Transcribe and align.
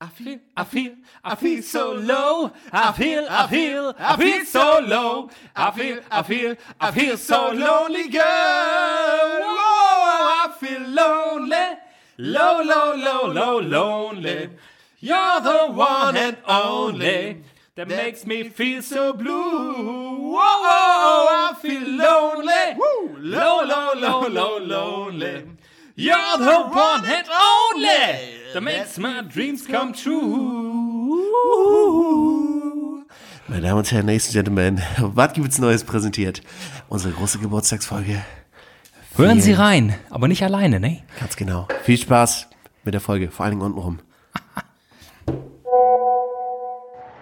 I 0.00 0.06
feel, 0.06 0.38
I 0.56 0.62
feel, 0.62 0.92
I 1.24 1.34
feel 1.34 1.60
so 1.60 1.92
low. 1.92 2.52
I 2.70 2.92
feel, 2.92 3.26
I 3.28 3.48
feel, 3.48 3.94
I 3.98 4.16
feel 4.16 4.44
so 4.44 4.78
low. 4.78 5.28
I 5.56 5.72
feel, 5.72 5.98
I 6.08 6.22
feel, 6.22 6.54
I 6.80 6.90
feel 6.92 7.16
so 7.16 7.50
lonely, 7.50 8.08
girl. 8.08 8.22
Whoa, 8.22 9.58
I 9.58 10.54
feel 10.60 10.82
lonely. 10.82 11.78
Low, 12.16 12.62
low, 12.62 12.94
low, 12.94 13.32
low, 13.32 13.58
lonely. 13.58 14.50
You're 15.00 15.40
the 15.40 15.66
one 15.72 16.16
and 16.16 16.36
only 16.46 17.42
that 17.74 17.88
makes 17.88 18.24
me 18.24 18.50
feel 18.50 18.82
so 18.82 19.12
blue. 19.12 20.30
Whoa, 20.30 20.38
I 20.38 21.56
feel 21.60 21.88
lonely. 21.88 22.78
Low, 23.18 23.64
low, 23.64 23.92
low, 23.96 24.28
low, 24.28 24.58
lonely. 24.58 25.44
You're 25.96 26.38
the 26.38 26.60
one 26.68 27.04
and 27.04 27.26
only 27.28 28.37
that 28.52 28.62
makes 28.62 28.98
my 28.98 29.22
dreams 29.22 29.66
come 29.66 29.92
true. 29.92 30.18
Meine 33.48 33.62
Damen 33.62 33.78
und 33.78 33.90
Herren, 33.90 34.06
Ladies 34.06 34.26
and 34.26 34.34
Gentlemen, 34.34 34.82
was 34.98 35.32
gibt's 35.32 35.58
Neues 35.58 35.84
präsentiert? 35.84 36.42
Unsere 36.88 37.14
große 37.14 37.38
Geburtstagsfolge. 37.38 38.22
Hören 39.16 39.40
Sie 39.40 39.52
rein, 39.52 39.94
aber 40.10 40.28
nicht 40.28 40.42
alleine, 40.42 40.80
ne? 40.80 41.02
Ganz 41.18 41.34
genau. 41.36 41.66
Viel 41.82 41.98
Spaß 41.98 42.48
mit 42.84 42.94
der 42.94 43.00
Folge, 43.00 43.30
vor 43.30 43.44
allen 43.44 43.58
Dingen 43.58 43.62
untenrum. 43.62 43.98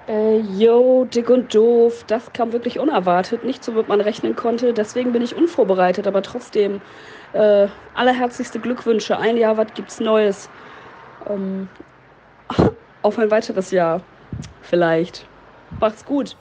Äh, 0.08 0.38
yo, 0.38 1.04
dick 1.04 1.30
und 1.30 1.52
doof, 1.54 2.04
das 2.06 2.32
kam 2.32 2.52
wirklich 2.52 2.78
unerwartet, 2.78 3.44
nicht 3.44 3.64
so, 3.64 3.74
womit 3.74 3.88
man 3.88 4.00
rechnen 4.00 4.36
konnte. 4.36 4.72
Deswegen 4.72 5.12
bin 5.12 5.22
ich 5.22 5.34
unvorbereitet, 5.34 6.06
aber 6.06 6.22
trotzdem 6.22 6.80
äh, 7.32 7.66
allerherzlichste 7.94 8.60
Glückwünsche. 8.60 9.18
Ein 9.18 9.36
Jahr, 9.36 9.56
was 9.56 9.74
gibt's 9.74 9.98
Neues? 9.98 10.48
Ähm, 11.28 11.68
auf 13.02 13.18
ein 13.18 13.30
weiteres 13.30 13.70
Jahr, 13.70 14.00
vielleicht. 14.62 15.26
Macht's 15.80 16.04
gut. 16.04 16.36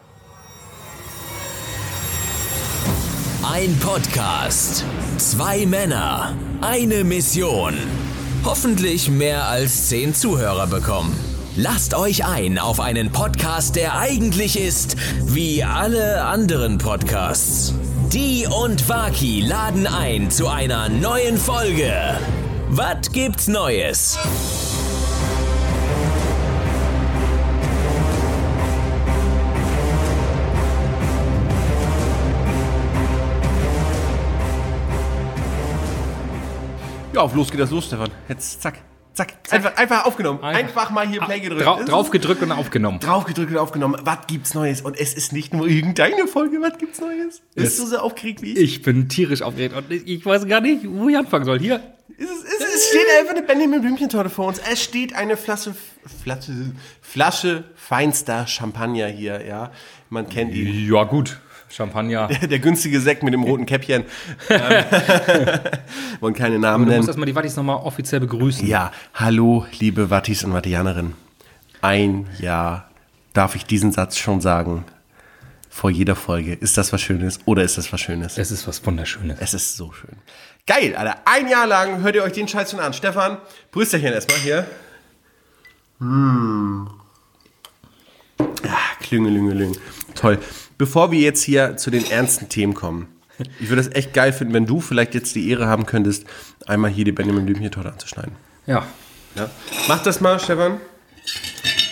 Ein 3.44 3.78
Podcast. 3.80 4.83
Zwei 5.17 5.66
Männer. 5.66 6.36
Eine 6.61 7.03
Mission. 7.03 7.75
Hoffentlich 8.44 9.09
mehr 9.09 9.45
als 9.45 9.88
zehn 9.88 10.13
Zuhörer 10.13 10.67
bekommen. 10.67 11.17
Lasst 11.56 11.94
euch 11.94 12.25
ein 12.25 12.59
auf 12.59 12.80
einen 12.80 13.11
Podcast, 13.11 13.75
der 13.78 13.97
eigentlich 13.97 14.59
ist 14.59 14.97
wie 15.33 15.63
alle 15.63 16.25
anderen 16.25 16.78
Podcasts. 16.78 17.73
Die 18.11 18.45
und 18.45 18.89
Waki 18.89 19.41
laden 19.41 19.88
ein 19.88 20.30
zu 20.30 20.47
einer 20.50 20.89
neuen 20.89 21.38
Folge. 21.38 21.94
Was 22.69 23.09
gibt's 23.13 23.47
Neues? 23.47 24.17
Ja, 37.16 37.21
auf 37.21 37.33
los 37.33 37.49
geht 37.49 37.61
das 37.61 37.71
los, 37.71 37.85
Stefan. 37.85 38.11
Jetzt 38.27 38.61
zack, 38.61 38.80
zack. 39.13 39.35
Einfach, 39.49 39.77
einfach 39.77 40.05
aufgenommen. 40.05 40.44
Einfach, 40.44 40.89
mal 40.89 41.08
hier 41.08 41.22
Play 41.22 41.39
gedrückt. 41.39 41.66
Drau 41.66 41.81
drauf 41.81 42.09
gedrückt 42.09 42.44
und 42.44 42.52
aufgenommen. 42.52 42.99
Drauf 42.99 43.23
gedrückt 43.23 43.52
und 43.52 43.57
aufgenommen. 43.57 43.95
Was 44.03 44.27
gibt's 44.27 44.53
Neues? 44.53 44.81
Und 44.81 44.99
es 44.99 45.13
ist 45.13 45.31
nicht 45.31 45.53
nur 45.53 45.66
irgendeine 45.66 46.27
Folge. 46.27 46.57
Was 46.59 46.77
gibt's 46.77 46.99
Neues? 46.99 47.41
Bist 47.53 47.80
du 47.80 47.85
so 47.85 47.99
aufgeregt 47.99 48.41
wie 48.41 48.52
ich? 48.52 48.59
Ich 48.59 48.81
bin 48.81 49.07
tierisch 49.07 49.44
aufgeregt 49.44 49.77
und 49.77 49.89
ich 49.89 50.25
weiß 50.25 50.45
gar 50.45 50.59
nicht, 50.59 50.81
wo 50.89 51.07
ich 51.07 51.17
anfangen 51.17 51.45
soll. 51.45 51.57
Hier. 51.59 51.81
Es, 52.17 52.25
es, 52.30 52.75
es 52.75 52.89
steht 52.89 53.07
einfach 53.17 53.33
eine 53.33 53.44
Benjamin 53.44 53.79
Blümchentorte 53.79 54.29
vor 54.29 54.47
uns. 54.47 54.59
Es 54.69 54.83
steht 54.83 55.16
eine 55.16 55.38
Flasche, 55.38 55.73
Flasche, 56.22 56.73
Flasche 57.00 57.63
feinster 57.75 58.45
Champagner 58.45 59.07
hier, 59.07 59.45
ja. 59.45 59.72
Man 60.09 60.27
kennt 60.27 60.53
ihn. 60.53 60.94
Ja, 60.94 61.05
gut. 61.05 61.39
Champagner. 61.69 62.27
Der 62.27 62.59
günstige 62.59 63.02
Sekt 63.02 63.23
mit 63.23 63.33
dem 63.33 63.44
roten 63.44 63.66
Käppchen. 63.66 64.06
Wollen 66.19 66.34
keine 66.34 66.59
Namen 66.59 66.85
Du 66.85 66.91
musst 66.91 66.97
nennen. 66.97 67.07
erstmal 67.07 67.25
die 67.25 67.35
Wattis 67.35 67.56
nochmal 67.56 67.78
offiziell 67.78 68.22
begrüßen. 68.22 68.67
Ja, 68.67 68.91
hallo, 69.13 69.66
liebe 69.79 70.09
Wattis 70.09 70.44
und 70.44 70.53
Wattianerinnen. 70.53 71.13
Ein 71.81 72.28
Jahr, 72.40 72.90
darf 73.34 73.56
ich 73.56 73.66
diesen 73.66 73.91
Satz 73.91 74.17
schon 74.17 74.41
sagen, 74.41 74.85
vor 75.69 75.90
jeder 75.90 76.16
Folge. 76.16 76.53
Ist 76.53 76.78
das 76.78 76.94
was 76.94 77.01
Schönes 77.01 77.40
oder 77.45 77.63
ist 77.63 77.78
das 77.78 77.91
was 77.91 78.00
Schönes? 78.00 78.38
Es 78.38 78.51
ist 78.51 78.67
was 78.67 78.85
Wunderschönes. 78.85 79.38
Es 79.41 79.53
ist 79.53 79.75
so 79.75 79.91
schön. 79.91 80.16
Geil, 80.66 80.95
Alter. 80.95 81.17
Ein 81.25 81.47
Jahr 81.50 81.67
lang 81.67 82.01
hört 82.01 82.16
ihr 82.16 82.23
euch 82.23 82.31
den 82.34 82.47
Scheiß 82.47 82.72
schon 82.72 82.79
an. 82.79 82.94
Stefan, 82.94 83.38
Brüsterchen 83.72 84.13
erstmal 84.13 84.40
hier. 84.40 84.66
Hm. 86.00 86.90
Ah, 88.40 88.95
Klüngelüngelüng. 89.01 89.78
Toll. 90.16 90.40
Bevor 90.78 91.12
wir 91.12 91.19
jetzt 91.19 91.44
hier 91.44 91.78
zu 91.78 91.90
den 91.91 92.06
ernsten 92.09 92.50
Themen 92.50 92.74
kommen, 92.74 93.08
ich 93.59 93.69
würde 93.69 93.81
es 93.81 93.91
echt 93.94 94.13
geil 94.13 94.31
finden, 94.34 94.53
wenn 94.53 94.66
du 94.66 94.80
vielleicht 94.81 95.13
jetzt 95.13 95.36
die 95.36 95.50
Ehre 95.50 95.68
haben 95.68 95.86
könntest, 95.86 96.25
einmal 96.68 96.90
hier 96.91 97.06
die 97.06 97.12
Benjamin 97.12 97.46
Blümchen-Torte 97.46 97.91
anzuschneiden. 97.91 98.34
Ja. 98.66 98.85
Ja. 99.35 99.50
Mach 99.88 100.02
das 100.03 100.22
mal, 100.22 100.40
Stefan. 100.40 100.78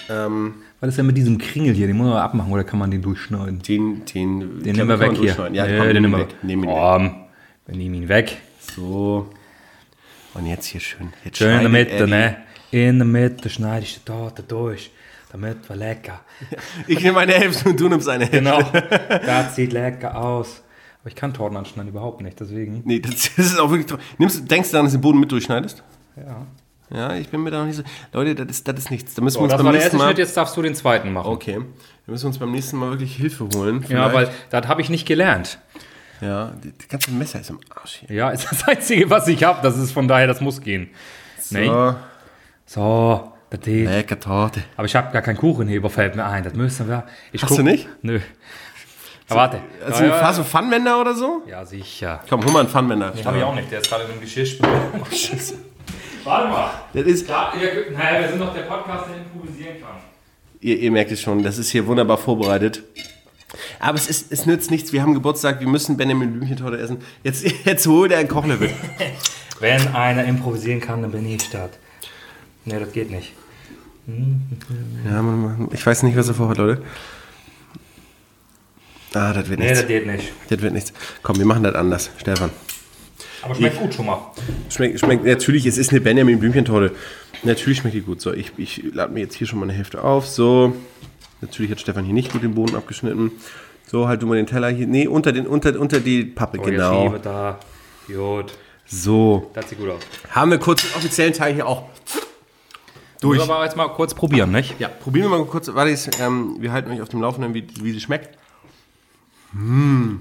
Ähm, 0.10 0.56
Was 0.80 0.90
ist 0.90 0.98
denn 0.98 1.06
mit 1.06 1.18
diesem 1.18 1.38
Kringel 1.38 1.74
hier? 1.74 1.88
Den 1.88 1.98
muss 1.98 2.08
man 2.08 2.18
abmachen 2.18 2.52
oder 2.52 2.64
kann 2.64 2.80
man 2.80 2.92
den 2.92 3.02
durchschneiden? 3.02 3.62
den, 3.62 4.06
den, 4.06 4.64
Den 4.64 4.76
nehmen 4.76 4.90
wir 4.90 5.00
weg 5.00 5.18
hier. 5.18 5.50
Ja, 5.52 5.66
Nee, 5.66 5.78
komm, 5.78 5.88
den 5.88 6.02
nehmen 6.02 6.12
wir 6.12 6.20
weg. 6.20 6.36
Nehmen 6.44 6.64
ihn 6.64 6.70
weg. 6.70 7.12
Wir 7.68 7.78
nehmen 7.78 7.96
ihn 7.96 8.10
weg. 8.10 8.38
So. 8.76 9.30
Und 10.34 10.46
jetzt 10.46 10.66
hier 10.66 10.82
schön. 10.82 11.14
Jetzt 11.24 11.38
Schön 11.38 11.56
in 11.58 11.60
der 11.62 11.70
Mitte, 11.70 11.92
er 11.92 12.06
die- 12.06 12.12
ne? 12.12 12.38
In 12.72 12.98
der 12.98 13.06
Mitte 13.08 13.50
schneidest 13.50 13.96
du 13.98 14.00
die 14.00 14.06
Torte 14.06 14.44
durch, 14.44 14.90
damit 15.34 15.68
wir 15.68 15.76
lecker. 15.76 16.22
Ich 16.88 17.04
nehme 17.04 17.20
eine 17.20 17.34
Hälfte 17.34 17.70
und 17.70 17.80
du 17.80 17.90
nimmst 17.90 18.08
eine 18.08 18.26
Hälfte. 18.26 18.38
Genau. 18.40 18.62
das 19.26 19.56
sieht 19.58 19.74
lecker 19.74 20.16
aus. 20.16 20.64
Aber 21.02 21.10
ich 21.10 21.16
kann 21.16 21.34
Torten 21.34 21.58
anschneiden 21.58 21.90
überhaupt 21.92 22.22
nicht, 22.22 22.40
deswegen. 22.40 22.82
Nee, 22.86 23.00
das, 23.02 23.36
das 23.36 23.38
ist 23.48 23.60
auch 23.60 23.70
wirklich. 23.72 24.00
Nimmst, 24.18 24.50
denkst 24.50 24.70
du 24.70 24.74
daran, 24.74 24.86
dass 24.86 24.94
du 24.94 25.00
den 25.00 25.02
Boden 25.02 25.20
mit 25.20 25.30
durchschneidest? 25.32 25.84
Ja. 26.16 26.46
Ja, 26.96 27.16
ich 27.16 27.30
bin 27.30 27.42
mir 27.42 27.50
da 27.50 27.60
noch 27.60 27.66
nicht 27.66 27.78
so. 27.78 27.84
Leute, 28.14 28.36
das 28.36 28.58
ist, 28.58 28.68
das 28.68 28.78
ist 28.78 28.92
nichts. 28.92 29.16
Da 29.16 29.22
müssen 29.24 29.38
wir 29.38 29.40
So, 29.40 29.44
uns 29.46 29.52
das 29.54 29.58
beim 29.58 29.66
war 29.66 29.72
der 29.74 29.82
nächsten 29.82 29.96
erste 29.96 30.06
Mal. 30.06 30.10
Schritt, 30.12 30.18
jetzt 30.20 30.38
darfst 30.38 30.56
du 30.56 30.62
den 30.62 30.76
zweiten 30.76 31.12
machen. 31.12 31.32
Okay. 31.32 31.60
Da 32.06 32.12
müssen 32.12 32.24
wir 32.24 32.28
uns 32.28 32.38
beim 32.38 32.52
nächsten 32.52 32.78
Mal 32.78 32.92
wirklich 32.92 33.16
Hilfe 33.16 33.50
holen. 33.56 33.82
Ja, 33.90 34.10
vielleicht. 34.10 34.14
weil 34.14 34.30
das 34.52 34.68
habe 34.68 34.82
ich 34.82 34.90
nicht 34.90 35.08
gelernt. 35.08 35.58
Ja, 36.22 36.54
das 36.78 36.88
ganze 36.88 37.12
Messer 37.12 37.40
ist 37.42 37.50
im 37.50 37.60
Arsch 37.76 38.04
hier. 38.06 38.16
Ja, 38.16 38.30
ist 38.30 38.48
das 38.52 38.68
Einzige, 38.68 39.10
was 39.10 39.28
ich 39.28 39.44
habe. 39.44 39.60
Das 39.64 39.76
ist 39.78 39.92
von 39.92 40.08
daher, 40.08 40.28
das 40.28 40.40
muss 40.40 40.62
gehen. 40.62 40.90
Nee. 41.50 41.72
So, 42.66 43.33
Geht. 43.62 43.86
lecker 43.88 44.20
Torte. 44.20 44.64
Aber 44.78 44.86
ich 44.86 44.96
habe 44.96 45.12
gar 45.14 45.22
keinen 45.22 45.38
Kuchenheber, 45.38 45.90
fällt 45.90 46.16
mir 46.16 46.26
ein. 46.26 46.44
Das 46.44 46.54
müssen 46.54 46.88
wir. 46.88 47.04
Ich 47.32 47.44
Hast 47.44 47.58
du 47.58 47.64
nicht? 47.64 47.88
Nö. 48.02 48.20
Ja, 49.30 49.36
warte. 49.36 49.60
Hast 49.86 50.00
du 50.02 50.06
ja, 50.08 50.22
hast 50.22 50.40
du 50.40 50.44
Pfannwender 50.44 51.00
oder 51.00 51.14
so? 51.16 51.44
ja, 51.48 51.64
sicher. 51.66 52.22
Komm, 52.30 52.44
hol 52.44 52.52
mal 52.52 52.60
einen 52.62 52.70
Pfannwender. 52.70 53.14
Habe 53.24 53.38
ich 53.38 53.44
auch 53.44 53.56
nicht. 53.56 53.72
Der 53.72 53.80
ist 53.80 53.90
gerade 53.90 54.04
in 54.06 54.12
einem 54.12 54.22
Geschirrspüler. 54.22 54.70
Oh, 55.02 55.06
Scheiße. 55.06 55.56
Warte 56.24 56.48
mal. 56.50 56.72
Das 56.94 57.04
ist, 57.04 57.28
Ja, 57.30 57.54
ihr- 57.60 57.92
naja, 57.92 58.22
wir 58.22 58.30
sind 58.30 58.40
doch 58.40 58.54
der 58.54 58.62
Podcast, 58.64 59.06
der 59.10 59.18
improvisieren 59.18 59.80
kann. 59.82 59.96
ihr, 60.62 60.78
ihr 60.80 60.92
merkt 60.92 61.12
es 61.12 61.22
schon, 61.22 61.44
das 61.44 61.58
ist 61.58 61.70
hier 61.72 61.86
wunderbar 61.88 62.18
vorbereitet. 62.18 62.84
Aber 63.80 63.98
es, 63.98 64.08
ist, 64.08 64.32
es 64.32 64.46
nützt 64.46 64.72
nichts. 64.72 64.94
Wir 64.94 65.02
haben 65.02 65.14
Geburtstag, 65.14 65.60
wir 65.60 65.68
müssen 65.68 65.96
Benjamin 65.98 66.32
Blümchentorte 66.34 66.78
essen. 66.78 66.98
Jetzt, 67.24 67.46
jetzt 67.66 67.86
hol 67.88 68.08
dir 68.10 68.18
einen 68.18 68.28
Kochlöffel. 68.30 68.72
Wenn 69.60 69.94
einer 69.96 70.24
improvisieren 70.26 70.80
kann, 70.82 71.02
dann 71.02 71.12
bin 71.12 71.26
ich 71.26 71.50
das. 71.50 71.70
Nee, 72.66 72.80
das 72.80 72.92
geht 72.94 73.12
nicht. 73.12 73.34
Ja, 75.06 75.22
man- 75.22 75.70
ich 75.72 75.86
weiß 75.86 76.04
nicht, 76.04 76.18
was 76.18 76.28
er 76.28 76.34
vorhat, 76.34 76.58
Leute. 76.58 76.82
Ah, 79.14 79.32
das 79.34 79.48
wird 79.50 79.60
Nee, 79.60 79.66
nichts. 79.68 79.80
das 79.82 79.88
geht 79.88 80.06
nicht. 80.08 80.34
Das 80.50 80.62
wird 80.62 80.74
nichts. 80.74 80.92
Komm, 81.22 81.38
wir 81.38 81.46
machen 81.46 81.64
das 81.64 81.76
anders, 81.76 82.10
Stefan. 82.18 82.50
Aber 83.44 83.54
schmeckt 83.56 83.78
gut 83.80 83.94
schon 83.94 84.06
mal. 84.08 84.32
Schmeckt, 84.70 85.00
schmeckt, 85.00 85.26
natürlich, 85.26 85.66
es 85.66 85.78
ist 85.78 85.92
eine 85.92 86.02
Benjamin 86.02 86.40
Blümchentorte. 86.40 86.92
Natürlich 87.44 87.80
schmeckt 87.80 87.96
die 87.96 88.02
gut. 88.02 88.22
So, 88.22 88.34
ich, 88.34 88.52
ich 88.58 88.84
lade 88.94 89.14
mir 89.14 89.20
jetzt 89.20 89.36
hier 89.36 89.46
schon 89.48 89.60
mal 89.60 89.66
eine 89.66 89.74
Hälfte 89.74 90.04
auf. 90.04 90.26
So. 90.28 90.76
Natürlich 91.42 91.72
hat 91.72 91.80
Stefan 91.80 92.06
hier 92.06 92.14
nicht 92.14 92.32
gut 92.32 92.42
den 92.42 92.56
Boden 92.56 92.76
abgeschnitten. 92.76 93.32
So, 93.86 94.08
halt 94.08 94.22
du 94.22 94.28
mal 94.28 94.36
den 94.38 94.48
Teller 94.48 94.70
hier. 94.70 94.88
Nee, 94.88 95.08
unter, 95.08 95.32
den, 95.34 95.46
unter, 95.46 95.78
unter 95.80 96.00
die 96.00 96.24
Pappe, 96.24 96.58
Oh, 96.60 96.64
genau. 96.64 97.14
Jetzt 97.14 97.26
da. 97.26 97.60
Gut. 98.08 98.54
So. 98.86 99.52
Das 99.54 99.70
sieht 99.70 99.78
gut 99.78 99.90
aus. 99.90 100.02
Haben 100.32 100.52
wir 100.52 100.58
kurz 100.58 100.82
den 100.84 100.96
offiziellen 100.96 101.34
Teil 101.34 101.54
hier 101.54 101.68
auch 101.68 101.90
durch. 103.24 103.38
Müssen 103.38 103.50
wir 103.50 103.56
aber 103.56 103.66
jetzt 103.66 103.78
mal 103.78 103.88
kurz 103.90 104.14
probieren, 104.14 104.52
nicht? 104.52 104.80
Ja, 104.80 104.88
probieren 104.88 105.32
wir 105.32 105.38
mal 105.38 105.46
kurz. 105.46 105.74
Warte, 105.74 105.98
ähm, 106.20 106.58
wir 106.60 106.72
halten 106.72 106.92
euch 106.92 107.02
auf 107.02 107.10
dem 107.10 107.22
Laufenden, 107.22 107.54
wie, 107.54 107.68
wie 107.82 107.92
sie 107.92 108.02
schmeckt. 108.02 108.38
Mmh. 109.54 110.20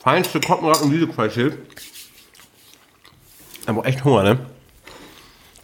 Feinste 0.00 0.40
Koppenrad 0.40 0.80
und 0.82 0.92
Videoqualität. 0.92 1.58
Aber 3.66 3.84
echt 3.84 4.02
Hunger, 4.04 4.22
ne? 4.22 4.38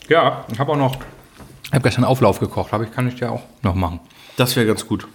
Ja, 0.09 0.45
ich 0.53 0.59
habe 0.59 0.73
auch 0.73 0.77
noch. 0.77 0.97
Ich 1.65 1.73
habe 1.73 1.83
gestern 1.83 2.05
Auflauf 2.05 2.39
gekocht, 2.39 2.73
aber 2.73 2.85
ich 2.85 2.93
kann 2.93 3.09
ich 3.09 3.15
dir 3.15 3.33
auch 3.33 3.43
noch 3.63 3.75
machen. 3.75 4.01
Das 4.37 4.55
wäre 4.55 4.67
ganz 4.67 4.87
gut. 4.87 5.09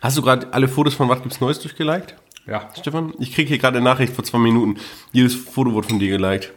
Hast 0.00 0.16
du 0.16 0.22
gerade 0.22 0.52
alle 0.52 0.68
Fotos 0.68 0.94
von 0.94 1.08
Was 1.08 1.22
gibt's 1.22 1.40
Neues 1.40 1.58
durchgeliked, 1.58 2.14
Ja. 2.46 2.68
Stefan? 2.78 3.14
Ich 3.18 3.34
kriege 3.34 3.48
hier 3.48 3.58
gerade 3.58 3.78
eine 3.78 3.84
Nachricht 3.84 4.12
vor 4.12 4.24
zwei 4.24 4.38
Minuten. 4.38 4.78
Jedes 5.12 5.34
Foto 5.34 5.72
wurde 5.72 5.88
von 5.88 5.98
dir 5.98 6.10
geliked. 6.10 6.52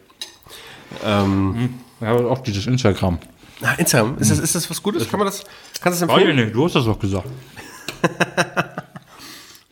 Ähm, 1.04 1.80
Ja, 2.02 2.14
auch 2.14 2.40
dieses 2.40 2.66
Instagram. 2.66 3.18
Ah, 3.62 3.74
Instagram, 3.74 4.18
ist 4.18 4.30
das, 4.30 4.38
ist 4.40 4.54
das 4.54 4.68
was 4.68 4.82
Gutes? 4.82 5.08
Kann 5.08 5.18
man 5.20 5.26
das, 5.26 5.44
kannst 5.80 6.00
du 6.02 6.06
das 6.06 6.14
Weiß 6.14 6.22
ich 6.22 6.28
empfehlen? 6.28 6.46
nicht, 6.46 6.54
du 6.54 6.64
hast 6.64 6.74
das 6.74 6.84
doch 6.84 6.98
gesagt. 6.98 7.28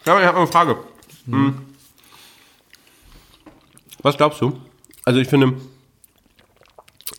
Ja, 0.07 0.19
ich 0.19 0.27
habe 0.27 0.39
eine 0.39 0.47
Frage. 0.47 0.79
Hm. 1.27 1.59
Was 4.03 4.17
glaubst 4.17 4.41
du? 4.41 4.59
Also 5.05 5.21
ich 5.21 5.29
finde, 5.29 5.53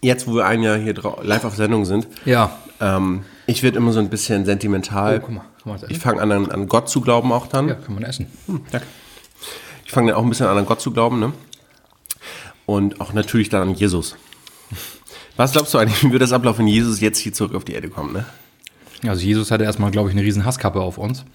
jetzt 0.01 0.27
wo 0.27 0.33
wir 0.35 0.45
ein 0.45 0.63
Jahr 0.63 0.77
hier 0.77 0.95
live 1.21 1.45
auf 1.45 1.55
Sendung 1.55 1.85
sind, 1.85 2.07
Ja. 2.25 2.57
ähm, 2.79 3.23
ich 3.45 3.61
werde 3.61 3.77
immer 3.77 3.91
so 3.91 3.99
ein 3.99 4.09
bisschen 4.09 4.45
sentimental. 4.45 5.17
Oh, 5.17 5.25
guck 5.25 5.35
mal, 5.35 5.41
kann 5.61 5.71
man 5.73 5.79
das 5.81 5.89
ich 5.91 5.99
fange 5.99 6.21
an, 6.21 6.31
an, 6.31 6.67
Gott 6.67 6.89
zu 6.89 7.01
glauben 7.01 7.31
auch 7.31 7.47
dann. 7.47 7.67
Ja, 7.67 7.75
kann 7.75 7.93
man 7.93 8.03
essen. 8.03 8.27
Danke. 8.71 8.87
Ich 9.85 9.91
fange 9.91 10.11
dann 10.11 10.19
auch 10.19 10.23
ein 10.23 10.29
bisschen 10.29 10.47
an, 10.47 10.57
an 10.57 10.65
Gott 10.65 10.81
zu 10.81 10.91
glauben, 10.91 11.19
ne? 11.19 11.33
Und 12.65 12.99
auch 12.99 13.13
natürlich 13.13 13.49
dann 13.49 13.61
an 13.69 13.75
Jesus. 13.75 14.15
Was 15.37 15.53
glaubst 15.53 15.73
du 15.73 15.77
eigentlich, 15.77 16.03
wie 16.03 16.11
wird 16.11 16.21
das 16.21 16.33
ablaufen, 16.33 16.59
wenn 16.59 16.67
Jesus 16.67 16.99
jetzt 16.99 17.17
hier 17.19 17.33
zurück 17.33 17.55
auf 17.55 17.65
die 17.65 17.73
Erde 17.73 17.89
kommt, 17.89 18.13
ne? 18.13 18.25
Also 19.07 19.25
Jesus 19.25 19.49
hatte 19.51 19.63
erstmal, 19.63 19.91
glaube 19.91 20.09
ich, 20.09 20.15
eine 20.15 20.23
riesen 20.23 20.45
Hasskappe 20.45 20.79
auf 20.79 20.97
uns. 20.97 21.25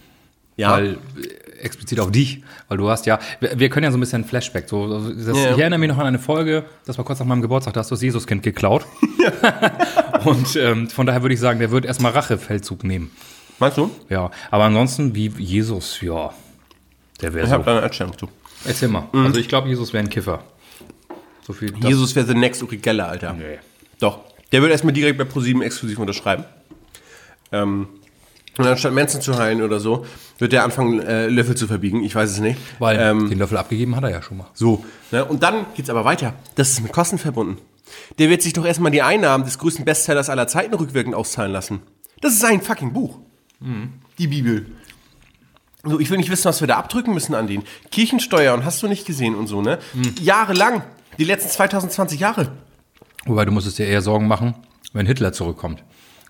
Ja. 0.56 0.72
Weil, 0.72 0.98
äh, 1.20 1.46
explizit 1.60 2.00
auf 2.00 2.10
dich, 2.12 2.42
weil 2.68 2.78
du 2.78 2.88
hast 2.88 3.06
ja, 3.06 3.18
wir, 3.40 3.58
wir 3.58 3.68
können 3.70 3.84
ja 3.84 3.90
so 3.90 3.96
ein 3.96 4.00
bisschen 4.00 4.24
Flashback. 4.24 4.68
So, 4.68 4.88
das, 4.88 5.36
Ja. 5.36 5.52
Ich 5.52 5.58
erinnere 5.58 5.78
mich 5.78 5.88
noch 5.88 5.98
an 5.98 6.06
eine 6.06 6.18
Folge, 6.18 6.64
das 6.84 6.98
war 6.98 7.04
kurz 7.04 7.18
nach 7.18 7.26
meinem 7.26 7.42
Geburtstag, 7.42 7.74
da 7.74 7.80
hast 7.80 7.90
du 7.90 7.94
das 7.94 8.02
Jesuskind 8.02 8.42
geklaut. 8.42 8.86
Und 10.24 10.56
ähm, 10.56 10.88
von 10.88 11.06
daher 11.06 11.22
würde 11.22 11.34
ich 11.34 11.40
sagen, 11.40 11.58
der 11.58 11.70
wird 11.70 11.84
erstmal 11.84 12.12
Rachefeldzug 12.12 12.84
nehmen. 12.84 13.10
Meinst 13.58 13.78
du? 13.78 13.90
Ja, 14.08 14.30
aber 14.50 14.64
ansonsten 14.64 15.14
wie 15.14 15.28
Jesus, 15.38 16.00
ja, 16.02 16.32
der 17.22 17.32
wäre 17.32 17.44
Ich 17.44 17.50
so. 17.50 17.54
habe 17.54 17.64
da 17.64 17.72
eine 17.72 17.82
Einstellung 17.82 18.16
zu. 18.16 18.28
Erzähl 18.64 18.88
mal. 18.88 19.08
Also 19.12 19.40
ich 19.40 19.48
glaube, 19.48 19.68
Jesus 19.68 19.92
wäre 19.92 20.04
ein 20.04 20.10
Kiffer. 20.10 20.42
So 21.46 21.52
viel. 21.52 21.72
Jesus 21.78 22.14
wäre 22.16 22.26
the 22.26 22.34
next 22.34 22.62
Uri 22.62 22.76
Geller, 22.78 23.08
Alter. 23.08 23.32
Nee. 23.32 23.58
Doch. 23.98 24.20
Der 24.52 24.60
würde 24.60 24.72
erstmal 24.72 24.92
direkt 24.92 25.18
bei 25.18 25.24
ProSieben 25.24 25.62
exklusiv 25.62 25.98
unterschreiben. 25.98 26.44
Ähm, 27.52 27.88
und 28.58 28.66
anstatt 28.66 28.92
Menschen 28.92 29.20
zu 29.20 29.36
heilen 29.36 29.62
oder 29.62 29.80
so, 29.80 30.06
wird 30.38 30.52
der 30.52 30.64
anfangen, 30.64 31.00
äh, 31.00 31.26
Löffel 31.28 31.56
zu 31.56 31.66
verbiegen. 31.66 32.02
Ich 32.02 32.14
weiß 32.14 32.30
es 32.30 32.40
nicht. 32.40 32.58
Weil 32.78 32.98
ähm, 32.98 33.28
den 33.28 33.38
Löffel 33.38 33.58
abgegeben 33.58 33.96
hat 33.96 34.04
er 34.04 34.10
ja 34.10 34.22
schon 34.22 34.38
mal. 34.38 34.46
so. 34.54 34.84
Ne? 35.10 35.24
Und 35.24 35.42
dann 35.42 35.66
geht's 35.74 35.90
aber 35.90 36.04
weiter. 36.04 36.34
Das 36.54 36.70
ist 36.70 36.82
mit 36.82 36.92
Kosten 36.92 37.18
verbunden. 37.18 37.58
Der 38.18 38.30
wird 38.30 38.42
sich 38.42 38.52
doch 38.52 38.64
erstmal 38.64 38.90
die 38.90 39.02
Einnahmen 39.02 39.44
des 39.44 39.58
größten 39.58 39.84
Bestsellers 39.84 40.30
aller 40.30 40.48
Zeiten 40.48 40.74
rückwirkend 40.74 41.14
auszahlen 41.14 41.52
lassen. 41.52 41.82
Das 42.20 42.32
ist 42.32 42.40
sein 42.40 42.62
fucking 42.62 42.92
Buch. 42.92 43.18
Die 44.18 44.26
Bibel. 44.26 44.66
So, 45.84 46.00
ich 46.00 46.10
will 46.10 46.18
nicht 46.18 46.30
wissen, 46.30 46.46
was 46.46 46.60
wir 46.60 46.66
da 46.68 46.76
abdrücken 46.76 47.14
müssen 47.14 47.34
an 47.34 47.46
den. 47.46 47.62
Kirchensteuer 47.92 48.54
und 48.54 48.64
hast 48.64 48.82
du 48.82 48.88
nicht 48.88 49.06
gesehen 49.06 49.34
und 49.34 49.46
so, 49.46 49.62
ne? 49.62 49.78
Jahrelang. 50.20 50.82
Die 51.18 51.24
letzten 51.24 51.50
2020 51.50 52.20
Jahre. 52.20 52.52
Wobei 53.26 53.44
du 53.44 53.52
musstest 53.52 53.78
dir 53.78 53.86
eher 53.86 54.02
Sorgen 54.02 54.28
machen, 54.28 54.54
wenn 54.92 55.06
Hitler 55.06 55.32
zurückkommt. 55.32 55.82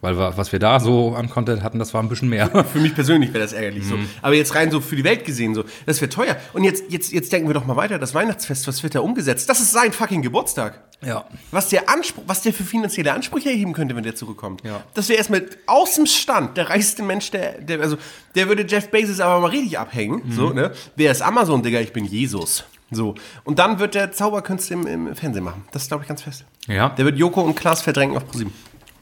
Weil 0.03 0.19
wir, 0.19 0.37
was 0.37 0.53
wir 0.53 0.59
da 0.59 0.79
so 0.79 1.15
an 1.15 1.31
Content 1.31 1.63
hatten, 1.63 1.79
das 1.79 1.95
war 1.95 2.03
ein 2.03 2.09
bisschen 2.09 2.29
mehr. 2.29 2.49
Für 2.73 2.79
mich 2.79 2.95
persönlich 2.95 3.33
wäre 3.33 3.43
das 3.43 3.55
ärgerlich 3.55 3.87
so. 3.87 3.97
Aber 4.21 4.35
jetzt 4.35 4.55
rein 4.55 4.71
so 4.71 4.81
für 4.81 4.95
die 4.95 5.05
Welt 5.05 5.25
gesehen 5.25 5.55
so, 5.55 5.65
das 5.87 6.01
wäre 6.03 6.11
teuer. 6.11 6.37
Und 6.53 6.65
jetzt, 6.65 6.85
jetzt, 6.91 7.13
jetzt 7.13 7.33
denken 7.33 7.49
wir 7.49 7.55
doch 7.55 7.65
mal 7.65 7.77
weiter, 7.77 7.99
das 7.99 8.15
Weihnachtsfest, 8.15 8.69
was 8.69 8.83
wird 8.83 8.95
da 8.95 9.01
umgesetzt? 9.01 9.49
Das 9.49 9.59
ist 9.59 9.73
sein 9.73 9.93
fucking 9.93 10.21
Geburtstag. 10.21 10.83
Ja. 11.05 11.25
Was 11.51 11.71
der 11.71 11.89
Anspruch, 11.89 12.25
was 12.27 12.43
der 12.43 12.53
für 12.53 12.65
finanzielle 12.65 13.13
Ansprüche 13.13 13.49
erheben 13.49 13.73
könnte, 13.73 13.97
wenn 13.97 14.03
der 14.03 14.15
zurückkommt. 14.15 14.63
Ja. 14.65 14.83
Das 14.95 15.09
wäre 15.09 15.19
erstmal 15.19 15.47
aus 15.67 15.95
dem 15.95 16.07
Stand 16.07 16.57
der 16.59 16.69
reichste 16.69 17.03
Mensch, 17.03 17.31
der, 17.31 17.61
der, 17.61 17.81
also, 17.81 17.97
der 18.35 18.49
würde 18.49 18.67
Jeff 18.67 18.91
Bezos 18.91 19.21
aber 19.21 19.41
mal 19.41 19.51
richtig 19.51 19.79
abhängen. 19.79 20.31
So, 20.31 20.51
ne? 20.51 20.73
Wer 20.95 21.11
ist 21.11 21.23
Amazon, 21.23 21.63
Digga? 21.63 21.81
Ich 21.81 21.93
bin 21.93 22.05
Jesus. 22.05 22.65
So. 22.91 23.15
Und 23.45 23.59
dann 23.59 23.79
wird 23.79 23.95
der 23.95 24.13
Zauberkünste 24.13 24.75
im, 24.75 24.87
im 24.87 25.17
Fernsehen 25.17 25.45
machen. 25.45 25.65
Das 25.73 25.83
ist, 25.83 25.89
glaube 25.89 26.05
ich, 26.05 26.09
ganz 26.09 26.23
fest. 26.23 26.45
Ja. 26.69 26.91
Der 26.91 27.05
wird 27.05 27.19
Joko 27.19 27.41
und 27.41 27.57
Klaas 27.57 27.83
verdrängen 27.83 28.17
auf 28.17 28.27
ProSieben. 28.27 28.53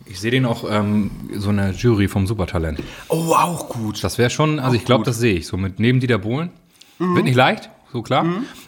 Ich 0.07 0.21
sehe 0.21 0.31
den 0.31 0.45
auch 0.45 0.65
ähm, 0.71 1.11
so 1.35 1.49
eine 1.49 1.71
Jury 1.71 2.09
vom 2.09 2.27
Supertalent. 2.27 2.83
Oh, 3.09 3.35
auch 3.35 3.69
gut. 3.69 4.05
Das 4.05 4.19
wäre 4.19 4.31
schon, 4.31 4.59
also 4.59 4.77
ich 4.77 4.85
glaube, 4.85 5.05
das 5.05 5.19
sehe 5.19 5.35
ich. 5.35 5.47
So 5.47 5.57
mit 5.57 5.79
neben 5.81 6.01
Dieter 6.01 6.19
Bohlen. 6.19 6.51
Wird 6.99 7.25
nicht 7.25 7.35
leicht, 7.35 7.71
so 7.93 8.03
klar. 8.03 8.25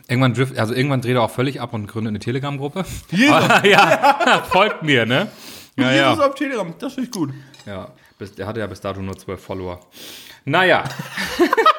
Irgendwann 0.09 0.35
drift, 0.35 0.59
also 0.59 0.75
irgendwann 0.75 1.01
dreht 1.01 1.15
er 1.15 1.23
auch 1.23 1.31
völlig 1.31 1.61
ab 1.61 1.75
und 1.75 1.87
gründet 1.87 2.11
eine 2.11 2.19
Telegram-Gruppe. 2.19 2.85
Aber, 3.31 3.67
ja, 3.67 4.43
folgt 4.49 4.83
mir, 4.83 5.07
ne? 5.07 5.29
Ja, 5.77 5.93
Jesus 5.93 6.19
ja. 6.19 6.27
auf 6.27 6.35
Telegram, 6.35 6.75
das 6.79 6.95
finde 6.95 7.09
ich 7.09 7.15
gut. 7.15 7.33
ja 7.67 7.93
bis, 8.19 8.35
der 8.35 8.47
hatte 8.47 8.61
ja 8.61 8.67
bis 8.67 8.81
dato 8.81 9.01
nur 9.01 9.17
zwölf 9.17 9.43
Follower. 9.43 9.81
Naja, 10.45 10.85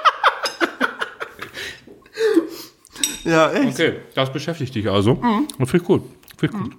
Ja, 3.27 3.51
echt. 3.51 3.73
okay, 3.73 3.93
das 4.15 4.31
beschäftigt 4.31 4.73
dich 4.75 4.89
also. 4.89 5.15
Das 5.59 5.69
finde 5.69 5.77
ich 5.77 5.83
gut. 5.83 6.03
Find 6.37 6.53
ich 6.53 6.59
gut. 6.59 6.71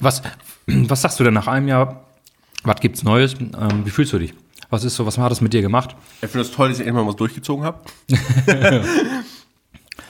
Was, 0.00 0.22
was 0.66 1.02
sagst 1.02 1.20
du 1.20 1.24
denn 1.24 1.34
nach 1.34 1.46
einem 1.46 1.68
Jahr? 1.68 2.04
Was 2.62 2.80
gibt's 2.80 3.02
Neues? 3.02 3.34
Ähm, 3.34 3.84
wie 3.84 3.90
fühlst 3.90 4.12
du 4.12 4.18
dich? 4.18 4.32
Was 4.70 4.82
ist 4.84 4.96
so, 4.96 5.04
was 5.06 5.18
hat 5.18 5.30
das 5.30 5.40
mit 5.40 5.52
dir 5.52 5.60
gemacht? 5.62 5.94
Ich 6.22 6.30
finde 6.30 6.46
es 6.46 6.50
toll, 6.52 6.70
dass 6.70 6.80
ich 6.80 6.86
irgendwann 6.86 7.06
was 7.06 7.16
durchgezogen 7.16 7.64
habe. 7.64 7.80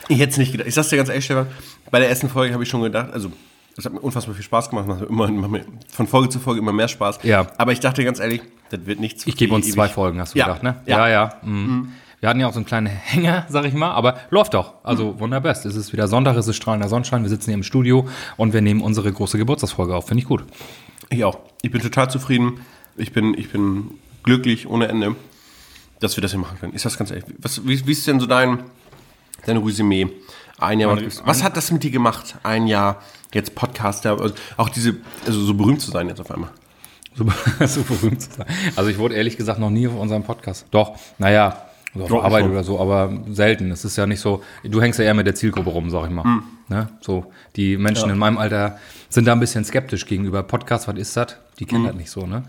ich 0.08 0.18
hätte 0.18 0.30
es 0.32 0.36
nicht 0.38 0.52
gedacht. 0.52 0.68
Ich 0.68 0.74
sag's 0.74 0.88
dir 0.88 0.96
ganz 0.96 1.08
ehrlich, 1.08 1.24
Stefan, 1.24 1.48
bei 1.90 1.98
der 1.98 2.08
ersten 2.08 2.28
Folge 2.28 2.52
habe 2.54 2.62
ich 2.62 2.68
schon 2.68 2.82
gedacht, 2.82 3.12
also 3.12 3.32
es 3.76 3.84
hat 3.84 3.92
mir 3.92 4.00
unfassbar 4.00 4.34
viel 4.34 4.44
Spaß 4.44 4.70
gemacht, 4.70 4.86
macht 4.86 5.00
mir 5.10 5.26
immer, 5.26 5.48
mir 5.48 5.64
von 5.92 6.06
Folge 6.06 6.28
zu 6.28 6.38
Folge 6.38 6.60
immer 6.60 6.72
mehr 6.72 6.88
Spaß. 6.88 7.18
Ja. 7.24 7.46
Aber 7.58 7.72
ich 7.72 7.80
dachte 7.80 8.04
ganz 8.04 8.20
ehrlich, 8.20 8.42
das 8.70 8.86
wird 8.86 9.00
nichts. 9.00 9.26
Ich 9.26 9.36
gebe 9.36 9.54
uns 9.54 9.66
ewig. 9.66 9.74
zwei 9.74 9.88
Folgen, 9.88 10.20
hast 10.20 10.34
du 10.34 10.38
Ja. 10.38 10.46
gedacht, 10.46 10.62
ne? 10.62 10.76
Ja. 10.86 10.98
Ja, 10.98 11.08
ja. 11.08 11.40
mhm. 11.42 11.92
Wir 12.24 12.30
hatten 12.30 12.40
ja 12.40 12.46
auch 12.48 12.54
so 12.54 12.58
einen 12.58 12.64
kleinen 12.64 12.86
Hänger, 12.86 13.44
sag 13.50 13.66
ich 13.66 13.74
mal, 13.74 13.90
aber 13.90 14.16
läuft 14.30 14.54
doch. 14.54 14.76
Also 14.82 15.20
wunderbest. 15.20 15.66
Es 15.66 15.76
ist 15.76 15.92
wieder 15.92 16.08
Sonntag, 16.08 16.38
es 16.38 16.48
ist 16.48 16.56
strahlender 16.56 16.88
Sonnenschein, 16.88 17.22
wir 17.22 17.28
sitzen 17.28 17.50
hier 17.50 17.54
im 17.54 17.62
Studio 17.62 18.08
und 18.38 18.54
wir 18.54 18.62
nehmen 18.62 18.80
unsere 18.80 19.12
große 19.12 19.36
Geburtstagsfolge 19.36 19.94
auf. 19.94 20.06
Finde 20.08 20.22
ich 20.22 20.26
gut. 20.26 20.42
Ich 21.10 21.22
auch. 21.22 21.38
Ich 21.60 21.70
bin 21.70 21.82
total 21.82 22.08
zufrieden. 22.08 22.60
Ich 22.96 23.12
bin, 23.12 23.34
ich 23.36 23.50
bin 23.52 23.90
glücklich 24.22 24.66
ohne 24.66 24.88
Ende, 24.88 25.16
dass 26.00 26.16
wir 26.16 26.22
das 26.22 26.30
hier 26.30 26.40
machen 26.40 26.56
können. 26.58 26.72
Ist 26.72 26.86
das 26.86 26.96
ganz 26.96 27.10
ehrlich? 27.10 27.26
Was, 27.40 27.62
wie, 27.68 27.86
wie 27.86 27.92
ist 27.92 28.06
denn 28.06 28.18
so 28.20 28.24
dein, 28.24 28.60
dein 29.44 29.58
Resümee? 29.58 30.08
Ein 30.58 30.80
Jahr. 30.80 30.94
Mein- 30.94 31.12
was 31.26 31.42
hat 31.42 31.58
das 31.58 31.70
mit 31.72 31.82
dir 31.82 31.90
gemacht? 31.90 32.36
Ein 32.42 32.66
Jahr 32.66 33.02
jetzt 33.34 33.54
Podcaster, 33.54 34.18
also 34.18 34.32
auch 34.56 34.70
diese, 34.70 34.96
also 35.26 35.42
so 35.44 35.52
berühmt 35.52 35.82
zu 35.82 35.90
sein 35.90 36.08
jetzt 36.08 36.22
auf 36.22 36.30
einmal. 36.30 36.48
So, 37.16 37.26
so 37.66 37.82
berühmt 37.82 38.22
zu 38.22 38.30
sein. 38.30 38.46
Also 38.76 38.88
ich 38.88 38.96
wurde 38.96 39.14
ehrlich 39.14 39.36
gesagt 39.36 39.58
noch 39.60 39.68
nie 39.68 39.86
auf 39.88 39.94
unserem 39.94 40.22
Podcast. 40.22 40.64
Doch, 40.70 40.96
naja, 41.18 41.58
so 41.94 42.02
auf 42.02 42.08
Doch, 42.08 42.24
Arbeit 42.24 42.42
schon. 42.42 42.50
oder 42.52 42.64
so, 42.64 42.80
aber 42.80 43.12
selten. 43.30 43.70
Es 43.70 43.84
ist 43.84 43.96
ja 43.96 44.06
nicht 44.06 44.20
so, 44.20 44.42
du 44.64 44.80
hängst 44.82 44.98
ja 44.98 45.04
eher 45.04 45.14
mit 45.14 45.26
der 45.26 45.34
Zielgruppe 45.34 45.70
rum, 45.70 45.90
sag 45.90 46.04
ich 46.04 46.10
mal. 46.10 46.24
Hm. 46.24 46.42
Ne? 46.68 46.88
So, 47.00 47.26
die 47.56 47.76
Menschen 47.76 48.10
in 48.10 48.18
meinem 48.18 48.38
Alter 48.38 48.78
sind 49.10 49.26
da 49.26 49.32
ein 49.32 49.40
bisschen 49.40 49.64
skeptisch 49.64 50.06
gegenüber 50.06 50.42
Podcast, 50.42 50.88
was 50.88 50.96
ist 50.96 51.16
das? 51.16 51.36
Die 51.60 51.66
kennen 51.66 51.84
das 51.86 51.94
nicht 51.94 52.10
so, 52.10 52.26
ne? 52.26 52.42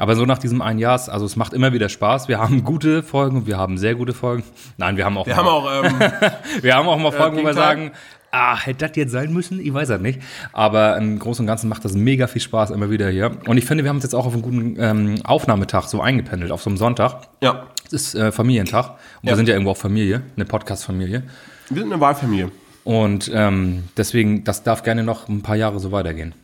Aber 0.00 0.16
so 0.16 0.24
nach 0.24 0.38
diesem 0.38 0.62
einen 0.62 0.80
Jahr, 0.80 1.00
also 1.08 1.24
es 1.26 1.36
macht 1.36 1.52
immer 1.52 1.72
wieder 1.72 1.88
Spaß. 1.88 2.26
Wir 2.26 2.38
haben 2.40 2.64
gute 2.64 3.04
Folgen 3.04 3.36
und 3.36 3.46
wir 3.46 3.56
haben 3.56 3.78
sehr 3.78 3.94
gute 3.94 4.14
Folgen. 4.14 4.42
Nein, 4.78 4.96
wir 4.96 5.04
haben 5.04 5.16
auch 5.16 5.26
Wir 5.26 5.36
mal, 5.36 5.44
haben 5.44 5.48
auch, 5.48 5.84
ähm, 5.84 6.00
wir 6.62 6.74
haben 6.74 6.88
auch 6.88 6.98
mal 6.98 7.12
Folgen, 7.12 7.36
wo 7.38 7.44
wir 7.44 7.54
sagen, 7.54 7.92
ah, 8.32 8.58
hätte 8.58 8.88
das 8.88 8.96
jetzt 8.96 9.12
sein 9.12 9.32
müssen? 9.32 9.60
Ich 9.60 9.72
weiß 9.72 9.88
das 9.88 10.00
nicht. 10.00 10.20
Aber 10.52 10.96
im 10.96 11.18
Großen 11.20 11.44
und 11.44 11.46
Ganzen 11.46 11.68
macht 11.68 11.84
das 11.84 11.92
mega 11.92 12.26
viel 12.26 12.42
Spaß 12.42 12.70
immer 12.70 12.90
wieder 12.90 13.08
hier. 13.10 13.30
Und 13.46 13.56
ich 13.58 13.64
finde, 13.64 13.84
wir 13.84 13.90
haben 13.90 13.98
uns 13.98 14.04
jetzt 14.04 14.14
auch 14.14 14.26
auf 14.26 14.32
einen 14.32 14.42
guten 14.42 14.76
ähm, 14.80 15.14
Aufnahmetag 15.24 15.84
so 15.86 16.00
eingependelt, 16.00 16.50
auf 16.50 16.62
so 16.62 16.70
einem 16.70 16.78
Sonntag. 16.78 17.28
ja, 17.40 17.66
Es 17.77 17.77
ist 17.92 18.14
äh, 18.14 18.32
Familientag. 18.32 18.90
Und 18.90 18.96
Ja. 19.22 19.32
wir 19.32 19.36
sind 19.36 19.48
ja 19.48 19.54
irgendwo 19.54 19.72
auch 19.72 19.76
Familie, 19.76 20.22
eine 20.36 20.44
Podcast-Familie. 20.44 21.22
wir 21.70 21.82
sind 21.82 21.92
eine 21.92 22.00
Wahlfamilie. 22.00 22.50
Und 22.84 23.30
ähm, 23.34 23.84
deswegen, 23.96 24.44
das 24.44 24.62
darf 24.62 24.82
gerne 24.82 25.02
noch 25.02 25.28
ein 25.28 25.42
paar 25.42 25.56
Jahre 25.56 25.78
so 25.80 25.92
weitergehen. 25.92 26.34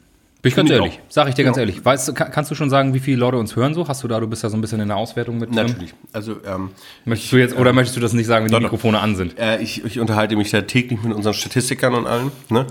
Bin 0.42 0.50
ich 0.50 0.56
ganz 0.56 0.68
Finde 0.68 0.84
ich 0.86 0.92
ehrlich, 0.92 1.00
auch. 1.08 1.10
sag 1.12 1.28
ich 1.30 1.34
dir 1.34 1.44
ganz 1.44 1.56
Ja. 1.56 1.62
ehrlich. 1.62 1.82
Weißt, 1.82 2.14
kannst 2.14 2.50
du 2.50 2.54
schon 2.54 2.68
sagen, 2.68 2.92
wie 2.92 2.98
viele 3.00 3.16
Leute 3.16 3.38
uns 3.38 3.56
hören 3.56 3.72
so? 3.72 3.88
Hast 3.88 4.02
du 4.04 4.08
da, 4.08 4.20
du 4.20 4.26
bist 4.26 4.42
ja 4.42 4.50
so 4.50 4.58
ein 4.58 4.60
bisschen 4.60 4.78
in 4.78 4.88
der 4.88 4.98
Auswertung 4.98 5.38
mit 5.38 5.48
drin. 5.56 5.68
Natürlich. 5.68 5.94
Also, 6.12 6.36
ähm, 6.46 6.68
Möchtest 7.06 7.32
du 7.32 7.38
jetzt, 7.38 7.56
oder 7.56 7.72
möchtest 7.72 7.96
du 7.96 8.00
das 8.02 8.12
nicht 8.12 8.26
sagen, 8.26 8.44
wenn 8.44 8.52
die. 8.52 8.60
Mikrofone 8.62 9.00
an 9.00 9.16
sind? 9.16 9.38
äh, 9.38 9.62
ich, 9.62 9.82
ich 9.86 9.98
unterhalte 10.00 10.36
mich 10.36 10.50
da 10.50 10.60
täglich 10.60 11.02
mit 11.02 11.14
unseren 11.14 11.32
Statistikern 11.32 11.94
und 11.94 12.06
allen. 12.06 12.30
Ne? 12.50 12.66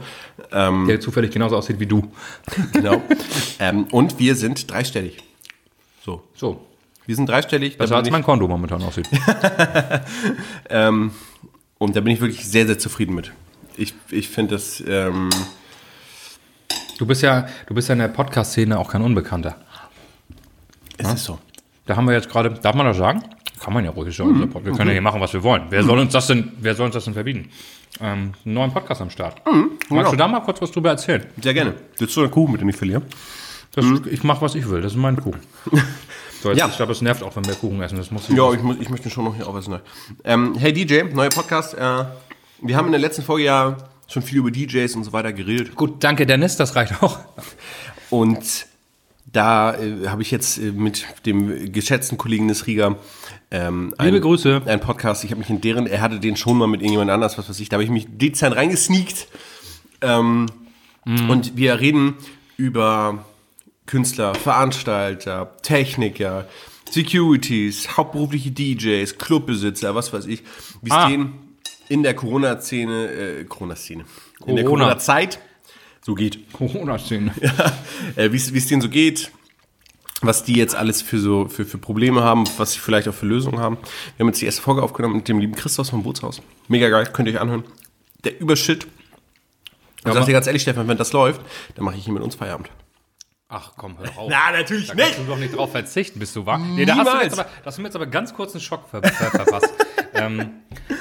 Ähm, 0.51 0.85
Der 0.87 0.99
zufällig 0.99 1.31
genauso 1.31 1.57
aussieht 1.57 1.79
wie 1.79 1.87
du. 1.87 2.03
genau. 2.73 3.01
ähm, 3.59 3.85
und 3.85 4.19
wir 4.19 4.35
sind 4.35 4.69
dreistellig. 4.69 5.17
So. 6.05 6.21
So. 6.35 6.61
Wir 7.05 7.15
sind 7.15 7.27
dreistellig. 7.27 7.77
Besser 7.77 7.97
als 7.97 8.09
mein 8.09 8.23
Konto 8.23 8.47
momentan 8.47 8.81
aussieht. 8.83 9.07
ähm, 10.69 11.11
und 11.77 11.95
da 11.95 12.01
bin 12.01 12.13
ich 12.13 12.21
wirklich 12.21 12.45
sehr, 12.47 12.65
sehr 12.65 12.79
zufrieden 12.79 13.15
mit. 13.15 13.31
Ich, 13.75 13.93
ich 14.09 14.29
finde 14.29 14.55
das. 14.55 14.83
Ähm, 14.87 15.29
Du 16.97 17.07
bist 17.07 17.21
ja, 17.21 17.47
du 17.67 17.73
bist 17.73 17.89
ja 17.89 17.93
in 17.93 17.99
der 17.99 18.07
Podcast-Szene 18.07 18.77
auch 18.77 18.91
kein 18.91 19.01
Unbekannter. 19.01 19.55
es 20.97 21.13
ist 21.13 21.25
so. 21.25 21.39
Da 21.85 21.95
haben 21.95 22.05
wir 22.05 22.13
jetzt 22.13 22.29
gerade, 22.29 22.51
darf 22.51 22.75
man 22.75 22.85
das 22.85 22.97
sagen? 22.97 23.23
Kann 23.59 23.73
man 23.73 23.83
ja 23.83 23.91
ruhig 23.91 24.15
schon. 24.15 24.39
Mhm. 24.39 24.53
Wir 24.63 24.71
können 24.73 24.87
ja 24.87 24.93
hier 24.93 25.01
machen, 25.01 25.19
was 25.19 25.33
wir 25.33 25.43
wollen. 25.43 25.63
Wer 25.69 25.83
soll 25.83 25.99
uns 25.99 26.13
das 26.13 26.27
denn, 26.27 26.51
wer 26.59 26.75
soll 26.75 26.85
uns 26.85 26.95
das 26.95 27.05
denn 27.05 27.13
verbieten? 27.13 27.49
Ähm, 27.99 28.33
einen 28.45 28.53
neuen 28.53 28.71
Podcast 28.71 29.01
am 29.01 29.09
Start. 29.09 29.41
Magst 29.45 29.89
genau. 29.89 30.11
du 30.11 30.17
da 30.17 30.27
mal 30.27 30.41
kurz 30.41 30.61
was 30.61 30.71
drüber 30.71 30.91
erzählen? 30.91 31.25
Sehr 31.41 31.53
gerne. 31.53 31.73
Willst 31.97 32.15
du 32.15 32.21
einen 32.21 32.31
Kuchen 32.31 32.51
mit, 32.51 32.61
den 32.61 32.69
ich 32.69 32.75
verliere? 32.75 33.01
Das, 33.73 33.85
Ich 34.09 34.23
mache, 34.23 34.41
was 34.41 34.55
ich 34.55 34.69
will. 34.69 34.81
Das 34.81 34.93
ist 34.93 34.97
mein 34.97 35.15
Kuchen. 35.17 35.41
Jetzt, 36.51 36.59
Ja. 36.59 36.67
Ich 36.67 36.75
glaube, 36.77 36.91
es 36.91 37.01
nervt 37.01 37.23
auch, 37.23 37.35
wenn 37.35 37.45
wir 37.45 37.55
Kuchen 37.55 37.81
essen. 37.81 37.97
Das 37.97 38.11
muss 38.11 38.29
ich 38.29 38.35
Ja, 38.35 38.51
ich, 38.53 38.61
muss, 38.61 38.77
ich 38.79 38.89
möchte 38.89 39.09
schon 39.09 39.25
noch 39.25 39.35
hier 39.35 39.47
aufessen. 39.47 39.79
Ähm, 40.23 40.55
hey 40.57 40.73
DJ, 40.73 41.03
neuer 41.13 41.29
Podcast. 41.29 41.73
Äh, 41.73 42.05
wir 42.61 42.77
haben 42.77 42.85
in 42.87 42.91
der 42.91 43.01
letzten 43.01 43.23
Folge 43.23 43.45
ja 43.45 43.77
schon 44.07 44.21
viel 44.21 44.37
über 44.39 44.51
DJs 44.51 44.95
und 44.95 45.03
so 45.03 45.13
weiter 45.13 45.33
geredet. 45.33 45.75
Gut, 45.75 46.03
danke 46.03 46.25
Dennis, 46.25 46.57
das 46.57 46.75
reicht 46.75 47.01
auch. 47.01 47.19
und 48.09 48.67
da 49.31 49.73
äh, 49.75 50.07
habe 50.07 50.21
ich 50.21 50.29
jetzt 50.31 50.57
äh, 50.59 50.71
mit 50.71 51.05
dem 51.25 51.71
geschätzten 51.71 52.17
Kollegen 52.17 52.47
des 52.47 52.67
Rieger 52.67 52.97
ähm, 53.49 53.93
Liebe 53.99 54.17
ein, 54.17 54.21
Grüße. 54.21 54.61
ein 54.65 54.79
Podcast. 54.79 55.23
Ich 55.23 55.31
habe 55.31 55.39
mich 55.39 55.49
in 55.49 55.61
deren, 55.61 55.87
er 55.87 56.01
hatte 56.01 56.19
den 56.19 56.35
schon 56.35 56.57
mal 56.57 56.67
mit 56.67 56.81
irgendjemand 56.81 57.09
anders, 57.11 57.37
was 57.37 57.49
weiß 57.49 57.59
ich, 57.59 57.69
da 57.69 57.75
habe 57.75 57.83
ich 57.83 57.89
mich 57.89 58.07
dezent 58.09 58.55
reingesneakt. 58.55 59.27
Ähm, 60.01 60.47
Und 61.05 61.57
wir 61.57 61.79
reden 61.79 62.15
über 62.57 63.25
Künstler, 63.85 64.35
Veranstalter, 64.35 65.55
Techniker, 65.61 66.47
Securities, 66.89 67.97
hauptberufliche 67.97 68.51
DJs, 68.51 69.17
Clubbesitzer, 69.17 69.95
was 69.95 70.13
weiß 70.13 70.25
ich, 70.27 70.43
wie 70.81 70.89
es 70.89 70.95
Ah. 70.95 71.09
denen 71.09 71.57
in 71.89 72.03
der 72.03 72.13
Corona-Szene, 72.15 73.07
äh, 73.07 73.43
Corona-Szene, 73.45 74.05
in 74.45 74.55
der 74.55 74.65
Corona. 74.65 74.83
Corona-Zeit 74.85 75.39
so 76.05 76.15
geht 76.15 76.51
Corona-Szene. 76.53 77.33
äh, 78.15 78.31
wie 78.31 78.37
es 78.37 78.67
denen 78.67 78.81
so 78.81 78.89
geht, 78.89 79.31
was 80.21 80.43
die 80.43 80.55
jetzt 80.55 80.75
alles 80.75 81.01
für 81.01 81.19
so 81.19 81.47
für, 81.47 81.65
für 81.65 81.77
Probleme 81.77 82.23
haben, 82.23 82.43
was 82.57 82.73
sie 82.73 82.79
vielleicht 82.79 83.07
auch 83.07 83.13
für 83.13 83.25
Lösungen 83.25 83.59
haben. 83.59 83.77
Wir 84.17 84.23
haben 84.23 84.27
jetzt 84.27 84.41
die 84.41 84.45
erste 84.45 84.61
Folge 84.61 84.83
aufgenommen 84.83 85.17
mit 85.17 85.27
dem 85.27 85.39
lieben 85.39 85.55
Christoph 85.55 85.89
vom 85.89 86.03
Bootshaus. 86.03 86.41
Mega 86.67 86.89
geil, 86.89 87.09
könnt 87.11 87.27
ihr 87.27 87.35
euch 87.35 87.41
anhören. 87.41 87.63
Der 88.23 88.39
Übershit. 88.39 88.87
Ich 90.05 90.11
sag 90.13 90.25
dir 90.25 90.33
ganz 90.33 90.47
ehrlich, 90.47 90.61
Stefan, 90.61 90.87
wenn 90.89 90.97
das 90.97 91.13
läuft, 91.13 91.41
dann 91.75 91.85
mache 91.85 91.95
ich 91.95 92.03
hier 92.03 92.13
mit 92.13 92.23
uns 92.23 92.35
Feierabend. 92.35 92.69
Ach 93.55 93.71
komm, 93.77 93.95
hör 93.99 94.17
auf. 94.17 94.31
Na, 94.31 94.51
natürlich 94.51 94.87
Da 94.87 94.95
kannst 94.95 95.19
du 95.19 95.23
doch 95.25 95.37
nicht 95.37 95.55
drauf 95.55 95.71
verzichten, 95.71 96.17
bist 96.17 96.35
du 96.35 96.43
wahr? 96.43 96.57
Nee, 96.57 96.85
da 96.85 96.95
hast 96.97 97.13
du, 97.13 97.17
jetzt 97.23 97.39
aber, 97.39 97.49
hast 97.63 97.77
du 97.77 97.81
mir 97.83 97.87
jetzt 97.87 97.95
aber 97.95 98.07
ganz 98.07 98.33
kurz 98.33 98.53
einen 98.53 98.61
Schock 98.61 98.89
ver 98.89 99.03
ver 99.03 99.29
verpasst. 99.29 99.71
ähm, 100.15 100.49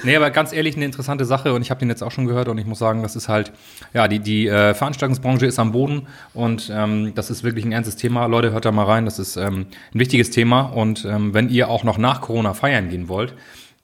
nee, 0.04 0.14
aber 0.14 0.30
ganz 0.30 0.52
ehrlich, 0.52 0.76
eine 0.76 0.85
interessante 0.85 1.25
Sache 1.25 1.54
und 1.54 1.62
ich 1.62 1.71
habe 1.71 1.80
den 1.80 1.88
jetzt 1.88 2.02
auch 2.02 2.11
schon 2.11 2.26
gehört 2.26 2.49
und 2.49 2.59
ich 2.59 2.66
muss 2.66 2.78
sagen, 2.78 3.02
das 3.02 3.16
ist 3.16 3.30
halt, 3.30 3.52
ja, 3.94 4.06
die, 4.06 4.18
die 4.18 4.49
äh, 4.49 4.75
Veranstaltungsbranche 4.75 5.47
ist 5.47 5.59
am 5.59 5.73
Boden 5.73 6.06
und 6.35 6.71
ähm, 6.71 7.14
das 7.14 7.30
ist 7.30 7.42
wirklich 7.42 7.64
ein 7.64 7.73
ernstes 7.73 7.97
Thema. 7.97 8.26
Leute, 8.26 8.52
hört 8.52 8.66
da 8.66 8.71
mal 8.73 8.85
rein, 8.85 9.06
das 9.06 9.18
ist 9.18 9.37
ähm, 9.37 9.68
ein 9.94 9.99
wichtiges 9.99 10.28
Thema 10.28 10.61
und 10.61 11.06
ähm, 11.06 11.32
wenn 11.32 11.49
ihr 11.49 11.71
auch 11.71 11.85
noch 11.85 11.97
nach 11.97 12.21
Corona 12.21 12.52
feiern 12.52 12.90
gehen 12.90 13.09
wollt, 13.09 13.35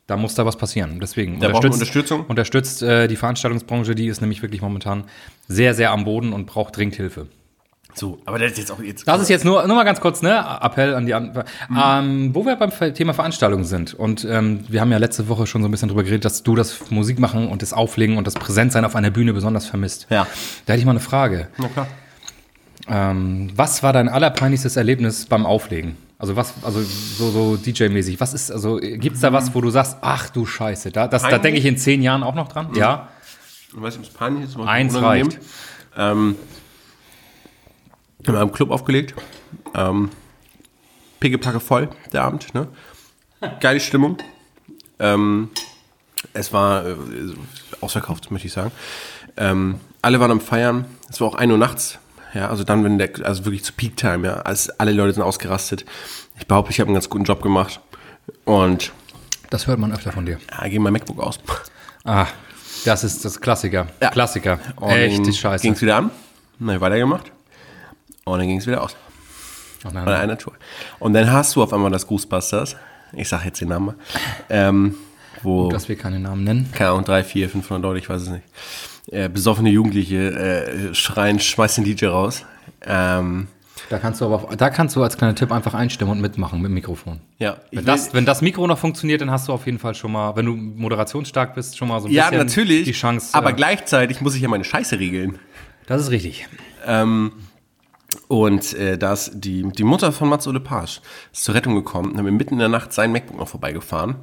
da 0.06 0.18
muss 0.18 0.34
da 0.34 0.44
was 0.44 0.56
passieren. 0.56 1.00
Deswegen 1.00 1.40
Da 1.40 1.48
man 1.48 1.64
Unterstützung. 1.64 2.26
unterstützt 2.26 2.82
äh, 2.82 3.08
die 3.08 3.16
Veranstaltungsbranche, 3.16 3.94
die 3.94 4.08
ist 4.08 4.20
nämlich 4.20 4.42
wirklich 4.42 4.60
momentan 4.60 5.04
sehr, 5.46 5.72
sehr 5.72 5.90
am 5.90 6.04
Boden 6.04 6.34
und 6.34 6.44
braucht 6.44 6.76
dringend 6.76 6.96
Hilfe. 6.96 7.28
So, 7.98 8.18
aber 8.26 8.38
das 8.38 8.52
ist 8.52 8.58
jetzt 8.58 8.70
auch 8.70 8.80
jetzt. 8.80 9.08
Das 9.08 9.20
ist 9.20 9.28
jetzt 9.28 9.44
nur, 9.44 9.66
nur 9.66 9.74
mal 9.74 9.84
ganz 9.84 10.00
kurz, 10.00 10.22
ne? 10.22 10.38
Appell 10.62 10.94
an 10.94 11.04
die 11.06 11.14
An 11.14 11.32
Mhm. 11.68 11.78
ähm, 11.84 12.30
Wo 12.34 12.46
wir 12.46 12.54
beim 12.56 12.70
Thema 12.94 13.12
Veranstaltungen 13.12 13.64
sind. 13.64 13.92
Und 13.94 14.24
ähm, 14.24 14.64
wir 14.68 14.80
haben 14.80 14.92
ja 14.92 14.98
letzte 14.98 15.28
Woche 15.28 15.46
schon 15.46 15.62
so 15.62 15.68
ein 15.68 15.70
bisschen 15.72 15.88
drüber 15.88 16.04
geredet, 16.04 16.24
dass 16.24 16.42
du 16.44 16.54
das 16.54 16.90
Musikmachen 16.90 17.48
und 17.48 17.60
das 17.62 17.72
Auflegen 17.72 18.16
und 18.16 18.26
das 18.26 18.34
Präsentsein 18.34 18.84
auf 18.84 18.94
einer 18.94 19.10
Bühne 19.10 19.32
besonders 19.32 19.66
vermisst. 19.66 20.06
Ja. 20.10 20.26
Da 20.66 20.72
hätte 20.74 20.80
ich 20.80 20.84
mal 20.86 20.92
eine 20.92 21.00
Frage. 21.00 21.48
Na 21.58 21.68
klar. 21.68 21.86
Ähm, 22.88 23.50
was 23.54 23.82
war 23.82 23.92
dein 23.92 24.08
allerpeinlichstes 24.08 24.76
Erlebnis 24.76 25.26
beim 25.26 25.44
Auflegen? 25.44 25.96
Also 26.18 26.36
was, 26.36 26.54
also 26.62 26.80
so, 26.82 27.30
so 27.30 27.56
DJ-mäßig. 27.56 28.18
Was 28.20 28.34
ist, 28.34 28.50
also 28.50 28.76
gibt's 28.80 29.20
da 29.20 29.32
was, 29.32 29.54
wo 29.54 29.60
du 29.60 29.70
sagst, 29.70 29.98
ach 30.00 30.30
du 30.30 30.46
Scheiße, 30.46 30.90
da, 30.90 31.06
das, 31.06 31.22
da 31.22 31.38
denke 31.38 31.58
ich 31.60 31.66
in 31.66 31.76
zehn 31.76 32.02
Jahren 32.02 32.22
auch 32.22 32.34
noch 32.34 32.48
dran? 32.48 32.68
Ja. 32.74 33.08
Ich 33.68 33.74
weiß 33.80 33.98
nicht, 33.98 34.08
ob 34.08 34.12
es 34.14 34.18
peinlich 34.18 34.44
ist. 34.44 34.56
aber 34.56 34.66
Eins 34.68 34.94
unangenehm. 34.96 35.26
reicht. 35.28 35.38
Ähm, 35.96 36.36
haben 38.36 38.48
einen 38.48 38.52
Club 38.52 38.70
aufgelegt. 38.70 39.14
Ähm, 39.74 40.10
Pickepacke 41.20 41.60
voll, 41.60 41.88
der 42.12 42.22
Abend. 42.24 42.54
Ne? 42.54 42.68
Geile 43.60 43.80
Stimmung. 43.80 44.18
Ähm, 44.98 45.50
es 46.32 46.52
war 46.52 46.86
äh, 46.86 46.96
ausverkauft, 47.80 48.30
möchte 48.30 48.46
ich 48.46 48.52
sagen. 48.52 48.72
Ähm, 49.36 49.80
alle 50.02 50.20
waren 50.20 50.30
am 50.30 50.40
Feiern. 50.40 50.84
Es 51.08 51.20
war 51.20 51.28
auch 51.28 51.34
1 51.34 51.50
Uhr 51.52 51.58
nachts. 51.58 51.98
Ja, 52.34 52.48
also 52.50 52.62
dann, 52.62 52.84
wenn 52.84 52.98
der, 52.98 53.10
also 53.24 53.44
wirklich 53.44 53.64
zu 53.64 53.72
Peak 53.72 53.96
Time, 53.96 54.26
ja, 54.26 54.34
als 54.40 54.68
alle 54.78 54.92
Leute 54.92 55.14
sind 55.14 55.22
ausgerastet. 55.22 55.84
Ich 56.38 56.46
behaupte, 56.46 56.72
ich 56.72 56.80
habe 56.80 56.88
einen 56.88 56.94
ganz 56.94 57.08
guten 57.08 57.24
Job 57.24 57.42
gemacht. 57.42 57.80
Und 58.44 58.92
Das 59.50 59.66
hört 59.66 59.78
man 59.78 59.92
öfter 59.92 60.12
von 60.12 60.26
dir. 60.26 60.38
ja, 60.50 60.68
gehe 60.68 60.78
mein 60.80 60.92
MacBook 60.92 61.20
aus. 61.20 61.38
Ah, 62.04 62.26
das 62.84 63.02
ist 63.04 63.24
das 63.24 63.40
Klassiker. 63.40 63.86
Ja. 64.00 64.10
Klassiker. 64.10 64.58
Und 64.76 64.90
Echte 64.90 65.32
Scheiße. 65.32 65.62
Ging 65.62 65.72
es 65.72 65.80
wieder 65.82 65.96
an, 65.96 66.10
ich 66.60 66.80
weitergemacht. 66.80 67.32
Und 68.32 68.38
dann 68.38 68.48
ging 68.48 68.58
es 68.58 68.66
wieder 68.66 68.82
aus. 68.82 68.96
Oh 69.84 69.90
nein. 69.92 70.08
Einer 70.08 70.38
Tour. 70.38 70.54
Und 70.98 71.12
dann 71.12 71.30
hast 71.30 71.54
du 71.56 71.62
auf 71.62 71.72
einmal 71.72 71.90
das 71.90 72.06
Ghostbusters. 72.06 72.76
Ich 73.12 73.28
sag 73.28 73.44
jetzt 73.44 73.60
den 73.60 73.68
Namen. 73.68 73.94
Ähm, 74.50 74.94
wo, 75.42 75.70
dass 75.70 75.88
wir 75.88 75.96
keine 75.96 76.18
Namen 76.18 76.42
nennen. 76.44 76.68
keine 76.74 76.90
Ahnung, 76.90 77.04
3, 77.04 77.22
4, 77.24 77.48
500 77.48 77.82
Leute, 77.82 77.98
ich 78.00 78.08
weiß 78.08 78.22
es 78.22 78.28
nicht. 78.28 78.44
Äh, 79.10 79.28
besoffene 79.28 79.70
Jugendliche 79.70 80.30
äh, 80.32 80.94
schreien, 80.94 81.38
schmeiß 81.38 81.76
den 81.76 81.84
DJ 81.84 82.06
raus. 82.06 82.44
Ähm, 82.84 83.46
Da 83.88 83.98
kannst 83.98 84.20
du 84.20 84.26
aber, 84.26 84.54
da 84.56 84.68
kannst 84.68 84.96
du 84.96 85.02
als 85.02 85.16
kleiner 85.16 85.34
Tipp 85.36 85.52
einfach 85.52 85.74
einstimmen 85.74 86.10
und 86.12 86.20
mitmachen 86.20 86.60
mit 86.60 86.70
dem 86.70 86.74
Mikrofon. 86.74 87.20
ja, 87.38 87.56
Wenn 87.70 87.84
das, 87.84 88.12
wenn 88.12 88.26
das 88.26 88.42
Mikro 88.42 88.66
noch 88.66 88.78
funktioniert, 88.78 89.20
dann 89.20 89.30
hast 89.30 89.46
du 89.48 89.52
auf 89.52 89.64
jeden 89.64 89.78
Fall 89.78 89.94
schon 89.94 90.12
mal, 90.12 90.34
wenn 90.36 90.44
du 90.44 90.52
moderationsstark 90.56 91.54
bist, 91.54 91.78
schon 91.78 91.88
mal 91.88 92.00
so 92.00 92.08
ein 92.08 92.12
ja 92.12 92.28
bisschen 92.30 92.46
natürlich. 92.46 92.84
die 92.84 92.92
Chance. 92.92 93.28
aber 93.32 93.50
äh, 93.50 93.54
gleichzeitig 93.54 94.20
muss 94.20 94.34
ich 94.34 94.42
ja 94.42 94.48
meine 94.48 94.64
Scheiße 94.64 94.98
regeln. 94.98 95.38
Das 95.86 96.02
ist 96.02 96.10
richtig. 96.10 96.48
Ähm, 96.84 97.32
und 98.28 98.72
äh, 98.74 98.96
da 98.96 99.12
ist 99.12 99.32
die, 99.34 99.62
die 99.64 99.84
Mutter 99.84 100.12
von 100.12 100.28
Mats 100.28 100.46
Ole 100.46 100.60
Pasch 100.60 101.00
ist 101.32 101.44
zur 101.44 101.54
Rettung 101.54 101.74
gekommen 101.74 102.12
und 102.12 102.16
hat 102.16 102.24
mir 102.24 102.30
mitten 102.30 102.54
in 102.54 102.60
der 102.60 102.68
Nacht 102.68 102.92
sein 102.92 103.12
MacBook 103.12 103.36
noch 103.36 103.48
vorbeigefahren. 103.48 104.16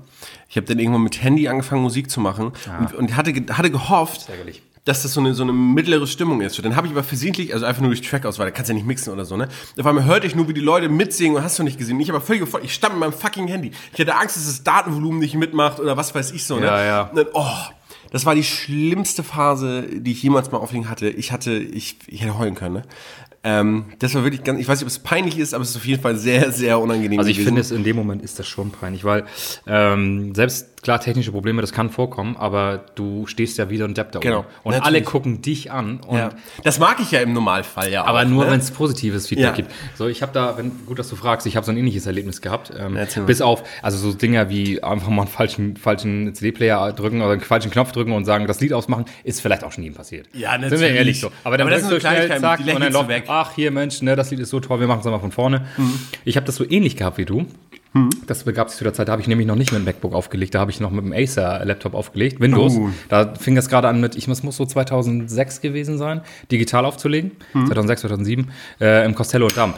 Ich 0.49 0.57
habe 0.57 0.65
dann 0.65 0.79
irgendwann 0.79 1.03
mit 1.03 1.21
Handy 1.21 1.47
angefangen, 1.47 1.83
Musik 1.83 2.09
zu 2.09 2.19
machen 2.19 2.53
und, 2.79 2.93
und 2.95 3.15
hatte, 3.15 3.31
hatte 3.51 3.69
gehofft, 3.69 4.27
dass 4.85 5.01
das 5.01 5.13
so 5.13 5.19
eine, 5.19 5.33
so 5.33 5.43
eine 5.43 5.53
mittlere 5.53 6.07
Stimmung 6.07 6.41
ist. 6.41 6.55
So, 6.55 6.61
dann 6.61 6.75
habe 6.75 6.87
ich 6.87 6.93
aber 6.93 7.03
versehentlich, 7.03 7.53
also 7.53 7.65
einfach 7.65 7.81
nur 7.81 7.89
durch 7.89 8.01
Trackauswahl, 8.01 8.47
da 8.47 8.51
kannst 8.51 8.69
du 8.69 8.73
ja 8.73 8.77
nicht 8.77 8.87
mixen 8.87 9.11
oder 9.11 9.25
so, 9.25 9.35
ne? 9.35 9.49
Auf 9.77 9.85
einmal 9.85 10.05
hörte 10.05 10.27
ich 10.27 10.35
nur, 10.35 10.47
wie 10.47 10.53
die 10.53 10.61
Leute 10.61 10.89
mitsingen 10.89 11.37
und 11.37 11.43
hast 11.43 11.59
du 11.59 11.63
nicht 11.63 11.77
gesehen. 11.77 11.99
Ich 11.99 12.09
aber 12.09 12.21
völlig 12.21 12.41
gefolgt. 12.41 12.65
Ich 12.65 12.73
stand 12.73 12.93
mit 12.93 13.01
meinem 13.01 13.13
fucking 13.13 13.47
Handy. 13.47 13.71
Ich 13.93 13.99
hatte 13.99 14.15
Angst, 14.15 14.35
dass 14.35 14.45
das 14.45 14.63
Datenvolumen 14.63 15.19
nicht 15.19 15.35
mitmacht 15.35 15.79
oder 15.79 15.97
was 15.97 16.13
weiß 16.13 16.31
ich 16.31 16.45
so, 16.45 16.59
ne? 16.59 16.67
Ja, 16.67 16.83
ja. 16.83 17.01
Und 17.03 17.17
dann, 17.17 17.27
oh, 17.33 17.57
das 18.11 18.25
war 18.25 18.35
die 18.35 18.43
schlimmste 18.43 19.23
Phase, 19.23 19.87
die 19.91 20.11
ich 20.11 20.21
jemals 20.23 20.51
mal 20.51 20.59
auflegen 20.59 20.89
hatte. 20.89 21.09
Ich 21.09 21.31
hatte, 21.31 21.53
ich, 21.53 21.97
ich 22.07 22.21
hätte 22.21 22.37
heulen 22.37 22.55
können, 22.55 22.75
ne? 22.75 22.81
Ähm, 23.47 23.85
das 23.99 24.15
war 24.15 24.23
wirklich 24.23 24.43
ganz, 24.43 24.59
ich 24.59 24.67
weiß 24.67 24.79
nicht, 24.79 24.85
ob 24.85 24.89
es 24.89 24.97
peinlich 24.97 25.37
ist, 25.37 25.53
aber 25.53 25.61
es 25.61 25.69
ist 25.69 25.75
auf 25.77 25.85
jeden 25.85 26.01
Fall 26.01 26.15
sehr, 26.17 26.51
sehr 26.51 26.79
unangenehm 26.79 27.19
Also 27.19 27.29
ich 27.29 27.37
gewesen. 27.37 27.47
finde 27.49 27.61
es 27.61 27.69
in 27.69 27.83
dem 27.83 27.95
Moment 27.95 28.23
ist 28.23 28.39
das 28.39 28.47
schon 28.47 28.71
peinlich, 28.71 29.03
weil 29.03 29.23
ähm, 29.67 30.33
selbst 30.33 30.74
klar 30.85 30.99
technische 31.01 31.31
Probleme, 31.31 31.61
das 31.61 31.73
kann 31.73 31.89
vorkommen, 31.89 32.37
aber 32.37 32.85
du 32.93 33.25
stehst 33.25 33.57
ja 33.57 33.69
wieder 33.71 33.85
und 33.85 33.97
Depp 33.97 34.11
da 34.11 34.19
oben. 34.19 34.27
Genau, 34.27 34.39
Und 34.63 34.73
natürlich. 34.73 34.85
alle 34.85 35.01
gucken 35.01 35.41
dich 35.41 35.71
an 35.71 35.99
und 36.07 36.17
ja. 36.19 36.29
Das 36.63 36.77
mag 36.79 36.99
ich 37.01 37.09
ja 37.09 37.21
im 37.21 37.33
Normalfall 37.33 37.91
ja 37.91 38.03
Aber 38.05 38.21
auch, 38.21 38.25
nur, 38.25 38.45
ne? 38.45 38.51
wenn 38.51 38.59
es 38.59 38.69
positives 38.69 39.27
Feedback 39.27 39.45
Ja. 39.45 39.51
gibt. 39.53 39.71
So, 39.95 40.07
ich 40.07 40.21
habe 40.21 40.31
da, 40.31 40.57
wenn, 40.57 40.85
gut, 40.85 40.99
dass 40.99 41.09
du 41.09 41.15
fragst, 41.15 41.47
ich 41.47 41.55
habe 41.55 41.65
so 41.65 41.71
ein 41.71 41.77
ähnliches 41.77 42.05
Erlebnis 42.05 42.39
gehabt. 42.39 42.71
Ähm, 42.77 42.97
bis 43.25 43.41
auf, 43.41 43.63
also 43.81 43.97
so 43.97 44.13
Dinger 44.15 44.49
wie 44.49 44.83
einfach 44.83 45.09
mal 45.09 45.23
einen 45.23 45.31
falschen, 45.31 45.75
falschen 45.75 46.35
CD-Player 46.35 46.93
drücken 46.93 47.21
oder 47.21 47.31
einen 47.31 47.41
falschen 47.41 47.71
Knopf 47.71 47.91
drücken 47.91 48.11
und 48.11 48.25
sagen, 48.25 48.45
das 48.45 48.61
Lied 48.61 48.71
ausmachen, 48.71 49.05
ist 49.23 49.41
vielleicht 49.41 49.63
auch 49.63 49.71
schon 49.71 49.83
nie 49.83 49.89
passiert. 49.91 50.27
Ja, 50.33 50.51
Sind 50.51 50.61
wir 50.61 50.69
natürlich. 50.69 50.95
ehrlich 50.95 51.19
so. 51.19 51.31
Aber 51.43 51.57
dann 51.57 51.65
Aber 51.67 51.75
das 51.75 51.83
du 51.89 51.95
so 51.95 51.99
schnell, 51.99 52.27
zack, 52.39 52.59
und 52.59 52.67
dann 52.67 52.93
läuft, 52.93 53.09
weg. 53.09 53.23
ach, 53.27 53.51
hier, 53.55 53.71
Mensch, 53.71 54.03
ne, 54.03 54.15
das 54.15 54.29
Lied 54.29 54.39
ist 54.39 54.51
so 54.51 54.59
toll, 54.59 54.79
wir 54.79 54.87
machen 54.87 54.99
es 54.99 55.05
mal 55.05 55.19
von 55.19 55.31
vorne. 55.31 55.65
Mhm. 55.77 55.99
Ich 56.25 56.35
habe 56.37 56.45
das 56.45 56.55
so 56.55 56.63
ähnlich 56.69 56.95
gehabt 56.95 57.17
wie 57.17 57.25
du. 57.25 57.47
Das 58.27 58.43
begab 58.43 58.69
sich 58.69 58.77
zu 58.77 58.83
der 58.83 58.93
Zeit, 58.93 59.07
da 59.07 59.13
habe 59.13 59.21
ich 59.21 59.27
nämlich 59.27 59.47
noch 59.47 59.55
nicht 59.55 59.71
mit 59.71 59.79
dem 59.81 59.85
MacBook 59.85 60.13
aufgelegt, 60.13 60.53
da 60.55 60.59
habe 60.59 60.71
ich 60.71 60.79
noch 60.79 60.91
mit 60.91 61.05
dem 61.05 61.13
Acer-Laptop 61.13 61.93
aufgelegt, 61.93 62.39
Windows. 62.41 62.75
Oh. 62.75 62.89
Da 63.09 63.33
fing 63.35 63.55
das 63.55 63.69
gerade 63.69 63.87
an 63.87 64.01
mit, 64.01 64.15
ich, 64.15 64.27
es 64.27 64.43
muss 64.43 64.57
so 64.57 64.65
2006 64.65 65.61
gewesen 65.61 65.97
sein, 65.97 66.21
digital 66.51 66.85
aufzulegen, 66.85 67.31
Mhm. 67.53 67.67
2006, 67.67 68.01
2007, 68.01 68.51
äh, 68.81 69.05
im 69.05 69.15
Costello 69.15 69.45
und 69.45 69.55
Dump. 69.57 69.75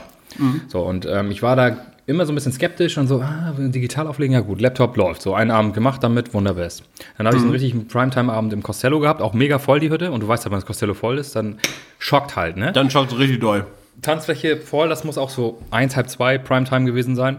So, 0.67 0.81
und 0.81 1.05
ähm, 1.05 1.31
ich 1.31 1.41
war 1.41 1.55
da 1.55 1.77
immer 2.05 2.25
so 2.25 2.31
ein 2.31 2.36
bisschen 2.36 2.53
skeptisch 2.53 2.97
und 2.97 3.07
so, 3.07 3.21
ah, 3.21 3.53
digital 3.57 4.07
auflegen, 4.07 4.33
ja 4.33 4.39
gut, 4.39 4.62
Laptop 4.62 4.95
läuft. 4.97 5.21
So, 5.21 5.33
einen 5.33 5.51
Abend 5.51 5.74
gemacht 5.74 6.03
damit, 6.03 6.33
wunderbest. 6.33 6.83
Dann 7.17 7.27
habe 7.27 7.36
ich 7.38 7.41
so 7.41 7.47
einen 7.47 7.53
richtigen 7.53 7.88
Primetime-Abend 7.88 8.53
im 8.53 8.63
Costello 8.63 9.00
gehabt, 9.00 9.21
auch 9.21 9.33
mega 9.33 9.59
voll 9.59 9.79
die 9.79 9.89
Hütte. 9.89 10.12
Und 10.12 10.21
du 10.21 10.27
weißt 10.27 10.45
ja, 10.45 10.51
wenn 10.51 10.57
das 10.57 10.65
Costello 10.65 10.93
voll 10.93 11.17
ist, 11.17 11.36
dann 11.36 11.57
schockt 12.00 12.36
halt, 12.36 12.55
ne? 12.57 12.71
Dann 12.71 12.89
schaut 12.89 13.12
es 13.12 13.17
richtig 13.17 13.39
doll. 13.41 13.65
Tanzfläche 14.01 14.57
voll, 14.57 14.89
das 14.89 15.03
muss 15.03 15.17
auch 15.17 15.29
so 15.31 15.59
eins, 15.71 15.95
halb 15.95 16.07
zwei 16.09 16.38
Primetime 16.38 16.86
gewesen 16.86 17.15
sein. 17.15 17.38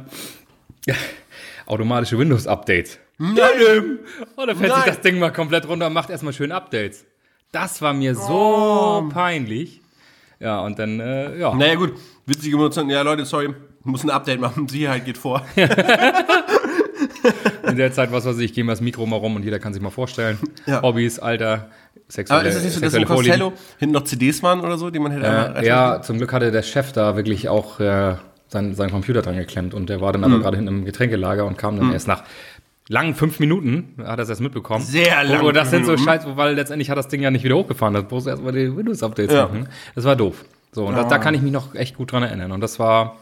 Automatische 1.66 2.18
Windows-Updates. 2.18 2.98
Nein! 3.18 3.98
Oh, 4.36 4.46
da 4.46 4.54
fällt 4.54 4.72
sich 4.72 4.78
Nein. 4.78 4.82
das 4.86 5.00
Ding 5.00 5.18
mal 5.18 5.32
komplett 5.32 5.68
runter 5.68 5.88
und 5.88 5.92
macht 5.92 6.08
erstmal 6.08 6.32
schön 6.32 6.52
Updates. 6.52 7.04
Das 7.52 7.82
war 7.82 7.92
mir 7.92 8.14
so 8.14 9.08
peinlich. 9.12 9.80
Ja, 10.40 10.60
und 10.60 10.78
dann, 10.78 11.00
äh, 11.00 11.36
ja. 11.38 11.54
Naja 11.54 11.74
gut, 11.74 11.94
witzige 12.26 12.56
Benutzung. 12.56 12.88
Ja 12.90 13.02
Leute, 13.02 13.24
sorry, 13.24 13.54
muss 13.82 14.04
ein 14.04 14.10
Update 14.10 14.40
machen. 14.40 14.68
Sicherheit 14.70 15.04
geht 15.04 15.18
vor. 15.18 15.42
In 17.68 17.76
der 17.76 17.92
Zeit, 17.92 18.12
was 18.12 18.24
weiß 18.24 18.38
ich, 18.38 18.54
gehen 18.54 18.66
wir 18.66 18.72
das 18.72 18.80
Mikro 18.80 19.04
mal 19.06 19.16
rum 19.16 19.36
und 19.36 19.42
jeder 19.42 19.58
kann 19.58 19.72
sich 19.72 19.82
mal 19.82 19.90
vorstellen. 19.90 20.38
Ja. 20.66 20.82
Hobbys, 20.82 21.18
Alter, 21.18 21.70
sexuelle, 22.08 22.40
Aber 22.40 22.48
ist 22.48 22.56
das 22.56 22.64
nicht 22.64 22.74
so, 22.74 22.80
dass 22.80 22.94
im 22.94 23.04
Costello 23.04 23.52
hinten 23.78 23.94
noch 23.94 24.04
CDs 24.04 24.42
waren 24.42 24.60
oder 24.60 24.78
so, 24.78 24.90
die 24.90 24.98
man 24.98 25.12
hätte 25.12 25.26
Äh, 25.56 25.66
ja, 25.66 26.00
zum 26.02 26.18
Glück 26.18 26.32
hatte 26.32 26.52
der 26.52 26.62
Chef 26.62 26.92
da 26.92 27.16
wirklich 27.16 27.48
auch 27.48 27.80
äh, 27.80 28.14
seinen, 28.48 28.74
seinen 28.74 28.90
Computer 28.90 29.22
dran 29.22 29.36
geklemmt 29.36 29.74
und 29.74 29.88
der 29.88 30.00
war 30.00 30.12
dann 30.12 30.24
Hm. 30.24 30.32
aber 30.32 30.42
gerade 30.42 30.56
hinten 30.56 30.72
im 30.80 30.84
Getränkelager 30.84 31.44
und 31.46 31.56
kam 31.58 31.76
dann 31.78 31.92
erst 31.92 32.08
nach 32.08 32.24
langen 32.88 33.14
fünf 33.14 33.38
Minuten, 33.38 33.94
hat 34.02 34.18
er 34.18 34.22
es 34.22 34.28
erst 34.30 34.40
mitbekommen. 34.40 34.82
Sehr 34.84 35.22
lang 35.24 35.44
Und 35.44 35.54
das 35.54 35.70
sind 35.70 35.84
so 35.84 35.92
fünf 35.92 36.04
Scheiß, 36.04 36.22
weil 36.36 36.54
letztendlich 36.54 36.88
hat 36.90 36.96
das 36.96 37.08
Ding 37.08 37.20
ja 37.20 37.30
nicht 37.30 37.44
wieder 37.44 37.56
hochgefahren, 37.56 37.94
das 37.94 38.04
musste 38.10 38.30
erstmal 38.30 38.52
die 38.52 38.74
Windows-Updates 38.74 39.34
Ja. 39.34 39.42
machen. 39.46 39.68
Das 39.94 40.04
war 40.04 40.16
doof. 40.16 40.44
So, 40.72 40.86
und 40.86 40.94
da, 40.96 41.04
da 41.04 41.18
kann 41.18 41.34
ich 41.34 41.42
mich 41.42 41.52
noch 41.52 41.74
echt 41.74 41.96
gut 41.96 42.12
dran 42.12 42.22
erinnern. 42.22 42.52
Und 42.52 42.60
das 42.60 42.78
war, 42.78 43.16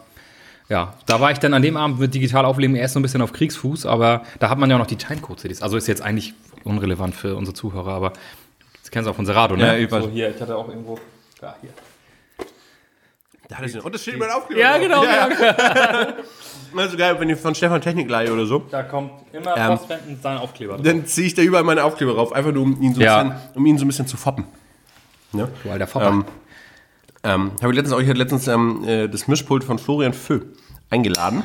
ja, 0.69 0.95
da 1.07 1.21
war 1.21 1.31
ich 1.33 1.39
dann 1.39 1.55
an 1.55 1.63
dem 1.63 1.77
Abend 1.77 1.99
mit 1.99 2.15
digital 2.15 2.45
aufleben 2.45 2.77
erst 2.77 2.95
so 2.95 3.01
ein 3.01 3.03
bisschen 3.03 3.23
auf 3.23 3.33
Kriegsfuß, 3.33 3.87
aber 3.87 4.23
da 4.39 4.51
hat 4.51 4.59
man 4.59 4.69
ja 4.71 4.77
auch 4.77 4.81
noch 4.81 4.87
die 4.87 4.97
Timecode-CDs. 4.97 5.63
Also 5.63 5.77
ist 5.77 5.87
jetzt 5.89 6.03
eigentlich 6.03 6.35
unrelevant 6.65 7.15
für 7.15 7.35
unsere 7.37 7.55
Zuhörer, 7.55 7.93
aber 7.93 8.13
das 8.83 8.91
kennst 8.91 9.07
du 9.07 9.11
auch 9.11 9.17
von 9.17 9.27
Serato, 9.27 9.57
ne? 9.57 9.81
Ja, 9.81 9.91
weiß. 9.91 10.05
so, 10.05 10.11
hier, 10.11 10.33
ich 10.35 10.41
hatte 10.41 10.57
auch 10.57 10.69
irgendwo, 10.69 10.99
ja, 11.43 11.55
hier. 11.61 11.71
Da 13.49 13.59
hat 13.59 13.85
und 13.85 13.95
das 13.95 14.03
steht 14.03 14.15
immer 14.15 14.35
Aufkleber. 14.37 14.61
Ja, 14.61 14.79
genau, 14.79 15.05
Ja, 15.05 15.29
ja. 15.29 16.15
Also 16.77 16.97
geil, 16.99 17.15
wenn 17.21 17.29
ihr 17.29 17.37
von 17.37 17.55
Stefan 17.55 17.81
Technik 17.81 18.11
leihe 18.11 18.33
oder 18.33 18.45
so, 18.47 18.59
Da 18.71 18.83
kommt 18.83 19.13
immer 19.33 19.57
Ähm, 19.57 19.69
Postwenden 19.79 20.19
sein 20.21 20.39
Aufkleber 20.39 20.75
drauf. 20.75 20.85
dann 20.85 21.07
ziehe 21.07 21.27
ich 21.29 21.35
da 21.35 21.43
überall 21.43 21.63
meine 21.65 21.85
Aufkleber 21.85 22.15
drauf, 22.15 22.33
einfach 22.33 22.53
nur 22.53 22.65
um 22.65 22.83
ihn 22.83 22.95
so, 22.95 23.01
Ja. 23.01 23.19
ein, 23.21 23.29
bisschen, 23.31 23.43
um 23.55 23.67
ihn 23.67 23.79
so 23.79 23.85
ein 23.85 23.89
bisschen 23.89 24.07
zu 24.09 24.17
foppen. 24.17 24.45
Ne? 25.33 25.49
Du 25.63 25.71
alter 25.71 25.87
Fopper. 25.87 26.09
Ähm, 26.09 26.25
ähm, 27.23 27.51
habe 27.63 27.73
ich 27.73 27.77
letztens 27.77 27.93
auch, 27.93 28.01
ich 28.01 28.09
hatte 28.09 28.19
letztens 28.19 28.49
ähm, 28.49 28.85
äh, 28.85 29.09
das 29.09 29.29
Mischpult 29.29 29.63
von 29.65 29.79
Florian 29.79 30.13
Föh 30.13 30.41
eingeladen, 30.91 31.43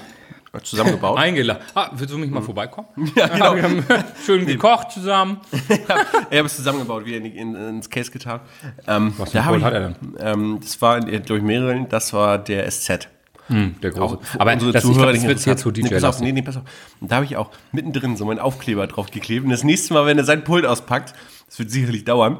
zusammengebaut. 0.63 1.17
Eingeladen. 1.19 1.63
Ah, 1.73 1.91
willst 1.93 2.13
du 2.13 2.17
mich 2.17 2.29
mal 2.29 2.41
vorbeikommen? 2.41 2.87
Ja, 3.15 3.27
genau. 3.27 3.55
Wir 3.55 3.63
haben 3.63 3.83
schön 4.25 4.45
gekocht 4.45 4.91
zusammen. 4.91 5.39
ich 5.69 5.89
habe 5.89 6.45
es 6.45 6.55
zusammengebaut, 6.55 7.05
wieder 7.05 7.17
in, 7.17 7.25
in, 7.25 7.55
ins 7.55 7.89
Case 7.89 8.11
getan. 8.11 8.41
Ähm, 8.87 9.13
Was 9.17 9.31
da 9.31 9.55
ich, 9.55 9.63
hat 9.63 9.73
er 9.73 9.79
denn? 9.79 9.95
Ähm, 10.19 10.59
das 10.61 10.81
war, 10.81 10.99
glaube 10.99 11.37
ich, 11.37 11.43
mehrere, 11.43 11.85
das 11.87 12.13
war 12.13 12.37
der 12.37 12.69
SZ. 12.69 13.07
Der 13.49 13.91
große. 13.91 14.15
Auch 14.15 14.21
Aber 14.39 14.53
unsere 14.53 14.71
das, 14.71 14.83
ich 14.83 14.89
Zuhörer 14.89 15.11
glaub, 15.11 15.13
das 15.13 15.21
nicht 15.23 15.27
wird 15.27 15.39
hier 15.39 15.51
interessant. 15.53 15.75
zu 15.75 15.81
nee, 15.81 15.89
pass 15.89 16.03
auf, 16.05 16.17
DJ 16.17 16.23
nee, 16.23 16.31
nee, 16.31 16.41
pass 16.41 16.57
auf. 16.57 16.63
Und 17.01 17.11
da 17.11 17.15
habe 17.15 17.25
ich 17.25 17.35
auch 17.35 17.49
mittendrin 17.73 18.15
so 18.15 18.23
meinen 18.25 18.39
Aufkleber 18.39 18.87
drauf 18.87 19.11
geklebt. 19.11 19.43
Und 19.43 19.51
das 19.51 19.65
nächste 19.65 19.93
Mal, 19.93 20.05
wenn 20.05 20.17
er 20.17 20.23
sein 20.23 20.45
Pult 20.45 20.65
auspackt, 20.65 21.13
das 21.47 21.59
wird 21.59 21.69
sicherlich 21.69 22.05
dauern, 22.05 22.37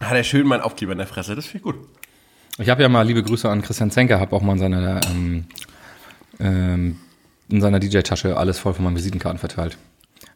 hat 0.00 0.12
er 0.14 0.24
schön 0.24 0.46
meinen 0.46 0.60
Aufkleber 0.60 0.92
in 0.92 0.98
der 0.98 1.06
Fresse. 1.06 1.34
Das 1.34 1.46
finde 1.46 1.58
ich 1.58 1.74
gut. 1.74 1.88
Ich 2.58 2.68
habe 2.68 2.82
ja 2.82 2.88
mal 2.88 3.06
liebe 3.06 3.22
Grüße 3.22 3.48
an 3.48 3.62
Christian 3.62 3.90
Zenker, 3.90 4.20
habe 4.20 4.34
auch 4.36 4.42
mal 4.42 4.52
in 4.52 4.58
seiner, 4.58 5.00
ähm, 5.06 5.44
ähm, 6.40 6.96
in 7.50 7.60
seiner 7.60 7.80
DJ-Tasche 7.80 8.36
alles 8.36 8.58
voll 8.58 8.74
von 8.74 8.84
meinen 8.84 8.96
Visitenkarten 8.96 9.38
verteilt. 9.38 9.78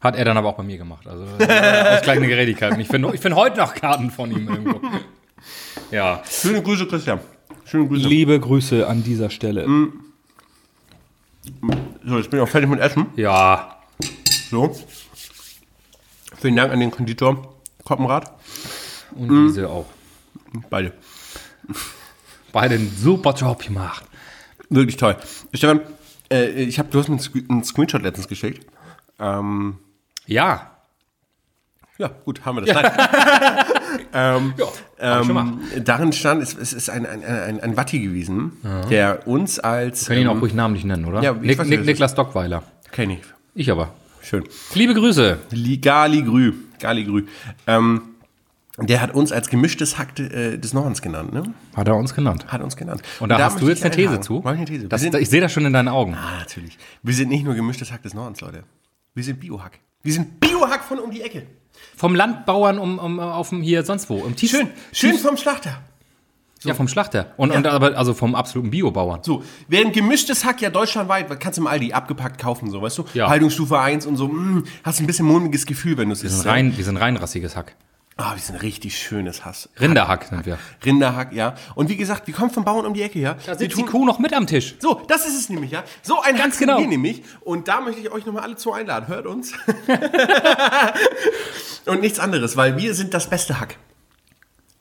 Hat 0.01 0.15
er 0.15 0.25
dann 0.25 0.37
aber 0.37 0.49
auch 0.49 0.55
bei 0.57 0.63
mir 0.63 0.77
gemacht. 0.77 1.07
Also 1.07 1.23
äh, 1.39 1.95
aus 1.97 2.01
gleichen 2.01 2.27
Gerechtigkeiten. 2.27 2.79
Ich 2.79 2.87
finde 2.87 3.11
ich 3.13 3.21
find 3.21 3.35
heute 3.35 3.57
noch 3.59 3.73
Karten 3.73 4.11
von 4.11 4.31
ihm 4.31 4.47
irgendwo. 4.49 4.81
Ja. 5.91 6.21
Schöne 6.29 6.61
Grüße, 6.61 6.87
Christian. 6.87 7.19
Schöne 7.65 7.87
Grüße. 7.87 8.07
Liebe 8.07 8.39
Grüße 8.39 8.87
an 8.87 9.03
dieser 9.03 9.29
Stelle. 9.29 9.65
So, 12.05 12.17
jetzt 12.17 12.29
bin 12.29 12.39
ich 12.39 12.43
auch 12.45 12.49
fertig 12.49 12.69
mit 12.69 12.79
Essen. 12.79 13.07
Ja. 13.15 13.77
So. 14.49 14.75
Vielen 16.39 16.55
Dank 16.55 16.71
an 16.73 16.79
den 16.79 16.91
Konditor 16.91 17.55
Koppenrad. 17.83 18.31
Und 19.15 19.27
Mhm. 19.29 19.47
diese 19.47 19.69
auch. 19.69 19.85
Beide. 20.69 20.93
Beide 22.51 22.75
einen 22.75 22.91
super 22.95 23.33
Job 23.33 23.63
gemacht. 23.65 24.03
Wirklich 24.69 24.97
toll. 24.97 25.15
Stefan, 25.53 25.81
äh, 26.33 26.63
ich 26.63 26.79
hab, 26.79 26.91
du 26.91 26.99
hast 26.99 27.07
mir 27.09 27.15
einen 27.15 27.21
Sc- 27.23 27.49
einen 27.49 27.63
Screenshot 27.63 28.01
letztens 28.01 28.27
geschickt. 28.27 28.65
Ähm, 29.19 29.77
Ja. 30.25 30.71
ja, 31.97 32.09
gut, 32.25 32.43
haben 32.45 32.57
wir 32.57 32.65
das. 32.65 32.75
Nein. 32.75 32.91
ähm, 34.13 34.53
Ja, 34.99 35.21
ähm, 35.21 35.59
darin 35.83 36.11
stand, 36.13 36.41
es, 36.41 36.55
es 36.55 36.73
ist 36.73 36.89
ein, 36.89 37.05
ein, 37.05 37.23
ein, 37.23 37.59
ein 37.59 37.77
Watti 37.77 37.99
gewesen, 37.99 38.53
der 38.89 39.27
uns 39.27 39.59
als. 39.59 40.05
Können 40.07 40.21
ihn 40.21 40.27
auch 40.27 40.33
ähm, 40.33 40.39
ruhig 40.39 40.53
namentlich 40.53 40.85
nennen, 40.85 41.05
oder? 41.05 41.21
ja, 41.21 41.33
Nick, 41.33 41.63
nicht, 41.65 41.85
Niklas 41.85 42.15
Dockweiler. 42.15 42.63
Kenn 42.91 43.09
ich. 43.11 43.21
Ich 43.55 43.69
aber. 43.71 43.93
Schön. 44.21 44.43
Liebe 44.73 44.93
Grüße. 44.93 45.37
Li- 45.51 45.77
Galigrü. 45.77 46.53
Galigrü. 46.79 47.25
Ähm, 47.67 48.01
der 48.77 49.01
hat 49.01 49.13
uns 49.13 49.31
als 49.31 49.49
gemischtes 49.49 49.97
Hack 49.97 50.19
äh, 50.19 50.57
des 50.57 50.73
Nordens 50.73 51.01
genannt, 51.01 51.31
ne? 51.31 51.43
Hat 51.75 51.87
er 51.87 51.95
uns 51.95 52.13
genannt. 52.15 52.47
Hat 52.47 52.61
uns 52.61 52.75
genannt. 52.75 53.01
Und 53.19 53.29
da, 53.29 53.37
hast 53.39 53.61
du 53.61 53.69
jetzt 53.69 53.83
eine 53.83 53.95
These 53.95 54.19
zu? 54.21 54.41
Mach 54.43 54.53
ich 54.53 54.57
eine 54.57 54.65
These. 54.65 54.87
Das, 54.87 55.01
sind, 55.01 55.13
ich 55.15 55.29
sehe 55.29 55.41
das 55.41 55.51
schon 55.51 55.65
in 55.65 55.73
deinen 55.73 55.89
Augen. 55.89 56.15
ah, 56.15 56.39
natürlich. 56.39 56.77
Wir 57.03 57.13
sind 57.13 57.29
nicht 57.29 57.43
nur 57.45 57.53
gemischtes 57.53 57.91
Hack 57.91 58.01
des 58.01 58.13
Nordens, 58.13 58.41
Leute. 58.41 58.63
Wir 59.13 59.23
sind 59.23 59.39
Biohack. 59.39 59.79
Wir 60.01 60.13
sind 60.13 60.39
Biohack 60.39 60.83
von 60.83 60.99
um 60.99 61.11
die 61.11 61.21
Ecke. 61.21 61.45
Vom 61.95 62.15
Landbauern 62.15 62.79
um, 62.79 62.97
um, 62.97 63.19
auf 63.19 63.49
dem 63.49 63.61
hier 63.61 63.83
sonst 63.83 64.09
wo. 64.09 64.25
Im 64.25 64.35
Schön, 64.37 64.67
schön 64.91 65.17
vom 65.17 65.37
Schlachter. 65.37 65.81
Ja, 66.63 66.73
vom 66.73 66.87
Schlachter. 66.87 67.33
Und, 67.37 67.51
und 67.51 67.67
aber 67.67 67.97
also 67.97 68.13
vom 68.13 68.35
absoluten 68.35 68.71
Biobauern. 68.71 69.21
So, 69.21 69.43
während 69.67 69.93
gemischtes 69.93 70.45
Hack 70.45 70.61
ja 70.61 70.69
deutschlandweit, 70.69 71.27
kannst 71.39 71.57
du 71.57 71.61
im 71.63 71.67
Aldi 71.67 71.91
abgepackt 71.91 72.39
kaufen, 72.39 72.71
so, 72.71 72.81
weißt 72.81 72.99
du? 72.99 73.05
Ja. 73.13 73.27
Haltungsstufe 73.29 73.77
1 73.77 74.05
und 74.05 74.15
so, 74.15 74.29
mh, 74.29 74.63
hast 74.83 74.99
ein 75.01 75.07
bisschen 75.07 75.25
mulmiges 75.25 75.65
Gefühl, 75.65 75.97
wenn 75.97 76.07
du 76.07 76.13
es 76.13 76.23
Wir 76.23 76.29
isst. 76.29 76.41
sind, 76.41 76.49
rein, 76.49 76.77
wir 76.77 76.83
sind 76.85 76.97
reinrassiges 76.97 77.55
Hack. 77.57 77.75
Ah, 78.15 78.35
wir 78.35 78.41
sind 78.41 78.61
richtig 78.61 78.95
schönes 78.97 79.43
Hass. 79.43 79.69
Rinderhack 79.79 80.25
sind 80.25 80.45
wir. 80.45 80.59
Rinderhack, 80.85 81.33
ja. 81.33 81.55
Und 81.73 81.89
wie 81.89 81.97
gesagt, 81.97 82.27
wir 82.27 82.33
kommen 82.33 82.51
vom 82.51 82.63
Bauern 82.63 82.85
um 82.85 82.93
die 82.93 83.01
Ecke, 83.01 83.19
ja. 83.19 83.33
Da 83.33 83.53
wir 83.53 83.55
sitzt 83.57 83.77
die 83.77 83.83
Kuh 83.83 84.05
noch 84.05 84.19
mit 84.19 84.33
am 84.33 84.45
Tisch. 84.45 84.75
So, 84.79 85.01
das 85.07 85.25
ist 85.25 85.39
es 85.39 85.49
nämlich, 85.49 85.71
ja. 85.71 85.83
So 86.03 86.21
ein 86.21 86.35
Ganz 86.35 86.55
Hack 86.55 86.59
genau. 86.59 86.77
wir 86.77 86.87
nämlich. 86.87 87.23
Und 87.41 87.67
da 87.67 87.81
möchte 87.81 88.01
ich 88.01 88.11
euch 88.11 88.25
nochmal 88.25 88.43
alle 88.43 88.55
zu 88.55 88.71
einladen. 88.71 89.07
Hört 89.07 89.25
uns. 89.25 89.53
und 91.87 92.01
nichts 92.01 92.19
anderes, 92.19 92.55
weil 92.55 92.77
wir 92.77 92.93
sind 92.93 93.15
das 93.15 93.27
beste 93.27 93.59
Hack. 93.59 93.77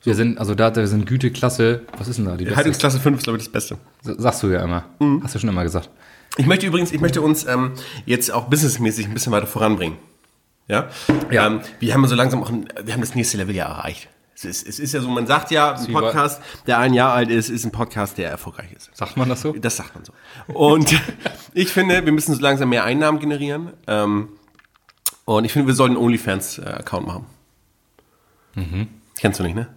Wir 0.02 0.14
sind, 0.14 0.38
also 0.38 0.54
da, 0.54 0.70
da 0.70 0.86
sind 0.86 1.06
Güteklasse, 1.06 1.82
was 1.96 2.08
ist 2.08 2.18
denn 2.18 2.26
da? 2.26 2.36
Die 2.36 2.44
beste? 2.44 2.56
Haltungsklasse 2.56 3.00
5 3.00 3.18
ist, 3.18 3.24
glaube 3.24 3.38
ich, 3.38 3.44
das 3.44 3.52
Beste. 3.52 3.78
Sagst 4.02 4.42
du 4.42 4.48
ja 4.48 4.62
immer. 4.62 4.84
Hast 5.22 5.34
du 5.34 5.38
schon 5.38 5.48
immer 5.48 5.62
gesagt. 5.62 5.88
Ich 6.36 6.46
möchte 6.46 6.66
übrigens, 6.66 6.92
ich 6.92 7.00
möchte 7.00 7.22
uns 7.22 7.46
ähm, 7.46 7.72
jetzt 8.04 8.30
auch 8.32 8.48
businessmäßig 8.48 9.06
ein 9.06 9.14
bisschen 9.14 9.32
weiter 9.32 9.46
voranbringen. 9.46 9.96
Ja? 10.72 10.88
Ja. 11.30 11.46
Ähm, 11.46 11.60
wir 11.80 11.92
haben 11.92 12.06
so 12.06 12.14
langsam 12.14 12.42
auch, 12.42 12.48
ein, 12.48 12.66
wir 12.82 12.94
haben 12.94 13.02
das 13.02 13.14
nächste 13.14 13.36
Level 13.36 13.54
ja 13.54 13.66
erreicht. 13.66 14.08
Es 14.34 14.44
ist, 14.44 14.66
es 14.66 14.78
ist 14.80 14.94
ja 14.94 15.00
so, 15.00 15.08
man 15.08 15.26
sagt 15.26 15.50
ja, 15.50 15.74
ein 15.74 15.92
Podcast, 15.92 16.42
der 16.66 16.78
ein 16.78 16.94
Jahr 16.94 17.12
alt 17.12 17.28
ist, 17.28 17.50
ist 17.50 17.64
ein 17.64 17.70
Podcast, 17.70 18.16
der 18.16 18.30
erfolgreich 18.30 18.72
ist. 18.72 18.90
Sagt 18.94 19.16
man 19.16 19.28
das 19.28 19.42
so? 19.42 19.52
Das 19.52 19.76
sagt 19.76 19.94
man 19.94 20.04
so. 20.04 20.12
Und 20.52 20.98
ich 21.54 21.68
finde, 21.68 22.04
wir 22.04 22.12
müssen 22.12 22.34
so 22.34 22.40
langsam 22.40 22.70
mehr 22.70 22.84
Einnahmen 22.84 23.20
generieren. 23.20 23.72
Ähm, 23.86 24.30
und 25.26 25.44
ich 25.44 25.52
finde, 25.52 25.68
wir 25.68 25.74
sollten 25.74 25.96
einen 25.96 26.04
OnlyFans-Account 26.04 27.06
machen. 27.06 27.26
Kennst 29.22 29.38
du 29.38 29.44
nicht, 29.44 29.54
ne? 29.54 29.68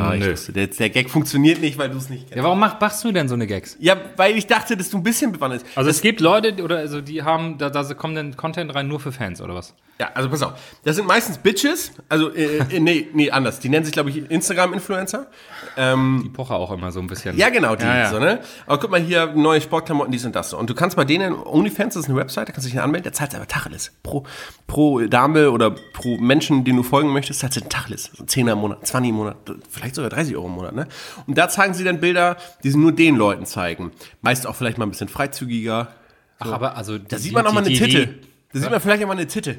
Ah, 0.00 0.14
ich 0.14 0.24
nö. 0.24 0.32
wusste, 0.32 0.52
der, 0.52 0.68
der 0.68 0.88
Gag 0.88 1.10
funktioniert 1.10 1.60
nicht, 1.60 1.76
weil 1.76 1.90
du 1.90 1.98
es 1.98 2.08
nicht 2.08 2.22
kennst. 2.22 2.36
Ja, 2.36 2.42
warum 2.42 2.58
mach, 2.58 2.80
machst 2.80 3.04
du 3.04 3.12
denn 3.12 3.28
so 3.28 3.34
eine 3.34 3.46
Gags? 3.46 3.76
Ja, 3.78 3.96
weil 4.16 4.34
ich 4.38 4.46
dachte, 4.46 4.78
dass 4.78 4.88
du 4.88 4.96
ein 4.96 5.02
bisschen 5.02 5.30
bewandert 5.30 5.62
bist. 5.62 5.76
Also 5.76 5.90
es 5.90 6.00
gibt 6.00 6.20
Leute, 6.20 6.62
oder 6.62 6.78
also 6.78 7.02
die 7.02 7.22
haben, 7.22 7.58
da, 7.58 7.68
da 7.68 7.82
kommt 7.92 8.16
dann 8.16 8.34
Content 8.36 8.74
rein 8.74 8.88
nur 8.88 9.00
für 9.00 9.12
Fans, 9.12 9.42
oder 9.42 9.54
was? 9.54 9.74
Ja, 10.00 10.10
also 10.14 10.28
pass 10.28 10.42
auf. 10.42 10.54
Das 10.82 10.96
sind 10.96 11.06
meistens 11.06 11.38
Bitches. 11.38 11.92
Also, 12.08 12.32
äh, 12.34 12.58
äh, 12.58 12.80
nee, 12.80 13.08
nee, 13.12 13.30
anders. 13.30 13.60
Die 13.60 13.68
nennen 13.68 13.84
sich, 13.84 13.92
glaube 13.92 14.10
ich, 14.10 14.28
Instagram-Influencer. 14.28 15.28
Ähm, 15.76 16.22
Die 16.24 16.30
Pocher 16.30 16.56
auch 16.56 16.72
immer 16.72 16.90
so 16.90 16.98
ein 16.98 17.06
bisschen. 17.06 17.36
ja, 17.38 17.48
genau, 17.48 17.76
die. 17.76 17.84
Ja, 17.84 17.98
ja. 17.98 18.10
So, 18.10 18.18
ne? 18.18 18.40
Aber 18.66 18.80
guck 18.80 18.90
mal 18.90 19.00
hier, 19.00 19.26
neue 19.36 19.60
Sportklamotten, 19.60 20.10
dies 20.10 20.24
und 20.24 20.34
das. 20.34 20.50
so. 20.50 20.58
Und 20.58 20.68
du 20.68 20.74
kannst 20.74 20.96
bei 20.96 21.04
denen, 21.04 21.32
OnlyFans 21.34 21.94
das 21.94 22.04
ist 22.04 22.08
eine 22.10 22.18
Website, 22.18 22.48
da 22.48 22.52
kannst 22.52 22.66
du 22.66 22.72
dich 22.72 22.80
anmelden, 22.80 23.04
da 23.04 23.12
zahlst 23.12 23.34
du 23.34 23.36
aber 23.36 23.46
Tacheles. 23.46 23.92
Pro, 24.02 24.24
pro 24.66 24.98
Dame 25.02 25.52
oder 25.52 25.70
pro 25.70 26.16
Menschen, 26.16 26.64
den 26.64 26.74
du 26.74 26.82
folgen 26.82 27.12
möchtest, 27.12 27.38
zahlst 27.40 27.56
du 27.56 27.60
einen 27.60 27.70
Tacheles. 27.70 28.10
So 28.16 28.24
10 28.24 28.48
im 28.48 28.58
Monat, 28.58 28.84
20 28.84 29.10
im 29.10 29.14
Monat, 29.14 29.36
vielleicht 29.70 29.94
sogar 29.94 30.10
30 30.10 30.34
Euro 30.34 30.46
im 30.46 30.52
Monat, 30.54 30.74
ne? 30.74 30.88
Und 31.28 31.38
da 31.38 31.48
zeigen 31.48 31.72
sie 31.72 31.84
dann 31.84 32.00
Bilder, 32.00 32.36
die 32.64 32.70
sie 32.72 32.78
nur 32.78 32.90
den 32.90 33.14
Leuten 33.14 33.46
zeigen. 33.46 33.92
Meist 34.22 34.44
auch 34.48 34.56
vielleicht 34.56 34.76
mal 34.76 34.86
ein 34.86 34.90
bisschen 34.90 35.08
freizügiger. 35.08 35.92
Ach, 36.40 36.50
aber 36.50 36.76
also 36.76 36.98
Da 36.98 37.16
sieht 37.16 37.32
man 37.32 37.46
auch 37.46 37.52
mal 37.52 37.64
eine 37.64 37.72
Titte. 37.72 38.08
Da 38.52 38.58
sieht 38.58 38.70
man 38.70 38.80
vielleicht 38.80 39.02
auch 39.04 39.06
mal 39.08 39.12
eine 39.14 39.26
Titte. 39.28 39.56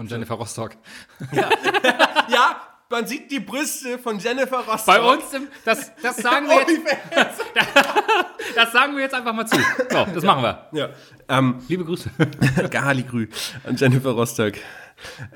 Von 0.00 0.08
Jennifer 0.08 0.34
Rostock. 0.36 0.70
Ja, 2.30 2.56
man 2.88 3.06
sieht 3.06 3.30
die 3.30 3.38
Brüste 3.40 3.98
von 3.98 4.18
Jennifer 4.18 4.60
Rostock. 4.60 4.86
Bei 4.86 5.00
uns, 5.02 5.30
im, 5.34 5.48
das, 5.66 5.90
das 6.02 6.16
sagen 6.16 6.46
wir 6.46 6.56
jetzt, 6.60 7.44
das 8.56 8.72
sagen 8.72 8.94
wir 8.94 9.02
jetzt 9.02 9.14
einfach 9.14 9.34
mal 9.34 9.44
zu. 9.46 9.58
So, 9.90 10.06
das 10.14 10.24
machen 10.24 10.42
wir. 10.42 10.68
Ja. 10.72 10.88
Ähm, 11.28 11.56
Liebe 11.68 11.84
Grüße. 11.84 12.10
Gali 12.70 13.02
Grü 13.02 13.28
und 13.64 13.78
Jennifer 13.78 14.12
Rostock. 14.12 14.54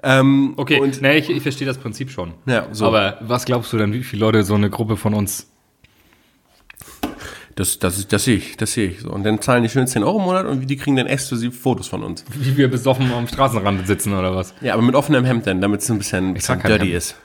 Ähm, 0.02 0.54
Okay, 0.56 0.80
Und, 0.80 1.02
nee, 1.02 1.18
ich, 1.18 1.28
ich 1.28 1.42
verstehe 1.42 1.66
das 1.66 1.76
Prinzip 1.76 2.10
schon. 2.10 2.32
Ja, 2.46 2.68
so. 2.72 2.86
Aber 2.86 3.18
was 3.20 3.44
glaubst 3.44 3.70
du 3.74 3.76
denn, 3.76 3.92
wie 3.92 4.02
viele 4.02 4.20
Leute 4.20 4.44
so 4.44 4.54
eine 4.54 4.70
Gruppe 4.70 4.96
von 4.96 5.12
uns 5.12 5.53
das, 7.56 7.78
das, 7.78 8.08
das 8.08 8.24
sehe 8.24 8.36
ich, 8.36 8.56
das 8.56 8.72
sehe 8.72 8.88
ich. 8.88 9.00
So. 9.00 9.10
Und 9.10 9.24
dann 9.24 9.40
zahlen 9.40 9.62
die 9.62 9.68
schön 9.68 9.86
10 9.86 10.02
Euro 10.02 10.18
im 10.18 10.24
Monat 10.24 10.46
und 10.46 10.66
die 10.66 10.76
kriegen 10.76 10.96
dann 10.96 11.06
exklusiv 11.06 11.60
Fotos 11.60 11.88
von 11.88 12.02
uns. 12.02 12.24
wie 12.34 12.56
wir 12.56 12.68
besoffen 12.68 13.12
am 13.12 13.28
Straßenrand 13.28 13.86
sitzen 13.86 14.12
oder 14.12 14.34
was? 14.34 14.54
Ja, 14.60 14.74
aber 14.74 14.82
mit 14.82 14.94
offenem 14.94 15.24
Hemd 15.24 15.46
dann, 15.46 15.60
damit 15.60 15.80
es 15.80 15.90
ein 15.90 15.98
bisschen, 15.98 16.30
ein 16.30 16.34
bisschen 16.34 16.60
dirty 16.60 16.86
Hemd. 16.86 16.96
ist. 16.96 17.16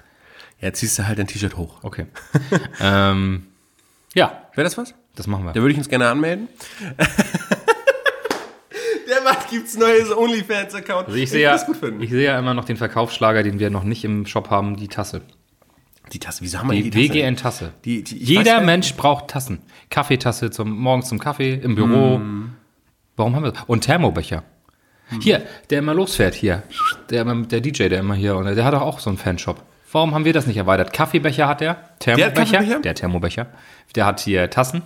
Ja, 0.61 0.73
ziehst 0.73 0.99
du 0.99 1.07
halt 1.07 1.17
dein 1.19 1.27
T-Shirt 1.27 1.57
hoch. 1.57 1.83
Okay. 1.83 2.05
ähm, 2.81 3.47
ja, 4.13 4.43
Wäre 4.55 4.65
das 4.65 4.77
was? 4.77 4.93
das 5.15 5.27
machen 5.27 5.45
wir. 5.45 5.53
Da 5.53 5.61
würde 5.61 5.71
ich 5.71 5.77
uns 5.77 5.89
gerne 5.89 6.07
anmelden. 6.09 6.47
Der 9.09 9.21
macht, 9.21 9.49
gibt's 9.49 9.75
neues 9.75 10.15
OnlyFans-Account. 10.15 11.07
Also 11.07 11.17
ich 11.17 11.29
sehe 11.31 11.41
ja, 11.41 11.55
ich 11.55 12.09
sehe 12.09 12.25
ja 12.25 12.37
immer 12.37 12.53
noch 12.53 12.65
den 12.65 12.77
Verkaufsschlager, 12.77 13.41
den 13.41 13.57
wir 13.59 13.69
noch 13.71 13.83
nicht 13.83 14.03
im 14.05 14.27
Shop 14.27 14.49
haben, 14.51 14.75
die 14.75 14.87
Tasse. 14.87 15.21
Die 16.13 16.19
Tasse, 16.19 16.41
wieso 16.41 16.59
haben 16.59 16.69
wir 16.71 16.81
Die, 16.81 16.89
die, 16.89 17.07
Tasse? 17.07 17.19
WGN-Tasse. 17.19 17.73
Die- 17.85 18.03
die- 18.03 18.17
ich 18.17 18.29
Jeder 18.29 18.57
weiß, 18.57 18.65
Mensch 18.65 18.95
braucht 18.95 19.27
Tassen. 19.29 19.59
Kaffeetasse 19.89 20.49
zum 20.51 20.71
morgens 20.71 21.09
zum 21.09 21.19
Kaffee, 21.19 21.53
im 21.53 21.75
Büro. 21.75 22.17
Mm. 22.17 22.55
Warum 23.15 23.35
haben 23.35 23.43
wir 23.43 23.51
das? 23.51 23.63
Und 23.67 23.81
Thermobecher. 23.81 24.43
Hier, 25.21 25.41
der 25.69 25.79
immer 25.79 25.93
losfährt 25.95 26.35
hier. 26.35 26.63
Der, 27.09 27.25
der 27.25 27.61
DJ, 27.61 27.89
der 27.89 27.99
immer 27.99 28.13
hier, 28.13 28.35
und 28.35 28.45
der 28.45 28.63
hat 28.63 28.73
doch 28.73 28.81
auch 28.81 28.99
so 28.99 29.09
einen 29.09 29.17
Fanshop. 29.17 29.61
Warum 29.91 30.13
haben 30.13 30.23
wir 30.23 30.33
das 30.33 30.45
nicht 30.45 30.57
erweitert? 30.57 30.93
Kaffeebecher 30.93 31.47
hat 31.47 31.61
der, 31.61 31.77
Thermobecher, 31.99 32.31
Kaffeebecher? 32.57 32.79
der 32.81 32.93
Thermobecher. 32.95 33.47
Der 33.95 34.05
hat 34.05 34.19
hier 34.19 34.49
Tassen. 34.51 34.83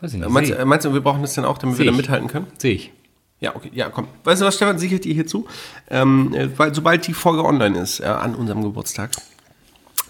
Weiß 0.00 0.12
ich 0.14 0.18
nicht, 0.20 0.28
Meinst, 0.30 0.48
sehe 0.50 0.58
du- 0.58 0.66
meinst 0.66 0.86
du, 0.86 0.92
wir 0.94 1.00
brauchen 1.02 1.22
das 1.22 1.34
dann 1.34 1.44
auch, 1.44 1.58
damit 1.58 1.76
Seh 1.76 1.84
wir 1.84 1.90
da 1.90 1.92
ich. 1.92 1.96
mithalten 1.98 2.28
können? 2.28 2.46
seh 2.58 2.72
ich. 2.72 2.92
Ja, 3.40 3.54
okay. 3.54 3.70
Ja, 3.74 3.90
komm. 3.90 4.08
Weißt 4.24 4.40
du 4.40 4.46
was, 4.46 4.56
Stefan, 4.56 4.78
sichert 4.78 5.04
ihr 5.04 5.12
hier 5.14 5.26
zu? 5.26 5.46
Ähm, 5.90 6.32
äh, 6.34 6.48
weil, 6.58 6.74
sobald 6.74 7.06
die 7.06 7.12
Folge 7.12 7.44
online 7.44 7.78
ist, 7.78 8.00
äh, 8.00 8.04
an 8.04 8.34
unserem 8.34 8.62
Geburtstag, 8.62 9.10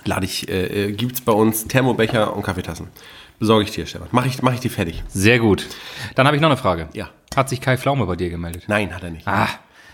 lade 0.07 0.25
ich, 0.27 0.49
äh, 0.49 0.87
äh, 0.89 0.93
gibt's 0.93 1.21
bei 1.21 1.33
uns 1.33 1.67
Thermobecher 1.67 2.35
und 2.37 2.43
Kaffeetassen. 2.43 2.89
Besorge 3.39 3.65
ich 3.65 3.71
dir, 3.71 3.87
Stefan. 3.87 4.09
Mach 4.13 4.25
ich, 4.27 4.41
mach 4.43 4.55
ich 4.55 4.61
dir 4.61 4.71
fertig. 4.71 5.03
Sehr 5.09 5.39
gut. 5.39 5.67
Dann 6.15 6.27
habe 6.27 6.37
ich 6.37 6.41
noch 6.43 6.49
eine 6.49 6.57
Frage. 6.57 6.89
Ja. 6.95 7.11
Hat 7.35 7.49
sich 7.51 7.61
Kai 7.61 7.77
Pflaume 7.77 8.07
bei 8.07 8.17
dir 8.17 8.31
gemeldet? 8.31 8.65
Nein, 8.67 8.95
hat 8.95 9.03
er 9.03 9.11
nicht. 9.11 9.27
Ah, 9.29 9.49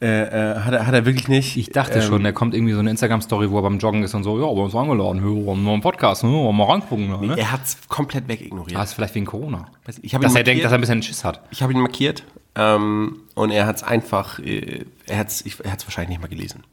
Äh, 0.00 0.06
äh, 0.22 0.58
hat, 0.60 0.74
er, 0.74 0.86
hat 0.86 0.92
er 0.94 1.06
wirklich 1.06 1.28
nicht. 1.28 1.56
ich 1.56 1.70
dachte 1.70 2.02
schon, 2.02 2.24
da 2.24 2.32
kommt 2.32 2.52
irgendwie 2.54 2.72
so 2.74 2.80
eine 2.80 2.90
Instagram-Story, 2.90 3.50
wo 3.50 3.58
er 3.58 3.62
beim 3.62 3.78
Joggen 3.78 4.02
ist 4.02 4.12
und 4.14 4.22
so, 4.24 4.36
ja, 4.36 4.42
wir 4.42 4.48
haben 4.48 4.58
uns 4.60 4.74
eingeladen, 4.74 5.22
wir 5.24 5.50
haben 5.52 5.62
noch 5.64 5.72
einen 5.72 5.80
Podcast, 5.82 6.24
wollen 6.24 6.34
wir 6.34 6.52
mal 6.52 6.64
reingucken. 6.64 7.08
Ne? 7.26 7.38
Er 7.38 7.52
hat's 7.52 7.78
komplett 7.88 8.28
wegignoriert. 8.28 8.78
Ah, 8.78 8.82
ist 8.82 8.92
vielleicht 8.94 9.14
wegen 9.14 9.24
Corona. 9.24 9.66
Ich 10.02 10.14
habe 10.14 10.24
Dass 10.24 10.32
ihn, 10.32 10.38
er 10.38 10.42
denkt, 10.42 10.64
dass 10.64 10.72
markiert- 10.72 10.72
er 10.72 10.74
ein 10.74 10.80
bisschen 10.80 11.02
Schiss 11.02 11.24
hat. 11.24 11.40
ich 11.50 11.62
hab 11.62 11.70
ihn 11.70 11.80
markiert 11.80 12.24
ähm, 12.54 13.20
und 13.34 13.50
er 13.50 13.66
hat's 13.66 13.82
einfach, 13.82 14.40
äh, 14.40 14.84
er 15.06 15.16
er 15.16 15.18
hat's 15.20 15.44
wahrscheinlich 15.86 16.08
nicht 16.10 16.20
mal 16.20 16.28
gelesen. 16.28 16.64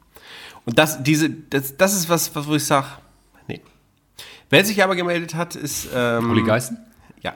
Das, 0.76 1.04
diese, 1.04 1.30
das, 1.30 1.78
das 1.78 1.94
ist 1.94 2.10
was, 2.10 2.34
was 2.36 2.48
wo 2.48 2.56
ich 2.56 2.66
sage, 2.66 2.88
nee. 3.48 3.62
Wer 4.50 4.66
sich 4.66 4.84
aber 4.84 4.96
gemeldet 4.96 5.36
hat, 5.36 5.56
ist 5.56 5.90
ähm, 5.94 6.32
Uli 6.32 6.44
Geißen? 6.44 6.78
Ja. 7.22 7.34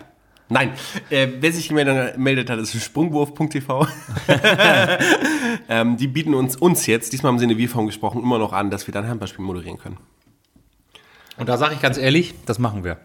Nein, 0.49 0.73
äh, 1.09 1.27
wer 1.39 1.51
sich 1.51 1.69
gemeldet 1.69 2.49
hat, 2.49 2.59
ist 2.59 2.81
sprungwurf.tv. 2.81 3.87
ähm, 5.69 5.97
die 5.97 6.07
bieten 6.07 6.33
uns, 6.33 6.55
uns 6.55 6.85
jetzt, 6.85 7.13
diesmal 7.13 7.31
haben 7.31 7.39
sie 7.39 7.45
in 7.45 7.49
der 7.49 7.57
Wir-Form 7.57 7.87
gesprochen, 7.87 8.21
immer 8.21 8.37
noch 8.37 8.53
an, 8.53 8.69
dass 8.69 8.87
wir 8.87 8.93
dann 8.93 9.07
Handballspiel 9.07 9.43
moderieren 9.43 9.79
können. 9.79 9.97
Und 11.37 11.49
da 11.49 11.57
sage 11.57 11.73
ich 11.73 11.81
ganz 11.81 11.97
ehrlich, 11.97 12.33
das 12.45 12.59
machen 12.59 12.83
wir. 12.83 12.97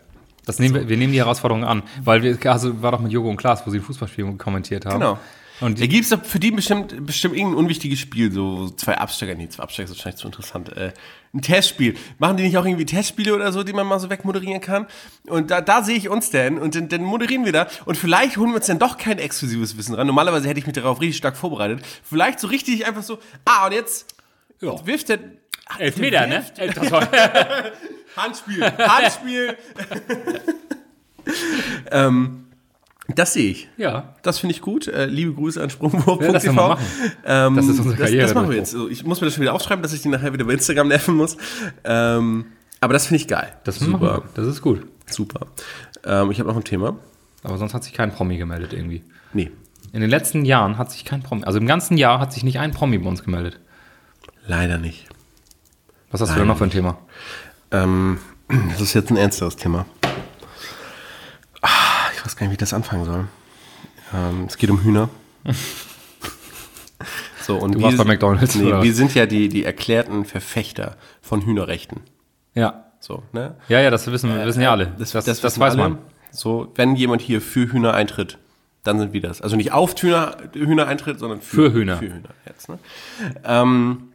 Das 0.46 0.58
nehmen 0.58 0.74
wir, 0.74 0.88
wir 0.88 0.96
nehmen 0.96 1.12
die 1.12 1.18
Herausforderung 1.18 1.64
an, 1.64 1.82
weil 2.02 2.22
wir, 2.22 2.52
also 2.52 2.82
war 2.82 2.92
doch 2.92 3.00
mit 3.00 3.12
Jogo 3.12 3.28
und 3.28 3.36
Klaas, 3.36 3.66
wo 3.66 3.70
sie 3.70 3.78
ein 3.78 3.82
Fußballspiel 3.82 4.36
kommentiert 4.36 4.86
haben. 4.86 5.00
Genau. 5.00 5.18
Und 5.60 5.78
Da 5.78 5.82
die, 5.82 5.88
gibt 5.88 6.10
es 6.10 6.18
für 6.28 6.38
die 6.40 6.50
bestimmt, 6.50 7.06
bestimmt 7.06 7.36
irgendein 7.36 7.58
unwichtiges 7.58 7.98
Spiel, 7.98 8.32
so 8.32 8.70
zwei 8.70 8.96
Absteiger, 8.98 9.34
nee, 9.34 9.48
zwei 9.48 9.62
Absteiger 9.62 9.90
ist 9.90 9.96
wahrscheinlich 9.96 10.20
zu 10.20 10.26
interessant. 10.26 10.74
Äh, 10.76 10.92
ein 11.34 11.42
Testspiel. 11.42 11.96
Machen 12.18 12.36
die 12.38 12.44
nicht 12.44 12.56
auch 12.56 12.64
irgendwie 12.64 12.86
Testspiele 12.86 13.34
oder 13.34 13.52
so, 13.52 13.62
die 13.62 13.72
man 13.72 13.86
mal 13.86 14.00
so 14.00 14.08
wegmoderieren 14.10 14.60
kann? 14.60 14.86
Und 15.26 15.50
da, 15.50 15.60
da 15.60 15.82
sehe 15.82 15.96
ich 15.96 16.08
uns 16.08 16.30
denn 16.30 16.58
und 16.58 16.74
dann, 16.74 16.88
dann 16.88 17.02
moderieren 17.04 17.44
wir 17.44 17.52
da 17.52 17.68
und 17.84 17.96
vielleicht 17.96 18.36
holen 18.36 18.50
wir 18.50 18.56
uns 18.56 18.66
dann 18.66 18.78
doch 18.78 18.96
kein 18.96 19.18
exklusives 19.18 19.76
Wissen 19.76 19.94
ran. 19.94 20.06
Normalerweise 20.06 20.48
hätte 20.48 20.58
ich 20.60 20.66
mich 20.66 20.74
darauf 20.74 21.00
richtig 21.00 21.18
stark 21.18 21.36
vorbereitet. 21.36 21.82
Vielleicht 22.02 22.40
so 22.40 22.48
richtig 22.48 22.86
einfach 22.86 23.02
so, 23.02 23.18
ah, 23.44 23.66
und 23.66 23.72
jetzt 23.72 24.14
Ja. 24.60 24.74
wirft 24.86 25.08
der. 25.10 25.18
Elfmeter, 25.78 26.26
ne? 26.26 26.44
Handspiel, 28.16 28.64
Handspiel. 28.78 29.56
ähm, 31.92 32.39
das 33.16 33.32
sehe 33.34 33.50
ich. 33.50 33.68
ja. 33.76 34.14
Das 34.22 34.38
finde 34.38 34.54
ich 34.54 34.60
gut. 34.60 34.86
Äh, 34.88 35.06
liebe 35.06 35.32
Grüße 35.32 35.62
an 35.62 35.70
Sprungwurf.tv. 35.70 36.22
Ja, 36.22 36.74
das. 36.74 36.84
Ähm, 37.24 37.56
Das 37.56 37.66
ist 37.66 37.78
unsere 37.78 37.96
Karriere 37.96 38.22
Das, 38.22 38.30
das 38.30 38.34
machen 38.34 38.50
wir 38.50 38.56
jetzt. 38.56 38.74
Ich 38.90 39.04
muss 39.04 39.20
mir 39.20 39.26
das 39.26 39.34
schon 39.34 39.42
wieder 39.42 39.54
aufschreiben, 39.54 39.82
dass 39.82 39.92
ich 39.92 40.02
die 40.02 40.08
nachher 40.08 40.32
wieder 40.32 40.44
bei 40.44 40.52
Instagram 40.52 40.88
nerven 40.88 41.16
muss. 41.16 41.36
Ähm, 41.84 42.46
aber 42.80 42.92
das 42.92 43.06
finde 43.06 43.22
ich 43.22 43.28
geil. 43.28 43.52
Das 43.64 43.80
machen 43.80 43.92
super. 43.92 44.22
Das 44.34 44.46
ist 44.46 44.62
gut. 44.62 44.86
Super. 45.06 45.46
Ähm, 46.04 46.30
ich 46.30 46.38
habe 46.40 46.48
noch 46.48 46.56
ein 46.56 46.64
Thema. 46.64 46.96
Aber 47.42 47.56
sonst 47.58 47.74
hat 47.74 47.84
sich 47.84 47.92
kein 47.92 48.12
Promi 48.12 48.36
gemeldet 48.36 48.72
irgendwie. 48.72 49.02
Nee, 49.32 49.50
In 49.92 50.00
den 50.02 50.10
letzten 50.10 50.44
Jahren 50.44 50.76
hat 50.78 50.90
sich 50.92 51.04
kein 51.04 51.22
Promi, 51.22 51.44
also 51.44 51.58
im 51.58 51.66
ganzen 51.66 51.96
Jahr 51.96 52.18
hat 52.20 52.32
sich 52.32 52.44
nicht 52.44 52.58
ein 52.58 52.70
Promi 52.72 52.98
bei 52.98 53.08
uns 53.08 53.22
gemeldet. 53.24 53.58
leider 54.46 54.76
nicht. 54.78 55.06
Was 56.10 56.20
hast 56.20 56.34
du 56.34 56.38
denn 56.38 56.48
noch 56.48 56.58
für 56.58 56.64
ein 56.64 56.70
Thema? 56.70 56.98
Ähm, 57.70 58.18
das 58.70 58.80
ist 58.80 58.94
jetzt 58.94 59.10
ein 59.10 59.16
ernsteres 59.16 59.56
Thema. 59.56 59.86
Gar 62.40 62.46
nicht, 62.46 62.52
wie 62.52 62.54
ich 62.54 62.58
das 62.58 62.72
anfangen 62.72 63.04
soll. 63.04 63.28
Ähm, 64.14 64.44
es 64.48 64.56
geht 64.56 64.70
um 64.70 64.82
Hühner. 64.82 65.10
so, 67.42 67.56
und 67.58 67.74
Du 67.74 67.82
warst 67.82 67.98
bei 67.98 68.04
McDonald's, 68.04 68.54
Nee, 68.54 68.64
oder? 68.68 68.82
wir 68.82 68.94
sind 68.94 69.14
ja 69.14 69.26
die, 69.26 69.50
die 69.50 69.62
erklärten 69.62 70.24
Verfechter 70.24 70.96
von 71.20 71.42
Hühnerrechten. 71.42 72.00
Ja. 72.54 72.86
So, 72.98 73.24
ne? 73.32 73.56
Ja, 73.68 73.80
ja, 73.80 73.90
das 73.90 74.10
wissen, 74.10 74.34
wissen 74.34 74.62
ja 74.62 74.70
alle. 74.70 74.86
Das, 74.98 75.12
das, 75.12 75.26
das, 75.26 75.42
wissen 75.42 75.60
weiß 75.60 75.74
alle. 75.74 75.82
man. 75.82 75.98
So, 76.30 76.72
wenn 76.76 76.96
jemand 76.96 77.20
hier 77.20 77.42
für 77.42 77.70
Hühner 77.70 77.92
eintritt, 77.92 78.38
dann 78.84 78.98
sind 78.98 79.12
wir 79.12 79.20
das. 79.20 79.42
Also 79.42 79.56
nicht 79.56 79.72
auf 79.72 79.94
Hühner, 80.00 80.38
Hühner 80.54 80.86
eintritt, 80.86 81.18
sondern 81.18 81.42
für, 81.42 81.70
Für 81.70 81.72
Hühner. 81.74 81.98
Für 81.98 82.06
Hühner 82.06 82.30
jetzt, 82.46 82.70
ne? 82.70 82.78
ähm, 83.44 84.12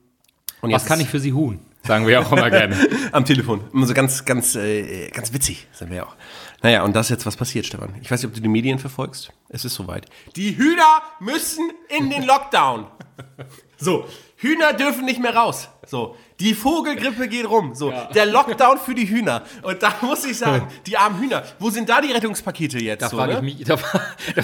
und 0.61 0.71
Was 0.71 0.81
jetzt 0.81 0.87
kann 0.87 0.99
ich 0.99 1.09
für 1.09 1.19
sie 1.19 1.33
huhn? 1.33 1.59
Sagen 1.83 2.07
wir 2.07 2.19
auch 2.19 2.31
immer 2.31 2.49
gerne. 2.49 2.75
am 3.11 3.23
Telefon. 3.25 3.61
Immer 3.71 3.85
so 3.85 3.93
ganz, 3.93 4.25
ganz, 4.25 4.55
äh, 4.55 5.09
ganz 5.11 5.31
witzig 5.31 5.67
sind 5.71 5.91
wir 5.91 5.97
ja 5.97 6.03
auch. 6.05 6.15
Naja, 6.61 6.83
und 6.83 6.95
da 6.95 7.01
ist 7.01 7.09
jetzt 7.09 7.25
was 7.25 7.35
passiert, 7.35 7.65
Stefan. 7.65 7.95
Ich 8.01 8.09
weiß 8.09 8.21
nicht, 8.21 8.29
ob 8.29 8.35
du 8.35 8.41
die 8.41 8.47
Medien 8.47 8.79
verfolgst. 8.79 9.31
Es 9.49 9.65
ist 9.65 9.75
soweit. 9.75 10.05
Die 10.35 10.57
Hühner 10.57 11.01
müssen 11.19 11.71
in 11.89 12.09
den 12.09 12.23
Lockdown. 12.23 12.87
So, 13.77 14.07
Hühner 14.37 14.73
dürfen 14.73 15.05
nicht 15.05 15.19
mehr 15.19 15.35
raus. 15.35 15.69
So, 15.85 16.17
die 16.39 16.53
Vogelgrippe 16.53 17.27
geht 17.27 17.49
rum. 17.49 17.75
So, 17.75 17.93
der 18.13 18.25
Lockdown 18.25 18.77
für 18.79 18.95
die 18.95 19.07
Hühner. 19.07 19.43
Und 19.63 19.81
da 19.83 19.93
muss 20.01 20.25
ich 20.25 20.37
sagen, 20.37 20.67
die 20.85 20.97
armen 20.97 21.19
Hühner. 21.19 21.43
Wo 21.59 21.69
sind 21.69 21.87
da 21.89 22.01
die 22.01 22.11
Rettungspakete 22.11 22.79
jetzt? 22.79 23.01
Da 23.01 23.09
so, 23.09 23.17
frage 23.17 23.33
ne? 23.33 23.39
ich 23.39 23.43
mich, 23.43 23.63
da, 23.65 23.75
da, 23.75 24.41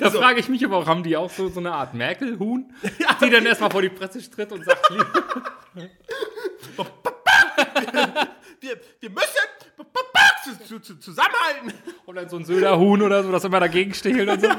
da 0.00 0.10
frage 0.10 0.40
ich 0.40 0.48
mich 0.48 0.64
aber 0.64 0.78
auch, 0.78 0.86
haben 0.86 1.02
die 1.02 1.16
auch 1.16 1.30
so, 1.30 1.48
so 1.48 1.60
eine 1.60 1.72
Art 1.72 1.94
Merkel-Huhn, 1.94 2.72
die 3.22 3.30
dann 3.30 3.46
erstmal 3.46 3.70
vor 3.70 3.82
die 3.82 3.90
Presse 3.90 4.30
tritt 4.30 4.52
und 4.52 4.64
sagt, 4.64 4.90
wir, 8.60 8.80
wir 9.00 9.10
müssen 9.10 9.44
zu, 10.44 10.64
zu, 10.64 10.80
zu, 10.80 10.98
zusammenhalten. 10.98 11.72
und 12.06 12.16
dann 12.16 12.28
so 12.28 12.36
ein 12.36 12.44
Söder-Huhn 12.44 13.02
oder 13.02 13.22
so, 13.22 13.32
das 13.32 13.44
immer 13.44 13.60
dagegen 13.60 13.94
stichelt 13.94 14.28
und 14.28 14.40
so. 14.40 14.48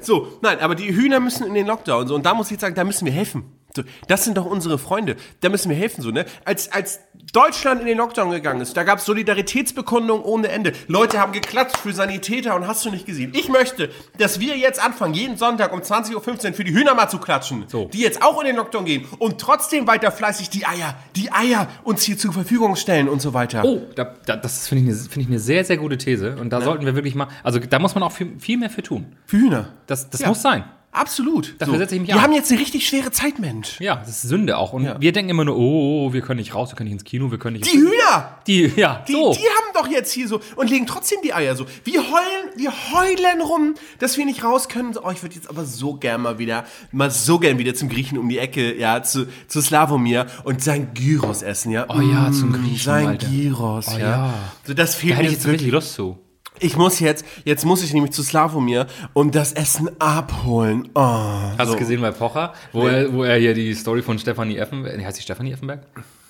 So, 0.00 0.38
nein, 0.42 0.60
aber 0.60 0.74
die 0.74 0.94
Hühner 0.94 1.20
müssen 1.20 1.46
in 1.46 1.54
den 1.54 1.66
Lockdown. 1.66 2.08
So, 2.08 2.14
und 2.14 2.26
da 2.26 2.34
muss 2.34 2.46
ich 2.48 2.52
jetzt 2.52 2.60
sagen, 2.60 2.74
da 2.74 2.84
müssen 2.84 3.06
wir 3.06 3.12
helfen. 3.12 3.44
So, 3.74 3.82
das 4.06 4.24
sind 4.24 4.36
doch 4.36 4.44
unsere 4.44 4.78
Freunde. 4.78 5.16
Da 5.40 5.48
müssen 5.48 5.68
wir 5.68 5.76
helfen. 5.76 6.00
So, 6.02 6.10
ne? 6.10 6.26
als, 6.44 6.70
als 6.70 7.00
Deutschland 7.32 7.80
in 7.80 7.86
den 7.88 7.98
Lockdown 7.98 8.30
gegangen 8.30 8.60
ist, 8.60 8.76
da 8.76 8.84
gab 8.84 8.98
es 8.98 9.04
Solidaritätsbekundungen 9.06 10.22
ohne 10.22 10.48
Ende. 10.48 10.72
Leute 10.86 11.18
haben 11.18 11.32
geklatscht 11.32 11.78
für 11.78 11.92
Sanitäter 11.92 12.54
und 12.54 12.68
hast 12.68 12.84
du 12.84 12.90
nicht 12.90 13.04
gesehen. 13.06 13.32
Ich 13.34 13.48
möchte, 13.48 13.90
dass 14.18 14.38
wir 14.38 14.56
jetzt 14.56 14.80
anfangen, 14.80 15.14
jeden 15.14 15.36
Sonntag 15.36 15.72
um 15.72 15.80
20.15 15.80 16.14
Uhr 16.14 16.52
für 16.54 16.62
die 16.62 16.72
Hühner 16.72 16.94
mal 16.94 17.08
zu 17.08 17.18
klatschen. 17.18 17.64
So. 17.66 17.86
Die 17.86 17.98
jetzt 18.00 18.22
auch 18.22 18.38
in 18.40 18.46
den 18.46 18.56
Lockdown 18.56 18.84
gehen 18.84 19.06
und 19.18 19.40
trotzdem 19.40 19.88
weiter 19.88 20.12
fleißig 20.12 20.50
die 20.50 20.66
Eier, 20.66 20.96
die 21.16 21.32
Eier 21.32 21.68
uns 21.82 22.02
hier 22.04 22.16
zur 22.16 22.32
Verfügung 22.32 22.76
stellen 22.76 23.08
und 23.08 23.20
so 23.20 23.34
weiter. 23.34 23.64
Oh, 23.64 23.82
da, 23.96 24.14
da, 24.26 24.36
das 24.36 24.68
finde 24.68 24.84
ich, 24.84 24.88
eine- 24.90 24.93
finde 25.02 25.20
ich 25.20 25.26
eine 25.28 25.38
sehr, 25.38 25.64
sehr 25.64 25.76
gute 25.76 25.98
These. 25.98 26.36
Und 26.36 26.50
da 26.50 26.60
sollten 26.60 26.84
wir 26.86 26.94
wirklich 26.94 27.14
mal, 27.14 27.28
also 27.42 27.58
da 27.58 27.78
muss 27.78 27.94
man 27.94 28.02
auch 28.02 28.12
viel, 28.12 28.38
viel 28.38 28.58
mehr 28.58 28.70
für 28.70 28.82
tun. 28.82 29.06
Für 29.26 29.36
Hühner. 29.38 29.68
Das, 29.86 30.08
das 30.10 30.20
Ja. 30.20 30.28
muss 30.28 30.42
sein. 30.42 30.64
Absolut. 30.94 31.54
Dafür 31.58 31.76
setze 31.78 31.94
ich 31.96 32.00
mich 32.00 32.08
Wir 32.08 32.16
ein. 32.16 32.22
haben 32.22 32.32
jetzt 32.32 32.50
eine 32.50 32.60
richtig 32.60 32.86
schwere 32.88 33.10
Zeit, 33.10 33.38
Mensch. 33.38 33.80
Ja, 33.80 33.96
das 33.96 34.08
ist 34.10 34.22
Sünde 34.22 34.56
auch. 34.56 34.72
Und 34.72 34.84
Ja. 34.84 35.00
wir 35.00 35.12
denken 35.12 35.30
immer 35.30 35.44
nur, 35.44 35.56
oh, 35.56 36.12
wir 36.12 36.20
können 36.22 36.38
nicht 36.38 36.54
raus, 36.54 36.70
wir 36.70 36.76
können 36.76 36.86
nicht 36.88 36.94
ins 37.00 37.04
Kino, 37.04 37.30
wir 37.30 37.38
können 37.38 37.56
nicht. 37.56 37.72
Die 37.72 37.78
Hühner! 37.78 38.38
Die, 38.46 38.72
ja, 38.76 39.04
Die, 39.08 39.12
so. 39.12 39.32
die 39.32 39.38
haben 39.40 39.74
doch 39.74 39.88
jetzt 39.88 40.12
hier 40.12 40.28
so 40.28 40.40
und 40.56 40.70
legen 40.70 40.86
trotzdem 40.86 41.18
die 41.24 41.34
Eier 41.34 41.56
so. 41.56 41.66
Wir 41.84 42.00
heulen, 42.00 42.50
wir 42.56 42.70
heulen 42.92 43.40
rum, 43.42 43.74
dass 43.98 44.16
wir 44.16 44.24
nicht 44.24 44.44
raus 44.44 44.68
können. 44.68 44.92
So, 44.92 45.02
Oh, 45.04 45.10
ich 45.10 45.22
würde 45.22 45.34
jetzt 45.34 45.50
aber 45.50 45.64
so 45.64 45.94
gern 45.94 46.22
mal 46.22 46.38
wieder, 46.38 46.64
mal 46.92 47.10
so 47.10 47.38
gern 47.38 47.58
wieder 47.58 47.74
zum 47.74 47.88
Griechen 47.88 48.16
um 48.16 48.28
die 48.28 48.38
Ecke, 48.38 48.78
ja, 48.78 49.02
zu, 49.02 49.26
zu 49.48 49.60
Slavomir 49.60 50.26
und 50.44 50.62
sein 50.62 50.94
Gyros 50.94 51.42
essen, 51.42 51.72
ja. 51.72 51.86
Oh 51.88 52.00
ja, 52.00 52.30
zum 52.32 52.50
Mm, 52.50 52.52
Griechen, 52.52 52.78
Sein 52.84 53.06
Alter. 53.08 53.26
Gyros, 53.26 53.88
Oh 53.88 53.98
ja. 53.98 53.98
ja. 53.98 54.34
So, 54.66 54.74
das 54.74 54.92
da 54.92 54.98
fehlt 54.98 55.12
hätte 55.14 55.22
mir 55.22 55.28
ich 55.28 55.32
jetzt 55.34 55.44
jetzt 55.44 55.52
richtig 55.52 55.66
wirklich. 55.72 55.72
Lust 55.72 55.94
zu. 55.94 56.18
Ich 56.60 56.76
muss 56.76 57.00
jetzt, 57.00 57.24
jetzt 57.44 57.64
muss 57.64 57.82
ich 57.82 57.92
nämlich 57.92 58.12
zu 58.12 58.22
Slavomir 58.22 58.86
und 59.12 59.34
das 59.34 59.52
Essen 59.52 59.90
abholen. 59.98 60.88
Oh. 60.94 61.00
Hast 61.00 61.72
du 61.72 61.76
gesehen 61.76 62.00
bei 62.00 62.12
Pocher, 62.12 62.54
wo, 62.72 62.86
er, 62.86 63.12
wo 63.12 63.24
er 63.24 63.38
hier 63.38 63.54
die 63.54 63.74
Story 63.74 64.02
von 64.02 64.18
Stefanie 64.20 64.56
Effenberg, 64.58 64.96
nee, 64.96 65.04
heißt 65.04 65.16
sie 65.16 65.22
Stefanie 65.22 65.52
Effenberg? 65.52 65.80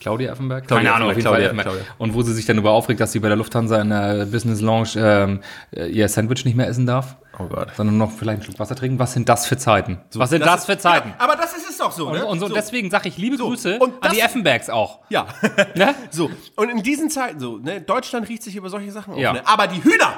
Claudia 0.00 0.32
Effenberg? 0.32 0.66
Claudia 0.66 0.84
Keine 0.84 0.96
Ahnung, 0.96 1.10
auf 1.10 1.16
jeden 1.16 1.28
Fall 1.28 1.40
Claudia, 1.40 1.62
Effenberg. 1.62 1.94
Und 1.98 2.14
wo 2.14 2.22
sie 2.22 2.32
sich 2.32 2.46
dann 2.46 2.56
darüber 2.56 2.72
aufregt, 2.72 3.00
dass 3.00 3.12
sie 3.12 3.20
bei 3.20 3.28
der 3.28 3.36
Lufthansa 3.36 3.80
in 3.82 3.90
der 3.90 4.24
Business 4.26 4.62
Lounge 4.62 4.90
ähm, 4.96 5.40
äh, 5.72 5.88
ihr 5.88 6.08
Sandwich 6.08 6.46
nicht 6.46 6.56
mehr 6.56 6.68
essen 6.68 6.86
darf. 6.86 7.16
Oh 7.38 7.44
Gott. 7.46 7.68
Sondern 7.76 7.98
noch 7.98 8.12
vielleicht 8.12 8.36
einen 8.36 8.42
Schluck 8.44 8.58
Wasser 8.58 8.76
trinken. 8.76 8.98
Was 8.98 9.12
sind 9.12 9.28
das 9.28 9.46
für 9.46 9.56
Zeiten? 9.56 9.98
Was 10.14 10.30
sind 10.30 10.44
das, 10.46 10.66
für 10.66 10.78
Zeiten? 10.78 11.10
Ja, 11.10 11.14
aber 11.18 11.36
das 11.36 11.52
ist 11.56 11.68
es 11.68 11.78
doch 11.78 11.90
so, 11.92 12.10
ne? 12.10 12.24
und 12.24 12.38
so, 12.38 12.48
deswegen 12.48 12.90
sage 12.90 13.08
ich 13.08 13.18
liebe 13.18 13.36
Grüße 13.36 13.78
und 13.80 14.02
an 14.04 14.12
die 14.12 14.18
das- 14.18 14.26
Effenbergs 14.26 14.70
auch. 14.70 15.00
Ja. 15.08 15.26
Ne? 15.74 15.94
So, 16.10 16.30
und 16.56 16.68
in 16.68 16.82
diesen 16.82 17.10
Zeiten 17.10 17.40
so, 17.40 17.58
ne, 17.58 17.80
Deutschland 17.80 18.28
riecht 18.28 18.42
sich 18.44 18.54
über 18.56 18.68
solche 18.70 18.92
Sachen 18.92 19.14
auf, 19.14 19.18
Ja. 19.18 19.32
ne? 19.32 19.42
Aber 19.46 19.66
die 19.66 19.82
Hühner, 19.82 20.12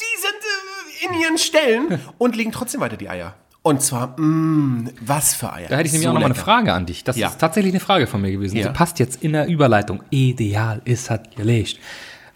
die 0.00 0.20
sind 0.20 1.10
äh, 1.12 1.14
in 1.14 1.20
ihren 1.20 1.38
Ställen 1.38 2.00
und 2.18 2.36
legen 2.36 2.52
trotzdem 2.52 2.80
weiter 2.80 2.96
die 2.96 3.08
Eier. 3.08 3.34
Und 3.62 3.82
zwar, 3.82 4.18
mh, 4.18 4.90
was 5.00 5.34
für 5.34 5.52
Eier. 5.52 5.68
Da 5.68 5.76
hätte 5.76 5.86
ich 5.88 5.92
nämlich 5.92 6.04
So 6.04 6.10
auch 6.10 6.14
noch 6.14 6.20
mal 6.20 6.26
eine 6.26 6.34
lecker. 6.34 6.44
Frage 6.44 6.72
an 6.72 6.86
dich. 6.86 7.04
Das 7.04 7.16
Ja. 7.16 7.28
ist 7.28 7.38
tatsächlich 7.38 7.72
eine 7.72 7.80
Frage 7.80 8.06
von 8.06 8.20
mir 8.22 8.30
gewesen. 8.30 8.56
Ja. 8.56 8.68
Die 8.68 8.72
passt 8.74 8.98
jetzt 8.98 9.22
in 9.22 9.32
der 9.32 9.48
Überleitung. 9.48 10.02
Ideal 10.10 10.80
ist 10.84 11.10
hat 11.10 11.36
gelegt. 11.36 11.78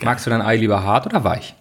Magst 0.03 0.27
du 0.27 0.31
dein 0.31 0.43
Ei 0.43 0.57
lieber 0.57 0.83
hart 0.83 1.07
oder 1.07 1.25
weich? 1.25 1.55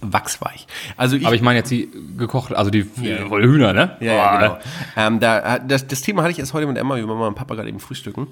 Wachsweich. 0.00 0.66
Also 0.96 1.16
ich, 1.16 1.26
Aber 1.26 1.34
ich 1.34 1.42
meine 1.42 1.58
jetzt 1.58 1.70
die 1.70 1.90
gekocht, 2.16 2.54
also 2.54 2.70
die 2.70 2.82
voll 2.82 3.44
Hühner, 3.44 3.72
ne? 3.72 3.96
Ja, 4.00 4.14
ja 4.14 4.34
Oh, 4.34 4.38
genau. 4.38 4.58
Ähm, 4.96 5.20
da, 5.20 5.58
das, 5.58 5.86
das 5.86 6.00
Thema 6.02 6.22
hatte 6.22 6.32
ich 6.32 6.38
erst 6.38 6.54
heute 6.54 6.66
mit 6.66 6.78
Emma, 6.78 6.96
wie 6.96 7.02
Mama 7.02 7.28
und 7.28 7.34
Papa 7.34 7.54
gerade 7.54 7.68
eben 7.68 7.80
frühstücken. 7.80 8.28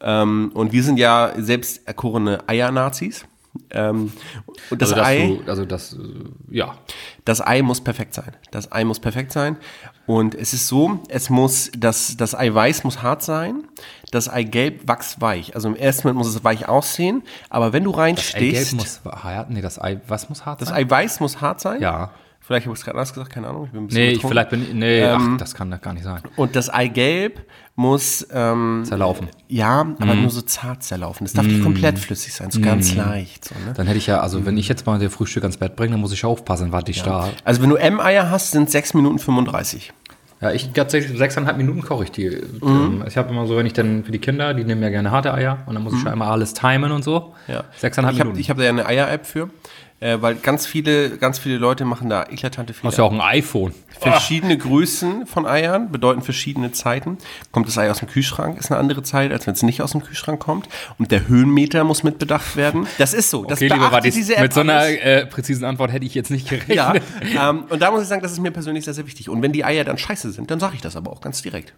Ähm, 0.00 0.50
und 0.54 0.72
wir 0.72 0.82
sind 0.82 0.98
ja 0.98 1.32
selbst 1.36 1.86
erkorene 1.86 2.48
Eier-Nazis. 2.48 3.26
Ähm, 3.70 4.12
und 4.70 4.82
das 4.82 4.92
Also, 4.92 5.04
Ei, 5.04 5.38
du, 5.44 5.50
also 5.50 5.64
das, 5.64 5.94
äh, 5.94 5.98
ja. 6.50 6.76
das 7.24 7.40
Ei 7.40 7.62
muss 7.62 7.80
perfekt 7.80 8.14
sein. 8.14 8.32
Das 8.50 8.72
Ei 8.72 8.84
muss 8.84 8.98
perfekt 8.98 9.32
sein. 9.32 9.56
Und 10.06 10.34
es 10.34 10.52
ist 10.52 10.68
so, 10.68 11.00
es 11.08 11.30
muss, 11.30 11.70
das, 11.76 12.16
das 12.16 12.34
Eiweiß 12.34 12.84
muss 12.84 13.02
hart 13.02 13.22
sein, 13.22 13.64
das 14.14 14.28
Eigelb 14.28 14.86
wachsweich. 14.88 15.54
Also 15.54 15.68
im 15.68 15.76
ersten 15.76 16.06
Moment 16.08 16.18
muss 16.24 16.34
es 16.34 16.42
weich 16.44 16.68
aussehen, 16.68 17.22
aber 17.50 17.72
wenn 17.72 17.84
du 17.84 17.90
Eigelb 17.90 17.98
reinstichst, 18.18 18.74
muss 18.74 19.00
hart, 19.04 19.50
nee, 19.50 19.60
das 19.60 19.80
Ei, 19.80 20.00
was 20.08 20.28
muss 20.28 20.46
hart 20.46 20.60
das 20.60 20.68
sein? 20.70 20.78
Eiweiß 20.86 21.20
muss 21.20 21.40
hart 21.40 21.60
sein. 21.60 21.80
Ja. 21.80 22.10
Vielleicht 22.40 22.66
habe 22.66 22.74
ich 22.74 22.80
es 22.80 22.84
gerade 22.84 22.98
anders 22.98 23.14
gesagt, 23.14 23.30
keine 23.32 23.48
Ahnung. 23.48 23.64
Ich 23.64 23.70
bin 23.70 23.84
ein 23.84 23.86
bisschen 23.86 24.02
Nee, 24.02 24.08
ich, 24.10 24.14
betrunken. 24.18 24.30
vielleicht 24.34 24.50
bin 24.50 24.62
ich, 24.64 24.74
nee, 24.74 25.00
Ähm, 25.00 25.30
ach, 25.34 25.38
das 25.38 25.54
kann 25.54 25.70
das 25.70 25.80
gar 25.80 25.94
nicht 25.94 26.02
sein. 26.04 26.20
Und 26.36 26.54
das 26.54 26.68
Eigelb 26.68 27.40
muss 27.74 28.26
ähm, 28.30 28.82
Zerlaufen. 28.84 29.28
Ja, 29.48 29.82
Mhm. 29.82 29.96
aber 29.98 30.14
nur 30.14 30.28
so 30.28 30.42
zart 30.42 30.82
zerlaufen. 30.82 31.24
Es 31.24 31.32
darf 31.32 31.46
nicht 31.46 31.62
komplett 31.62 31.98
flüssig 31.98 32.34
sein, 32.34 32.50
so 32.50 32.60
ganz 32.60 32.94
leicht. 32.94 33.46
So, 33.46 33.54
ne? 33.66 33.72
Dann 33.74 33.86
hätte 33.86 33.96
ich 33.96 34.06
ja, 34.06 34.20
also 34.20 34.44
wenn 34.44 34.58
ich 34.58 34.68
jetzt 34.68 34.84
mal 34.84 34.98
der 34.98 35.10
Frühstück 35.10 35.42
ans 35.42 35.56
Bett 35.56 35.74
bringe, 35.74 35.92
dann 35.92 36.00
muss 36.02 36.12
ich 36.12 36.20
ja 36.20 36.28
aufpassen, 36.28 36.70
warte 36.70 36.90
ich 36.90 37.02
da. 37.02 37.30
Also 37.44 37.62
wenn 37.62 37.70
du 37.70 37.76
M-Eier 37.76 38.28
hast, 38.30 38.50
sind 38.50 38.70
6 38.70 38.92
Minuten 38.92 39.18
35. 39.18 39.94
Ja, 40.44 40.52
ich 40.52 40.70
tatsächlich 40.72 41.16
sechseinhalb 41.16 41.56
Minuten 41.56 41.80
koche 41.80 42.04
ich 42.04 42.10
die. 42.12 42.28
Mhm. 42.28 42.62
Ähm, 42.62 43.04
Ich 43.08 43.16
habe 43.16 43.30
immer 43.30 43.46
so, 43.46 43.56
wenn 43.56 43.64
ich 43.64 43.72
dann 43.72 44.04
für 44.04 44.12
die 44.12 44.18
Kinder, 44.18 44.52
die 44.52 44.62
nehmen 44.64 44.82
ja 44.82 44.90
gerne 44.90 45.10
harte 45.10 45.32
Eier 45.32 45.58
und 45.64 45.74
dann 45.74 45.82
muss 45.82 45.94
ich 45.94 46.00
schon 46.00 46.10
einmal 46.12 46.28
alles 46.30 46.52
timen 46.52 46.92
und 46.92 47.02
so. 47.02 47.32
Mhm. 47.48 47.54
Ja. 47.54 47.64
Sechseinhalb 47.78 48.14
ich 48.14 48.20
habe 48.20 48.28
Minuten. 48.28 48.40
ich 48.42 48.50
hab 48.50 48.58
da 48.58 48.62
ja 48.64 48.68
eine 48.68 48.84
Eier-App 48.86 49.24
für, 49.26 49.48
äh, 50.04 50.20
weil 50.20 50.34
ganz 50.34 50.66
viele, 50.66 51.16
ganz 51.16 51.38
viele 51.38 51.56
Leute 51.56 51.86
machen 51.86 52.10
da 52.10 52.24
eklatante 52.24 52.74
Du 52.74 52.78
Fehler. 52.78 52.90
hast 52.90 52.98
ja 52.98 53.04
auch 53.04 53.12
ein 53.12 53.22
iPhone. 53.22 53.72
Verschiedene 53.98 54.58
Größen 54.58 55.26
von 55.26 55.46
Eiern 55.46 55.90
bedeuten 55.90 56.20
verschiedene 56.20 56.72
Zeiten. 56.72 57.16
Kommt 57.52 57.68
das 57.68 57.78
Ei 57.78 57.90
aus 57.90 58.00
dem 58.00 58.08
Kühlschrank, 58.08 58.58
ist 58.58 58.70
eine 58.70 58.78
andere 58.78 59.02
Zeit, 59.02 59.32
als 59.32 59.46
wenn 59.46 59.54
es 59.54 59.62
nicht 59.62 59.80
aus 59.80 59.92
dem 59.92 60.02
Kühlschrank 60.02 60.40
kommt. 60.40 60.68
Und 60.98 61.10
der 61.10 61.26
Höhenmeter 61.26 61.84
muss 61.84 62.02
mit 62.02 62.18
bedacht 62.18 62.54
werden. 62.56 62.86
Das 62.98 63.14
ist 63.14 63.30
so. 63.30 63.44
Das 63.44 63.58
Okay, 63.58 63.68
lieber 63.68 63.90
Wadis, 63.92 64.14
diese 64.14 64.36
App 64.36 64.42
mit 64.42 64.52
so 64.52 64.60
einer 64.60 64.86
äh, 64.86 65.24
präzisen 65.24 65.64
Antwort 65.64 65.90
hätte 65.90 66.04
ich 66.04 66.14
jetzt 66.14 66.30
nicht 66.30 66.50
gerechnet. 66.50 66.76
Ja, 66.76 67.48
ähm, 67.48 67.64
und 67.70 67.80
da 67.80 67.90
muss 67.90 68.02
ich 68.02 68.08
sagen, 68.08 68.20
das 68.20 68.32
ist 68.32 68.40
mir 68.40 68.50
persönlich 68.50 68.84
sehr, 68.84 68.94
sehr 68.94 69.06
wichtig. 69.06 69.30
Und 69.30 69.40
wenn 69.40 69.52
die 69.52 69.64
Eier 69.64 69.84
dann 69.84 69.96
scheiße 69.96 70.32
sind, 70.32 70.50
dann 70.50 70.60
sage 70.60 70.74
ich 70.74 70.82
das 70.82 70.96
aber 70.96 71.10
auch 71.12 71.22
ganz 71.22 71.40
direkt. 71.40 71.72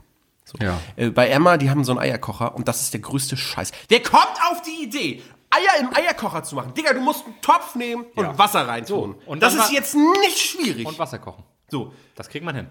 So. 0.45 0.59
Ja. 0.65 0.79
Äh, 0.97 1.11
bei 1.11 1.29
Emma, 1.29 1.57
die 1.57 1.71
haben 1.71 1.85
so 1.85 1.93
einen 1.93 2.01
Eierkocher 2.01 2.55
und 2.55 2.69
das 2.69 2.81
ist 2.83 2.93
der 2.95 3.01
größte 3.01 3.37
Scheiß. 3.37 3.73
Der 3.91 4.01
kommt 4.01 4.37
auf 4.51 4.63
die 4.63 4.85
Idee, 4.85 5.23
Eier 5.57 5.81
im 5.81 5.95
Eierkocher 5.97 6.43
zu 6.43 6.55
machen. 6.57 6.75
Digga, 6.75 6.93
du 6.93 7.01
musst 7.01 7.25
einen 7.25 7.41
Topf 7.41 7.75
nehmen 7.75 8.05
und 8.15 8.25
Ja. 8.25 8.39
Wasser 8.39 8.67
reintun. 8.67 9.15
So, 9.25 9.31
und 9.31 9.43
das 9.43 9.55
dann 9.55 9.63
ist 9.65 9.71
wa- 9.71 9.75
jetzt 9.75 9.95
nicht 9.95 10.39
schwierig. 10.39 10.87
Und 10.87 10.99
Wasser 10.99 11.19
kochen. 11.19 11.45
so, 11.69 11.93
Das 12.15 12.29
kriegt 12.29 12.45
man 12.45 12.55
hin. 12.55 12.67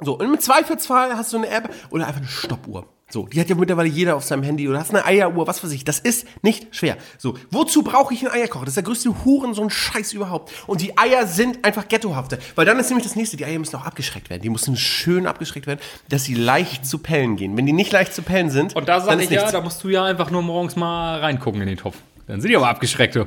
so, 0.00 0.14
und 0.18 0.24
im 0.26 0.38
Zweifelsfall 0.40 1.16
hast 1.16 1.32
du 1.32 1.36
eine 1.38 1.48
App 1.48 1.72
oder 1.90 2.06
einfach 2.06 2.20
eine 2.20 2.28
Stoppuhr. 2.28 2.86
So, 3.10 3.26
die 3.26 3.38
hat 3.38 3.48
ja 3.50 3.54
mittlerweile 3.54 3.88
jeder 3.88 4.16
auf 4.16 4.24
seinem 4.24 4.42
Handy 4.42 4.66
oder 4.66 4.80
hast 4.80 4.90
eine 4.90 5.04
Eieruhr, 5.04 5.46
was 5.46 5.62
weiß 5.62 5.70
ich. 5.72 5.84
Das 5.84 5.98
ist 6.00 6.26
nicht 6.42 6.74
schwer. 6.74 6.96
So, 7.18 7.36
wozu 7.50 7.82
brauche 7.82 8.14
ich 8.14 8.22
einen 8.24 8.32
Eierkocher? 8.34 8.64
Das 8.64 8.70
ist 8.70 8.76
der 8.76 8.82
größte 8.82 9.24
Huren, 9.24 9.52
so 9.52 9.62
ein 9.62 9.68
Scheiß 9.70 10.14
überhaupt. 10.14 10.50
Und 10.66 10.80
die 10.80 10.96
Eier 10.96 11.26
sind 11.26 11.64
einfach 11.64 11.86
ghettohafte. 11.86 12.38
Weil 12.54 12.64
dann 12.64 12.78
ist 12.80 12.88
nämlich 12.88 13.06
das 13.06 13.14
nächste, 13.14 13.36
die 13.36 13.44
Eier 13.44 13.58
müssen 13.58 13.76
auch 13.76 13.84
abgeschreckt 13.84 14.30
werden. 14.30 14.40
Die 14.42 14.48
müssen 14.48 14.74
schön 14.76 15.26
abgeschreckt 15.26 15.66
werden, 15.66 15.80
dass 16.08 16.24
sie 16.24 16.34
leicht 16.34 16.86
zu 16.86 16.98
pellen 16.98 17.36
gehen. 17.36 17.56
Wenn 17.58 17.66
die 17.66 17.74
nicht 17.74 17.92
leicht 17.92 18.14
zu 18.14 18.22
pellen 18.22 18.48
sind, 18.50 18.74
Und 18.74 18.88
da 18.88 19.00
sage 19.00 19.22
ist 19.22 19.30
ich 19.30 19.36
ja, 19.36 19.52
da 19.52 19.60
musst 19.60 19.84
du 19.84 19.90
ja 19.90 20.02
einfach 20.02 20.30
nur 20.30 20.42
morgens 20.42 20.74
mal 20.74 21.20
reingucken 21.20 21.60
in 21.60 21.68
den 21.68 21.76
Topf. 21.78 21.98
Dann 22.26 22.40
sind 22.40 22.50
die 22.50 22.56
aber 22.56 22.68
abgeschreckt. 22.68 23.16
Du. 23.16 23.26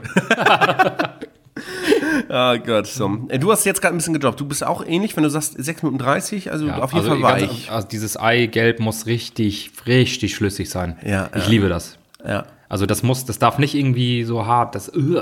Oh 2.30 2.56
Gott, 2.66 2.88
so. 2.88 3.08
Du 3.08 3.52
hast 3.52 3.66
jetzt 3.66 3.82
gerade 3.82 3.96
ein 3.96 3.98
bisschen 3.98 4.14
gedroppt. 4.14 4.40
Du 4.40 4.46
bist 4.46 4.66
auch 4.66 4.86
ähnlich, 4.86 5.16
wenn 5.16 5.24
du 5.24 5.30
sagst 5.30 5.56
6 5.58 5.84
Minuten 5.84 6.00
30, 6.04 6.52
also 6.52 6.70
auf 6.70 6.94
jeden 6.94 7.08
also 7.10 7.22
Fall 7.22 7.40
ganz- 7.40 7.52
weich. 7.52 7.72
Also 7.72 7.88
dieses 7.88 8.18
Eigelb 8.18 8.80
muss 8.80 9.06
richtig, 9.06 9.72
richtig 9.86 10.36
schlüssig 10.36 10.70
sein. 10.70 10.98
Ja, 11.06 11.30
ich 11.36 11.44
ja. 11.44 11.50
liebe 11.50 11.70
das. 11.70 11.98
Ja. 12.26 12.46
Also 12.70 12.86
das 12.86 13.02
muss, 13.04 13.26
das 13.26 13.40
darf 13.40 13.60
nicht 13.60 13.76
irgendwie 13.76 14.24
so 14.24 14.46
hart, 14.46 14.76
das 14.76 14.94
uh, 14.94 15.22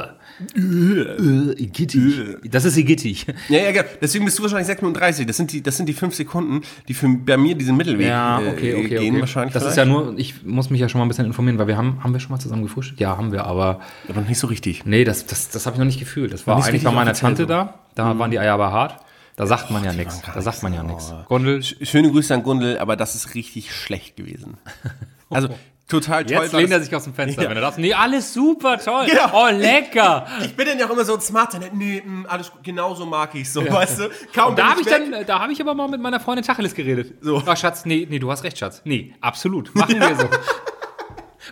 igittig. 0.55 2.37
Das 2.49 2.65
ist 2.65 2.77
igittig. 2.77 3.25
Ja, 3.49 3.59
ja, 3.59 3.71
genau. 3.71 3.85
Deswegen 4.01 4.25
bist 4.25 4.37
du 4.37 4.43
wahrscheinlich 4.43 4.67
6 4.67 4.81
Minuten 4.81 4.99
30. 4.99 5.25
Das 5.27 5.37
sind 5.37 5.51
die, 5.51 5.61
das 5.61 5.77
sind 5.77 5.87
die 5.87 5.93
5 5.93 6.13
Sekunden, 6.15 6.61
die 6.87 6.93
für 6.93 7.07
bei 7.07 7.37
mir 7.37 7.55
diesen 7.55 7.77
Mittelweg 7.77 8.07
Ja, 8.07 8.41
äh, 8.41 8.49
okay, 8.49 8.75
okay, 8.75 8.87
gehen 8.87 9.13
okay. 9.13 9.21
wahrscheinlich. 9.21 9.53
Das 9.53 9.63
ist 9.63 9.73
vielleicht. 9.73 9.87
ja 9.89 9.93
nur, 9.93 10.17
ich 10.17 10.43
muss 10.43 10.69
mich 10.69 10.81
ja 10.81 10.89
schon 10.89 10.99
mal 10.99 11.05
ein 11.05 11.07
bisschen 11.07 11.25
informieren, 11.25 11.57
weil 11.57 11.67
wir 11.67 11.77
haben, 11.77 12.03
haben 12.03 12.13
wir 12.13 12.19
schon 12.19 12.31
mal 12.31 12.39
zusammen 12.39 12.63
gefrühstückt? 12.63 12.99
Ja, 12.99 13.17
haben 13.17 13.31
wir, 13.31 13.45
aber 13.45 13.79
Aber 14.09 14.21
noch 14.21 14.27
nicht 14.27 14.39
so 14.39 14.47
richtig. 14.47 14.85
nee, 14.85 15.03
das, 15.03 15.25
das, 15.25 15.49
das 15.49 15.65
habe 15.65 15.75
ich 15.75 15.79
noch 15.79 15.85
nicht 15.85 15.99
gefühlt. 15.99 16.33
Das 16.33 16.47
war 16.47 16.63
eigentlich 16.63 16.83
bei 16.83 16.91
meiner 16.91 17.13
Tante 17.13 17.43
so. 17.43 17.47
da, 17.47 17.79
da 17.95 18.17
waren 18.19 18.31
die 18.31 18.39
Eier 18.39 18.53
aber 18.53 18.71
hart. 18.71 18.99
Da 19.37 19.45
sagt 19.45 19.69
man 19.69 19.83
ja 19.83 19.91
nichts. 19.91 20.21
Da 20.33 20.41
sagt 20.41 20.63
man 20.63 20.73
ja 20.73 20.81
nichts. 20.83 21.13
Gondel, 21.27 21.61
Schöne 21.61 22.09
Grüße 22.09 22.33
an 22.33 22.43
Gundel, 22.43 22.77
aber 22.77 22.95
das 22.95 23.15
ist 23.15 23.35
richtig 23.35 23.73
schlecht 23.73 24.15
gewesen. 24.15 24.57
Also 25.27 25.49
total 25.87 26.25
toll. 26.25 26.43
jetzt 26.43 26.53
lehnt 26.53 26.71
er 26.71 26.81
sich 26.81 26.93
aus 26.95 27.03
dem 27.03 27.13
Fenster, 27.13 27.43
Ja. 27.43 27.49
wenn 27.49 27.57
er 27.57 27.61
das. 27.61 27.77
Nee, 27.77 27.93
alles 27.93 28.33
super 28.33 28.77
toll. 28.79 29.05
Genau. 29.07 29.29
Oh, 29.33 29.49
lecker. 29.51 30.25
Ich 30.43 30.55
bin 30.55 30.65
dann 30.67 30.79
ja 30.79 30.85
auch 30.87 30.91
immer 30.91 31.05
so 31.05 31.15
ein 31.15 31.21
smart, 31.21 31.53
dann, 31.53 31.63
nee, 31.73 32.01
mh, 32.05 32.27
alles 32.29 32.51
gut, 32.51 32.63
genau 32.63 32.93
so 32.95 33.05
mag 33.05 33.33
ich 33.35 33.51
so, 33.51 33.61
weißt 33.69 33.99
du? 33.99 34.09
Kaum 34.33 34.55
da 34.55 34.71
habe 34.71 34.81
ich 34.81 34.87
weg. 34.87 35.03
dann, 35.11 35.25
da 35.25 35.39
habe 35.39 35.51
ich 35.53 35.61
aber 35.61 35.73
mal 35.73 35.87
mit 35.87 36.01
meiner 36.01 36.19
Freundin 36.19 36.43
Tacheles 36.45 36.73
geredet. 36.73 37.13
So. 37.21 37.41
Ach, 37.45 37.57
Schatz, 37.57 37.85
nee, 37.85 38.07
nee, 38.09 38.19
du 38.19 38.31
hast 38.31 38.43
recht, 38.43 38.57
Schatz. 38.57 38.81
Nee, 38.85 39.13
absolut. 39.21 39.73
Machen 39.75 39.99
wir 39.99 40.15
so. 40.15 40.27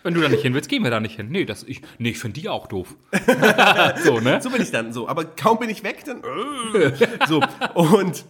Wenn 0.02 0.16
du 0.16 0.22
da 0.22 0.28
nicht 0.30 0.42
hin 0.42 0.54
willst, 0.56 0.70
gehen 0.70 0.84
wir 0.84 0.90
da 0.90 1.00
nicht 1.00 1.16
hin. 1.18 1.28
Nee, 1.30 1.46
das, 1.46 1.64
ich, 1.64 1.82
nee, 2.00 2.10
ich 2.10 2.20
finde 2.20 2.42
die 2.42 2.50
auch 2.50 2.66
doof. 2.68 2.96
so, 4.04 4.20
ne? 4.20 4.42
So 4.42 4.50
bin 4.50 4.62
ich 4.62 4.72
dann 4.72 4.92
so. 4.92 5.08
Aber 5.08 5.24
kaum 5.24 5.60
bin 5.60 5.70
ich 5.70 5.84
weg, 5.84 6.04
dann. 6.06 6.22
Äh, 6.74 6.92
so. 7.28 7.42
Und. 7.76 8.26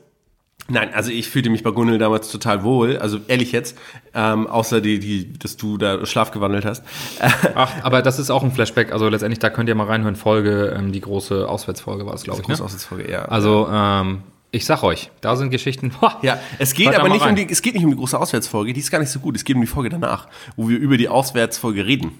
Nein, 0.69 0.93
also 0.93 1.11
ich 1.11 1.29
fühlte 1.29 1.49
mich 1.49 1.61
bei 1.61 1.71
Gundel 1.71 1.97
damals 1.97 2.29
total 2.29 2.63
wohl. 2.63 2.97
Also 2.97 3.19
ehrlich 3.27 3.51
jetzt. 3.51 3.77
Ähm, 4.13 4.47
außer 4.47 4.79
die, 4.79 4.99
die, 4.99 5.33
dass 5.33 5.57
du 5.57 5.77
da 5.77 6.05
Schlaf 6.05 6.31
gewandelt 6.31 6.63
hast. 6.63 6.83
Ach, 7.55 7.71
aber 7.83 8.01
das 8.01 8.17
ist 8.17 8.29
auch 8.29 8.43
ein 8.43 8.51
Flashback. 8.51 8.93
Also 8.93 9.09
letztendlich, 9.09 9.39
da 9.39 9.49
könnt 9.49 9.67
ihr 9.67 9.75
mal 9.75 9.87
reinhören. 9.87 10.15
Folge, 10.15 10.73
ähm, 10.77 10.93
die 10.93 11.01
große 11.01 11.47
Auswärtsfolge 11.49 12.05
war 12.05 12.13
es, 12.13 12.23
glaube 12.23 12.41
ich. 12.41 12.47
Ne? 12.47 12.53
große 12.53 12.63
Aussatzfolge, 12.63 13.11
ja. 13.11 13.25
Also, 13.25 13.67
ähm, 13.69 14.21
ich 14.51 14.65
sag 14.65 14.83
euch, 14.83 15.09
da 15.19 15.35
sind 15.35 15.49
Geschichten. 15.49 15.91
Boah, 15.99 16.17
Ja, 16.21 16.39
es 16.59 16.73
geht 16.73 16.95
aber 16.95 17.09
nicht 17.09 17.25
um 17.25 17.35
die, 17.35 17.49
es 17.49 17.61
geht 17.61 17.73
nicht 17.73 17.83
um 17.83 17.91
die 17.91 17.97
große 17.97 18.17
Auswärtsfolge, 18.17 18.71
die 18.71 18.79
ist 18.79 18.91
gar 18.91 18.99
nicht 18.99 19.09
so 19.09 19.19
gut. 19.19 19.35
Es 19.35 19.43
geht 19.43 19.55
um 19.55 19.61
die 19.61 19.67
Folge 19.67 19.89
danach, 19.89 20.27
wo 20.55 20.69
wir 20.69 20.77
über 20.77 20.95
die 20.95 21.09
Auswärtsfolge 21.09 21.85
reden. 21.85 22.11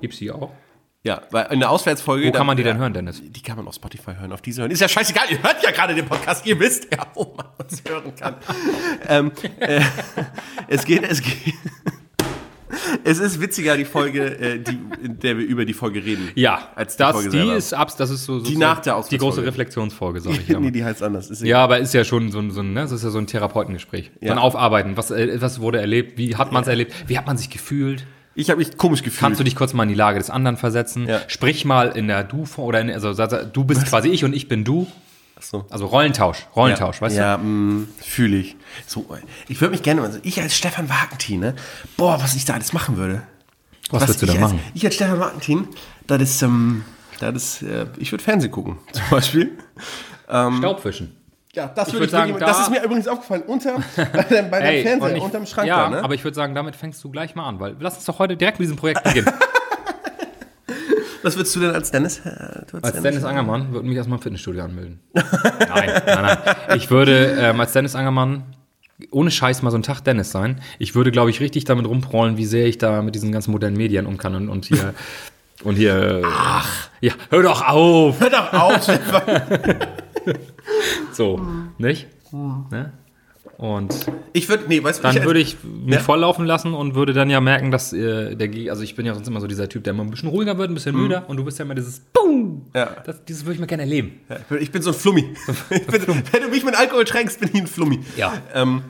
Gibt's 0.00 0.18
die 0.18 0.30
auch? 0.30 0.50
Ja, 1.04 1.20
weil 1.30 1.52
in 1.52 1.60
der 1.60 1.70
Auswärtsfolge. 1.70 2.28
Wo 2.28 2.32
kann 2.32 2.46
man 2.46 2.56
die 2.56 2.62
ja, 2.62 2.70
denn 2.70 2.78
hören, 2.78 2.94
Dennis? 2.94 3.20
Die 3.22 3.42
kann 3.42 3.56
man 3.56 3.68
auf 3.68 3.74
Spotify 3.74 4.12
hören, 4.18 4.32
auf 4.32 4.40
diese 4.40 4.62
hören. 4.62 4.70
Ist 4.70 4.80
ja 4.80 4.88
scheißegal, 4.88 5.26
ihr 5.30 5.42
hört 5.42 5.62
ja 5.62 5.70
gerade 5.70 5.94
den 5.94 6.06
Podcast, 6.06 6.46
ihr 6.46 6.58
wisst 6.58 6.88
ja, 6.90 7.06
wo 7.12 7.34
man 7.36 7.46
uns 7.58 7.82
hören 7.86 8.14
kann. 8.16 8.36
ähm, 9.08 9.32
äh, 9.60 9.82
es 10.66 10.84
geht, 10.86 11.02
es 11.02 11.20
geht. 11.20 11.54
Es 13.04 13.18
ist 13.18 13.38
witziger, 13.38 13.76
die 13.76 13.84
Folge, 13.84 14.24
äh, 14.38 14.58
die, 14.58 14.78
in 15.02 15.18
der 15.18 15.36
wir 15.36 15.44
über 15.44 15.66
die 15.66 15.74
Folge 15.74 16.02
reden. 16.02 16.30
Ja, 16.34 16.70
Als 16.74 16.96
die 16.96 17.02
das, 17.02 17.12
Folge 17.12 17.30
die 17.30 17.36
selber. 17.36 17.56
ist 17.56 17.74
abs, 17.74 17.96
das 17.96 18.08
ist 18.08 18.24
so, 18.24 18.38
so 18.38 18.46
Die 18.46 18.54
so 18.54 18.58
nach 18.58 18.80
der 18.80 19.00
die 19.08 19.18
große 19.18 19.44
Reflexionsfolge, 19.44 20.20
sag 20.20 20.32
ich 20.32 20.48
ja. 20.48 20.58
nee, 20.58 20.70
die 20.70 20.84
heißt 20.84 21.02
anders. 21.02 21.28
Ist 21.28 21.42
Ja, 21.42 21.62
aber 21.62 21.78
ist 21.78 21.92
ja 21.92 22.04
schon 22.04 22.32
so 22.32 22.38
ein, 22.38 22.50
so 22.50 22.62
ein 22.62 22.72
ne, 22.72 22.80
das 22.80 22.92
ist 22.92 23.04
ja 23.04 23.10
so 23.10 23.18
ein 23.18 23.26
Therapeutengespräch. 23.26 24.10
Ja. 24.22 24.38
Aufarbeiten. 24.38 24.96
Was, 24.96 25.10
äh, 25.10 25.40
was 25.40 25.60
wurde 25.60 25.80
erlebt? 25.80 26.16
Wie 26.16 26.34
hat 26.36 26.50
man 26.50 26.62
es 26.62 26.68
erlebt? 26.68 26.94
Wie 27.06 27.18
hat 27.18 27.26
man 27.26 27.36
sich 27.36 27.50
gefühlt? 27.50 28.06
Ich 28.34 28.50
habe 28.50 28.58
mich 28.58 28.76
komisch 28.76 29.02
gefühlt. 29.02 29.20
Kannst 29.20 29.40
du 29.40 29.44
dich 29.44 29.54
kurz 29.54 29.72
mal 29.72 29.84
in 29.84 29.88
die 29.88 29.94
Lage 29.94 30.18
des 30.18 30.30
anderen 30.30 30.56
versetzen? 30.56 31.06
Ja. 31.06 31.20
Sprich 31.28 31.64
mal 31.64 31.88
in 31.96 32.08
der 32.08 32.24
Du 32.24 32.46
oder 32.56 32.80
in, 32.80 32.90
also 32.90 33.12
du 33.14 33.64
bist 33.64 33.86
quasi 33.86 34.08
ich 34.08 34.24
und 34.24 34.34
ich 34.34 34.48
bin 34.48 34.64
du. 34.64 34.86
so. 35.40 35.66
Also 35.70 35.86
Rollentausch, 35.86 36.46
Rollentausch, 36.56 37.00
weißt 37.00 37.16
ja, 37.16 37.38
mm, 37.38 37.88
fühle 38.00 38.38
ich. 38.38 38.56
So, 38.86 39.06
ich 39.48 39.60
würde 39.60 39.72
mich 39.72 39.82
gerne, 39.82 40.02
also 40.02 40.18
ich 40.22 40.40
als 40.40 40.56
Stefan 40.56 40.88
Wagentin, 40.88 41.40
ne? 41.40 41.54
Boah, 41.96 42.20
was 42.20 42.34
ich 42.34 42.44
da 42.44 42.54
alles 42.54 42.72
machen 42.72 42.96
würde. 42.96 43.22
du? 43.88 43.92
Was 43.92 44.02
würdest 44.02 44.22
du 44.22 44.26
da 44.26 44.32
als, 44.32 44.40
machen? 44.40 44.60
Ich 44.74 44.84
als 44.84 44.94
Stefan 44.94 45.20
Wagentin, 45.20 45.68
das 46.06 46.22
ist, 46.22 46.42
ähm, 46.42 46.84
das 47.20 47.34
ist, 47.34 47.62
äh, 47.62 47.86
ich 47.98 48.10
würde 48.10 48.24
Fernsehen 48.24 48.50
gucken, 48.50 48.78
zum 48.92 49.02
Beispiel. 49.10 49.58
Staubwischen. 50.58 51.16
Ja, 51.54 51.70
das, 51.74 51.92
würd 51.92 52.10
sagen, 52.10 52.32
wirklich, 52.32 52.46
das 52.46 52.56
da- 52.58 52.62
ist 52.64 52.70
mir 52.70 52.82
übrigens 52.84 53.06
aufgefallen, 53.08 53.42
unter, 53.46 53.74
bei 53.96 54.42
bei 54.42 54.58
Ey, 54.60 54.82
Fernseher, 54.82 55.10
und 55.10 55.16
ich- 55.16 55.22
unterm 55.22 55.46
Schrank 55.46 55.68
ja, 55.68 55.84
da, 55.84 55.90
ne? 55.90 56.02
aber 56.04 56.14
ich 56.14 56.24
würde 56.24 56.34
sagen, 56.34 56.54
damit 56.54 56.74
fängst 56.76 57.02
du 57.04 57.10
gleich 57.10 57.34
mal 57.34 57.46
an, 57.48 57.60
weil 57.60 57.76
lass 57.78 57.94
uns 57.96 58.04
doch 58.04 58.18
heute 58.18 58.36
direkt 58.36 58.58
mit 58.58 58.64
diesem 58.66 58.76
Projekt 58.76 59.04
beginnen. 59.04 59.30
Was 61.22 61.36
würdest 61.36 61.56
du 61.56 61.60
denn 61.60 61.70
als 61.70 61.90
Dennis? 61.90 62.18
Äh, 62.18 62.30
Als 62.82 63.00
Dennis 63.00 63.24
Angermann 63.24 63.72
würde 63.72 63.88
mich 63.88 63.96
erstmal 63.96 64.18
im 64.18 64.22
Fitnessstudio 64.22 64.62
anmelden. 64.62 65.00
nein, 65.14 66.02
nein, 66.06 66.22
nein. 66.22 66.38
Ich 66.76 66.90
würde 66.90 67.34
ähm, 67.40 67.58
als 67.60 67.72
Dennis 67.72 67.94
Angermann 67.94 68.42
ohne 69.10 69.30
Scheiß 69.30 69.62
mal 69.62 69.70
so 69.70 69.78
ein 69.78 69.82
Tag 69.82 70.02
Dennis 70.02 70.30
sein. 70.30 70.60
Ich 70.78 70.94
würde, 70.94 71.10
glaube 71.12 71.30
ich, 71.30 71.40
richtig 71.40 71.64
damit 71.64 71.86
rumprollen, 71.86 72.36
wie 72.36 72.44
sehr 72.44 72.66
ich 72.66 72.76
da 72.76 73.00
mit 73.00 73.14
diesen 73.14 73.32
ganzen 73.32 73.52
modernen 73.52 73.76
Medien 73.76 74.04
um 74.06 74.18
kann 74.18 74.34
und, 74.34 74.48
und 74.50 74.66
hier. 74.66 74.92
Und 75.64 75.76
hier. 75.76 76.22
Ach. 76.24 76.88
Ja, 77.00 77.12
hör 77.30 77.42
doch 77.42 77.66
auf! 77.66 78.20
Hör 78.20 78.30
doch 78.30 78.52
auf. 78.52 78.86
So, 81.12 81.40
nicht? 81.78 82.06
Ne? 82.70 82.92
Und 83.58 83.94
Ich 84.32 84.48
würde, 84.48 84.64
nee, 84.66 84.82
weißt 84.82 84.98
du, 84.98 85.02
dann 85.04 85.24
würde 85.24 85.38
ich 85.38 85.56
mich 85.62 85.94
Ja. 85.94 86.00
volllaufen 86.00 86.44
lassen 86.44 86.74
und 86.74 86.94
würde 86.96 87.12
dann 87.12 87.30
ja 87.30 87.40
merken, 87.40 87.70
dass 87.70 87.92
äh, 87.92 88.34
der, 88.34 88.70
also 88.72 88.82
ich 88.82 88.96
bin 88.96 89.06
ja 89.06 89.14
sonst 89.14 89.28
immer 89.28 89.40
so 89.40 89.46
dieser 89.46 89.68
Typ, 89.68 89.84
der 89.84 89.92
immer 89.92 90.02
ein 90.02 90.10
bisschen 90.10 90.28
ruhiger 90.28 90.58
wird, 90.58 90.70
ein 90.70 90.74
bisschen 90.74 90.96
müder 90.96 91.28
und 91.28 91.36
du 91.36 91.44
bist 91.44 91.58
ja 91.58 91.64
immer 91.64 91.74
dieses 91.76 92.00
Boom. 92.00 92.62
Ja. 92.74 92.96
Das, 93.06 93.24
dieses 93.26 93.44
würde 93.44 93.54
ich 93.54 93.60
mir 93.60 93.66
gerne 93.68 93.84
erleben. 93.84 94.20
Ja, 94.28 94.56
Ich 94.56 94.72
bin 94.72 94.82
so 94.82 94.90
ein 94.90 94.96
Flummi. 94.96 95.34
Ich 95.70 95.86
bin, 95.86 96.02
wenn 96.32 96.42
du 96.42 96.48
mich 96.48 96.64
mit 96.64 96.74
Alkohol 96.76 97.04
tränkst, 97.04 97.38
bin 97.40 97.50
ich 97.52 97.60
ein 97.60 97.66
Flummi. 97.68 98.00
Ja. 98.16 98.32
Ähm, 98.54 98.82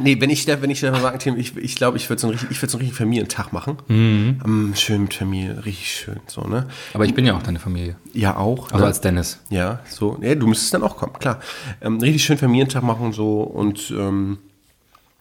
nee, 0.00 0.20
wenn 0.20 0.30
ich, 0.30 0.46
wenn 0.46 0.70
ich 0.70 0.78
Stefan 0.78 1.02
Wagenthemen, 1.02 1.38
ich, 1.38 1.56
ich 1.56 1.76
glaube, 1.76 1.96
ich 1.96 2.08
würde 2.08 2.20
so 2.20 2.26
einen 2.26 2.32
richtig, 2.32 2.50
ich 2.50 2.62
würde 2.62 2.70
so 2.70 2.78
einen 2.78 2.82
richtigen 2.82 2.96
Familientag 2.96 3.52
machen. 3.52 3.78
Mhm. 3.88 4.40
Ähm, 4.44 4.72
schön 4.76 5.02
mit 5.02 5.14
Familie, 5.14 5.64
richtig 5.64 5.90
schön, 5.90 6.20
so, 6.26 6.42
ne? 6.42 6.66
Aber 6.92 7.04
ich 7.04 7.14
bin 7.14 7.26
ja 7.26 7.36
auch 7.36 7.42
deine 7.42 7.58
Familie. 7.58 7.96
Ja, 8.12 8.36
auch. 8.36 8.66
Also 8.72 8.78
ne? 8.78 8.86
als 8.86 9.00
Dennis. 9.00 9.40
Ja, 9.50 9.80
so. 9.88 10.18
Ja, 10.20 10.34
du 10.34 10.46
müsstest 10.46 10.74
dann 10.74 10.82
auch 10.82 10.96
kommen, 10.96 11.14
klar. 11.14 11.40
Ähm, 11.80 11.98
richtig 11.98 12.24
schön 12.24 12.38
Familientag 12.38 12.82
machen, 12.82 13.12
so, 13.12 13.42
und, 13.42 13.92
ähm, 13.96 14.38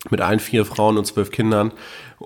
mit 0.10 0.22
allen 0.22 0.40
vier 0.40 0.66
Frauen 0.66 0.98
und 0.98 1.06
zwölf 1.06 1.32
Kindern. 1.32 1.72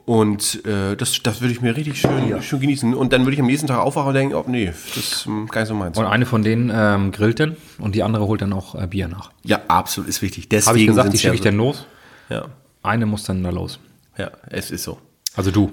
Und 0.05 0.65
äh, 0.65 0.95
das, 0.95 1.21
das 1.23 1.41
würde 1.41 1.53
ich 1.53 1.61
mir 1.61 1.75
richtig 1.75 1.99
schön, 1.99 2.41
schön 2.41 2.59
genießen. 2.59 2.93
Und 2.93 3.13
dann 3.13 3.23
würde 3.23 3.33
ich 3.33 3.39
am 3.39 3.47
nächsten 3.47 3.67
Tag 3.67 3.79
aufwachen 3.79 4.09
und 4.09 4.13
denken, 4.13 4.35
oh 4.35 4.45
nee, 4.47 4.71
das 4.95 4.97
ist 4.97 5.25
ähm, 5.27 5.47
gar 5.47 5.61
nicht 5.61 5.69
so 5.69 5.75
meins. 5.75 5.97
Und 5.97 6.05
eine 6.05 6.25
von 6.25 6.43
denen 6.43 6.71
ähm, 6.73 7.11
grillt 7.11 7.39
dann 7.39 7.55
und 7.79 7.95
die 7.95 8.03
andere 8.03 8.27
holt 8.27 8.41
dann 8.41 8.53
auch 8.53 8.75
äh, 8.75 8.87
Bier 8.87 9.07
nach. 9.07 9.31
Ja, 9.43 9.61
absolut, 9.67 10.09
ist 10.09 10.21
wichtig. 10.21 10.49
Deswegen 10.49 10.67
Habe 10.67 10.79
ich 10.79 10.87
gesagt, 10.87 11.13
die 11.13 11.17
schicke 11.17 11.27
ja 11.29 11.33
ich 11.35 11.41
dann 11.41 11.57
los. 11.57 11.85
Ja, 12.29 12.45
Eine 12.83 13.05
muss 13.05 13.23
dann 13.23 13.43
da 13.43 13.49
los. 13.49 13.79
ja, 14.17 14.31
es 14.49 14.71
ist 14.71 14.83
so. 14.83 14.99
Also 15.35 15.51
du. 15.51 15.71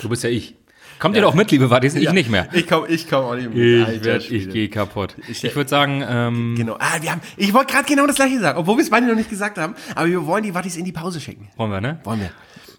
Du 0.00 0.08
bist 0.08 0.22
ja 0.24 0.30
ich. 0.30 0.54
Kommt 0.98 1.16
ihr 1.16 1.22
doch 1.22 1.34
mit, 1.34 1.50
liebe 1.50 1.70
Wattis? 1.70 1.94
Ich 1.94 2.12
nicht 2.12 2.28
mehr. 2.30 2.48
Ich 2.52 2.66
komme 2.68 2.86
ich 2.88 3.08
komm 3.08 3.24
auch 3.24 3.34
nicht 3.34 3.48
mit. 3.52 3.56
Ich, 3.56 4.04
werd, 4.04 4.30
ich 4.30 4.50
gehe 4.50 4.68
kaputt. 4.68 5.14
Ich- 5.28 5.42
Ich, 5.44 5.56
würde 5.56 5.68
sagen, 5.70 6.04
ähm, 6.06 6.54
Genau. 6.56 6.76
Ah, 6.78 6.98
wir 7.00 7.10
haben, 7.12 7.20
ich 7.38 7.54
wollte 7.54 7.72
gerade 7.72 7.86
genau 7.86 8.06
das 8.06 8.16
gleiche 8.16 8.38
sagen, 8.38 8.58
obwohl 8.58 8.76
wir 8.76 8.82
es 8.84 8.90
beide 8.90 9.06
noch 9.06 9.14
nicht 9.14 9.30
gesagt 9.30 9.56
haben. 9.58 9.74
Aber 9.94 10.06
wir 10.08 10.26
wollen 10.26 10.42
die 10.42 10.54
Wattis 10.54 10.76
in 10.76 10.84
die 10.84 10.92
Pause 10.92 11.20
schicken. 11.20 11.48
wollen 11.56 11.70
wir, 11.70 11.80
ne? 11.80 12.00
Wollen 12.04 12.20
wir. 12.20 12.30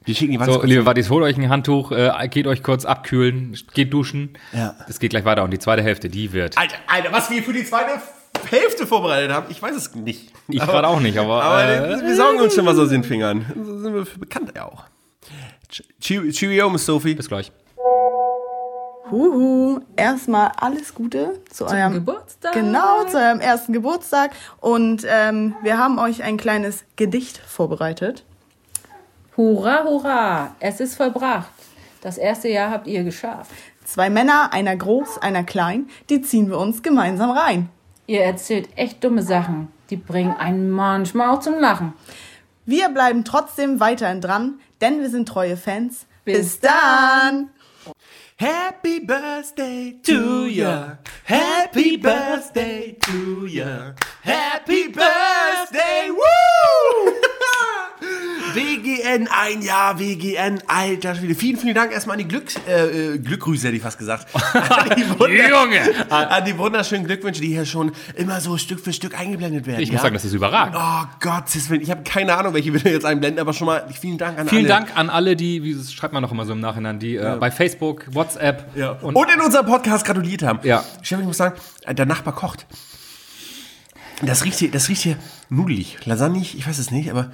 Wir 0.06 0.16
schicken 0.16 0.32
die 0.34 0.40
Wattis 0.40 0.56
So, 0.56 0.64
liebe 0.64 0.86
Wattis, 0.86 1.10
holt 1.10 1.24
euch 1.24 1.38
ein 1.38 1.50
Handtuch, 1.50 1.92
äh, 1.92 2.28
geht 2.30 2.48
euch 2.48 2.64
kurz 2.64 2.86
abkühlen, 2.86 3.56
geht 3.74 3.92
duschen. 3.94 4.38
Ja. 4.54 4.76
Es 4.88 5.00
geht 5.00 5.12
gleich 5.12 5.26
weiter 5.26 5.44
und 5.44 5.52
die 5.52 5.60
zweite 5.60 5.82
Hälfte, 5.84 6.10
die 6.10 6.32
wird. 6.34 6.58
Alter, 6.58 6.76
Alter, 6.88 7.12
was 7.12 7.30
wir 7.30 7.42
für 7.44 7.54
die 7.54 7.64
zweite 7.64 8.02
Hälfte 8.50 8.88
vorbereitet 8.88 9.32
haben, 9.32 9.48
ich 9.50 9.62
weiß 9.62 9.76
es 9.76 9.94
nicht. 9.96 10.32
Ich 10.48 10.60
gerade 10.60 10.88
auch 10.88 11.00
nicht, 11.00 11.18
aber, 11.18 11.44
Aber 11.44 11.64
äh, 11.64 12.02
wir 12.02 12.16
saugen 12.16 12.40
uns 12.40 12.56
schon 12.56 12.66
was 12.66 12.78
aus 12.78 12.90
den 12.90 13.04
Fingern. 13.04 13.46
So 13.64 13.80
sind 13.80 13.94
wir 13.94 14.06
für 14.06 14.20
bekannt 14.20 14.52
ja 14.56 14.66
auch. 14.66 14.86
Cheerio, 16.00 16.70
Miss 16.70 16.86
Sophie. 16.86 17.16
Bis 17.16 17.28
gleich. 17.28 17.52
Huhu, 19.12 19.82
erstmal 19.98 20.52
alles 20.58 20.96
Gute 20.96 21.42
zu 21.50 21.66
eurem 21.66 21.94
Geburtstag. 21.94 22.54
Genau, 22.54 23.04
zu 23.04 23.18
eurem 23.18 23.42
ersten 23.42 23.74
Geburtstag. 23.74 24.32
Und 24.62 25.06
ähm, 25.08 25.56
wir 25.62 25.78
haben 25.78 26.00
euch 26.00 26.24
ein 26.24 26.38
kleines 26.38 26.86
Gedicht 26.96 27.38
vorbereitet. 27.38 28.24
Hurra, 29.36 29.84
hurra, 29.84 30.56
es 30.60 30.80
ist 30.80 30.96
vollbracht. 30.96 31.52
Das 32.02 32.18
erste 32.18 32.48
Jahr 32.48 32.72
habt 32.72 32.88
ihr 32.88 33.04
geschafft. 33.04 33.52
Zwei 33.86 34.10
Männer, 34.10 34.54
einer 34.54 34.76
groß, 34.76 35.18
einer 35.18 35.44
klein, 35.44 35.90
die 36.10 36.22
ziehen 36.22 36.50
wir 36.50 36.58
uns 36.58 36.82
gemeinsam 36.82 37.32
rein. 37.32 37.70
Ihr 38.12 38.24
erzählt 38.26 38.68
echt 38.76 39.06
dumme 39.06 39.24
Sachen. 39.24 39.70
Die 39.90 39.96
bringen 39.96 40.36
einen 40.36 40.70
manchmal 40.70 41.30
auch 41.30 41.40
zum 41.40 41.58
Lachen. 41.58 41.94
Wir 42.66 42.90
bleiben 42.90 43.24
trotzdem 43.24 43.80
weiterhin 43.80 44.20
dran, 44.20 44.60
denn 44.82 45.00
wir 45.00 45.10
sind 45.10 45.30
treue 45.30 45.56
Fans. 45.56 46.08
Bis, 46.26 46.38
Bis 46.38 46.60
dann! 46.60 47.52
Happy 48.36 49.00
Birthday 49.00 49.98
to 50.04 50.46
ya. 50.46 50.98
Happy 51.24 51.96
Birthday 51.96 52.98
to 53.00 53.46
ya. 53.46 53.96
Happy 54.24 54.90
Birthday, 54.90 56.12
woo! 56.12 57.31
WGN, 58.56 59.28
ein 59.30 59.62
Jahr 59.62 60.00
WGN, 60.00 60.60
alter 60.68 61.16
Schwede. 61.16 61.36
Vielen, 61.36 61.58
vielen 61.58 61.76
Dank 61.76 61.92
erstmal 61.92 62.16
an 62.16 62.20
die 62.20 62.28
Glück, 62.28 62.46
äh, 62.68 63.14
äh, 63.14 63.18
Glückgrüße, 63.18 63.68
hätte 63.68 63.78
ich 63.78 63.84
fast 63.84 63.98
gesagt. 63.98 64.28
An 64.54 64.90
die, 64.96 65.38
Junge! 65.38 65.80
an 66.10 66.46
die 66.46 66.58
wunderschönen 66.58 67.06
Glückwünsche, 67.06 67.42
die 67.42 67.48
hier 67.48 67.66
schon 67.66 67.92
immer 68.16 68.42
so 68.42 68.58
Stück 68.58 68.80
für 68.80 68.94
Stück 68.94 69.20
eingeblendet 69.20 69.66
werden. 69.66 69.82
Ich 69.82 69.90
ja? 69.90 69.94
muss 69.94 70.02
sagen, 70.02 70.14
das 70.14 70.26
ist 70.26 70.34
überragend. 70.34 70.76
Oh 70.78 71.06
Gottes 71.20 71.70
Willen, 71.70 71.82
ich 71.82 71.92
habe 71.92 72.04
keine 72.04 72.36
Ahnung, 72.36 72.54
welche 72.54 72.74
wir 72.74 72.92
jetzt 72.92 73.06
einblenden, 73.06 73.40
aber 73.40 73.54
schon 73.54 73.68
mal 73.68 73.88
vielen 74.00 74.18
Dank 74.18 74.40
an 74.40 74.48
Vielen 74.48 74.66
alle. 74.66 74.86
Dank 74.86 74.98
an 74.98 75.10
alle, 75.10 75.36
die, 75.36 75.64
wie 75.64 75.74
das 75.76 75.94
schreibt 75.94 76.14
man 76.14 76.22
noch 76.22 76.32
immer 76.32 76.46
so 76.46 76.54
im 76.54 76.60
Nachhinein, 76.60 77.00
die 77.00 77.16
äh, 77.16 77.38
bei 77.40 77.52
Facebook, 77.52 78.06
WhatsApp 78.14 78.76
Ja. 78.76 78.92
und, 79.02 79.16
Und, 79.16 79.32
in 79.32 79.40
unserem 79.42 79.66
Podcast 79.66 80.06
gratuliert 80.06 80.44
haben. 80.44 80.60
Ja. 80.64 80.84
Stefan, 81.02 81.22
ich 81.24 81.28
muss 81.28 81.38
sagen, 81.38 81.56
der 81.88 82.06
Nachbar 82.06 82.36
kocht. 82.36 82.66
Das 84.24 84.46
riecht 84.46 84.60
hier, 84.60 84.70
das 84.72 84.88
riecht 84.90 85.02
hier 85.02 85.18
nudelig. 85.50 85.98
Lasagne, 86.06 86.42
ich 86.42 86.68
weiß 86.68 86.78
es 86.78 86.92
nicht, 86.92 87.10
aber 87.10 87.32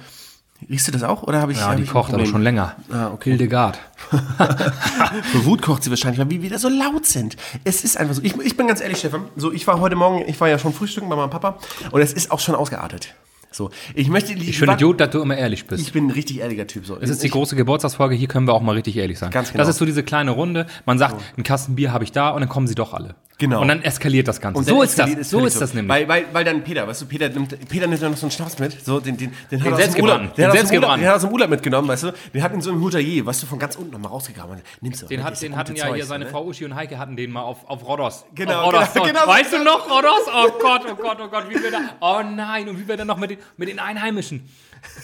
riechst 0.68 0.88
du 0.88 0.92
das 0.92 1.02
auch? 1.02 1.22
Oder 1.22 1.40
habe 1.40 1.52
ich 1.52 1.58
ja, 1.58 1.68
hab 1.68 1.76
die 1.76 1.82
ich 1.82 1.90
kocht 1.90 2.12
aber 2.12 2.26
schon 2.26 2.42
länger. 2.42 2.76
Ah, 2.90 3.08
okay. 3.12 3.30
Hildegard. 3.30 3.78
Für 4.10 5.44
Wut 5.44 5.62
kocht 5.62 5.84
sie 5.84 5.90
wahrscheinlich, 5.90 6.18
weil 6.18 6.30
wir 6.30 6.42
wieder 6.42 6.58
so 6.58 6.68
laut 6.68 7.06
sind. 7.06 7.36
Es 7.64 7.84
ist 7.84 7.96
einfach 7.96 8.14
so. 8.14 8.22
Ich, 8.22 8.36
ich 8.38 8.56
bin 8.56 8.66
ganz 8.66 8.80
ehrlich, 8.80 8.98
Stefan. 8.98 9.24
So, 9.36 9.52
ich 9.52 9.66
war 9.66 9.80
heute 9.80 9.96
Morgen, 9.96 10.24
ich 10.26 10.40
war 10.40 10.48
ja 10.48 10.58
schon 10.58 10.72
frühstücken 10.72 11.08
bei 11.08 11.16
meinem 11.16 11.30
Papa 11.30 11.58
und 11.90 12.00
es 12.00 12.12
ist 12.12 12.30
auch 12.30 12.40
schon 12.40 12.54
ausgeartet. 12.54 13.14
So, 13.50 13.70
ich 13.94 14.08
möchte 14.08 14.34
die. 14.34 14.50
Ich 14.50 14.58
finde 14.58 14.76
gut, 14.76 15.00
dass 15.00 15.10
du 15.10 15.20
immer 15.20 15.36
ehrlich 15.36 15.66
bist. 15.66 15.82
Ich 15.82 15.92
bin 15.92 16.06
ein 16.06 16.10
richtig 16.10 16.40
ehrlicher 16.40 16.66
Typ. 16.66 16.86
So. 16.86 16.96
Das 16.96 17.08
ist 17.08 17.22
die 17.22 17.30
große 17.30 17.56
Geburtstagsfolge, 17.56 18.14
hier 18.14 18.28
können 18.28 18.46
wir 18.46 18.54
auch 18.54 18.62
mal 18.62 18.72
richtig 18.72 18.96
ehrlich 18.96 19.18
sein. 19.18 19.30
Ganz 19.30 19.52
genau. 19.52 19.62
Das 19.62 19.68
ist 19.68 19.78
so 19.78 19.84
diese 19.84 20.02
kleine 20.02 20.32
Runde, 20.32 20.66
man 20.84 20.98
sagt, 20.98 21.22
einen 21.36 21.44
Kasten 21.44 21.74
Bier 21.76 21.92
habe 21.92 22.04
ich 22.04 22.12
da 22.12 22.30
und 22.30 22.40
dann 22.40 22.48
kommen 22.48 22.66
sie 22.66 22.74
doch 22.74 22.92
alle. 22.92 23.14
Genau. 23.38 23.60
Und 23.60 23.68
dann 23.68 23.82
eskaliert 23.82 24.26
das 24.26 24.40
Ganze. 24.40 24.58
Und 24.58 24.66
so 24.66 24.82
ist 24.82 24.98
das, 24.98 25.10
es 25.10 25.30
so 25.30 25.46
ist 25.46 25.60
das 25.60 25.72
nämlich. 25.72 25.88
Weil, 25.88 26.08
weil, 26.08 26.24
weil 26.32 26.44
dann 26.44 26.64
Peter, 26.64 26.88
weißt 26.88 27.02
du, 27.02 27.06
Peter 27.06 27.28
nimmt, 27.28 27.68
Peter 27.68 27.86
nimmt 27.86 28.02
dann 28.02 28.10
noch 28.10 28.18
so 28.18 28.26
einen 28.26 28.32
Schnaps 28.32 28.58
mit, 28.58 28.84
so, 28.84 28.98
den, 28.98 29.16
den, 29.16 29.32
den, 29.50 29.62
hat 29.62 29.70
er 29.70 29.76
selbstgebrannten. 29.76 30.26
Urlaub, 30.26 30.34
den, 30.34 30.46
hat 30.46 30.54
Den 30.54 30.64
er 30.64 30.70
dem 30.70 30.82
Urlaub, 30.82 30.96
den 30.96 31.06
hat 31.06 31.12
er 31.12 31.14
aus 31.14 31.22
dem 31.22 31.30
Urlaub 31.30 31.50
mitgenommen, 31.50 31.88
weißt 31.88 32.02
du, 32.02 32.12
den 32.34 32.42
hat 32.42 32.52
in 32.52 32.60
so 32.60 32.72
einem 32.72 32.82
Hotelier, 32.82 33.24
weißt 33.24 33.44
du, 33.44 33.46
von 33.46 33.60
ganz 33.60 33.76
unten 33.76 33.92
nochmal 33.92 34.10
rausgegraben. 34.10 34.60
Nimmst 34.80 35.02
du. 35.02 35.06
Den, 35.06 35.20
ne, 35.20 35.24
hat, 35.24 35.40
den 35.40 35.56
hatten 35.56 35.76
ja 35.76 35.86
Zeug, 35.86 35.94
hier 35.94 36.06
seine 36.06 36.24
ne? 36.24 36.30
Frau 36.32 36.46
Uschi 36.46 36.64
und 36.64 36.74
Heike 36.74 36.98
hatten 36.98 37.14
den 37.14 37.30
mal 37.30 37.42
auf, 37.42 37.58
auf 37.68 37.86
Rodos. 37.86 38.24
Genau, 38.34 38.60
auf 38.60 38.74
Rodos. 38.74 38.92
genau, 38.92 39.06
genau. 39.06 39.26
weißt 39.28 39.52
du 39.52 39.62
noch, 39.62 39.88
Rodos? 39.88 40.26
Oh 40.26 40.48
Gott, 40.60 40.82
oh 40.90 40.96
Gott, 40.96 41.18
oh 41.22 41.28
Gott, 41.28 41.44
wie 41.48 41.62
wir 41.62 41.70
da. 41.70 41.78
Oh 42.00 42.20
nein, 42.28 42.68
und 42.68 42.80
wie 42.80 42.88
wir 42.88 42.96
dann 42.96 43.06
noch 43.06 43.18
mit 43.18 43.30
den, 43.30 43.38
mit 43.56 43.68
den 43.68 43.78
Einheimischen. 43.78 44.48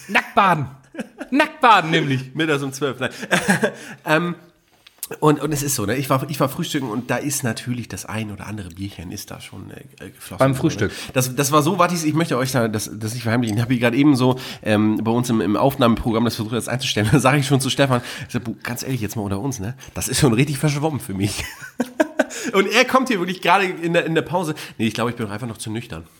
Nacktbaden. 0.07 0.67
Nacktbaden 1.31 1.91
nämlich. 1.91 2.33
Mittags 2.35 2.63
um 2.63 2.71
zwölf, 2.71 2.99
nein. 2.99 3.11
ähm, 4.05 4.35
und, 5.19 5.39
und 5.39 5.51
es 5.51 5.61
ist 5.61 5.75
so, 5.75 5.85
ne? 5.85 5.95
ich, 5.97 6.09
war, 6.09 6.27
ich 6.29 6.39
war 6.39 6.49
frühstücken 6.49 6.89
und 6.89 7.11
da 7.11 7.17
ist 7.17 7.43
natürlich 7.43 7.87
das 7.87 8.07
ein 8.07 8.31
oder 8.31 8.47
andere 8.47 8.69
Bierchen 8.69 9.11
ist 9.11 9.29
da 9.29 9.39
schon 9.39 9.69
äh, 9.69 9.81
äh, 10.03 10.09
geflossen. 10.09 10.39
Beim 10.39 10.55
Frühstück. 10.55 10.91
Das, 11.13 11.35
das 11.35 11.51
war 11.51 11.61
so, 11.61 11.77
Wattis, 11.77 12.03
ich 12.03 12.15
möchte 12.15 12.35
euch 12.39 12.51
da 12.51 12.67
das, 12.67 12.89
das 12.91 13.13
nicht 13.13 13.21
verheimlichen. 13.21 13.55
Ich 13.55 13.61
habe 13.61 13.71
hier 13.71 13.81
gerade 13.81 13.97
eben 13.97 14.15
so 14.15 14.39
ähm, 14.63 14.99
bei 15.03 15.11
uns 15.11 15.29
im, 15.29 15.41
im 15.41 15.57
Aufnahmeprogramm 15.57 16.25
das 16.25 16.35
versucht, 16.35 16.55
das 16.55 16.67
einzustellen. 16.67 17.07
Da 17.15 17.19
sage 17.19 17.37
ich 17.37 17.45
schon 17.45 17.61
zu 17.61 17.69
Stefan, 17.69 18.01
ich 18.27 18.33
sag, 18.33 18.43
"Bu, 18.43 18.55
ganz 18.63 18.81
ehrlich, 18.81 18.99
jetzt 18.99 19.15
mal 19.15 19.21
unter 19.21 19.39
uns, 19.39 19.59
ne? 19.59 19.75
Das 19.93 20.07
ist 20.07 20.19
schon 20.19 20.33
richtig 20.33 20.57
verschwommen 20.57 20.99
für 20.99 21.13
mich. 21.13 21.45
Und 22.53 22.67
er 22.67 22.85
kommt 22.85 23.09
hier 23.09 23.19
wirklich 23.19 23.41
gerade 23.41 23.65
in 23.65 23.93
der, 23.93 24.05
in 24.05 24.15
der 24.15 24.21
Pause. 24.21 24.55
Nee, 24.77 24.87
ich 24.87 24.93
glaube, 24.93 25.09
ich 25.09 25.15
bin 25.15 25.29
einfach 25.29 25.47
noch 25.47 25.57
zu 25.57 25.71
nüchtern. 25.71 26.05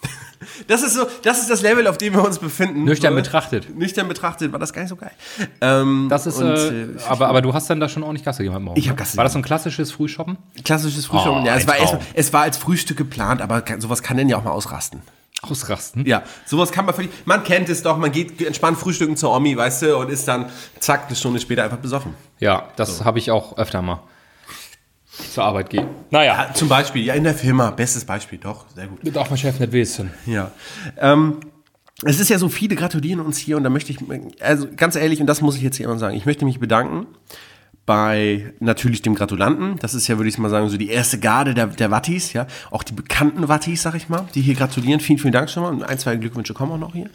Das 0.67 0.83
ist 0.83 0.93
so, 0.93 1.05
das 1.23 1.39
ist 1.41 1.49
das 1.49 1.61
Level, 1.61 1.88
auf 1.88 1.97
dem 1.97 2.13
wir 2.13 2.23
uns 2.23 2.39
befinden. 2.39 2.83
Nüchtern 2.83 3.13
so, 3.13 3.21
betrachtet. 3.21 3.75
Nüchtern 3.75 4.07
betrachtet 4.07 4.51
war 4.51 4.59
das 4.59 4.73
gar 4.73 4.81
nicht 4.81 4.89
so 4.89 4.95
geil. 4.95 5.11
Ähm, 5.61 6.07
Das 6.09 6.27
ist, 6.27 6.38
und, 6.38 6.47
äh, 6.47 6.83
äh, 6.83 6.88
aber, 7.07 7.29
aber 7.29 7.41
du 7.41 7.53
hast 7.53 7.69
dann 7.69 7.79
da 7.79 7.88
schon 7.88 8.03
ordentlich 8.03 8.25
Gasse 8.25 8.43
gemacht 8.43 8.61
morgen. 8.61 8.77
Ich 8.77 8.89
hab 8.89 8.95
ne? 8.95 8.99
Gasse 8.99 9.17
War 9.17 9.23
das 9.23 9.33
so 9.33 9.39
ein 9.39 9.43
klassisches 9.43 9.91
Frühshoppen? 9.91 10.38
klassisches 10.63 11.05
Frühstück. 11.05 11.31
Oh, 11.31 11.43
ja, 11.45 11.55
es 11.55 11.65
war, 11.67 11.77
erst, 11.77 11.95
es 12.13 12.33
war 12.33 12.41
als 12.41 12.57
Frühstück 12.57 12.97
geplant, 12.97 13.41
aber 13.41 13.63
sowas 13.79 14.03
kann 14.03 14.17
denn 14.17 14.29
ja 14.29 14.38
auch 14.38 14.43
mal 14.43 14.51
ausrasten. 14.51 15.01
Ausrasten? 15.41 16.05
Ja, 16.05 16.23
sowas 16.45 16.71
kann 16.71 16.85
man 16.85 16.93
völlig. 16.95 17.11
Man 17.25 17.43
kennt 17.43 17.69
es 17.69 17.81
doch, 17.81 17.97
man 17.97 18.11
geht 18.11 18.41
entspannt 18.41 18.77
frühstücken 18.77 19.15
zur 19.17 19.33
Omi, 19.35 19.55
weißt 19.55 19.83
du, 19.83 19.97
und 19.97 20.09
ist 20.09 20.27
dann, 20.27 20.47
zack, 20.79 21.07
eine 21.07 21.15
Stunde 21.15 21.39
später 21.39 21.63
einfach 21.63 21.77
besoffen. 21.77 22.13
Ja, 22.39 22.67
das 22.75 23.05
habe 23.05 23.19
ich 23.19 23.31
auch 23.31 23.57
öfter 23.57 23.81
mal. 23.81 24.01
Zur 25.34 25.43
Arbeit 25.43 25.69
gehe. 25.69 25.88
Naja, 26.12 26.47
Ja, 26.47 26.54
zum 26.54 26.67
Beispiel, 26.67 27.04
ja, 27.04 27.13
in 27.13 27.23
der 27.23 27.34
Firma, 27.34 27.71
bestes 27.71 28.06
Beispiel, 28.06 28.38
doch, 28.38 28.65
sehr 28.75 28.88
gut. 28.88 28.99
darf 29.15 29.30
mein 29.30 29.38
Chef 29.38 29.60
nicht 29.60 29.71
wissen. 29.71 30.12
Ja. 30.25 30.51
Ähm, 30.97 31.38
es 32.04 32.19
ist 32.19 32.30
ja 32.30 32.38
so, 32.38 32.49
viele 32.49 32.75
gratulieren 32.75 33.21
uns 33.21 33.38
hier 33.38 33.58
und 33.58 33.63
da 33.63 33.69
möchte 33.69 33.91
ich, 33.91 33.99
also 34.41 34.67
ganz 34.75 34.95
ehrlich, 34.95 35.21
und 35.21 35.28
das 35.28 35.41
muss 35.41 35.56
ich 35.56 35.62
jetzt 35.62 35.78
hier 35.78 35.86
immer 35.86 35.97
sagen, 35.97 36.15
ich 36.17 36.25
möchte 36.25 36.43
mich 36.43 36.60
bedanken 36.60 37.08
bei 37.86 38.54
natürlich 38.60 39.01
dem 39.01 39.15
Gratulanten. 39.15 39.78
Das 39.80 39.93
ist 39.93 40.08
ja, 40.08 40.17
würde 40.17 40.28
ich 40.28 40.38
mal 40.38 40.49
sagen, 40.49 40.69
so 40.69 40.78
die 40.78 40.89
erste 40.89 41.19
Garde 41.19 41.54
der, 41.54 41.67
der 41.67 41.91
Wattis, 41.91 42.34
ja. 42.34 42.47
Auch 42.71 42.84
die 42.84 42.93
bekannten 42.93 43.47
Wattis, 43.47 43.84
sag 43.84 43.95
ich 43.95 44.10
mal, 44.10 44.28
die 44.34 44.41
hier 44.41 44.56
gratulieren. 44.56 44.99
Vielen, 44.99 45.19
vielen 45.19 45.34
Dank 45.34 45.49
schon 45.49 45.63
mal. 45.63 45.69
Und 45.69 45.84
ein, 45.84 45.99
zwei 45.99 46.15
Glückwünsche 46.15 46.54
kommen 46.54 46.71
auch 46.71 46.78
noch 46.80 46.93
hier. 46.93 47.10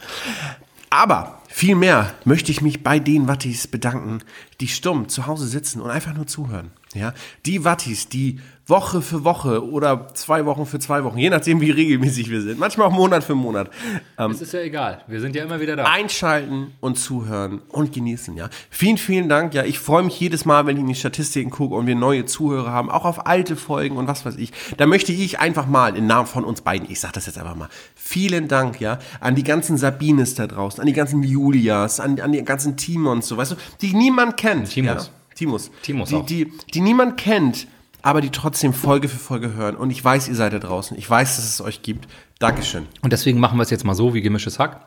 Aber 0.93 1.41
viel 1.47 1.75
mehr 1.75 2.13
möchte 2.25 2.51
ich 2.51 2.61
mich 2.61 2.83
bei 2.83 2.99
den 2.99 3.29
Wattis 3.29 3.65
bedanken, 3.65 4.19
die 4.59 4.67
stumm 4.67 5.07
zu 5.07 5.25
Hause 5.25 5.47
sitzen 5.47 5.79
und 5.81 5.89
einfach 5.89 6.13
nur 6.13 6.27
zuhören. 6.27 6.71
Ja, 6.93 7.13
die 7.45 7.63
Wattis, 7.63 8.09
die 8.09 8.41
Woche 8.71 9.03
für 9.03 9.23
Woche 9.23 9.63
oder 9.63 10.07
zwei 10.15 10.45
Wochen 10.47 10.65
für 10.65 10.79
zwei 10.79 11.03
Wochen, 11.03 11.19
je 11.19 11.29
nachdem, 11.29 11.61
wie 11.61 11.69
regelmäßig 11.69 12.31
wir 12.31 12.41
sind. 12.41 12.57
Manchmal 12.57 12.87
auch 12.87 12.91
Monat 12.91 13.23
für 13.23 13.35
Monat. 13.35 13.69
Ähm, 14.17 14.31
Es 14.31 14.41
ist 14.41 14.53
ja 14.53 14.61
egal. 14.61 15.03
Wir 15.07 15.21
sind 15.21 15.35
ja 15.35 15.43
immer 15.43 15.59
wieder 15.61 15.75
da. 15.75 15.83
einschalten 15.83 16.71
und 16.79 16.97
zuhören 16.97 17.61
und 17.69 17.93
genießen, 17.93 18.35
ja. 18.35 18.49
Vielen, 18.71 18.97
vielen 18.97 19.29
Dank, 19.29 19.53
ja. 19.53 19.63
Ich 19.63 19.77
freue 19.77 20.01
mich 20.01 20.19
jedes 20.19 20.45
Mal, 20.45 20.65
wenn 20.65 20.77
ich 20.77 20.81
in 20.81 20.87
die 20.87 20.95
Statistiken 20.95 21.51
gucke 21.51 21.75
und 21.75 21.85
wir 21.85 21.95
neue 21.95 22.25
Zuhörer 22.25 22.71
haben, 22.71 22.89
auch 22.89 23.05
auf 23.05 23.27
alte 23.27 23.55
Folgen 23.55 23.97
und 23.97 24.07
was 24.07 24.25
weiß 24.25 24.37
ich. 24.37 24.51
Da 24.77 24.87
möchte 24.87 25.11
ich 25.11 25.39
einfach 25.39 25.67
mal 25.67 25.95
im 25.95 26.07
Namen 26.07 26.27
von 26.27 26.43
uns 26.43 26.61
beiden, 26.61 26.89
ich 26.89 26.99
sage 26.99 27.13
das 27.13 27.27
jetzt 27.27 27.37
einfach 27.37 27.55
mal, 27.55 27.69
vielen 27.93 28.47
Dank, 28.47 28.79
ja, 28.79 28.97
an 29.19 29.35
die 29.35 29.43
ganzen 29.43 29.77
Sabines 29.77 30.33
da 30.35 30.47
draußen, 30.47 30.79
an 30.79 30.87
die 30.87 30.93
ganzen 30.93 31.21
Julias, 31.21 31.99
an, 31.99 32.19
an 32.19 32.31
die 32.31 32.43
ganzen 32.43 32.77
Timons, 32.77 33.27
so, 33.27 33.37
weißt 33.37 33.51
du, 33.51 33.55
die 33.81 33.93
niemand 33.93 34.37
kennt. 34.37 34.69
Timos. 34.69 35.07
Ja? 35.07 35.35
Timos. 35.35 35.71
Timos 35.81 36.09
die, 36.09 36.15
auch. 36.15 36.25
die, 36.25 36.51
die 36.73 36.81
niemand 36.81 37.17
kennt, 37.17 37.67
aber 38.01 38.21
die 38.21 38.29
trotzdem 38.31 38.73
Folge 38.73 39.07
für 39.09 39.17
Folge 39.19 39.53
hören. 39.53 39.75
Und 39.75 39.89
ich 39.91 40.03
weiß, 40.03 40.27
ihr 40.27 40.35
seid 40.35 40.53
da 40.53 40.59
draußen. 40.59 40.97
Ich 40.97 41.09
weiß, 41.09 41.35
dass 41.35 41.45
es 41.45 41.61
euch 41.61 41.81
gibt. 41.81 42.07
Dankeschön. 42.39 42.87
Und 43.01 43.13
deswegen 43.13 43.39
machen 43.39 43.57
wir 43.57 43.63
es 43.63 43.69
jetzt 43.69 43.83
mal 43.83 43.93
so 43.95 44.13
wie 44.13 44.21
gemischtes 44.21 44.59
Hack. 44.59 44.81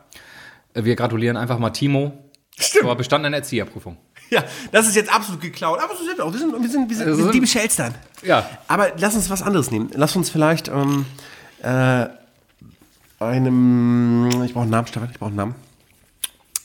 Äh, 0.73 0.83
Wir 0.83 0.95
gratulieren 0.95 1.37
einfach 1.37 1.59
mal 1.59 1.69
Timo 1.71 2.13
zur 2.57 2.95
bestandenen 2.95 3.33
Erzieherprüfung. 3.33 3.97
Ja, 4.29 4.43
das 4.71 4.87
ist 4.87 4.95
jetzt 4.95 5.13
absolut 5.13 5.39
geklaut. 5.41 5.79
Aber 5.79 5.95
so 5.95 6.03
sind 6.03 6.17
wir 6.17 6.25
auch. 6.25 6.31
Wir 6.33 6.39
sind, 6.39 6.51
wir 6.51 6.69
sind, 6.69 6.89
wir 6.89 6.95
sind, 6.95 7.05
wir 7.05 7.11
Also 7.13 7.23
sind 7.23 7.33
diebische 7.33 7.61
Elstern. 7.61 7.93
Ja. 8.23 8.49
Aber 8.67 8.91
lass 8.97 9.13
uns 9.15 9.29
was 9.29 9.41
anderes 9.43 9.69
nehmen. 9.71 9.91
Lass 9.93 10.15
uns 10.15 10.29
vielleicht 10.29 10.67
ähm, 10.67 11.05
äh, 11.61 12.07
einem. 13.19 14.29
Ich 14.45 14.53
brauche 14.53 14.63
einen 14.63 14.71
Namen, 14.71 14.87
Stefan. 14.87 15.09
Ich 15.11 15.19
brauche 15.19 15.27
einen 15.29 15.37
Namen. 15.37 15.55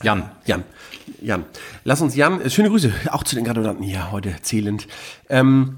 Jan. 0.03 0.31
Jan. 0.45 0.63
Jan. 1.21 1.45
Lass 1.83 2.01
uns 2.01 2.15
Jan. 2.15 2.41
äh, 2.41 2.49
Schöne 2.49 2.69
Grüße 2.69 2.91
auch 3.11 3.23
zu 3.23 3.35
den 3.35 3.45
Gratulanten 3.45 3.83
hier 3.83 4.11
heute 4.11 4.35
zählend. 4.41 4.87
Ähm, 5.29 5.77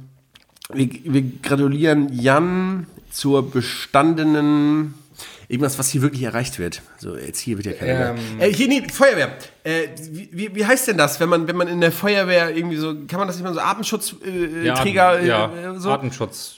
wir, 0.75 0.89
wir 1.03 1.23
gratulieren 1.41 2.13
Jan 2.13 2.87
zur 3.11 3.49
bestandenen. 3.49 4.95
Irgendwas, 5.49 5.77
was 5.77 5.89
hier 5.89 6.01
wirklich 6.01 6.23
erreicht 6.23 6.57
wird. 6.57 6.81
So, 6.97 7.15
jetzt 7.15 7.39
hier 7.39 7.57
wird 7.57 7.67
ja 7.67 7.73
keiner 7.73 8.11
Ähm. 8.11 8.39
Äh, 8.39 8.51
hier, 8.53 8.67
nee, 8.67 8.81
Feuerwehr. 8.91 9.37
Äh, 9.63 9.89
wie, 10.09 10.55
wie, 10.55 10.65
heißt 10.65 10.87
denn 10.87 10.97
das, 10.97 11.19
wenn 11.19 11.29
man, 11.29 11.47
wenn 11.47 11.55
man 11.55 11.67
in 11.67 11.81
der 11.81 11.91
Feuerwehr 11.91 12.55
irgendwie 12.55 12.77
so, 12.77 12.95
kann 13.07 13.19
man 13.19 13.27
das 13.27 13.35
nicht 13.35 13.43
mal 13.43 13.53
so 13.53 13.59
Atemschutzträger, 13.59 15.19
äh, 15.19 15.23
äh, 15.23 15.27
ja, 15.27 15.73
äh, 15.75 15.79
so? 15.79 15.91
Atemschutz. 15.91 16.57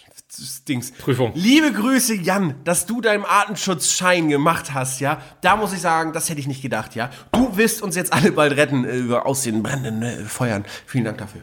Dings. 0.68 0.91
Prüfung. 0.91 1.32
Liebe 1.36 1.72
Grüße, 1.72 2.16
Jan, 2.16 2.55
dass 2.63 2.86
du 2.86 2.99
deinen 2.99 3.26
Atemschutzschein 3.26 4.28
gemacht 4.30 4.74
hast, 4.74 4.99
ja. 4.99 5.22
Da 5.41 5.55
muss 5.55 5.72
ich 5.74 5.80
sagen, 5.80 6.13
das 6.13 6.30
hätte 6.30 6.39
ich 6.39 6.47
nicht 6.47 6.61
gedacht, 6.61 6.95
ja. 6.95 7.09
Du 7.32 7.55
wirst 7.57 7.82
uns 7.82 7.95
jetzt 7.95 8.11
alle 8.11 8.32
bald 8.32 8.55
retten 8.55 8.86
äh, 8.86 9.13
aus 9.13 9.43
den 9.43 9.63
brennenden 9.63 10.28
Feuern. 10.28 10.66
Vielen 10.86 11.05
Dank 11.05 11.20
dafür. 11.20 11.41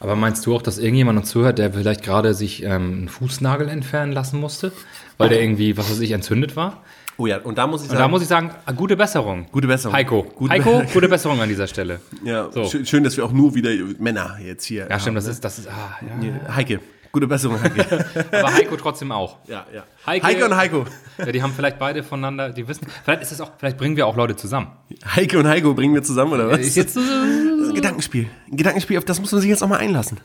Aber 0.00 0.16
meinst 0.16 0.46
du 0.46 0.56
auch, 0.56 0.62
dass 0.62 0.78
irgendjemand 0.78 1.18
uns 1.18 1.28
zuhört, 1.28 1.58
der 1.58 1.72
vielleicht 1.72 2.02
gerade 2.02 2.32
sich 2.34 2.62
ähm, 2.62 2.70
einen 2.70 3.08
Fußnagel 3.08 3.68
entfernen 3.68 4.12
lassen 4.12 4.40
musste? 4.40 4.72
Weil 5.18 5.28
der 5.28 5.42
irgendwie, 5.42 5.76
was 5.76 5.90
weiß 5.90 6.00
ich, 6.00 6.12
entzündet 6.12 6.56
war? 6.56 6.82
Oh 7.18 7.26
ja, 7.26 7.36
und 7.38 7.58
da 7.58 7.66
muss 7.66 7.82
ich 7.82 7.90
Und 7.90 7.96
sagen, 7.96 8.00
da 8.00 8.08
muss 8.08 8.22
ich 8.22 8.28
sagen, 8.28 8.50
ah, 8.64 8.72
gute 8.72 8.96
Besserung. 8.96 9.46
Gute 9.52 9.66
Besserung. 9.68 9.94
Heiko. 9.94 10.22
Gute 10.22 10.52
Heiko, 10.52 10.82
gute 10.90 11.06
Besserung 11.06 11.38
an 11.42 11.50
dieser 11.50 11.66
Stelle. 11.66 12.00
ja, 12.24 12.50
So. 12.50 12.64
schön, 12.64 13.04
dass 13.04 13.14
wir 13.18 13.26
auch 13.26 13.32
nur 13.32 13.54
wieder 13.54 13.70
Männer 13.98 14.38
jetzt 14.42 14.64
hier 14.64 14.86
Ja, 14.88 14.98
stimmt, 14.98 15.08
haben, 15.08 15.14
das 15.16 15.26
ist, 15.26 15.44
das 15.44 15.58
ist, 15.58 15.68
ah, 15.68 15.98
ja. 16.00 16.16
ne? 16.16 16.40
Heike, 16.56 16.80
gute 17.12 17.26
Besserung, 17.26 17.60
Heike. 17.62 18.06
Aber 18.32 18.52
Heiko 18.54 18.76
trotzdem 18.76 19.12
auch. 19.12 19.38
ja, 19.46 19.66
ja. 19.74 19.84
Heike- 20.06 20.26
Heike 20.26 20.44
und 20.44 20.56
Heiko. 20.56 20.84
Ja, 21.18 21.32
die 21.32 21.42
haben 21.42 21.52
vielleicht 21.52 21.78
beide 21.78 22.02
voneinander, 22.02 22.50
die 22.50 22.66
wissen, 22.66 22.86
vielleicht 23.04 23.22
ist 23.22 23.32
es 23.32 23.40
auch, 23.40 23.52
vielleicht 23.58 23.76
bringen 23.78 23.96
wir 23.96 24.06
auch 24.06 24.16
Leute 24.16 24.36
zusammen. 24.36 24.68
Heike 25.14 25.38
und 25.38 25.46
Heiko 25.46 25.74
bringen 25.74 25.94
wir 25.94 26.02
zusammen, 26.02 26.32
oder 26.32 26.48
was? 26.50 26.60
Ist 26.60 26.76
jetzt 26.76 26.94
so, 26.94 27.00
Das 27.00 27.08
ist 27.08 27.68
ein 27.70 27.74
Gedankenspiel. 27.74 28.28
Ein 28.50 28.56
Gedankenspiel, 28.56 28.98
auf 28.98 29.04
das 29.04 29.20
muss 29.20 29.32
man 29.32 29.40
sich 29.40 29.50
jetzt 29.50 29.62
auch 29.62 29.68
mal 29.68 29.78
einlassen. 29.78 30.18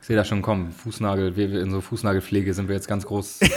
ich 0.00 0.06
sehe 0.06 0.16
da 0.16 0.24
schon 0.24 0.42
kommen, 0.42 0.72
Fußnagel, 0.72 1.36
wir, 1.36 1.50
wir 1.52 1.60
in 1.60 1.70
so 1.70 1.80
Fußnagelpflege 1.80 2.54
sind 2.54 2.68
wir 2.68 2.74
jetzt 2.76 2.88
ganz 2.88 3.06
groß. 3.06 3.40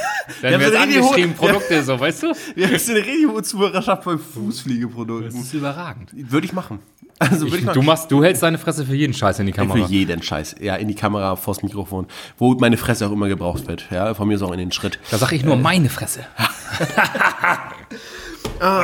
Ja, 0.43 0.51
Werden 0.51 0.61
wir 0.61 0.67
jetzt 0.67 0.77
angeschrieben, 0.77 1.33
Produkte, 1.33 1.81
so, 1.83 1.99
weißt 1.99 2.21
du? 2.21 2.27
Wir 2.53 2.67
haben 2.67 2.75
eine 2.75 2.99
Radio-Zuhörerschaft 2.99 4.03
bei 4.03 4.15
Fußpflegeprodukten. 4.15 5.31
Das 5.31 5.39
ist 5.41 5.53
überragend. 5.55 6.11
Würde 6.13 6.45
ich 6.45 6.53
machen. 6.53 6.77
Also 7.19 7.47
ich, 7.47 7.55
Ich, 7.55 7.63
machen. 7.63 7.73
du 7.75 7.81
machst, 7.81 8.09
du 8.11 8.23
hältst 8.23 8.41
deine 8.43 8.57
Fresse 8.57 8.85
für 8.85 8.95
jeden 8.95 9.13
Scheiß 9.13 9.39
in 9.39 9.45
die 9.45 9.51
Kamera. 9.51 9.85
Für 9.85 9.91
jeden 9.91 10.23
Scheiß. 10.23 10.55
Ja, 10.61 10.75
in 10.77 10.87
die 10.87 10.95
Kamera, 10.95 11.35
vors 11.35 11.61
Mikrofon. 11.61 12.07
Wo 12.37 12.53
meine 12.53 12.77
Fresse 12.77 13.05
auch 13.07 13.11
immer 13.11 13.27
gebraucht 13.27 13.67
wird. 13.67 13.85
Ja, 13.91 14.13
von 14.13 14.27
mir 14.29 14.35
ist 14.35 14.41
auch 14.41 14.53
in 14.53 14.59
den 14.59 14.71
Schritt. 14.71 14.99
Da 15.11 15.17
sag 15.17 15.33
ich 15.33 15.43
nur 15.43 15.57
meine 15.57 15.89
Fresse. 15.89 16.21
Ah, 18.61 18.83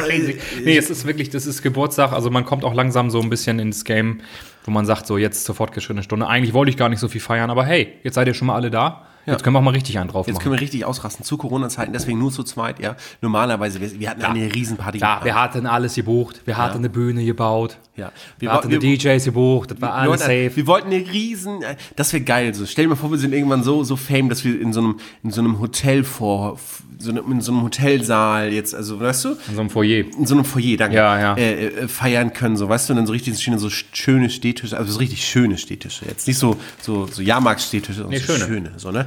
Nee, 0.63 0.77
es 0.77 0.89
ist 0.89 1.05
wirklich, 1.05 1.29
das 1.29 1.45
ist 1.45 1.61
Geburtstag. 1.61 2.13
Also 2.13 2.29
man 2.29 2.45
kommt 2.45 2.63
auch 2.63 2.73
langsam 2.73 3.09
so 3.09 3.19
ein 3.21 3.29
bisschen 3.29 3.59
ins 3.59 3.83
Game, 3.83 4.21
wo 4.63 4.71
man 4.71 4.85
sagt, 4.85 5.05
so 5.05 5.17
jetzt 5.17 5.43
zur 5.43 5.53
fortgeschrittenen 5.53 6.03
Stunde. 6.03 6.27
Eigentlich 6.27 6.53
wollte 6.53 6.69
ich 6.69 6.77
gar 6.77 6.87
nicht 6.87 6.99
so 6.99 7.07
viel 7.09 7.19
feiern, 7.21 7.49
aber 7.49 7.65
hey, 7.65 7.93
jetzt 8.03 8.15
seid 8.15 8.27
ihr 8.27 8.33
schon 8.33 8.47
mal 8.47 8.55
alle 8.55 8.71
da. 8.71 9.05
Jetzt 9.25 9.43
können 9.43 9.55
wir 9.55 9.59
auch 9.59 9.63
mal 9.63 9.71
richtig 9.73 9.97
einen 9.99 10.09
drauf 10.09 10.27
Jetzt 10.27 10.35
machen. 10.35 10.43
können 10.43 10.55
wir 10.55 10.61
richtig 10.61 10.85
ausrasten. 10.85 11.25
Zu 11.25 11.37
Corona-Zeiten, 11.37 11.93
deswegen 11.93 12.19
nur 12.19 12.31
zu 12.31 12.43
zweit, 12.43 12.79
ja. 12.79 12.95
Normalerweise, 13.21 13.81
wir, 13.81 13.99
wir 13.99 14.09
hatten 14.09 14.23
eine 14.23 14.53
Riesenparty 14.53 14.97
Klar, 14.99 15.23
wir 15.25 15.35
hatten 15.35 15.65
alles 15.65 15.95
gebucht. 15.95 16.41
Wir 16.45 16.57
hatten 16.57 16.77
eine 16.79 16.89
Bühne 16.89 17.25
gebaut. 17.25 17.77
Ja. 17.95 18.11
Wir, 18.39 18.49
Wir 18.49 18.53
hatten 18.53 18.69
wir- 18.69 18.79
DJs 18.79 19.23
gebucht. 19.23 19.71
Das 19.71 19.81
war 19.81 19.93
alles 19.93 20.19
safe. 20.21 20.51
Wir 20.55 20.67
wollten 20.67 20.87
eine 20.87 20.97
riesen, 21.11 21.61
äh, 21.61 21.75
das 21.95 22.11
wäre 22.13 22.23
geil. 22.23 22.53
So, 22.53 22.65
stell 22.65 22.85
dir 22.85 22.89
mal 22.89 22.95
vor, 22.97 23.09
wir 23.09 23.17
sind 23.17 23.33
irgendwann 23.33 23.63
so, 23.63 23.83
so 23.83 23.95
fame, 23.95 24.27
dass 24.29 24.43
wir 24.43 24.59
in 24.59 24.73
so 24.73 24.81
einem, 24.81 24.99
in 25.23 25.31
so 25.31 25.39
einem 25.41 25.59
Hotel 25.59 26.03
vor, 26.03 26.59
so 26.97 27.11
einem, 27.11 27.31
in 27.31 27.39
so 27.41 27.53
einem 27.53 27.63
Hotelsaal 27.63 28.51
jetzt, 28.51 28.75
also, 28.75 28.99
weißt 28.99 29.25
du? 29.25 29.29
In 29.47 29.55
so 29.55 29.61
einem 29.61 29.69
Foyer. 29.69 29.99
in 30.17 30.25
so 30.25 30.35
einem 30.35 30.43
Foyer, 30.45 30.75
danke, 30.77 30.97
Ja, 30.97 31.19
ja. 31.19 31.35
Äh, 31.37 31.67
äh, 31.67 31.87
feiern 31.87 32.33
können, 32.33 32.57
so, 32.57 32.67
weißt 32.67 32.89
du, 32.89 32.93
und 32.93 32.97
dann 32.97 33.07
so 33.07 33.13
richtig 33.13 33.39
schöne, 33.41 33.59
so 33.59 33.69
schöne 33.69 34.29
Stehtische, 34.29 34.77
also 34.77 34.91
so 34.91 34.99
richtig 34.99 35.23
schöne 35.25 35.57
Stehtische, 35.57 36.05
jetzt 36.05 36.27
nicht 36.27 36.37
so, 36.37 36.57
so, 36.81 37.07
so 37.07 37.21
Jahrmarkt-Stehtische, 37.21 38.01
sondern 38.01 38.11
Nee, 38.11 38.25
so 38.25 38.33
schöne. 38.33 38.45
schöne, 38.45 38.71
so, 38.77 38.91
ne? 38.91 39.05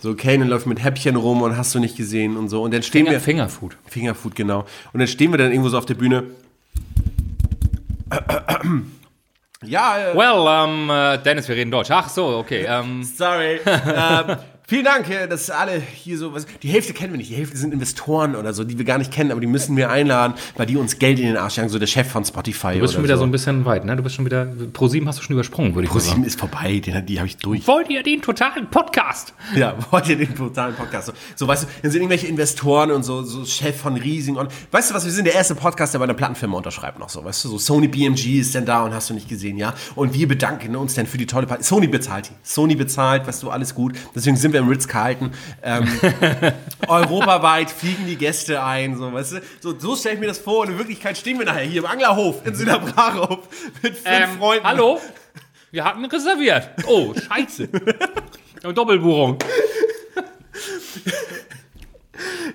So, 0.00 0.14
Kanan 0.14 0.48
läuft 0.48 0.66
mit 0.66 0.82
Häppchen 0.82 1.16
rum 1.16 1.42
und 1.42 1.56
hast 1.56 1.74
du 1.74 1.78
nicht 1.78 1.96
gesehen 1.96 2.36
und 2.36 2.48
so, 2.48 2.62
und 2.62 2.74
dann 2.74 2.82
stehen 2.82 3.06
Finger, 3.06 3.12
wir, 3.12 3.20
Fingerfood. 3.20 3.76
Fingerfood, 3.86 4.34
genau, 4.34 4.66
und 4.92 4.98
dann 4.98 5.06
stehen 5.06 5.30
wir 5.32 5.38
dann 5.38 5.50
irgendwo 5.50 5.68
so 5.68 5.78
auf 5.78 5.86
der 5.86 5.94
Bühne, 5.94 6.24
ja, 9.64 10.10
äh, 10.10 10.16
Well, 10.16 10.46
ähm, 10.48 10.90
äh, 10.90 11.18
Dennis, 11.22 11.48
wir 11.48 11.56
reden 11.56 11.70
Deutsch. 11.70 11.90
Ach 11.90 12.08
so, 12.08 12.36
okay. 12.38 12.66
Ähm, 12.68 13.02
Sorry. 13.16 13.60
ähm, 13.64 14.36
vielen 14.66 14.84
Dank, 14.84 15.06
dass 15.30 15.48
alle 15.48 15.80
hier 15.80 16.18
so 16.18 16.34
was. 16.34 16.46
Die 16.62 16.68
Hälfte 16.68 16.92
kennen 16.92 17.12
wir 17.12 17.18
nicht. 17.18 17.30
Die 17.30 17.36
Hälfte 17.36 17.56
sind 17.56 17.72
Investoren 17.72 18.36
oder 18.36 18.52
so, 18.52 18.64
die 18.64 18.76
wir 18.76 18.84
gar 18.84 18.98
nicht 18.98 19.10
kennen, 19.10 19.30
aber 19.30 19.40
die 19.40 19.46
müssen 19.46 19.76
wir 19.76 19.90
einladen, 19.90 20.34
weil 20.56 20.66
die 20.66 20.76
uns 20.76 20.98
Geld 20.98 21.18
in 21.18 21.26
den 21.26 21.36
Arsch 21.38 21.56
jagen. 21.56 21.70
So 21.70 21.78
der 21.78 21.86
Chef 21.86 22.08
von 22.08 22.24
Spotify. 22.24 22.74
du 22.74 22.80
bist 22.80 22.94
schon 22.94 23.02
wieder 23.02 23.16
so 23.16 23.22
so 23.22 23.26
ein 23.26 23.30
bisschen 23.30 23.64
weit, 23.64 23.84
ne? 23.84 23.94
Du 23.94 24.02
bist 24.02 24.16
schon 24.16 24.24
wieder, 24.24 24.46
ProSieben 24.72 25.08
hast 25.08 25.20
du 25.20 25.22
schon 25.22 25.34
übersprungen, 25.34 25.76
würde 25.76 25.86
ich 25.86 25.94
mal 25.94 26.00
sagen. 26.00 26.22
ProSieben 26.22 26.26
ist 26.26 26.40
vorbei, 26.40 26.80
den, 26.80 27.06
die 27.06 27.18
habe 27.18 27.28
ich 27.28 27.36
durch. 27.36 27.68
Wollt 27.68 27.88
ihr 27.88 28.02
den 28.02 28.20
totalen 28.20 28.68
Podcast? 28.68 29.32
Ja, 29.54 29.76
wollt 29.90 30.08
ihr 30.08 30.16
den 30.16 30.34
totalen 30.34 30.74
Podcast? 30.74 31.06
So, 31.06 31.12
so, 31.36 31.46
weißt 31.46 31.62
du, 31.62 31.66
dann 31.82 31.92
sind 31.92 32.00
irgendwelche 32.00 32.26
Investoren 32.26 32.90
und 32.90 33.04
so, 33.04 33.22
so 33.22 33.44
Chef 33.44 33.76
von 33.80 33.96
Riesing 33.96 34.34
und 34.34 34.50
weißt 34.72 34.90
du 34.90 34.94
was, 34.94 35.04
wir 35.04 35.12
sind 35.12 35.26
der 35.26 35.34
erste 35.34 35.54
Podcast, 35.54 35.94
der 35.94 36.00
bei 36.00 36.04
einer 36.04 36.14
Plattenfirma 36.14 36.56
unterschreibt 36.56 36.98
noch 36.98 37.10
so, 37.10 37.24
weißt 37.24 37.44
du, 37.44 37.50
so 37.50 37.58
Sony 37.58 37.86
BMG 37.86 38.40
ist 38.40 38.56
denn 38.56 38.66
da 38.66 38.82
und 38.82 38.92
hast 38.92 39.08
du 39.10 39.14
nicht 39.14 39.28
gesehen, 39.28 39.56
ja? 39.56 39.72
Und 39.94 40.14
wir 40.14 40.26
bedanken 40.26 40.74
uns 40.74 40.94
dann 40.94 41.06
für 41.06 41.18
die 41.18 41.26
tolle 41.26 41.46
Party. 41.46 41.62
Sony 41.62 41.86
bezahlt 41.86 42.30
die. 42.30 42.34
Sony 42.42 42.74
bezahlt, 42.74 43.28
weißt 43.28 43.42
du, 43.44 43.50
alles 43.50 43.72
gut. 43.72 43.94
Deswegen 44.16 44.36
sind 44.36 44.51
wir 44.52 44.60
im 44.60 44.68
Ritz-Carlton. 44.68 45.32
Ähm, 45.62 45.88
europaweit 46.88 47.70
fliegen 47.70 48.06
die 48.06 48.16
Gäste 48.16 48.62
ein, 48.62 48.96
so, 48.96 49.12
weißt 49.12 49.32
du. 49.32 49.40
So, 49.60 49.78
so 49.78 49.96
stelle 49.96 50.14
ich 50.14 50.20
mir 50.20 50.26
das 50.26 50.38
vor 50.38 50.60
und 50.60 50.72
in 50.72 50.78
Wirklichkeit 50.78 51.16
stehen 51.18 51.38
wir 51.38 51.46
nachher 51.46 51.62
hier 51.64 51.82
im 51.82 51.86
Anglerhof 51.86 52.46
in 52.46 52.54
Süderbrachow 52.54 53.38
mit 53.82 53.96
fünf 53.96 54.02
Ähm, 54.04 54.38
Freunden. 54.38 54.64
hallo? 54.66 55.00
Wir 55.70 55.84
hatten 55.84 56.04
reserviert. 56.04 56.70
Oh, 56.86 57.14
scheiße. 57.14 57.68
Doppelbuchung. 58.74 59.38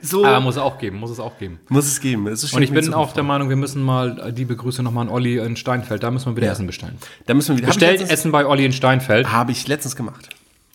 So 0.02 0.24
Aber 0.24 0.40
muss 0.40 0.56
es 0.56 0.62
auch 0.62 0.78
geben, 0.78 1.00
muss 1.00 1.10
es 1.10 1.20
auch 1.20 1.38
geben. 1.38 1.60
muss 1.70 1.86
es 1.88 2.00
geben. 2.00 2.26
Das 2.26 2.44
ist 2.44 2.54
Und 2.54 2.62
ich 2.62 2.72
bin 2.72 2.94
auch 2.94 3.14
der 3.14 3.24
Meinung, 3.24 3.50
wir 3.50 3.56
müssen 3.56 3.82
mal 3.84 4.32
liebe 4.36 4.56
Grüße 4.56 4.84
nochmal 4.84 5.08
an 5.08 5.10
Olli 5.12 5.38
in 5.40 5.56
Steinfeld. 5.58 6.04
Da 6.04 6.12
müssen 6.12 6.28
wir 6.32 6.38
wieder 6.38 6.52
Essen 6.52 6.68
bestellen. 6.68 6.98
Da 7.26 7.34
müssen 7.34 7.50
wir 7.50 7.58
wieder. 7.58 7.68
Bestellt 7.68 8.02
Essen 8.10 8.32
bei 8.32 8.46
Olli 8.46 8.66
in 8.66 8.72
Steinfeld. 8.74 9.32
Habe 9.32 9.52
ich 9.52 9.68
letztens 9.68 9.96
gemacht. 9.96 10.30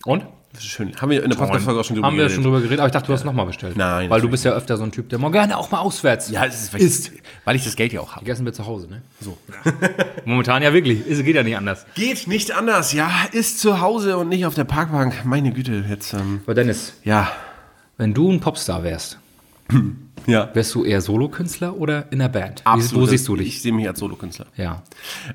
Und? 0.05 0.27
Das 0.55 0.63
ist 0.65 0.69
schön. 0.71 0.95
Haben 1.01 1.11
wir 1.11 1.23
in 1.23 1.31
der 1.31 1.37
Podcast-Folge 1.37 1.81
auch 1.81 1.85
schon 1.85 1.97
drüber 1.97 2.07
Haben 2.09 2.15
wir 2.17 2.25
geredet. 2.25 2.35
schon 2.35 2.45
drüber 2.45 2.59
geredet, 2.61 2.81
aber 2.81 2.87
ich 2.89 2.93
dachte, 2.93 3.07
du 3.07 3.13
hast 3.15 3.25
nochmal 3.25 3.47
bestellt. 3.47 3.77
Nein, 3.77 4.11
Weil 4.11 4.21
du 4.21 4.29
bist 4.29 4.45
ja 4.45 4.53
öfter 4.53 4.77
so 4.77 4.83
ein 4.85 4.93
Typ, 4.93 5.09
der 5.09 5.19
mal 5.19 5.31
gerne 5.31 5.57
auch 5.57 5.71
mal 5.71 5.79
auswärts. 5.81 6.31
Ja, 6.31 6.45
es 6.45 6.63
ist, 6.65 6.75
weil, 6.75 6.83
Ich, 6.83 7.11
weil 7.47 7.57
ich 7.57 7.65
das 7.65 7.75
Geld 7.75 7.93
ja 7.95 8.01
auch 8.01 8.13
habe. 8.13 8.21
Gegessen 8.25 8.45
wir 8.45 8.53
zu 8.53 8.67
Hause, 8.67 8.89
ne? 8.89 9.01
So. 9.21 9.39
Momentan 10.27 10.63
ja 10.63 10.73
wirklich. 10.75 11.01
Es 11.09 11.25
geht 11.25 11.35
ja 11.37 11.43
nicht 11.43 11.57
anders. 11.57 11.87
Geht 11.95 12.27
nicht 12.27 12.53
anders, 12.53 12.93
ja. 12.93 13.11
Ist 13.33 13.61
zu 13.61 13.81
Hause 13.81 14.19
und 14.19 14.29
nicht 14.29 14.45
auf 14.45 14.55
der 14.55 14.65
Parkbank. 14.65 15.25
Meine 15.25 15.53
Güte, 15.53 15.85
jetzt, 15.89 16.13
ähm, 16.13 16.41
Aber 16.45 16.55
Dennis, 16.55 16.93
ja. 17.05 17.33
wenn 17.97 18.13
du 18.13 18.31
ein 18.31 18.41
Popstar 18.41 18.85
wärst, 18.85 19.19
Ja. 20.27 20.51
wärst 20.55 20.75
du 20.75 20.85
eher 20.85 21.01
Solokünstler 21.01 21.77
oder 21.77 22.13
in 22.13 22.21
der 22.21 22.29
Band? 22.29 22.61
Absolut. 22.65 23.03
wo 23.03 23.11
siehst 23.11 23.27
du 23.27 23.35
dich? 23.37 23.49
Ich 23.49 23.63
sehe 23.63 23.73
mich 23.73 23.89
als 23.89 23.99
Solokünstler. 23.99 24.47
Ja. 24.57 24.83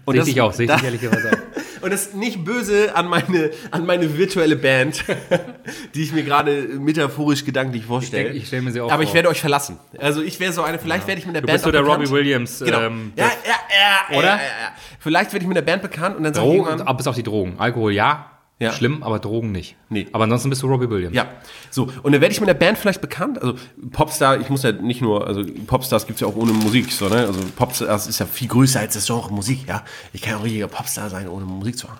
Und 0.06 0.16
Sehe 0.24 0.32
ich 0.32 0.40
auch, 0.42 0.54
sehe 0.54 0.66
ich 0.68 0.72
dich 0.72 0.84
ehrlicherweise 0.84 1.32
auch. 1.32 1.62
Und 1.82 1.92
das 1.92 2.08
ist 2.08 2.16
nicht 2.16 2.44
böse 2.44 2.96
an 2.96 3.08
meine, 3.08 3.52
an 3.72 3.86
meine 3.86 4.18
virtuelle 4.18 4.56
Band, 4.56 5.04
die 5.96 6.04
ich 6.04 6.14
mir 6.14 6.24
gerade 6.24 6.52
metaphorisch 6.80 7.46
gedanklich 7.46 7.86
vorstelle. 7.86 8.30
Ich 8.30 8.44
ich 8.44 8.48
stell 8.48 8.62
mir 8.62 8.72
sie 8.72 8.82
auch 8.82 8.92
Aber 8.92 9.04
ich 9.04 9.10
vor. 9.10 9.16
werde 9.16 9.30
euch 9.30 9.42
verlassen. 9.42 9.78
Also 9.98 10.22
ich 10.22 10.40
wäre 10.40 10.54
so 10.54 10.62
eine, 10.64 10.80
vielleicht 10.80 11.08
werde 11.08 11.20
ich 11.20 11.26
mit 11.26 11.36
der 11.36 11.42
Du 11.42 11.48
Band 11.48 11.56
bist 11.56 11.66
so 11.66 11.72
der 11.72 11.82
bekannt. 11.82 12.02
Robbie 12.02 12.12
Williams. 12.12 12.60
Genau. 12.60 12.82
Ähm, 12.82 13.14
ja, 13.16 13.26
ja, 13.26 14.12
ja, 14.12 14.18
Oder? 14.18 14.28
Ja, 14.28 14.36
ja, 14.36 14.42
ja. 14.42 14.72
Vielleicht 15.00 15.34
werde 15.34 15.44
ich 15.44 15.48
mit 15.48 15.58
der 15.58 15.62
Band 15.64 15.82
bekannt 15.82 16.18
und 16.18 16.24
dann 16.24 16.34
sage 16.34 16.48
ich 16.48 16.54
irgendwann, 16.56 16.98
bis 16.98 17.08
auf 17.08 17.16
die 17.16 17.24
Drogen. 17.24 17.56
Alkohol 17.58 17.94
ja, 17.94 18.37
Ja. 18.60 18.72
Schlimm, 18.72 19.04
aber 19.04 19.20
Drogen 19.20 19.52
nicht. 19.52 19.76
Nee. 19.90 20.08
Aber 20.14 20.24
ansonsten 20.24 20.50
bist 20.50 20.64
du 20.64 20.68
Robbie 20.68 20.90
Williams. 20.90 21.16
Ja, 21.16 21.28
so. 21.70 21.90
Und 22.02 22.12
dann 22.12 22.22
werde 22.22 22.32
ich 22.34 22.40
mit 22.40 22.50
der 22.50 22.56
Band 22.56 22.78
vielleicht 22.80 23.02
bekannt. 23.02 23.40
Also 23.40 23.54
Popstar, 23.92 24.40
ich 24.40 24.50
muss 24.50 24.64
ja 24.64 24.72
nicht 24.72 25.02
nur, 25.02 25.28
also 25.28 25.44
Popstars 25.68 26.08
gibt 26.08 26.18
es 26.18 26.22
ja 26.22 26.28
auch 26.28 26.36
ohne 26.36 26.54
Musik, 26.54 26.92
so, 26.92 27.08
ne? 27.08 27.18
Also 27.18 27.40
Popstars 27.56 28.08
ist 28.08 28.20
ja 28.20 28.26
viel 28.26 28.48
größer 28.48 28.80
als 28.80 28.96
das 28.96 29.06
Genre 29.06 29.32
Musik, 29.32 29.68
ja. 29.68 29.84
Ich 30.12 30.22
kann 30.24 30.32
ja 30.32 30.38
auch 30.40 30.44
richtiger 30.44 30.68
Popstar 30.68 31.12
sein, 31.12 31.28
ohne 31.28 31.46
Musik 31.46 31.78
zu 31.78 31.88
haben. 31.88 32.00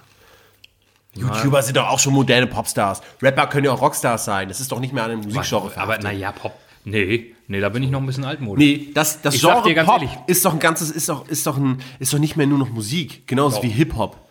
YouTuber 1.14 1.64
sind 1.64 1.78
doch 1.78 1.88
auch 1.90 2.00
schon 2.00 2.14
moderne 2.14 2.48
Popstars. 2.48 3.02
Rapper 3.22 3.48
können 3.48 3.66
ja 3.66 3.72
auch 3.72 3.82
Rockstars 3.82 4.26
sein. 4.26 4.48
Das 4.48 4.60
ist 4.60 4.72
doch 4.72 4.80
nicht 4.80 4.94
mehr 4.94 5.04
an 5.04 5.12
einem 5.12 5.22
Musikgenre 5.22 5.72
Aber 5.76 5.98
naja, 5.98 6.32
Pop. 6.32 6.54
Nee, 6.86 7.34
nee, 7.48 7.60
da 7.60 7.70
bin 7.70 7.84
ich 7.84 7.90
noch 7.90 8.00
ein 8.00 8.06
bisschen 8.06 8.24
altmodisch. 8.24 8.64
Nee, 8.64 8.90
das, 8.94 9.22
das 9.22 9.36
Ich 9.36 9.42
Genre 9.42 9.74
Pop 9.84 10.02
ehrlich. 10.02 10.12
ist 10.28 10.46
doch 10.46 10.54
ein 10.54 10.60
ganzes, 10.60 10.90
ist 10.90 11.10
doch, 11.10 11.28
ist 11.28 11.46
doch 11.46 11.58
ein, 11.58 11.82
ist 12.00 12.14
doch 12.14 12.20
nicht 12.20 12.38
mehr 12.38 12.48
nur 12.48 12.60
noch 12.60 12.70
Musik. 12.70 13.28
Genauso 13.28 13.62
wie 13.64 13.70
Hip-Hop. 13.70 14.27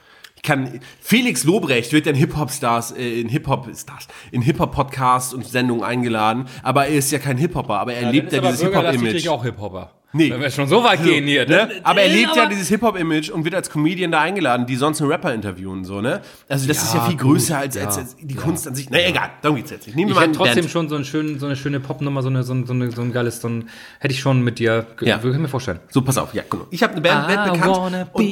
Kann, 0.47 0.81
Felix 1.01 1.43
Lobrecht 1.43 1.93
wird 1.93 2.07
ja 2.07 2.13
in 2.13 2.19
Hip-Hop-Stars, 2.19 2.93
äh, 2.93 3.21
in 3.21 3.29
Hip-Hop-Stars, 3.29 4.07
in 4.31 4.43
Hip-Hop-Podcasts 4.43 5.35
und 5.35 5.45
Sendungen 5.45 5.83
eingeladen, 5.83 6.47
aber 6.63 6.87
er 6.87 6.97
ist 6.97 7.11
ja 7.11 7.19
kein 7.19 7.37
Hip-Hopper, 7.37 7.81
aber 7.81 7.95
er 7.95 8.13
lebt 8.13 8.33
ja 8.33 8.41
dieses 8.41 8.63
Hip-Hop-Image. 8.63 9.29
auch 9.29 9.43
Hip-Hopper. 9.43 9.91
Nee. 10.17 10.31
Wenn 10.31 10.41
wir 10.41 10.51
schon 10.51 10.69
so 10.69 10.83
weit 10.83 11.03
gehen 11.05 11.25
hier. 11.27 11.47
Ne? 11.47 11.69
Aber 11.83 12.01
er 12.03 12.09
lebt 12.09 12.35
ja 12.37 12.47
dieses 12.47 12.69
Hip-Hop-Image 12.69 13.31
und 13.31 13.45
wird 13.45 13.55
als 13.55 13.71
Comedian 13.71 14.11
da 14.11 14.21
eingeladen, 14.21 14.67
die 14.67 14.77
sonst 14.77 15.01
einen 15.01 15.11
Rapper 15.11 15.33
interviewen, 15.35 15.85
so, 15.85 16.01
ne? 16.01 16.21
Also 16.49 16.67
das 16.67 16.79
Ja, 16.79 16.83
ist 16.85 16.95
ja 16.95 17.01
viel 17.07 17.17
gut, 17.17 17.23
größer 17.27 17.59
als, 17.59 17.77
als, 17.77 17.97
ja, 17.97 18.03
als 18.03 18.17
die 18.21 18.35
Kunst 18.35 18.67
an 18.67 18.75
sich. 18.75 18.89
Na 18.91 18.99
egal, 19.07 19.31
darum 19.43 19.57
geht's 19.57 19.71
jetzt 19.71 19.87
nicht. 19.87 19.97
Nehmen 19.97 20.11
wir 20.11 20.17
Ich 20.17 20.23
hätte 20.23 20.33
trotzdem 20.33 20.63
Band. 20.63 20.71
schon 20.71 20.89
so, 20.89 20.97
einen 20.97 21.05
schönen, 21.05 21.39
so 21.39 21.47
eine 21.47 21.57
schöne 21.57 21.81
Popnummer, 21.81 22.23
so, 22.23 22.29
eine, 22.29 22.43
so, 22.43 22.53
ein- 22.55 22.67
so, 22.67 22.91
so 22.91 23.03
ein 23.03 23.13
geiles, 23.13 23.41
so 23.41 23.49
ein, 23.49 23.69
hätte 24.01 24.15
ich 24.15 24.21
schon 24.21 24.43
mit 24.43 24.59
dir, 24.59 24.87
Ja. 25.01 25.23
würde 25.23 25.37
ich 25.37 25.43
mir 25.43 25.49
vorstellen. 25.49 25.81
So, 25.91 26.03
pass 26.03 26.19
auf, 26.19 26.35
ja, 26.35 26.43
genau. 26.49 26.67
Ich 26.71 26.83
habe 26.83 26.93
eine 26.93 27.03
Band, 27.03 27.27
Band 27.27 27.53
bekannt. 27.53 27.77
und, 28.15 28.25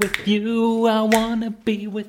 with 0.00 0.10
you, 0.26 0.86
I 0.86 0.90
wanna 1.12 1.50
be 1.64 1.88
with 1.92 2.06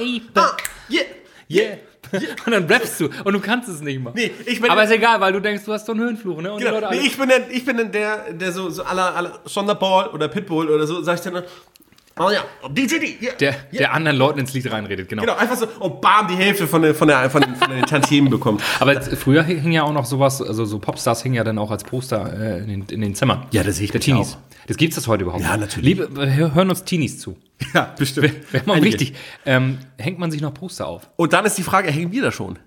you, 0.00 0.20
ah, 0.34 0.56
yeah. 0.90 1.02
Yeah. 1.50 1.76
Und 2.46 2.52
dann 2.52 2.64
rappst 2.66 3.00
du 3.00 3.08
und 3.24 3.32
du 3.32 3.40
kannst 3.40 3.68
es 3.68 3.80
nicht 3.80 4.00
mal. 4.02 4.12
Nee, 4.14 4.30
ich 4.46 4.60
bin- 4.60 4.70
Aber 4.70 4.84
ist 4.84 4.90
egal, 4.90 5.20
weil 5.20 5.32
du 5.32 5.40
denkst, 5.40 5.64
du 5.64 5.72
hast 5.72 5.86
so 5.86 5.92
einen 5.92 6.02
Höhenfluch, 6.02 6.40
ne? 6.42 6.52
Und 6.52 6.58
Genau. 6.60 6.72
Leute 6.78 6.88
Nee, 6.94 7.06
ich 7.06 7.16
bin 7.16 7.28
dann, 7.28 7.42
ich 7.50 7.64
bin 7.64 7.76
dann 7.76 7.90
der, 7.92 8.32
der 8.32 8.52
so, 8.52 8.68
so 8.70 8.82
aller, 8.84 9.14
aller 9.16 9.38
Sonderball 9.44 10.08
oder 10.08 10.28
Pitbull 10.28 10.68
oder 10.68 10.86
so, 10.86 11.02
sag 11.02 11.14
ich 11.16 11.20
dann, 11.22 11.42
oh 12.18 12.30
ja, 12.30 12.44
DJD, 12.68 13.22
yeah. 13.22 13.34
der, 13.40 13.54
der 13.72 13.92
anderen 13.94 14.16
Leuten 14.18 14.40
ins 14.40 14.52
Lied 14.52 14.70
reinredet, 14.70 15.08
genau. 15.08 15.22
Genau, 15.22 15.34
einfach 15.36 15.56
so, 15.56 15.66
und 15.80 16.00
bam, 16.00 16.28
die 16.28 16.34
Hälfte 16.36 16.66
von, 16.66 16.82
der, 16.82 16.94
von, 16.94 17.08
der, 17.08 17.30
von, 17.30 17.40
den, 17.42 17.56
von 17.56 17.70
den 17.70 17.86
Tantiemen 17.86 18.30
bekommt. 18.30 18.62
Aber 18.80 18.92
jetzt, 18.92 19.14
früher 19.16 19.42
hing 19.42 19.72
ja 19.72 19.82
auch 19.84 19.92
noch 19.92 20.04
sowas, 20.04 20.42
also 20.42 20.64
so 20.64 20.78
Popstars 20.78 21.22
hingen 21.22 21.36
ja 21.36 21.44
dann 21.44 21.58
auch 21.58 21.70
als 21.70 21.84
Poster 21.84 22.32
äh, 22.38 22.58
in, 22.58 22.68
den, 22.68 22.84
in 22.90 23.00
den 23.00 23.14
Zimmern. 23.14 23.46
Ja, 23.52 23.62
das 23.62 23.76
sehe 23.76 23.86
ich 23.86 23.90
Der 23.92 24.00
Teenies. 24.00 24.34
auch. 24.34 24.51
Das 24.66 24.76
gibt 24.76 24.96
es 24.96 25.06
heute 25.08 25.24
überhaupt 25.24 25.42
Ja, 25.42 25.56
natürlich. 25.56 25.98
Liebe, 25.98 26.08
hör- 26.36 26.54
hören 26.54 26.70
uns 26.70 26.84
Teenies 26.84 27.18
zu. 27.18 27.36
Ja, 27.74 27.94
bestimmt. 27.98 28.32
Wäre 28.52 28.64
mal 28.66 28.74
Einige. 28.74 28.86
wichtig. 28.98 29.14
Ähm, 29.46 29.78
hängt 29.98 30.18
man 30.18 30.30
sich 30.30 30.40
noch 30.40 30.52
Poster 30.54 30.86
auf? 30.86 31.10
Und 31.16 31.32
dann 31.32 31.44
ist 31.44 31.58
die 31.58 31.62
Frage, 31.62 31.90
hängen 31.90 32.12
wir 32.12 32.22
da 32.22 32.32
schon? 32.32 32.58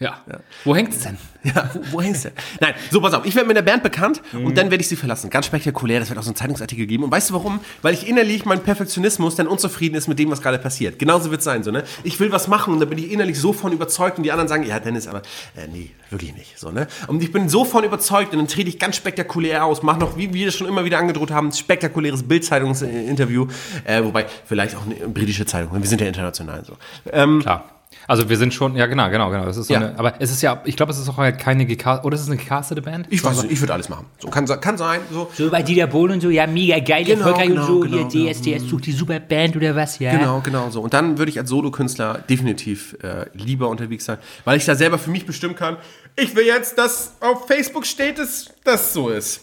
Ja. 0.00 0.18
Wo 0.64 0.74
hängt 0.74 0.92
es 0.94 1.00
denn? 1.00 1.16
Ja, 1.42 1.70
wo, 1.72 1.92
wo 1.92 2.02
hängst 2.02 2.26
du? 2.26 2.32
Nein, 2.60 2.74
so 2.90 3.00
pass 3.00 3.14
auf, 3.14 3.24
ich 3.24 3.34
werde 3.34 3.48
mit 3.48 3.56
der 3.56 3.62
Band 3.62 3.82
bekannt 3.82 4.20
Mhm. 4.32 4.44
und 4.44 4.58
dann 4.58 4.70
werde 4.70 4.82
ich 4.82 4.88
sie 4.88 4.96
verlassen. 4.96 5.30
Ganz 5.30 5.46
spektakulär, 5.46 5.98
das 5.98 6.10
wird 6.10 6.18
auch 6.18 6.22
so 6.22 6.28
einen 6.28 6.36
Zeitungsartikel 6.36 6.84
geben. 6.84 7.02
Und 7.04 7.10
weißt 7.10 7.30
du 7.30 7.34
warum? 7.34 7.60
Weil 7.80 7.94
ich 7.94 8.06
innerlich 8.06 8.44
mein 8.44 8.62
Perfektionismus 8.62 9.36
dann 9.36 9.46
unzufrieden 9.46 9.94
ist 9.94 10.06
mit 10.06 10.18
dem, 10.18 10.30
was 10.30 10.42
gerade 10.42 10.58
passiert. 10.58 10.98
Genauso 10.98 11.30
wird 11.30 11.38
es 11.40 11.46
sein, 11.46 11.62
so, 11.62 11.70
ne? 11.70 11.84
Ich 12.04 12.20
will 12.20 12.30
was 12.30 12.46
machen 12.46 12.74
und 12.74 12.80
da 12.80 12.84
bin 12.84 12.98
ich 12.98 13.10
innerlich 13.10 13.38
so 13.40 13.54
von 13.54 13.72
überzeugt 13.72 14.18
und 14.18 14.24
die 14.24 14.32
anderen 14.32 14.48
sagen, 14.48 14.64
ja, 14.64 14.78
Dennis, 14.80 15.06
aber 15.08 15.22
äh, 15.56 15.66
nee, 15.72 15.92
wirklich 16.10 16.34
nicht, 16.34 16.58
so, 16.58 16.70
ne? 16.70 16.88
Und 17.06 17.22
ich 17.22 17.32
bin 17.32 17.48
so 17.48 17.64
von 17.64 17.84
überzeugt 17.84 18.32
und 18.32 18.38
dann 18.38 18.48
trete 18.48 18.68
ich 18.68 18.78
ganz 18.78 18.96
spektakulär 18.96 19.64
aus, 19.64 19.82
mache 19.82 19.98
noch, 20.00 20.18
wie 20.18 20.34
wir 20.34 20.44
das 20.44 20.54
schon 20.56 20.68
immer 20.68 20.84
wieder 20.84 20.98
angedroht 20.98 21.30
haben, 21.30 21.48
ein 21.48 21.52
spektakuläres 21.52 22.22
Bildzeitungsinterview, 22.24 23.46
äh, 23.84 24.04
wobei 24.04 24.26
vielleicht 24.44 24.76
auch 24.76 24.84
eine 24.84 25.08
britische 25.08 25.46
Zeitung, 25.46 25.72
wir 25.80 25.88
sind 25.88 26.02
ja 26.02 26.06
international 26.06 26.64
so. 26.66 26.76
Ähm, 27.10 27.40
Klar. 27.40 27.64
Also 28.10 28.28
wir 28.28 28.36
sind 28.36 28.52
schon, 28.52 28.74
ja 28.74 28.86
genau, 28.86 29.08
genau, 29.08 29.30
genau. 29.30 29.44
Das 29.44 29.56
ist 29.56 29.68
so 29.68 29.72
Ja. 29.74 29.78
eine, 29.78 29.96
aber 29.96 30.14
es 30.18 30.32
ist 30.32 30.42
ja, 30.42 30.60
ich 30.64 30.74
glaube, 30.74 30.90
es 30.90 30.98
ist 30.98 31.08
auch 31.08 31.16
halt 31.16 31.38
keine 31.38 31.64
gecast, 31.64 32.04
oder 32.04 32.16
ist 32.16 32.22
es 32.22 32.26
eine 32.26 32.38
gecastete 32.38 32.82
Band? 32.82 33.06
ich 33.08 33.22
weiß 33.22 33.42
nicht, 33.42 33.52
ich 33.52 33.60
würde 33.60 33.72
alles 33.72 33.88
machen. 33.88 34.06
So, 34.18 34.26
kann, 34.28 34.46
kann 34.46 34.76
sein, 34.76 35.00
so. 35.12 35.30
So 35.32 35.48
bei 35.48 35.62
Dieter 35.62 35.86
Bohlen 35.86 36.14
und 36.14 36.20
so, 36.20 36.28
ja, 36.28 36.48
mega 36.48 36.80
geil, 36.80 37.04
Genau, 37.04 37.20
erfolgreich 37.26 37.46
genau, 37.50 37.60
und 37.60 37.66
so, 37.68 37.80
genau, 37.80 38.08
ihr 38.12 38.32
DSDS 38.34 38.68
sucht 38.68 38.86
die 38.86 38.92
super 38.92 39.20
Band 39.20 39.54
oder 39.54 39.76
was, 39.76 40.00
ja. 40.00 40.10
Genau, 40.10 40.40
genau 40.40 40.70
so. 40.70 40.80
Und 40.80 40.92
dann 40.92 41.18
würde 41.18 41.30
ich 41.30 41.38
als 41.38 41.50
Solokünstler 41.50 42.18
definitiv 42.28 42.96
äh, 43.00 43.26
lieber 43.34 43.68
unterwegs 43.68 44.06
sein, 44.06 44.18
weil 44.44 44.56
ich 44.56 44.64
da 44.64 44.74
selber 44.74 44.98
für 44.98 45.10
mich 45.10 45.24
bestimmen 45.24 45.54
kann, 45.54 45.76
ich 46.16 46.34
will 46.34 46.46
jetzt, 46.46 46.78
dass 46.78 47.12
auf 47.20 47.46
Facebook 47.46 47.86
steht, 47.86 48.18
dass 48.18 48.46
das 48.64 48.92
so 48.92 49.10
ist. 49.10 49.42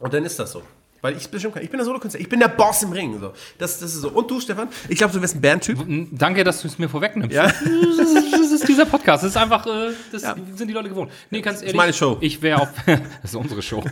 Und 0.00 0.12
dann 0.12 0.24
ist 0.24 0.40
das 0.40 0.50
so. 0.50 0.62
Weil 1.06 1.16
ich 1.16 1.28
bestimmen 1.28 1.54
kann. 1.54 1.62
Ich 1.62 1.70
bin 1.70 1.78
der 1.78 1.84
Solokünstler, 1.84 2.20
ich 2.20 2.28
bin 2.28 2.40
der 2.40 2.48
Boss 2.48 2.82
im 2.82 2.90
Ring. 2.90 3.20
So. 3.20 3.32
Das, 3.58 3.78
das 3.78 3.94
ist 3.94 4.00
so. 4.00 4.08
Und 4.08 4.28
du, 4.28 4.40
Stefan? 4.40 4.66
Ich 4.88 4.98
glaube, 4.98 5.12
du 5.12 5.22
wirst 5.22 5.36
ein 5.36 5.40
Bandtyp. 5.40 5.78
Danke, 6.10 6.42
dass 6.42 6.62
du 6.62 6.66
es 6.66 6.80
mir 6.80 6.88
vorwegnimmst. 6.88 7.32
Ja. 7.32 7.44
Das, 7.44 7.60
ist, 7.60 8.32
das 8.32 8.50
ist 8.50 8.66
dieser 8.66 8.86
Podcast. 8.86 9.22
Das 9.22 9.30
ist 9.30 9.36
einfach, 9.36 9.64
äh, 9.66 9.92
das 10.10 10.22
sind 10.56 10.66
die 10.66 10.74
Leute 10.74 10.88
gewohnt. 10.88 11.12
Nee, 11.30 11.42
ganz 11.42 11.60
ehrlich. 11.60 11.76
meine 11.76 11.92
Show. 11.92 12.16
Ich 12.20 12.42
wäre 12.42 12.60
auf, 12.60 12.70
das 12.86 12.98
ist 13.22 13.36
unsere 13.36 13.62
Show. 13.62 13.84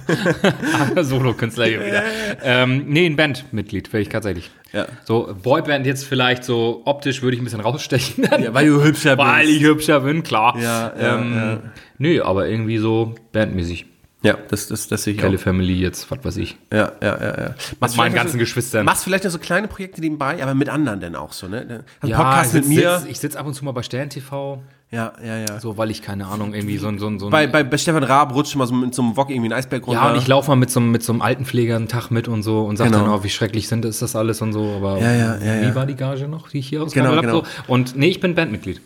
Solo-Künstler 1.01 1.67
hier 1.67 1.87
wieder. 1.87 2.03
Ähm, 2.43 2.87
nee, 2.89 3.07
ein 3.07 3.15
Bandmitglied 3.15 3.93
wäre 3.93 4.03
ich 4.03 4.09
tatsächlich. 4.09 4.51
Ja. 4.73 4.89
So, 5.05 5.37
Boyband 5.41 5.87
jetzt 5.87 6.07
vielleicht 6.07 6.43
so 6.43 6.83
optisch 6.85 7.23
würde 7.23 7.37
ich 7.37 7.41
ein 7.41 7.45
bisschen 7.45 7.61
rausstechen. 7.61 8.25
Ja, 8.25 8.53
weil 8.53 8.67
du 8.67 8.83
hübscher 8.83 9.15
bist. 9.17 9.29
Weil 9.29 9.49
ich 9.49 9.63
hübscher 9.63 10.01
bin, 10.01 10.25
klar. 10.25 10.59
Ja, 10.61 10.93
ja, 11.01 11.15
ähm, 11.15 11.35
ja. 11.37 11.59
Nö, 11.99 12.23
aber 12.25 12.49
irgendwie 12.49 12.79
so 12.79 13.15
bandmäßig. 13.31 13.94
Ja, 14.25 14.37
das, 14.49 14.67
das, 14.69 14.89
das 14.89 15.03
sehe 15.05 15.15
ich 15.15 15.21
Kelly 15.21 15.37
auch. 15.37 15.41
Family 15.41 15.75
jetzt, 15.75 16.11
was 16.11 16.19
weiß 16.25 16.37
ich. 16.39 16.57
Ja, 16.73 16.93
ja, 17.01 17.21
ja, 17.21 17.21
ja. 17.21 17.55
Machst 17.79 17.97
meinen 17.97 18.11
vielleicht 18.11 18.15
ganzen 18.17 18.33
so, 18.33 18.39
Geschwistern. 18.39 18.85
Machst 18.87 19.05
vielleicht 19.05 19.25
noch 19.25 19.31
so 19.31 19.39
kleine 19.39 19.69
Projekte 19.69 20.01
nebenbei, 20.01 20.43
aber 20.43 20.55
mit 20.55 20.69
anderen 20.69 21.01
dann 21.01 21.15
auch 21.15 21.33
so, 21.33 21.47
ne? 21.47 21.85
Ein 22.01 22.09
Ja, 22.09 22.17
Podcast 22.17 22.55
ich 22.55 22.61
mit 22.63 22.69
mir. 22.71 22.99
Sitz, 23.01 23.11
ich 23.11 23.19
sitze 23.21 23.39
ab 23.39 23.47
und 23.47 23.55
zu 23.55 23.65
mal 23.65 23.73
bei 23.73 23.83
Stern 23.83 24.09
TV, 24.11 24.63
ja, 24.91 25.13
ja, 25.25 25.39
ja. 25.39 25.61
so 25.61 25.77
weil 25.77 25.91
ich 25.91 26.03
keine 26.03 26.27
Ahnung, 26.27 26.55
irgendwie 26.55 26.79
so, 26.79 26.87
ein- 26.89 26.99
so, 26.99 27.07
ein- 27.09 27.19
so 27.19 27.29
Bei, 27.29 27.47
bei, 27.49 27.65
bei 27.65 27.77
Stefan 27.79 28.05
Raab 28.05 28.33
rutscht 28.35 28.55
mal 28.57 28.67
so 28.67 28.75
mit 28.75 28.95
so 28.95 29.03
einem 29.03 29.17
Wok 29.17 29.29
irgendwie 29.29 29.49
ein 29.49 29.53
Eisberg 29.53 29.87
runter. 29.87 30.01
Ja, 30.03 30.13
und 30.13 30.19
ich 30.19 30.27
laufe 30.29 30.51
mal 30.51 30.57
mit 30.57 30.71
so, 30.71 30.79
einem- 30.81 30.91
mit 30.93 31.03
so 31.03 31.13
einem 31.13 31.21
Altenpfleger 31.21 31.77
einen 31.77 31.89
Tag 31.89 32.11
mit 32.11 32.27
und 32.29 32.43
so 32.43 32.65
und 32.65 32.77
sage 32.77 32.91
Genau. 32.91 33.03
dann 33.05 33.13
auch, 33.13 33.25
wie 33.25 33.29
schrecklich 33.31 33.67
sind 33.69 33.85
ist 33.85 34.03
das 34.03 34.15
alles 34.17 34.41
und 34.41 34.53
so. 34.53 34.63
Aber 34.77 34.99
Ja, 35.01 35.13
ja, 35.13 35.37
ja, 35.37 35.61
wie 35.63 35.67
ja. 35.67 35.75
war 35.75 35.85
die 35.87 35.97
Gage 35.97 36.29
noch, 36.29 36.49
die 36.49 36.59
ich 36.61 36.69
hier 36.69 36.79
Genau, 36.79 36.87
ausgehandelt 36.87 37.21
genau. 37.23 37.35
habe? 37.39 37.47
So. 37.67 37.73
Und 37.73 37.97
nee, 37.97 38.09
ich 38.09 38.21
bin 38.21 38.35
Bandmitglied. 38.35 38.81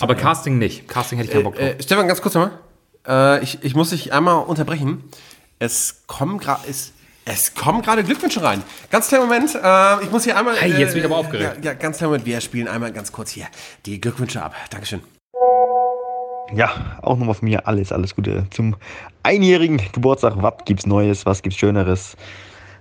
aber 0.00 0.14
Casting 0.14 0.58
nicht. 0.58 0.86
Casting 0.88 1.18
hätte 1.18 1.28
ich 1.28 1.32
keinen 1.34 1.44
Bock 1.44 1.54
drauf. 1.56 1.64
Äh, 1.64 1.82
Stefan, 1.82 2.06
ganz 2.06 2.20
kurz 2.20 2.34
nochmal. 2.34 2.52
Äh, 3.06 3.42
ich, 3.42 3.62
ich 3.62 3.74
muss 3.74 3.90
dich 3.90 4.12
einmal 4.12 4.44
unterbrechen. 4.44 5.04
Es 5.58 6.02
kommen 6.06 6.38
gerade 6.38 6.62
es, 6.68 6.92
es 7.24 7.54
kommen 7.54 7.82
gerade 7.82 8.04
Glückwünsche 8.04 8.42
rein. 8.42 8.62
Ganz 8.90 9.08
kleinen 9.08 9.24
Moment. 9.24 9.54
Äh, 9.54 10.04
ich 10.04 10.10
muss 10.10 10.24
hier 10.24 10.36
einmal. 10.36 10.56
Hey, 10.56 10.72
jetzt 10.72 10.94
bin 10.94 10.98
ich 10.98 11.04
äh, 11.04 11.06
aber 11.06 11.16
aufgeregt. 11.16 11.64
Ja, 11.64 11.72
ja, 11.72 11.74
ganz 11.74 11.98
kleinen 11.98 12.10
Moment. 12.10 12.26
Wir 12.26 12.40
spielen 12.40 12.68
einmal 12.68 12.92
ganz 12.92 13.12
kurz 13.12 13.30
hier 13.30 13.46
die 13.84 14.00
Glückwünsche 14.00 14.42
ab. 14.42 14.54
Dankeschön. 14.70 15.00
Ja, 16.54 16.98
auch 17.02 17.16
nochmal 17.16 17.34
von 17.34 17.48
mir 17.48 17.66
alles, 17.66 17.90
alles 17.90 18.14
Gute 18.14 18.46
zum 18.50 18.76
einjährigen 19.24 19.80
Geburtstag. 19.92 20.34
Was 20.36 20.64
gibt's 20.64 20.86
Neues, 20.86 21.26
was 21.26 21.42
gibt's 21.42 21.58
Schöneres 21.58 22.16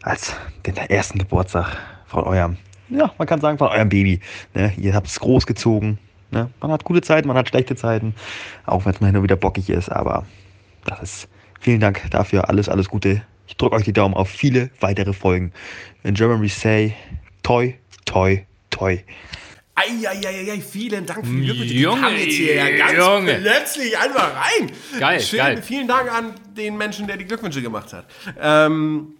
als 0.03 0.35
den 0.65 0.77
ersten 0.77 1.17
Geburtstag 1.17 1.75
von 2.05 2.25
eurem, 2.25 2.57
ja, 2.89 3.11
man 3.17 3.27
kann 3.27 3.41
sagen, 3.41 3.57
von 3.57 3.69
eurem 3.69 3.89
Baby. 3.89 4.19
Ne? 4.53 4.71
Ihr 4.77 4.93
habt 4.93 5.07
es 5.07 5.19
großgezogen. 5.19 5.97
Ne? 6.31 6.49
Man 6.61 6.71
hat 6.71 6.83
gute 6.83 7.01
Zeiten, 7.01 7.27
man 7.27 7.37
hat 7.37 7.49
schlechte 7.49 7.75
Zeiten, 7.75 8.15
auch 8.65 8.85
wenn 8.85 8.93
es 8.93 9.01
mal 9.01 9.07
hin 9.07 9.17
und 9.17 9.23
wieder 9.23 9.35
bockig 9.35 9.69
ist, 9.69 9.89
aber 9.89 10.25
das 10.85 11.01
ist, 11.01 11.27
vielen 11.59 11.79
Dank 11.79 12.01
dafür, 12.11 12.49
alles, 12.49 12.69
alles 12.69 12.89
Gute. 12.89 13.21
Ich 13.47 13.57
drücke 13.57 13.75
euch 13.75 13.83
die 13.83 13.93
Daumen 13.93 14.15
auf 14.15 14.29
viele 14.29 14.69
weitere 14.79 15.13
Folgen. 15.13 15.53
In 16.03 16.15
German 16.15 16.41
we 16.41 16.49
say, 16.49 16.95
toi, 17.43 17.73
toi, 18.05 18.43
toi. 18.69 18.99
Eieieiei, 19.75 20.61
vielen 20.61 21.05
Dank 21.05 21.25
für 21.25 21.31
die 21.33 21.45
Glückwünsche. 21.45 21.73
Die 21.73 21.83
kamen 21.83 22.17
jetzt 22.17 22.33
hier 22.33 22.77
ganz 22.77 22.97
Junge. 22.97 23.35
plötzlich 23.35 23.97
einfach 23.97 24.31
rein. 24.35 24.71
Geil, 24.99 25.19
Schön, 25.19 25.37
geil. 25.37 25.61
Vielen 25.61 25.87
Dank 25.87 26.11
an 26.11 26.33
den 26.55 26.77
Menschen, 26.77 27.07
der 27.07 27.17
die 27.17 27.25
Glückwünsche 27.25 27.61
gemacht 27.61 27.91
hat. 27.91 28.05
Ähm, 28.39 29.15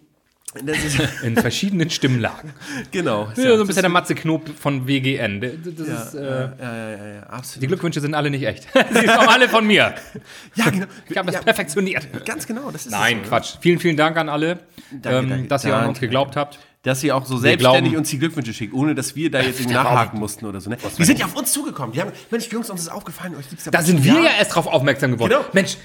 In 1.24 1.36
verschiedenen 1.36 1.90
Stimmlagen. 1.90 2.54
genau. 2.92 3.30
Ja, 3.36 3.56
so 3.56 3.62
ein 3.62 3.68
bisschen 3.68 3.82
der 3.84 3.90
Matze 3.90 4.16
Knob 4.16 4.50
von 4.58 4.88
WGN. 4.88 5.42
Das 5.42 5.88
ist, 5.88 6.14
äh, 6.16 6.22
ja, 6.24 6.54
ja, 6.60 6.90
ja, 6.90 7.08
ja, 7.16 7.24
absolut. 7.24 7.64
die 7.64 7.68
Glückwünsche 7.68 8.00
sind 8.02 8.14
alle 8.16 8.30
nicht 8.30 8.46
echt. 8.46 8.64
Sie 8.74 9.06
kommen 9.06 9.28
alle 9.28 9.50
von 9.50 9.66
mir. 9.68 9.96
Ja, 10.56 10.70
genau. 10.70 10.86
Ich 11.10 11.18
habe 11.18 11.26
das 11.28 11.36
ja, 11.36 11.42
perfektioniert. 11.42 12.08
Ganz 12.26 12.48
genau, 12.48 12.72
das 12.72 12.86
ist 12.86 12.92
Nein, 12.92 13.20
so? 13.24 13.30
Quatsch. 13.30 13.56
Vielen, 13.60 13.80
vielen 13.80 13.98
Dank 13.98 14.16
an 14.16 14.30
alle, 14.30 14.60
ähm, 14.92 15.00
danke, 15.02 15.48
dass 15.48 15.66
ihr 15.66 15.72
an 15.74 15.80
danke, 15.80 15.90
uns 15.90 16.00
geglaubt 16.00 16.36
habt. 16.38 16.60
Dass 16.84 17.02
sie 17.02 17.12
auch 17.12 17.26
so 17.26 17.38
selbstständig 17.38 17.92
glauben- 17.92 17.98
uns 17.98 18.10
die 18.12 18.20
Glückwünsche 18.20 18.54
schicken, 18.54 18.76
ohne 18.76 18.94
dass 18.96 19.16
wir 19.16 19.30
da 19.32 19.42
jetzt 19.42 19.60
irgendwie 19.60 19.74
nachhaken 19.74 20.20
mussten 20.20 20.46
oder 20.46 20.62
so. 20.62 20.70
Ne? 20.70 20.78
Die 20.98 21.04
sind 21.04 21.20
ja 21.20 21.26
auf 21.26 21.36
uns 21.36 21.52
zugekommen. 21.52 21.94
Die 21.94 22.00
haben, 22.02 22.12
Mensch, 22.32 22.48
Jungs, 22.52 22.70
uns 22.70 22.82
ist 22.82 22.90
aufgefallen, 22.90 23.36
euch 23.36 23.50
gibt's 23.50 23.66
Da 23.66 23.82
sind 23.82 24.04
wir 24.04 24.14
ja 24.14 24.30
erst 24.38 24.56
drauf 24.56 24.68
aufmerksam 24.68 25.12
geworden. 25.14 25.32
Genau. 25.32 25.46
Mensch, 25.52 25.78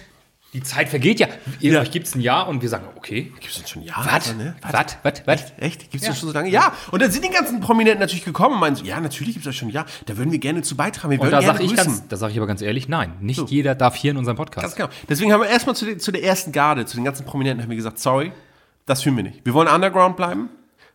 die 0.52 0.62
Zeit 0.62 0.88
vergeht 0.88 1.20
ja. 1.20 1.28
Ihr, 1.60 1.72
Ja. 1.74 1.84
Gibt 1.84 2.06
es 2.08 2.14
ein 2.14 2.20
Jahr 2.20 2.48
und 2.48 2.60
wir 2.60 2.68
sagen, 2.68 2.86
okay. 2.96 3.32
Gibt's 3.40 3.58
uns 3.58 3.70
schon 3.70 3.82
Jahre? 3.82 4.10
Was? 4.10 4.34
Ne? 4.34 4.56
Was? 4.62 4.96
Was? 5.02 5.22
Was? 5.26 5.44
Echt? 5.58 5.90
Gibt's 5.90 6.06
das 6.06 6.18
schon 6.18 6.28
so 6.28 6.34
lange? 6.34 6.48
Ja. 6.50 6.72
Und 6.90 7.00
dann 7.02 7.10
sind 7.10 7.24
die 7.24 7.30
ganzen 7.30 7.60
Prominenten 7.60 8.00
natürlich 8.00 8.24
gekommen 8.24 8.54
und 8.54 8.60
meinen 8.60 8.74
so, 8.76 8.84
ja, 8.84 9.00
natürlich 9.00 9.34
gibt's 9.34 9.46
das 9.46 9.54
schon 9.54 9.68
ein 9.68 9.72
Jahr. 9.72 9.86
Da 10.06 10.16
würden 10.16 10.32
wir 10.32 10.38
gerne 10.40 10.62
zu 10.62 10.76
beitragen. 10.76 11.12
Wir 11.12 11.18
würden 11.20 11.30
da 11.30 11.38
gerne 11.40 11.58
sage 11.58 11.64
ich, 11.64 11.76
ganz- 11.76 12.08
da 12.08 12.16
sag 12.16 12.30
ich 12.32 12.36
aber 12.36 12.46
ganz 12.48 12.62
ehrlich, 12.62 12.88
nein. 12.88 13.12
Nicht 13.20 13.48
jeder 13.50 13.74
darf 13.74 13.94
hier 13.94 14.10
in 14.10 14.16
unserem 14.16 14.36
Podcast. 14.36 14.64
Ganz 14.64 14.74
genau. 14.76 14.88
Deswegen 15.08 15.32
haben 15.32 15.40
wir 15.42 15.48
erstmal 15.48 15.76
zu, 15.76 15.96
zu 15.98 16.10
der 16.12 16.24
ersten 16.24 16.50
Garde, 16.52 16.84
zu 16.84 16.96
den 16.96 17.04
ganzen 17.04 17.24
Prominenten, 17.24 17.62
haben 17.62 17.70
wir 17.70 17.76
gesagt, 17.76 17.98
sorry, 18.00 18.32
das 18.86 19.02
fühlen 19.02 19.16
wir 19.16 19.22
nicht. 19.24 19.44
Wir 19.44 19.54
wollen 19.54 19.68
underground 19.68 20.16
bleiben. 20.16 20.48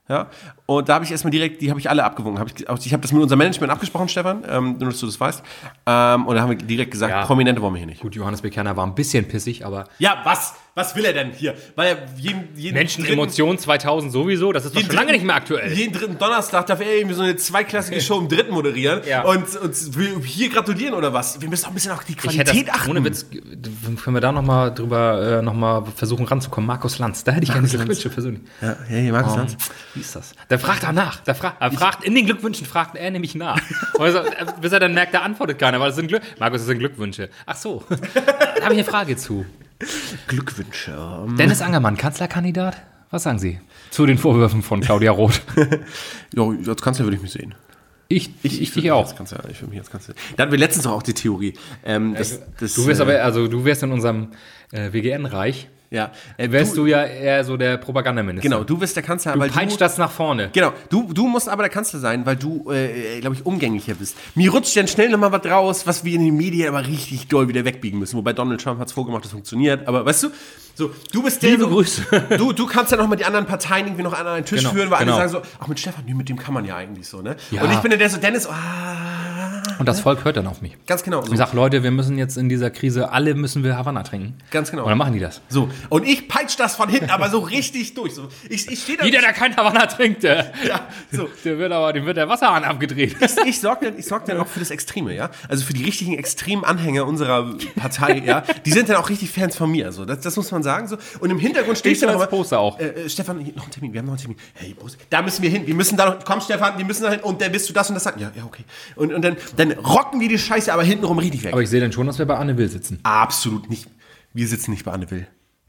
Ja, 0.07 0.27
und 0.67 0.87
da 0.87 0.95
habe 0.95 1.05
ich 1.05 1.11
erstmal 1.11 1.31
direkt, 1.31 1.61
die 1.61 1.69
habe 1.71 1.79
ich 1.79 1.89
alle 1.89 2.03
abgewogen. 2.03 2.37
Hab 2.37 2.47
ich 2.47 2.85
ich 2.85 2.93
habe 2.93 3.01
das 3.01 3.11
mit 3.11 3.21
unserem 3.23 3.39
Management 3.39 3.71
abgesprochen, 3.71 4.07
Stefan, 4.07 4.43
ähm, 4.47 4.77
nur 4.77 4.89
dass 4.91 4.99
du 4.99 5.07
das 5.07 5.19
weißt. 5.19 5.41
Ähm, 5.87 6.27
und 6.27 6.35
da 6.35 6.41
haben 6.41 6.49
wir 6.51 6.57
direkt 6.57 6.91
gesagt, 6.91 7.11
Ja. 7.11 7.25
Prominente 7.25 7.59
wollen 7.61 7.73
wir 7.73 7.79
hier 7.79 7.87
nicht. 7.87 8.01
Gut, 8.01 8.15
Johannes 8.15 8.41
Bekerner 8.41 8.77
war 8.77 8.85
ein 8.85 8.93
bisschen 8.93 9.27
pissig, 9.27 9.65
aber 9.65 9.85
Ja, 9.97 10.17
was? 10.23 10.53
Was 10.75 10.93
will 10.95 11.05
er 11.05 11.13
denn 11.13 11.31
hier? 11.31 11.55
Weil 11.75 11.87
er 11.95 11.97
jeden, 12.17 12.49
jeden 12.57 12.73
Menschen 12.75 13.03
dritten- 13.05 13.13
Emotionen 13.17 13.57
2000 13.57 14.11
sowieso, 14.11 14.51
das 14.51 14.65
ist 14.65 14.75
doch 14.75 14.81
schon 14.81 14.89
lange 14.89 15.05
dritten- 15.07 15.13
nicht 15.13 15.25
mehr 15.25 15.35
aktuell. 15.35 15.71
Jeden 15.71 15.93
dritten 15.93 16.17
Donnerstag 16.17 16.65
darf 16.67 16.81
er 16.81 16.93
irgendwie 16.97 17.15
so 17.15 17.21
eine 17.23 17.37
zweiklassige 17.37 18.01
Show 18.01 18.19
im 18.19 18.27
dritten 18.27 18.53
moderieren 18.53 19.01
Ja. 19.07 19.23
und 19.23 19.55
uns 19.55 19.89
hier 20.25 20.49
gratulieren 20.49 20.93
oder 20.93 21.13
was? 21.13 21.39
Wir 21.39 21.47
müssen 21.47 21.63
auch 21.65 21.69
ein 21.69 21.75
bisschen 21.75 21.93
auf 21.93 22.03
die 22.03 22.11
Ich 22.11 22.17
hätte 22.23 22.43
Qualität 22.43 22.67
das, 22.67 22.75
achten. 22.75 22.89
ohne 22.91 23.05
Witz, 23.05 23.25
können 23.29 24.15
wir 24.17 24.19
da 24.21 24.33
nochmal 24.33 24.73
drüber 24.73 25.39
äh, 25.39 25.41
noch 25.41 25.53
mal 25.53 25.85
versuchen 25.95 26.25
ranzukommen. 26.25 26.67
Markus 26.67 26.99
Lanz, 26.99 27.23
da 27.23 27.31
hätte 27.31 27.45
ich 27.45 27.53
gerne 27.53 27.67
Glückwünsche 27.69 28.09
persönlich. 28.09 28.41
Ja, 28.61 28.75
ja, 28.89 28.97
hier, 28.97 29.11
Markus 29.13 29.31
Oh, 29.33 29.37
Lanz. 29.37 29.55
Wie 29.93 30.01
ist 30.01 30.13
das? 30.13 30.33
Der 30.49 30.59
fragt 30.59 30.83
danach. 30.83 31.21
Der 31.21 31.35
fragt, 31.35 31.61
er 31.61 31.71
fragt, 31.71 32.03
in 32.03 32.13
den 32.15 32.25
Glückwünschen 32.25 32.65
fragt 32.67 32.97
er 32.97 33.09
nämlich 33.11 33.33
nach. 33.33 33.61
Und 33.97 34.11
so, 34.11 34.17
äh, 34.17 34.25
bis 34.59 34.73
er 34.73 34.81
dann 34.81 34.93
merkt, 34.93 35.13
da 35.13 35.21
antwortet 35.21 35.57
keiner, 35.57 35.79
weil 35.79 35.91
es 35.91 35.95
sind 35.95 36.07
Glück. 36.07 36.21
Markus, 36.37 36.59
das 36.59 36.67
sind 36.67 36.79
Glückwünsche. 36.79 37.29
Ach 37.45 37.55
so. 37.55 37.81
Da 37.89 38.63
habe 38.65 38.73
ich 38.73 38.79
eine 38.79 38.83
Frage 38.83 39.15
zu. 39.15 39.45
Glückwünsche. 40.27 41.27
Dennis 41.37 41.61
Angermann, 41.61 41.97
Kanzlerkandidat? 41.97 42.81
Was 43.11 43.23
sagen 43.23 43.39
Sie 43.39 43.59
zu 43.91 44.05
den 44.05 44.17
Vorwürfen 44.17 44.61
von 44.61 44.81
Claudia 44.81 45.11
Roth? 45.11 45.41
Ja, 46.33 46.43
als 46.67 46.81
Kanzler 46.81 47.05
würde 47.05 47.15
ich 47.15 47.21
mich 47.21 47.31
sehen. 47.31 47.55
Ich, 48.07 48.29
ich, 48.43 48.61
ich, 48.61 48.75
mich 48.75 48.91
auch. 48.91 49.15
Kanzler, 49.15 49.43
ich 49.49 49.61
würde 49.61 49.71
mich 49.71 49.79
als 49.79 49.89
Kanzler. 49.89 50.13
Da 50.35 50.43
hatten 50.43 50.51
wir 50.51 50.59
letztens 50.59 50.85
auch 50.85 51.01
die 51.01 51.13
Theorie. 51.13 51.53
Ähm, 51.83 52.13
das, 52.15 52.39
das, 52.59 52.73
Du 52.73 52.85
wärst 52.85 52.99
äh, 52.99 53.03
aber, 53.03 53.23
also 53.23 53.47
du 53.47 53.65
wärst 53.65 53.83
in 53.83 53.91
unserem 53.91 54.29
äh, 54.71 54.91
WGN-Reich, 54.91 55.69
ja, 55.91 56.11
äh, 56.37 56.51
wärst 56.51 56.77
du, 56.77 56.85
ja 56.85 57.03
eher 57.03 57.43
so 57.43 57.57
der 57.57 57.77
Propagandaminister. 57.77 58.49
Genau, 58.49 58.63
du 58.63 58.77
bist 58.77 58.95
der 58.95 59.03
Kanzler, 59.03 59.33
Du 59.33 59.39
weil 59.39 59.49
peitscht 59.49 59.75
du, 59.75 59.79
das 59.79 59.97
nach 59.97 60.11
vorne. 60.11 60.49
Genau, 60.53 60.73
du, 60.89 61.11
du 61.13 61.27
musst 61.27 61.47
aber 61.47 61.63
der 61.63 61.69
Kanzler 61.69 61.99
sein, 61.99 62.25
weil 62.25 62.35
du, 62.35 62.71
äh, 62.71 63.19
glaube 63.21 63.35
ich, 63.35 63.45
umgänglicher 63.45 63.95
bist. 63.95 64.15
Mir 64.35 64.51
rutscht 64.51 64.75
dann 64.75 64.87
schnell 64.87 65.09
nochmal 65.09 65.31
was 65.31 65.45
raus, 65.45 65.87
was 65.87 66.03
wir 66.03 66.15
in 66.15 66.25
den 66.25 66.35
Medien 66.35 66.67
aber 66.67 66.85
richtig 66.87 67.27
doll 67.27 67.47
wieder 67.47 67.65
wegbiegen 67.65 67.99
müssen. 67.99 68.17
Wobei 68.17 68.33
Donald 68.33 68.61
Trump 68.61 68.79
hat 68.79 68.87
es 68.87 68.93
vorgemacht, 68.93 69.23
das 69.23 69.31
funktioniert. 69.31 69.87
Aber 69.87 70.05
weißt 70.05 70.23
du, 70.23 70.29
so, 70.75 70.91
du 71.11 71.23
bist 71.23 71.41
der. 71.41 71.51
Liebe 71.51 71.67
Grüße. 71.67 72.05
Du, 72.37 72.51
du 72.51 72.65
kannst 72.65 72.91
ja 72.91 72.97
nochmal 72.97 73.17
die 73.17 73.25
anderen 73.25 73.45
Parteien 73.45 73.85
irgendwie 73.85 74.03
noch 74.03 74.13
an 74.13 74.27
einen 74.27 74.45
Tisch 74.45 74.59
Genau, 74.59 74.71
führen, 74.73 74.89
weil 74.91 74.99
genau. 74.99 75.13
alle 75.17 75.29
sagen 75.29 75.43
so, 75.45 75.49
ach 75.59 75.67
mit 75.67 75.79
Stefan, 75.79 76.03
nee, 76.05 76.13
mit 76.13 76.27
dem 76.27 76.37
kann 76.37 76.53
man 76.53 76.65
ja 76.65 76.75
eigentlich 76.75 77.07
so, 77.07 77.21
ne? 77.21 77.37
Ja. 77.51 77.61
Und 77.63 77.71
ich 77.71 77.79
bin 77.79 77.91
dann 77.91 77.99
der 77.99 78.09
so, 78.09 78.17
Dennis, 78.17 78.47
ah, 78.47 79.63
Und 79.79 79.87
das 79.87 79.99
Volk 79.99 80.23
hört 80.25 80.37
dann 80.37 80.47
auf 80.47 80.61
mich. 80.61 80.77
ganz 80.87 81.03
genau. 81.03 81.21
So. 81.21 81.31
Ich 81.31 81.37
sag, 81.37 81.53
Leute, 81.53 81.83
wir 81.83 81.91
müssen 81.91 82.17
jetzt 82.17 82.37
in 82.37 82.49
dieser 82.49 82.69
Krise, 82.69 83.11
alle 83.11 83.33
müssen 83.35 83.63
wir 83.63 83.77
Havanna 83.77 84.03
trinken. 84.03 84.37
Ganz 84.51 84.71
genau. 84.71 84.83
Und 84.83 84.89
dann 84.89 84.97
machen 84.97 85.13
die 85.13 85.19
das. 85.19 85.41
So, 85.49 85.69
und 85.89 86.07
ich 86.07 86.27
peitsch 86.27 86.55
das 86.57 86.75
von 86.75 86.89
hinten, 86.89 87.09
aber 87.09 87.29
so 87.29 87.39
richtig 87.39 87.93
durch. 87.93 88.13
So, 88.13 88.27
ich 88.49 88.69
ich 88.69 88.81
stehe 88.81 88.97
da. 88.97 89.05
Jeder, 89.05 89.19
der 89.21 89.33
kein 89.33 89.55
Havanna 89.55 89.85
trinkt, 89.87 90.23
der, 90.23 90.51
Ja, 90.67 90.81
so. 91.11 91.27
der 91.43 91.57
wird 91.57 91.71
aber, 91.71 91.93
dem 91.93 92.05
wird 92.05 92.17
der 92.17 92.29
Wasserhahn 92.29 92.63
abgedreht. 92.63 93.15
ich 93.45 93.59
sorge 93.59 93.85
dann, 93.85 93.99
ich 93.99 94.05
sorg 94.05 94.25
dann 94.25 94.37
auch 94.39 94.47
für 94.47 94.59
das 94.59 94.71
Extreme, 94.71 95.13
ja. 95.15 95.29
Also 95.49 95.65
für 95.65 95.73
die 95.73 95.83
richtigen 95.83 96.17
extremen 96.17 96.63
Anhänger 96.63 97.05
unserer 97.05 97.53
Partei, 97.75 98.23
ja. 98.25 98.43
Die 98.65 98.71
sind 98.71 98.89
dann 98.89 98.97
auch 98.97 99.09
richtig 99.09 99.31
Fans 99.31 99.55
von 99.55 99.69
mir, 99.71 99.91
so. 99.91 100.05
Das, 100.05 100.19
das 100.21 100.35
muss 100.35 100.51
man 100.51 100.63
sagen, 100.63 100.87
so. 100.87 100.97
Und 101.19 101.29
im 101.29 101.39
Hintergrund 101.39 101.77
stehe 101.77 101.93
ich 101.93 102.01
Ich 102.01 102.07
dann 102.07 102.15
als 102.17 102.29
Poster 102.29 102.59
auch. 102.59 102.79
Äh, 102.79 102.85
äh, 103.05 103.09
Stefan, 103.09 103.37
noch 103.37 103.63
einen 103.63 103.71
Termin, 103.71 103.93
wir 103.93 103.99
haben 103.99 104.05
noch 104.05 104.13
einen 104.13 104.21
Termin. 104.21 104.37
Hey, 104.53 104.73
Poster, 104.73 104.99
da 105.09 105.21
müssen 105.21 105.41
wir 105.41 105.49
hin, 105.49 105.65
wir 105.67 105.75
müssen 105.75 105.97
da 105.97 106.05
noch, 106.11 106.25
komm 106.25 106.41
Stefan, 106.41 106.77
wir 106.77 106.85
müssen 106.85 107.03
da 107.03 107.11
hin 107.11 107.19
und 107.21 107.41
dann 107.41 107.53
wirst 107.53 107.69
du 107.69 107.73
das 107.73 107.89
und 107.89 107.95
das 107.95 108.03
sagen. 108.03 108.19
Ja, 108.21 108.31
ja, 108.35 108.43
okay. 108.43 108.63
Und, 108.95 109.13
und 109.13 109.21
dann, 109.21 109.37
dann 109.57 109.64
rocken 109.71 110.19
wir 110.19 110.29
die 110.29 110.37
Scheiße 110.37 110.71
aber 110.71 110.83
hintenrum 110.83 111.17
richtig 111.19 111.43
weg. 111.43 111.53
Aber 111.53 111.61
ich 111.61 111.69
sehe 111.69 111.81
dann 111.81 111.91
schon, 111.91 112.07
dass 112.07 112.19
wir 112.19 112.25
bei 112.25 112.37
Anne 112.37 112.57
Will 112.57 112.69
sitzen. 112.69 112.99
Absolut 113.03 113.69
nicht. 113.69 113.87
Wir 114.33 114.47
sitzen 114.47 114.71
nicht 114.71 114.85
bei 114.85 114.91
Anne 114.91 115.09
Will. 115.11 115.27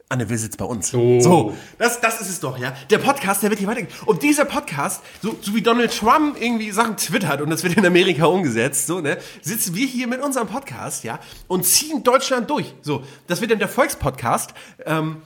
Anne 0.08 0.28
Will 0.28 0.38
sitzt 0.38 0.58
bei 0.58 0.64
uns. 0.64 0.90
So. 0.90 1.56
das, 1.78 2.00
das 2.00 2.20
ist 2.20 2.28
es 2.28 2.40
doch, 2.40 2.58
ja. 2.58 2.72
Der 2.90 2.98
Podcast, 2.98 3.42
der 3.42 3.50
wird 3.50 3.58
hier 3.58 3.68
weitergehen. 3.68 3.92
Und 4.04 4.22
dieser 4.22 4.44
Podcast, 4.44 5.02
so, 5.20 5.36
so 5.40 5.52
wie 5.54 5.62
Donald 5.62 5.96
Trump 5.96 6.40
irgendwie 6.40 6.70
Sachen 6.70 6.96
twittert 6.96 7.40
und 7.40 7.50
das 7.50 7.64
wird 7.64 7.76
in 7.76 7.84
Amerika 7.84 8.26
umgesetzt, 8.26 8.86
so, 8.86 9.00
ne, 9.00 9.18
sitzen 9.42 9.74
wir 9.74 9.86
hier 9.86 10.06
mit 10.06 10.22
unserem 10.22 10.46
Podcast, 10.46 11.02
ja, 11.02 11.18
und 11.48 11.64
ziehen 11.64 12.04
Deutschland 12.04 12.48
durch. 12.48 12.72
So, 12.82 13.02
das 13.26 13.40
wird 13.40 13.50
dann 13.50 13.58
der 13.58 13.68
Volkspodcast. 13.68 14.54
Ähm, 14.84 15.22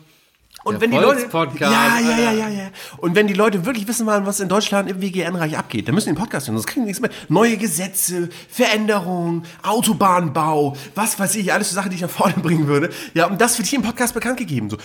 und 0.65 0.75
Der 0.75 0.81
wenn 0.83 0.91
die 0.91 0.99
Leute. 0.99 1.27
Ja, 1.59 1.99
ja, 1.99 2.01
ja, 2.01 2.33
ja, 2.33 2.49
ja. 2.49 2.71
Und 2.99 3.15
wenn 3.15 3.27
die 3.27 3.35
Leute 3.35 3.65
wirklich 3.65 3.89
wissen 3.89 4.07
wollen, 4.07 4.27
was 4.27 4.41
in 4.41 4.49
Deutschland 4.49 4.91
im 4.91 5.01
WGN-Reich 5.01 5.57
abgeht, 5.57 5.89
dann 5.89 5.95
müssen 5.95 6.11
die 6.11 6.15
den 6.15 6.21
Podcast 6.21 6.49
hören, 6.49 6.57
sonst 6.57 6.67
kriegen 6.67 6.83
die 6.83 6.89
nichts 6.89 7.01
mehr. 7.01 7.11
Neue 7.29 7.57
Gesetze, 7.57 8.29
Veränderungen, 8.49 9.45
Autobahnbau, 9.63 10.77
was 10.95 11.19
weiß 11.19 11.37
ich, 11.37 11.53
alles 11.53 11.71
so 11.71 11.75
Sachen, 11.75 11.91
die 11.91 11.97
ich 11.97 12.03
nach 12.03 12.11
vorne 12.11 12.35
bringen 12.43 12.67
würde. 12.67 12.91
Ja, 13.15 13.27
und 13.27 13.41
das 13.41 13.59
wird 13.59 13.69
hier 13.69 13.79
im 13.79 13.85
Podcast 13.85 14.15
bekannt 14.15 14.37
gegeben. 14.37 14.69
So, 14.71 14.77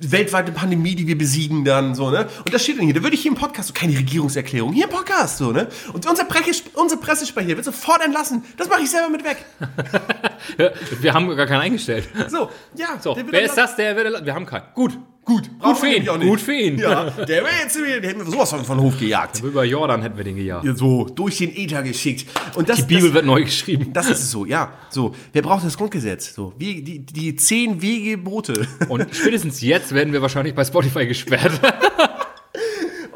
weltweite 0.00 0.52
Pandemie, 0.52 0.94
die 0.94 1.06
wir 1.06 1.18
besiegen 1.18 1.64
dann, 1.64 1.94
so, 1.94 2.10
ne? 2.10 2.28
Und 2.44 2.54
das 2.54 2.62
steht 2.62 2.78
dann 2.78 2.84
hier. 2.84 2.94
Da 2.94 3.02
würde 3.02 3.14
ich 3.16 3.22
hier 3.22 3.32
im 3.32 3.38
Podcast, 3.38 3.68
so 3.68 3.74
keine 3.74 3.96
Regierungserklärung, 3.96 4.72
hier 4.72 4.84
im 4.84 4.90
Podcast, 4.90 5.38
so, 5.38 5.50
ne? 5.50 5.68
Und 5.92 6.06
unser, 6.06 6.24
Pre 6.24 6.40
unser 6.74 6.96
Pressesprecher 6.96 7.48
wird 7.48 7.64
sofort 7.64 8.04
entlassen. 8.04 8.44
Das 8.56 8.68
mache 8.68 8.82
ich 8.82 8.90
selber 8.90 9.08
mit 9.08 9.24
weg. 9.24 9.44
Wir 11.00 11.14
haben 11.14 11.34
gar 11.36 11.46
keinen 11.46 11.62
eingestellt. 11.62 12.08
So, 12.28 12.50
ja. 12.76 12.98
So, 13.00 13.16
wer 13.30 13.42
ist 13.42 13.56
das? 13.56 13.76
Der 13.76 13.96
wird, 13.96 14.24
wir 14.24 14.34
haben 14.34 14.46
keinen. 14.46 14.64
Gut. 14.74 14.98
Gut, 15.24 15.50
Gut 15.58 15.78
für 15.78 15.86
ihn. 15.88 16.06
Gut 16.20 16.40
für 16.40 16.52
ihn. 16.54 16.78
Ja, 16.78 17.08
der 17.10 17.42
wäre 17.44 17.54
jetzt, 17.62 17.76
der 17.76 17.86
hätten 18.10 18.18
wir 18.24 18.30
sowas 18.30 18.50
von 18.50 18.64
von 18.64 18.78
Hof 18.80 18.98
gejagt. 18.98 19.42
Über 19.42 19.64
Jordan 19.64 20.02
hätten 20.02 20.16
wir 20.18 20.24
den 20.24 20.36
gejagt. 20.36 20.64
Ja, 20.64 20.74
so 20.74 21.06
durch 21.06 21.38
den 21.38 21.56
Äther 21.56 21.82
geschickt. 21.82 22.26
Und 22.56 22.68
das, 22.68 22.76
Die 22.78 22.82
Bibel 22.82 23.04
das, 23.04 23.14
wird 23.14 23.24
neu 23.24 23.42
geschrieben. 23.42 23.92
das 23.92 24.10
ist 24.10 24.20
es 24.20 24.30
so, 24.30 24.44
ja. 24.44 24.72
So, 24.90 25.14
wer 25.32 25.40
braucht 25.42 25.64
das 25.64 25.78
Grundgesetz? 25.78 26.34
So, 26.34 26.52
wie 26.58 26.82
die, 26.82 26.98
die 27.00 27.36
zehn 27.36 27.80
Wegebote. 27.80 28.66
Und 28.88 29.06
spätestens 29.14 29.62
jetzt 29.62 29.94
werden 29.94 30.12
wir 30.12 30.20
wahrscheinlich 30.20 30.54
bei 30.54 30.64
Spotify 30.64 31.06
gesperrt. 31.06 31.52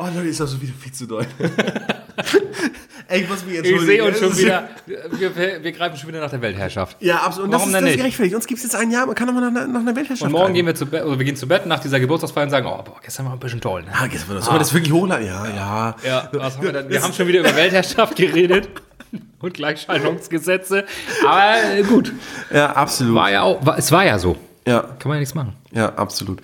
Oh 0.00 0.06
Leute, 0.14 0.28
ist 0.28 0.38
das 0.38 0.52
so 0.52 0.62
wieder 0.62 0.72
viel 0.78 0.92
zu 0.92 1.06
doll. 1.08 1.26
Ey, 3.10 3.22
ich 3.22 3.28
muss 3.28 3.42
mich 3.44 3.54
Ich 3.54 3.58
entschuldigen. 3.60 3.86
sehe 3.86 4.04
uns 4.04 4.18
schon 4.18 4.36
wieder. 4.36 4.68
Wir, 4.86 5.62
wir, 5.64 5.72
greifen 5.72 5.96
schon 5.96 6.08
wieder 6.10 6.20
nach 6.20 6.28
der 6.30 6.42
Weltherrschaft. 6.42 6.96
Ja, 7.00 7.16
absolut. 7.22 7.46
Und 7.46 7.52
das 7.52 7.60
Warum 7.62 7.68
ist, 7.70 7.74
denn 7.74 7.82
das 7.84 7.90
ist 7.90 7.96
nicht? 7.96 8.02
gerechtfertigt. 8.02 8.34
Uns 8.36 8.46
gibt 8.46 8.58
es 8.58 8.64
jetzt 8.64 8.76
ein 8.76 8.90
Jahr, 8.90 9.06
man 9.06 9.14
kann 9.14 9.28
aber 9.30 9.40
noch, 9.40 9.66
noch 9.66 9.80
eine 9.80 9.96
Weltherrschaft 9.96 10.22
Und 10.26 10.32
morgen 10.32 10.44
greifen. 10.44 10.54
gehen 10.54 10.66
wir 10.66 10.74
zu 10.74 10.84
Bett, 10.86 11.04
oder 11.04 11.18
wir 11.18 11.24
gehen 11.24 11.36
zu 11.36 11.48
Bett 11.48 11.64
nach 11.64 11.80
dieser 11.80 12.00
Geburtstagsfeier 12.00 12.44
und 12.44 12.50
sagen, 12.50 12.66
oh, 12.66 12.82
boah, 12.82 12.96
gestern 13.02 13.24
war 13.26 13.32
ein 13.32 13.38
bisschen 13.38 13.62
toll. 13.62 13.82
Ne? 13.82 13.88
Ah, 13.92 14.04
jetzt 14.12 14.28
wird 14.28 14.38
das, 14.38 14.48
ah. 14.48 14.58
das 14.58 14.74
wirklich 14.74 14.92
hochladen? 14.92 15.26
Ja, 15.26 15.46
ja. 15.46 15.96
Ja, 16.04 16.28
was 16.32 16.56
haben 16.58 16.64
wir 16.64 16.72
denn? 16.72 16.88
Wir 16.90 17.02
haben 17.02 17.14
schon 17.14 17.26
wieder 17.28 17.40
über 17.40 17.56
Weltherrschaft 17.56 18.14
geredet 18.14 18.68
und 19.40 19.54
Gleichschaltungsgesetze. 19.54 20.84
Aber 21.26 21.54
äh, 21.78 21.82
gut, 21.84 22.12
Ja, 22.52 22.72
absolut. 22.72 23.14
war 23.14 23.30
ja 23.30 23.40
auch, 23.42 23.64
war, 23.64 23.78
es 23.78 23.90
war 23.90 24.04
ja 24.04 24.18
so. 24.18 24.36
Ja, 24.66 24.80
Kann 24.82 25.08
man 25.08 25.12
ja 25.14 25.20
nichts 25.20 25.34
machen. 25.34 25.54
Ja, 25.72 25.94
absolut. 25.94 26.42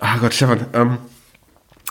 Ah 0.00 0.18
Gott, 0.20 0.34
Stefan, 0.34 0.66
ähm, 0.74 0.98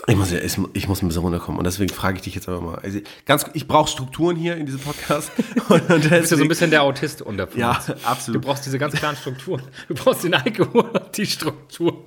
ich 0.06 0.16
muss 0.16 0.30
ja, 0.30 0.38
ich, 0.38 0.88
muss 0.88 1.02
ein 1.02 1.08
bisschen 1.08 1.22
runterkommen 1.22 1.58
und 1.58 1.64
deswegen 1.64 1.92
frage 1.92 2.16
ich 2.18 2.22
dich 2.22 2.34
jetzt 2.34 2.48
aber 2.48 2.60
mal. 2.60 2.74
Also 2.76 3.00
ganz, 3.26 3.46
ich 3.54 3.66
brauche 3.66 3.88
Strukturen 3.88 4.36
hier 4.36 4.56
in 4.56 4.66
diesem 4.66 4.80
Podcast. 4.80 5.30
Und 5.68 5.88
Du 5.88 5.96
bist 6.10 6.30
ja 6.30 6.36
so 6.36 6.42
ein 6.42 6.48
bisschen 6.48 6.70
der 6.70 6.82
Autist 6.82 7.22
unter. 7.22 7.48
Ja, 7.56 7.80
Du 7.86 7.94
absolut. 8.04 8.42
braust 8.42 8.66
diese 8.66 8.78
ganz 8.78 8.94
klaren 8.94 9.16
Strukturen. 9.16 9.62
Du 9.88 9.94
brauchst 9.94 10.24
den 10.24 10.34
Alkohol 10.34 10.82
und 10.82 11.16
die 11.16 11.26
Struktur. 11.26 12.04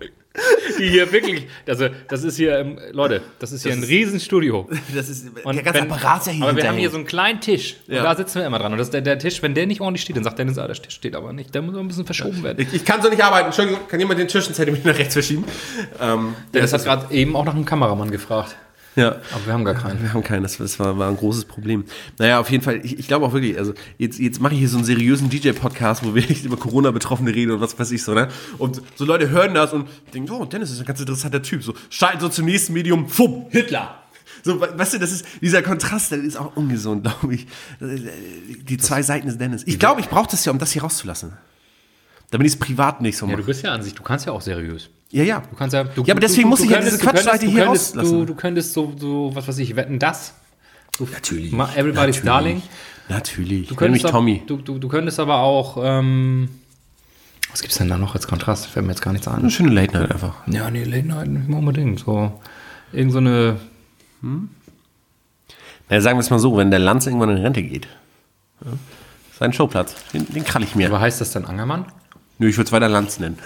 Die 0.78 0.90
hier 0.90 1.12
wirklich, 1.12 1.48
also 1.68 1.88
das 2.10 2.24
ist 2.24 2.38
hier, 2.38 2.60
ähm, 2.60 2.78
Leute, 2.92 3.22
das 3.40 3.52
ist 3.52 3.64
hier 3.64 3.72
ein 3.74 3.82
Riesenstudio. 3.84 4.70
Das 4.96 5.10
ist 5.10 5.26
Und 5.44 5.56
der 5.56 5.64
ganze 5.64 5.82
wenn- 5.82 5.92
Apparat 5.92 6.22
ist 6.22 6.28
ja 6.28 6.34
hier 6.34 6.44
Aber 6.46 6.56
wir 6.56 6.68
haben 6.68 6.78
hier 6.78 6.92
so 6.92 6.98
einen 6.98 7.08
kleinen 7.08 7.42
Tisch. 7.42 7.78
Ja. 7.88 8.00
Und 8.00 8.04
da 8.04 8.16
sitzen 8.16 8.36
wir 8.40 8.46
immer 8.46 8.60
dran. 8.60 8.72
Und 8.72 8.78
das 8.78 8.88
ist 8.88 8.94
der, 8.94 9.02
der 9.02 9.18
Tisch, 9.18 9.42
wenn 9.42 9.56
der 9.56 9.66
nicht 9.66 9.82
ordentlich 9.82 10.04
steht, 10.04 10.16
dann 10.16 10.24
sagt 10.24 10.38
Dennis, 10.38 10.58
ah, 10.60 10.68
der 10.68 10.76
Tisch 10.76 10.94
steht 10.94 11.16
aber 11.16 11.34
nicht. 11.34 11.56
Der 11.56 11.64
muss 11.64 11.76
ein 11.76 11.88
bisschen 11.88 12.06
verschoben 12.06 12.44
werden. 12.44 12.60
Ich, 12.68 12.72
ich 12.74 12.86
kann 12.86 13.02
so 13.02 13.10
nicht 13.10 13.24
arbeiten. 13.24 13.48
Entschuldigung, 13.48 13.88
kann 13.88 14.00
jemand 14.00 14.20
den 14.20 14.28
Tisch 14.28 14.46
einen 14.46 14.54
Zentimeter 14.54 14.90
nach 14.92 15.00
rechts 15.00 15.14
verschieben? 15.14 15.46
Ähm, 16.00 16.36
Dennis 16.54 16.72
hat 16.74 16.84
gerade 16.84 17.12
eben 17.14 17.36
auch 17.36 17.46
nach 17.46 17.56
einem 17.56 17.66
Kameramann 17.66 18.12
gefragt. 18.12 18.56
Ja. 18.98 19.12
Aber 19.32 19.46
wir 19.46 19.54
haben 19.54 19.64
gar 19.64 19.76
keinen. 19.76 20.02
Wir 20.02 20.14
haben 20.14 20.24
keinen, 20.24 20.44
das, 20.44 20.58
das 20.58 20.78
war, 20.80 20.98
war 20.98 21.08
ein 21.10 21.16
großes 21.16 21.46
Problem. 21.46 21.86
Naja, 22.18 22.40
auf 22.40 22.50
jeden 22.52 22.64
Fall, 22.64 22.82
ich, 22.86 23.00
ich 23.00 23.08
glaube 23.08 23.26
auch 23.26 23.32
wirklich, 23.34 23.58
also 23.58 23.74
jetzt, 23.98 24.20
jetzt 24.20 24.42
mache 24.42 24.54
ich 24.54 24.60
hier 24.60 24.68
so 24.70 24.78
einen 24.78 24.86
seriösen 24.86 25.30
DJ-Podcast, 25.30 26.04
wo 26.04 26.14
wir 26.16 26.24
echt 26.30 26.44
über 26.44 26.58
Corona-Betroffene 26.58 27.34
reden 27.34 27.52
und 27.54 27.62
was 27.62 27.80
weiß 27.80 27.92
ich 27.92 28.04
so, 28.04 28.14
ne? 28.14 28.28
Und 28.58 28.82
so 28.96 29.06
Leute 29.06 29.30
hören 29.30 29.54
das 29.54 29.72
und 29.72 29.88
denken, 30.14 30.30
oh, 30.32 30.44
Dennis 30.44 30.72
ist 30.72 30.80
ein 30.80 30.86
ganz 30.86 31.00
interessanter 31.00 31.42
Typ. 31.42 31.64
So, 31.64 31.74
schalten 31.90 32.20
so 32.20 32.28
zum 32.30 32.46
nächsten 32.46 32.74
Medium, 32.74 33.08
fumm, 33.08 33.46
Hitler. 33.50 34.04
So, 34.44 34.60
we- 34.62 34.74
weißt 34.78 34.96
du, 34.96 35.00
das 35.00 35.12
ist, 35.12 35.26
dieser 35.42 35.62
Kontrast, 35.62 36.12
der 36.12 36.20
ist 36.20 36.38
auch 36.38 36.56
ungesund, 36.56 37.04
glaube 37.22 37.36
ich. 37.36 37.48
Die 37.80 38.78
zwei 38.78 39.02
Seiten 39.04 39.28
des 39.28 39.38
Dennis. 39.38 39.64
Ich 39.66 39.80
glaube, 39.80 40.02
ich 40.02 40.10
brauche 40.10 40.30
das 40.30 40.44
ja, 40.46 40.52
um 40.52 40.60
das 40.60 40.72
hier 40.72 40.82
rauszulassen. 40.84 41.34
Damit 42.32 42.48
ich 42.48 42.54
es 42.54 42.60
privat 42.60 43.02
nicht 43.02 43.18
so 43.18 43.26
Ja, 43.26 43.32
mache. 43.32 43.42
du 43.42 43.48
bist 43.48 43.64
ja 43.64 43.72
an 43.72 43.82
sich, 43.84 43.94
du 43.96 44.04
kannst 44.04 44.26
ja 44.26 44.34
auch 44.34 44.42
seriös. 44.42 44.90
Ja, 45.12 45.24
ja. 45.24 45.42
Du 45.50 45.56
kannst 45.56 45.74
ja, 45.74 45.84
du, 45.86 46.04
Ja, 46.04 46.14
aber 46.14 46.20
deswegen 46.22 46.50
muss 46.50 46.60
ich 46.60 46.70
ja 46.70 46.82
diese 46.82 46.98
du 46.98 47.04
Quatschseite 47.06 47.46
du 47.46 47.52
hier 47.52 47.64
könntest, 47.64 47.96
rauslassen. 47.96 48.20
Du, 48.20 48.26
du 48.26 48.36
könntest 48.36 48.74
so, 48.74 48.94
so, 48.98 49.32
was 49.34 49.48
weiß 49.48 49.58
ich, 49.60 49.76
wetten 49.78 50.00
das. 50.00 50.34
So, 50.98 51.06
Natürlich. 51.12 51.54
Everybody's 51.54 51.96
Natürlich. 51.96 52.22
Darling. 52.24 52.62
Natürlich. 53.08 53.68
Du 53.70 53.74
Ich 53.76 53.80
nenne 53.80 53.92
mich 53.94 54.02
könntest, 54.02 54.14
Tommy. 54.14 54.38
aber, 54.40 54.48
du, 54.48 54.58
du, 54.58 54.80
du 54.80 54.88
könntest 54.90 55.20
aber 55.22 55.38
auch, 55.38 55.78
ähm, 55.82 56.50
was 57.52 57.62
gibt's 57.62 57.78
denn 57.78 57.88
da 57.88 57.98
noch 57.98 58.14
als 58.16 58.28
Kontrast? 58.28 58.66
Fällt 58.66 58.86
mir 58.86 58.92
jetzt 58.92 59.02
gar 59.02 59.14
nichts 59.14 59.28
Eine 59.30 59.44
an. 59.46 59.50
schöne 59.50 59.70
Late 59.70 59.94
Night 59.98 60.12
einfach. 60.12 60.36
Ja, 60.48 60.70
nee, 60.70 60.84
Late 60.84 61.08
Night 61.08 61.28
nicht 61.30 61.48
mal 61.48 61.60
unbedingt. 61.60 62.00
So, 62.02 62.34
irgend 62.92 63.14
so 63.14 63.20
eine, 63.20 63.58
Na, 65.90 66.02
sagen 66.02 66.18
wir 66.18 66.22
es 66.22 66.30
mal 66.30 66.40
so, 66.40 66.58
wenn 66.58 66.70
der 66.72 66.80
Lanz 66.80 67.06
irgendwann 67.08 67.30
in 67.30 67.38
Rente 67.38 67.64
geht, 67.64 67.88
ja, 68.66 68.72
sein 69.40 69.54
Showplatz, 69.54 69.96
den, 70.14 70.26
den 70.34 70.44
krall 70.44 70.64
ich 70.64 70.76
mir. 70.76 70.88
aber 70.88 71.00
heißt 71.00 71.22
das 71.22 71.32
dann 71.32 71.46
Angermann? 71.46 71.86
Nö, 72.40 72.48
ich 72.48 72.58
würde 72.58 72.68
es 72.68 72.72
weiter 72.72 72.90
Lanz 72.90 73.20
nennen. 73.20 73.38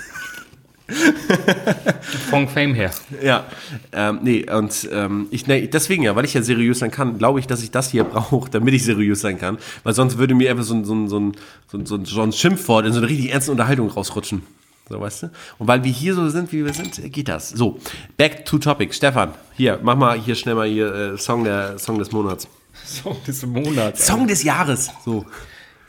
Von 2.29 2.47
Fame 2.47 2.73
her. 2.73 2.91
Ja, 3.23 3.45
ähm, 3.93 4.19
nee, 4.23 4.49
und 4.51 4.89
ähm, 4.91 5.27
ich, 5.31 5.47
nee, 5.47 5.67
deswegen 5.67 6.03
ja, 6.03 6.15
weil 6.15 6.25
ich 6.25 6.33
ja 6.33 6.41
seriös 6.41 6.79
sein 6.79 6.91
kann, 6.91 7.17
glaube 7.17 7.39
ich, 7.39 7.47
dass 7.47 7.63
ich 7.63 7.71
das 7.71 7.89
hier 7.89 8.03
brauche, 8.05 8.49
damit 8.49 8.73
ich 8.73 8.83
seriös 8.83 9.21
sein 9.21 9.37
kann. 9.37 9.57
Weil 9.83 9.93
sonst 9.93 10.17
würde 10.17 10.35
mir 10.35 10.51
einfach 10.51 10.63
so 10.63 10.73
ein, 10.73 10.85
so 10.85 10.93
ein, 10.93 11.07
so 11.07 11.19
ein, 11.19 11.35
so 11.67 11.77
ein, 11.77 12.05
so 12.05 12.21
ein, 12.21 12.31
Schimpfwort 12.31 12.85
in 12.85 12.93
so 12.93 12.99
eine 12.99 13.09
richtig 13.09 13.31
ernste 13.31 13.51
Unterhaltung 13.51 13.89
rausrutschen. 13.89 14.43
So, 14.89 14.99
weißt 14.99 15.23
du? 15.23 15.31
Und 15.57 15.67
weil 15.67 15.83
wir 15.83 15.91
hier 15.91 16.13
so 16.13 16.27
sind, 16.29 16.51
wie 16.51 16.65
wir 16.65 16.73
sind, 16.73 17.01
geht 17.13 17.29
das. 17.29 17.49
So, 17.49 17.79
back 18.17 18.45
to 18.45 18.57
topic. 18.57 18.93
Stefan, 18.93 19.33
hier, 19.55 19.79
mach 19.81 19.95
mal 19.95 20.19
hier 20.19 20.35
schnell 20.35 20.55
mal 20.55 20.67
hier 20.67 20.93
äh, 20.93 21.17
Song, 21.17 21.45
der, 21.45 21.79
Song 21.79 21.97
des 21.97 22.11
Monats. 22.11 22.47
Song 22.85 23.15
des 23.25 23.45
Monats. 23.45 24.05
Song 24.05 24.27
des 24.27 24.43
Jahres. 24.43 24.89
So. 25.05 25.25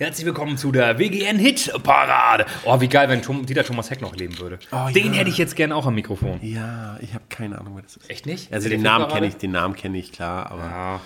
Herzlich 0.03 0.27
willkommen 0.27 0.57
zu 0.59 0.73
der 0.73 0.99
WGN-Hit-Parade. 0.99 2.45
Oh, 2.65 2.81
wie 2.81 2.89
geil, 2.89 3.09
wenn 3.09 3.23
Tom, 3.23 3.47
Dieter 3.47 3.63
Thomas 3.63 3.89
Heck 3.89 4.01
noch 4.01 4.17
leben 4.17 4.37
würde. 4.41 4.59
Oh, 4.73 4.91
Den 4.93 5.13
ja. 5.15 5.21
hätte 5.21 5.31
ich 5.31 5.39
jetzt 5.39 5.55
gerne 5.55 5.77
auch 5.77 5.87
am 5.87 5.95
Mikrofon. 5.95 6.41
Ja, 6.43 6.97
ich 7.01 7.15
habe 7.15 7.23
keine 7.29 7.57
Ahnung, 7.61 7.77
was 7.77 7.85
das 7.85 7.97
ist. 7.99 8.11
Echt 8.11 8.27
nicht? 8.27 8.53
Also 8.53 8.69
den 8.69 8.83
Namen 8.83 9.07
kenne 9.07 9.29
ich, 9.29 9.37
den 9.37 9.53
Namen 9.53 9.77
kenne 9.77 9.97
ich, 9.99 10.11
klar, 10.11 10.51
aber 10.51 10.65
Ja. 10.65 11.01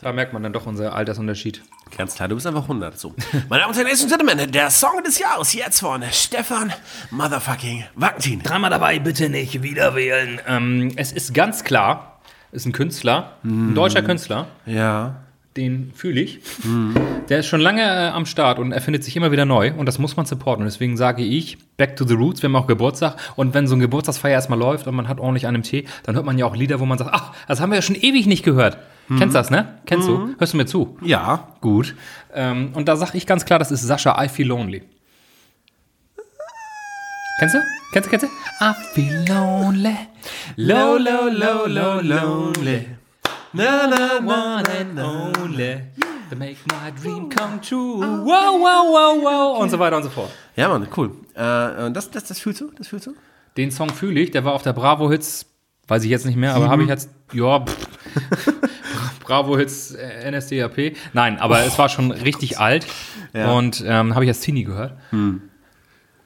Da 0.00 0.12
merkt 0.12 0.32
man 0.32 0.42
dann 0.42 0.52
doch 0.52 0.66
unser 0.66 0.92
Altersunterschied. 0.92 1.62
ganz 1.96 2.16
klar, 2.16 2.26
du 2.26 2.34
bist 2.34 2.48
einfach 2.48 2.62
100. 2.62 2.98
So. 2.98 3.14
Meine 3.48 3.62
Damen 3.62 3.70
und 3.70 3.76
Herren, 3.76 3.86
Ladies 3.86 4.02
and 4.02 4.10
Gentlemen, 4.10 4.50
der 4.50 4.70
Song 4.70 5.04
des 5.04 5.20
Jahres 5.20 5.52
jetzt 5.54 5.78
von 5.78 6.02
Stefan 6.10 6.72
Motherfucking 7.12 7.84
Valentin. 7.94 8.42
Dreimal 8.42 8.70
dabei, 8.70 8.98
bitte 8.98 9.28
nicht 9.28 9.62
wieder 9.62 9.94
wählen. 9.94 10.40
Ähm, 10.48 10.90
es 10.96 11.12
ist 11.12 11.32
ganz 11.32 11.62
klar, 11.62 12.18
ist 12.50 12.66
ein 12.66 12.72
Künstler, 12.72 13.36
ein 13.44 13.76
deutscher 13.76 14.02
Künstler, 14.02 14.48
Ja. 14.66 15.22
Den 15.56 15.92
fühle 15.94 16.20
ich. 16.20 16.40
Der 17.28 17.40
ist 17.40 17.46
schon 17.46 17.60
lange 17.60 17.82
äh, 17.82 18.08
am 18.08 18.26
Start 18.26 18.58
und 18.58 18.72
erfindet 18.72 19.04
sich 19.04 19.16
immer 19.16 19.32
wieder 19.32 19.44
neu 19.44 19.72
und 19.76 19.86
das 19.86 19.98
muss 19.98 20.16
man 20.16 20.26
supporten. 20.26 20.62
Und 20.62 20.66
deswegen 20.72 20.96
sage 20.96 21.22
ich, 21.22 21.58
back 21.76 21.96
to 21.96 22.06
the 22.06 22.14
roots, 22.14 22.42
wir 22.42 22.48
haben 22.48 22.56
auch 22.56 22.66
Geburtstag 22.66 23.16
und 23.36 23.54
wenn 23.54 23.66
so 23.66 23.74
ein 23.74 23.80
Geburtstagsfeier 23.80 24.32
erstmal 24.32 24.58
läuft 24.58 24.86
und 24.86 24.94
man 24.94 25.08
hat 25.08 25.18
ordentlich 25.18 25.46
einen 25.46 25.62
Tee, 25.62 25.86
dann 26.04 26.14
hört 26.14 26.24
man 26.24 26.38
ja 26.38 26.46
auch 26.46 26.56
Lieder, 26.56 26.80
wo 26.80 26.86
man 26.86 26.98
sagt, 26.98 27.10
ach, 27.12 27.32
das 27.48 27.60
haben 27.60 27.70
wir 27.70 27.76
ja 27.76 27.82
schon 27.82 27.96
ewig 27.96 28.26
nicht 28.26 28.44
gehört. 28.44 28.78
Kennst 29.18 29.36
das, 29.36 29.50
ne? 29.50 29.78
Kennst 29.86 30.08
du? 30.08 30.34
Hörst 30.36 30.52
du 30.52 30.56
mir 30.56 30.66
zu? 30.66 30.98
Ja. 31.00 31.48
Gut. 31.60 31.94
Ähm, 32.34 32.70
und 32.74 32.88
da 32.88 32.96
sage 32.96 33.16
ich 33.16 33.24
ganz 33.24 33.44
klar, 33.44 33.60
das 33.60 33.70
ist 33.70 33.82
Sascha, 33.82 34.20
I 34.22 34.28
Feel 34.28 34.48
Lonely. 34.48 34.82
Kennst 37.38 37.54
du? 37.54 37.58
Kennst 37.92 38.06
du, 38.06 38.10
kennst 38.10 38.26
du? 38.26 38.64
I 38.64 38.72
feel 38.94 39.24
lonely. 39.28 39.96
Low, 40.56 40.96
low, 40.96 41.28
low, 41.28 41.66
low, 41.66 42.00
lonely. 42.00 42.95
Na, 43.52 43.86
na, 43.86 44.20
na, 44.20 44.58
One 44.58 44.64
and 44.68 44.98
only. 44.98 45.80
To 46.30 46.36
make 46.36 46.56
my 46.66 46.90
dream 47.00 47.28
come 47.28 47.60
true. 47.60 48.00
Wow, 48.00 48.58
wow, 48.60 48.84
wow, 48.92 49.22
wow. 49.22 49.62
Und 49.62 49.70
so 49.70 49.78
weiter 49.78 49.96
und 49.96 50.02
so 50.02 50.10
fort. 50.10 50.30
Ja, 50.56 50.68
Mann, 50.68 50.88
cool. 50.96 51.12
Äh, 51.34 51.90
das, 51.92 52.10
das, 52.10 52.24
das 52.24 52.40
fühlst 52.40 52.60
du? 52.60 52.70
Das 52.76 52.88
fühlst 52.88 53.06
du? 53.06 53.14
Den 53.56 53.70
Song 53.70 53.90
fühle 53.90 54.20
ich, 54.20 54.32
der 54.32 54.44
war 54.44 54.52
auf 54.52 54.62
der 54.62 54.72
Bravo 54.72 55.10
Hits, 55.10 55.46
weiß 55.88 56.02
ich 56.04 56.10
jetzt 56.10 56.26
nicht 56.26 56.36
mehr, 56.36 56.54
aber 56.54 56.68
habe 56.68 56.82
ich 56.82 56.88
jetzt, 56.88 57.08
ja, 57.32 57.60
pff. 57.64 57.86
Bravo 59.24 59.56
Hits 59.56 59.92
äh, 59.92 60.30
NSDAP. 60.30 60.96
Nein, 61.12 61.38
aber 61.38 61.64
es 61.64 61.78
war 61.78 61.88
schon 61.88 62.10
richtig 62.10 62.58
alt 62.58 62.86
Ja. 63.32 63.52
und 63.52 63.82
ähm, 63.86 64.14
habe 64.14 64.24
ich 64.24 64.28
als 64.30 64.40
Teenie 64.40 64.64
gehört. 64.64 64.94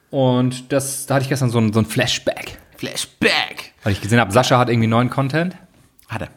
Und 0.09 0.71
das, 0.73 1.05
da 1.05 1.15
hatte 1.15 1.23
ich 1.23 1.29
gestern 1.29 1.49
so 1.49 1.59
ein, 1.59 1.71
so 1.73 1.79
ein 1.79 1.85
Flashback, 1.85 2.57
Flashback. 2.77 3.73
weil 3.83 3.93
ich 3.93 4.01
gesehen 4.01 4.19
habe, 4.19 4.31
Sascha 4.31 4.57
hat 4.57 4.69
irgendwie 4.69 4.87
neuen 4.87 5.09
Content. 5.09 5.55
Hat 6.09 6.21
er. 6.23 6.29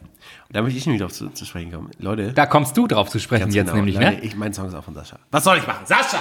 Da 0.55 0.61
möchte 0.61 0.77
ich 0.77 0.85
nämlich 0.85 1.01
drauf 1.01 1.11
zu, 1.11 1.27
zu 1.31 1.43
sprechen 1.43 1.69
kommen. 1.69 1.91
Leute. 1.99 2.31
Da 2.31 2.45
kommst 2.45 2.77
du 2.77 2.87
drauf 2.87 3.09
zu 3.09 3.19
sprechen 3.19 3.51
jetzt 3.51 3.65
genau, 3.65 3.75
nämlich, 3.75 3.95
Leute, 3.95 4.11
ne? 4.11 4.21
Ich, 4.21 4.37
mein 4.37 4.53
Song 4.53 4.69
ist 4.69 4.73
auch 4.73 4.85
von 4.85 4.93
Sascha. 4.93 5.19
Was 5.29 5.43
soll 5.43 5.57
ich 5.57 5.67
machen? 5.67 5.85
Sascha! 5.85 6.17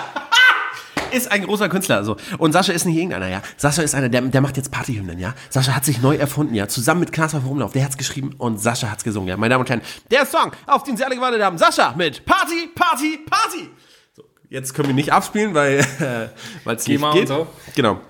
ist 1.12 1.30
ein 1.30 1.44
großer 1.44 1.68
Künstler. 1.68 2.02
So. 2.02 2.16
Und 2.38 2.50
Sascha 2.50 2.72
ist 2.72 2.84
nicht 2.84 2.96
irgendeiner, 2.96 3.28
ja. 3.28 3.42
Sascha 3.56 3.82
ist 3.82 3.94
einer, 3.94 4.08
der, 4.08 4.22
der 4.22 4.40
macht 4.40 4.56
jetzt 4.56 4.72
Partyhymnen, 4.72 5.20
ja. 5.20 5.34
Sascha 5.50 5.76
hat 5.76 5.84
sich 5.84 6.02
neu 6.02 6.16
erfunden, 6.16 6.52
ja. 6.56 6.66
Zusammen 6.66 6.98
mit 6.98 7.12
Klaas 7.12 7.32
auf 7.36 7.46
Rumlauf. 7.46 7.70
Der 7.70 7.84
hat's 7.84 7.96
geschrieben 7.96 8.32
und 8.36 8.58
Sascha 8.58 8.90
hat's 8.90 9.04
gesungen, 9.04 9.28
ja. 9.28 9.36
Meine 9.36 9.50
Damen 9.50 9.60
und 9.60 9.70
Herren, 9.70 9.82
der 10.10 10.26
Song, 10.26 10.50
auf 10.66 10.82
den 10.82 10.96
Sie 10.96 11.04
alle 11.04 11.14
gewartet 11.14 11.40
haben. 11.40 11.56
Sascha 11.56 11.94
mit 11.96 12.26
Party, 12.26 12.70
Party, 12.74 13.20
Party. 13.30 13.70
So, 14.16 14.24
jetzt 14.50 14.74
können 14.74 14.88
wir 14.88 14.96
nicht 14.96 15.12
abspielen, 15.12 15.54
weil 15.54 15.78
äh, 16.00 16.72
es 16.72 16.88
nicht 16.88 17.12
geht. 17.12 17.28
so. 17.28 17.46
Genau. 17.76 18.00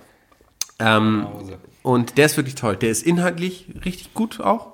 Ähm, 0.79 1.27
und 1.83 2.17
der 2.17 2.25
ist 2.25 2.39
wirklich 2.39 2.55
toll. 2.55 2.77
Der 2.77 2.89
ist 2.89 3.03
inhaltlich 3.03 3.67
richtig 3.85 4.15
gut 4.15 4.41
auch. 4.41 4.74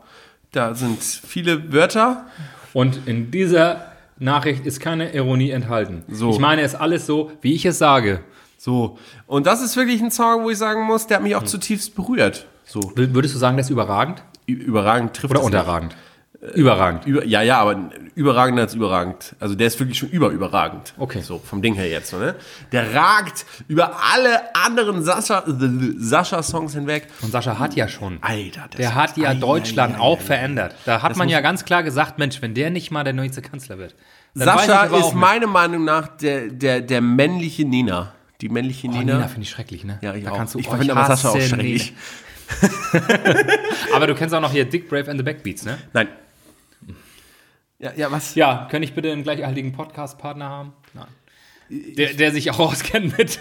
Da 0.53 0.75
sind 0.75 1.03
viele 1.03 1.73
Wörter. 1.73 2.27
Und 2.73 3.07
in 3.07 3.31
dieser 3.31 3.93
Nachricht 4.19 4.67
ist 4.67 4.81
keine 4.81 5.13
Ironie 5.15 5.51
enthalten. 5.51 6.03
So. 6.09 6.31
Ich 6.31 6.39
meine, 6.39 6.63
es 6.63 6.75
ist 6.75 6.81
alles 6.81 7.07
so, 7.07 7.33
wie 7.41 7.55
ich 7.55 7.65
es 7.65 7.79
sage. 7.79 8.21
So. 8.59 8.99
Und 9.27 9.47
das 9.47 9.63
ist 9.63 9.77
wirklich 9.77 10.03
ein 10.03 10.11
Song, 10.11 10.45
wo 10.45 10.51
ich 10.51 10.59
sagen 10.59 10.85
muss, 10.85 11.07
der 11.07 11.17
hat 11.19 11.25
mich 11.25 11.35
auch 11.37 11.45
zutiefst 11.45 11.95
berührt. 11.95 12.47
So. 12.67 12.93
Würdest 12.95 13.35
du 13.35 13.39
sagen, 13.39 13.57
der 13.57 13.65
ist 13.65 13.71
überragend? 13.71 14.23
Überragend 14.47 15.15
trifft 15.15 15.31
Oder 15.37 15.41
es 15.41 15.83
nicht. 15.83 15.97
Überragend. 16.55 17.05
Über, 17.07 17.23
ja, 17.27 17.43
ja, 17.43 17.59
aber 17.59 17.91
überragender 18.15 18.63
als 18.63 18.75
überragend. 18.75 19.35
Also 19.41 19.55
der 19.55 19.67
ist 19.67 19.79
wirklich 19.79 19.99
schon 19.99 20.09
überüberragend. 20.09 20.95
Okay. 20.97 21.21
So, 21.21 21.39
vom 21.39 21.61
Ding 21.61 21.75
her 21.75 21.87
jetzt. 21.89 22.15
Ne? 22.15 22.35
Der 22.73 22.95
ragt 22.95 23.45
über 23.69 23.95
alle 24.13 24.55
anderen 24.55 25.03
Sascha- 25.05 25.45
Sascha-Songs 25.99 26.73
hinweg. 26.73 27.09
Und 27.21 27.31
Sascha 27.31 27.59
hat 27.59 27.75
ja 27.75 27.89
schon. 27.89 28.19
Alter, 28.23 28.69
das 28.71 28.77
Der 28.79 28.95
hat 28.95 29.19
ja 29.19 29.35
Deutschland 29.35 29.97
ei, 29.97 30.01
auch 30.01 30.19
ei. 30.19 30.23
verändert. 30.23 30.75
Da 30.87 31.03
hat 31.03 31.11
Das 31.11 31.19
man 31.19 31.29
ja 31.29 31.43
ganz 31.43 31.67
klar 31.67 31.83
gesagt, 31.83 32.19
Mensch, 32.19 32.41
wenn 32.41 32.55
der 32.55 32.71
nicht 32.71 32.91
mal 32.91 33.05
der 33.05 33.13
nächste 33.13 33.43
Kanzler 33.43 33.77
wird. 33.77 33.95
Sascha 34.33 34.85
ist 34.85 35.13
meiner 35.15 35.47
Meinung 35.47 35.85
nach 35.85 36.09
der, 36.17 36.49
der, 36.49 36.81
der 36.81 37.03
männliche 37.03 37.67
Nena. 37.67 38.15
Die 38.41 38.49
männliche 38.49 38.89
Oh, 38.89 38.93
Nina. 38.93 39.15
Nina 39.17 39.29
finde 39.29 39.43
ich 39.43 39.51
schrecklich, 39.51 39.85
ne? 39.85 39.99
ja, 40.01 40.15
ich 40.15 40.25
da 40.25 40.31
auch. 40.31 40.37
kannst 40.39 40.55
du, 40.55 40.59
ich 40.59 40.69
oh, 40.71 40.75
finde 40.77 40.97
aber 40.97 41.05
Sascha 41.15 41.29
auch 41.37 41.41
schrecklich. 41.41 41.91
Nina. 41.93 42.01
Aber 43.95 44.09
du 44.09 44.15
kennst 44.17 44.35
auch 44.35 44.41
noch 44.41 44.51
hier 44.51 44.65
Dick 44.65 44.89
Brave 44.89 45.09
and 45.11 45.19
the 45.21 45.23
Backbeats, 45.23 45.65
ne? 45.65 45.79
Nein. 45.93 46.09
Ja, 47.81 47.93
ja, 47.97 48.11
was? 48.13 48.35
Ja, 48.35 48.69
könnte 48.71 48.85
ich 48.87 48.95
bitte 48.95 49.11
einen 49.11 49.23
gleichhaltigen 49.23 49.73
Podcast-Partner 49.73 50.49
haben? 50.49 50.73
Nein. 50.93 51.07
Der, 51.97 52.13
der 52.15 52.33
sich 52.33 52.51
auch 52.51 52.59
auskennt 52.59 53.17
mit 53.17 53.39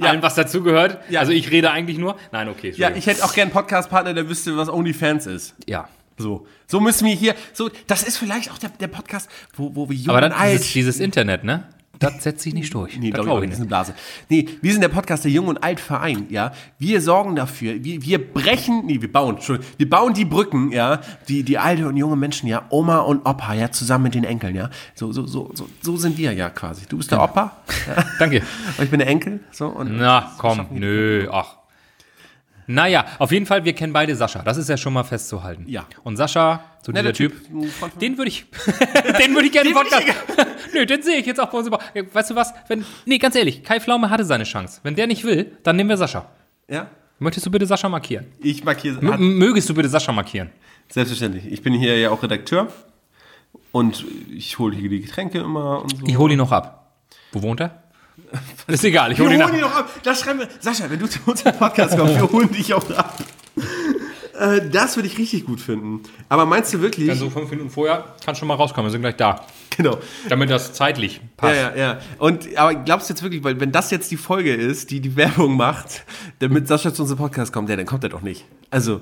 allem, 0.00 0.20
was 0.20 0.34
dazugehört. 0.34 0.98
Ja. 1.08 1.20
Also 1.20 1.32
ich 1.32 1.50
rede 1.50 1.70
eigentlich 1.70 1.96
nur. 1.96 2.16
Nein, 2.32 2.48
okay. 2.48 2.72
Ja, 2.76 2.90
ich 2.90 3.06
hätte 3.06 3.24
auch 3.24 3.32
gern 3.34 3.46
einen 3.46 3.52
Podcast-Partner, 3.52 4.14
der 4.14 4.28
wüsste, 4.28 4.56
was 4.56 4.68
OnlyFans 4.68 5.26
ist. 5.26 5.54
ja. 5.66 5.88
So, 6.18 6.46
so 6.66 6.78
müssen 6.78 7.06
wir 7.06 7.14
hier, 7.14 7.34
so, 7.54 7.70
das 7.86 8.02
ist 8.02 8.18
vielleicht 8.18 8.52
auch 8.52 8.58
der, 8.58 8.68
der 8.68 8.86
Podcast, 8.88 9.30
wo, 9.56 9.74
wo 9.74 9.88
wir 9.88 9.96
jung 9.96 10.10
Aber 10.10 10.20
dann 10.20 10.32
alt. 10.32 10.52
dieses, 10.52 10.72
dieses 10.72 11.00
Internet, 11.00 11.42
ne? 11.42 11.66
Das 12.02 12.22
setzt 12.22 12.42
sich 12.42 12.54
nicht 12.54 12.74
durch. 12.74 12.98
Nee, 12.98 13.10
das 13.10 13.24
glaube 13.24 13.44
ich, 13.44 13.50
nicht, 13.50 13.52
das 13.52 13.58
ist 13.58 13.62
eine 13.62 13.68
Blase. 13.68 13.94
Nee, 14.28 14.48
wir 14.60 14.72
sind 14.72 14.82
der 14.82 14.88
Podcast 14.88 15.24
der 15.24 15.30
Jung 15.30 15.48
und 15.48 15.62
Alt 15.62 15.80
Verein, 15.80 16.26
ja. 16.28 16.52
Wir 16.78 17.00
sorgen 17.00 17.36
dafür, 17.36 17.82
wir, 17.84 18.02
wir 18.02 18.32
brechen, 18.32 18.86
nee, 18.86 19.00
wir 19.00 19.12
bauen, 19.12 19.36
Entschuldigung, 19.36 19.70
wir 19.76 19.88
bauen 19.88 20.14
die 20.14 20.24
Brücken, 20.24 20.72
ja, 20.72 21.00
die, 21.28 21.42
die 21.42 21.58
alte 21.58 21.88
und 21.88 21.96
junge 21.96 22.16
Menschen, 22.16 22.48
ja, 22.48 22.64
Oma 22.70 22.98
und 22.98 23.26
Opa, 23.26 23.54
ja, 23.54 23.70
zusammen 23.70 24.04
mit 24.04 24.14
den 24.14 24.24
Enkeln, 24.24 24.54
ja. 24.54 24.70
So, 24.94 25.12
so, 25.12 25.26
so, 25.26 25.50
so, 25.54 25.68
so 25.80 25.96
sind 25.96 26.18
wir 26.18 26.32
ja 26.32 26.50
quasi. 26.50 26.86
Du 26.88 26.96
bist 26.96 27.10
der 27.10 27.22
Opa, 27.22 27.56
ja, 27.86 28.04
Danke. 28.18 28.42
und 28.78 28.84
ich 28.84 28.90
bin 28.90 28.98
der 28.98 29.08
Enkel, 29.08 29.40
so, 29.50 29.68
und 29.68 29.96
Na, 29.96 30.32
komm, 30.38 30.66
nö, 30.70 31.28
ach. 31.30 31.61
Naja, 32.66 33.04
auf 33.18 33.32
jeden 33.32 33.46
Fall, 33.46 33.64
wir 33.64 33.72
kennen 33.72 33.92
beide 33.92 34.14
Sascha. 34.14 34.42
Das 34.42 34.56
ist 34.56 34.68
ja 34.68 34.76
schon 34.76 34.92
mal 34.92 35.04
festzuhalten. 35.04 35.64
Ja. 35.66 35.86
Und 36.04 36.16
Sascha, 36.16 36.64
so 36.82 36.92
Netter 36.92 37.12
dieser 37.12 37.30
Typ, 37.30 37.48
Typ. 37.48 37.98
Den 37.98 38.16
würde 38.18 38.28
ich, 38.28 38.46
den 39.20 39.34
würde 39.34 39.46
ich 39.46 39.52
gerne 39.52 39.70
im 39.70 39.74
Podcast. 39.74 40.06
Nö, 40.74 40.86
den 40.86 41.02
sehe 41.02 41.16
ich 41.18 41.26
jetzt 41.26 41.40
auch 41.40 41.50
bei 41.50 41.58
uns 41.58 41.66
über. 41.66 41.78
Weißt 42.12 42.30
du 42.30 42.34
was? 42.34 42.52
Wenn, 42.68 42.84
nee, 43.04 43.18
ganz 43.18 43.34
ehrlich, 43.34 43.62
Kai 43.62 43.80
Pflaume 43.80 44.10
hatte 44.10 44.24
seine 44.24 44.44
Chance. 44.44 44.80
Wenn 44.82 44.94
der 44.94 45.06
nicht 45.06 45.24
will, 45.24 45.56
dann 45.62 45.76
nehmen 45.76 45.90
wir 45.90 45.96
Sascha. 45.96 46.26
ja. 46.68 46.88
Möchtest 47.18 47.46
du 47.46 47.52
bitte 47.52 47.66
Sascha 47.66 47.88
markieren? 47.88 48.26
Ich 48.40 48.64
markiere, 48.64 48.98
M 49.00 49.38
mögest 49.38 49.68
du 49.68 49.74
bitte 49.74 49.88
Sascha 49.88 50.10
markieren? 50.10 50.50
selbstverständlich. 50.88 51.46
Ich 51.46 51.62
bin 51.62 51.72
hier 51.72 51.96
ja 51.96 52.10
auch 52.10 52.20
Redakteur 52.20 52.66
und 53.70 54.04
ich 54.34 54.58
hole 54.58 54.76
hier 54.76 54.88
die 54.90 55.00
Getränke 55.00 55.38
immer 55.38 55.82
und 55.82 55.96
so. 55.98 56.06
Ich 56.06 56.18
hole 56.18 56.32
ihn 56.32 56.38
noch 56.38 56.50
ab. 56.50 56.96
Wo 57.30 57.42
wohnt 57.42 57.60
er? 57.60 57.82
Ist 58.66 58.84
egal, 58.84 59.12
ich 59.12 59.18
hole 59.20 59.34
ihn 59.34 59.40
holen 59.42 59.50
ab. 59.50 59.54
ihn 59.54 59.60
noch 59.60 59.74
ab. 59.74 59.90
Das 60.02 60.20
schreiben 60.20 60.40
wir. 60.40 60.48
Sascha, 60.60 60.88
wenn 60.90 60.98
du 60.98 61.08
zu 61.08 61.18
uns 61.26 61.42
im 61.42 61.52
Podcast 61.54 61.96
kommst, 61.96 62.14
wir 62.16 62.30
holen 62.30 62.50
dich 62.52 62.72
auch 62.74 62.88
ab. 62.90 63.18
Äh, 64.38 64.68
Das 64.70 64.96
würde 64.96 65.08
ich 65.08 65.18
richtig 65.18 65.44
gut 65.46 65.60
finden. 65.60 66.02
Aber 66.28 66.46
meinst 66.46 66.72
du 66.72 66.80
wirklich? 66.80 67.06
Dann 67.08 67.18
so 67.18 67.30
fünf 67.30 67.50
Minuten 67.50 67.70
vorher 67.70 68.14
kann 68.24 68.34
schon 68.34 68.48
mal 68.48 68.54
rauskommen, 68.54 68.86
wir 68.88 68.90
sind 68.92 69.02
gleich 69.02 69.16
da. 69.16 69.44
genau. 69.76 69.98
Damit 70.28 70.50
das 70.50 70.72
zeitlich 70.72 71.16
Ja, 71.16 71.20
passt. 71.36 71.56
ja, 71.56 71.76
ja. 71.76 71.98
Und, 72.18 72.56
aber 72.56 72.74
glaubst 72.76 73.08
du 73.08 73.14
jetzt 73.14 73.22
wirklich, 73.22 73.44
weil 73.44 73.60
wenn 73.60 73.72
das 73.72 73.90
jetzt 73.90 74.10
die 74.10 74.16
Folge 74.16 74.54
ist, 74.54 74.90
die 74.90 75.00
die 75.00 75.16
Werbung 75.16 75.56
macht, 75.56 76.04
damit 76.38 76.68
Sascha 76.68 76.92
zu 76.94 77.02
unserem 77.02 77.18
Podcast 77.18 77.52
kommt, 77.52 77.68
ja, 77.68 77.76
dann 77.76 77.86
kommt 77.86 78.04
er 78.04 78.10
doch 78.10 78.22
nicht. 78.22 78.44
Also, 78.70 79.00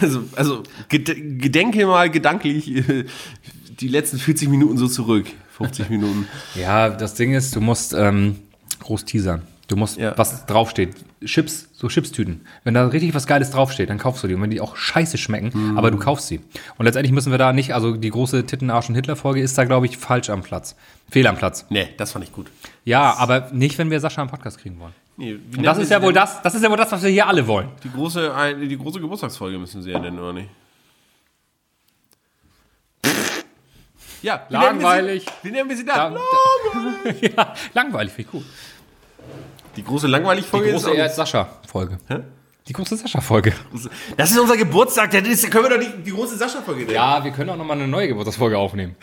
also, 0.00 0.22
also 0.34 0.62
ged 0.88 1.06
gedenke 1.38 1.86
mal 1.86 2.10
gedanklich 2.10 2.68
äh, 2.88 3.04
die 3.80 3.88
letzten 3.88 4.18
40 4.18 4.48
Minuten 4.48 4.78
so 4.78 4.88
zurück. 4.88 5.26
50 5.56 5.90
Minuten. 5.90 6.28
Ja, 6.54 6.88
das 6.90 7.14
Ding 7.14 7.34
ist, 7.34 7.54
du 7.56 7.60
musst 7.60 7.92
ähm, 7.94 8.36
groß 8.80 9.04
teasern. 9.04 9.42
Du 9.68 9.74
musst, 9.76 9.96
Ja. 9.98 10.16
was 10.16 10.46
draufsteht. 10.46 10.94
Chips, 11.24 11.68
so 11.72 11.88
Chipstüten. 11.88 12.42
Wenn 12.62 12.74
da 12.74 12.86
richtig 12.86 13.14
was 13.14 13.26
Geiles 13.26 13.50
draufsteht, 13.50 13.90
dann 13.90 13.98
kaufst 13.98 14.22
du 14.22 14.28
die. 14.28 14.34
Und 14.34 14.42
wenn 14.42 14.50
die 14.50 14.60
auch 14.60 14.76
scheiße 14.76 15.18
schmecken, 15.18 15.50
Mhm. 15.72 15.78
aber 15.78 15.90
du 15.90 15.98
kaufst 15.98 16.28
sie. 16.28 16.40
Und 16.78 16.84
letztendlich 16.84 17.10
müssen 17.12 17.32
wir 17.32 17.38
da 17.38 17.52
nicht, 17.52 17.74
also 17.74 17.96
die 17.96 18.10
große 18.10 18.44
Tittenarsch- 18.46 18.88
und 18.90 18.94
Hitler-Folge 18.94 19.40
ist 19.40 19.58
da, 19.58 19.64
glaube 19.64 19.86
ich, 19.86 19.96
falsch 19.98 20.30
am 20.30 20.42
Platz. 20.42 20.76
Fehl 21.10 21.26
am 21.26 21.36
Platz. 21.36 21.66
Nee, 21.70 21.88
das 21.96 22.12
fand 22.12 22.24
ich 22.24 22.32
gut. 22.32 22.46
Ja, 22.84 23.14
aber 23.16 23.48
nicht, 23.52 23.76
wenn 23.78 23.90
wir 23.90 23.98
Sascha 23.98 24.22
am 24.22 24.28
Podcast 24.28 24.58
kriegen 24.58 24.78
wollen. 24.78 24.92
Nee, 25.16 25.38
Und 25.56 25.64
das 25.64 25.78
ist 25.78 25.90
ja 25.90 26.00
wohl 26.02 26.12
das, 26.12 26.42
das 26.42 26.54
ist 26.54 26.62
ja 26.62 26.70
wohl 26.70 26.76
das, 26.76 26.92
was 26.92 27.02
wir 27.02 27.10
hier 27.10 27.26
alle 27.26 27.46
wollen. 27.48 27.68
Die 27.82 27.90
große, 27.90 28.32
ein- 28.34 28.68
die 28.68 28.76
große 28.78 29.00
Geburtstagsfolge 29.00 29.58
müssen 29.58 29.82
sie 29.82 29.90
ja 29.90 29.98
nennen, 29.98 30.18
oder 30.18 30.34
nicht? 30.34 30.48
Ja, 34.26 34.44
wie 34.48 34.54
Langweilig. 34.54 35.24
Nennen 35.44 35.68
wir 35.68 35.76
sie, 35.76 35.84
wie 35.84 35.86
nennen 35.86 35.98
wir 36.10 36.10
sie 36.10 36.10
Da- 36.10 36.10
dann? 36.10 37.14
ja, 37.36 37.54
langweilig, 37.74 38.12
wie 38.16 38.26
cool. 38.32 38.42
Die 39.76 39.84
große 39.84 40.08
langweilig-Folge 40.08 40.66
Die 40.66 40.72
große 40.72 40.90
ist 40.96 41.14
Sascha-Folge. 41.14 41.98
Die 42.66 42.72
große 42.72 42.96
Sascha-Folge. 42.96 43.52
Das 44.16 44.32
ist 44.32 44.38
unser 44.38 44.56
Geburtstag, 44.56 45.14
ist, 45.14 45.48
können 45.48 45.64
wir 45.66 45.70
doch 45.70 45.78
nicht 45.78 46.04
die 46.04 46.10
große 46.10 46.36
Sascha-Folge 46.36 46.80
nennen. 46.80 46.94
Ja, 46.94 47.22
wir 47.22 47.30
können 47.30 47.50
auch 47.50 47.56
nochmal 47.56 47.76
eine 47.76 47.86
neue 47.86 48.08
Geburtstagsfolge 48.08 48.58
aufnehmen. 48.58 48.96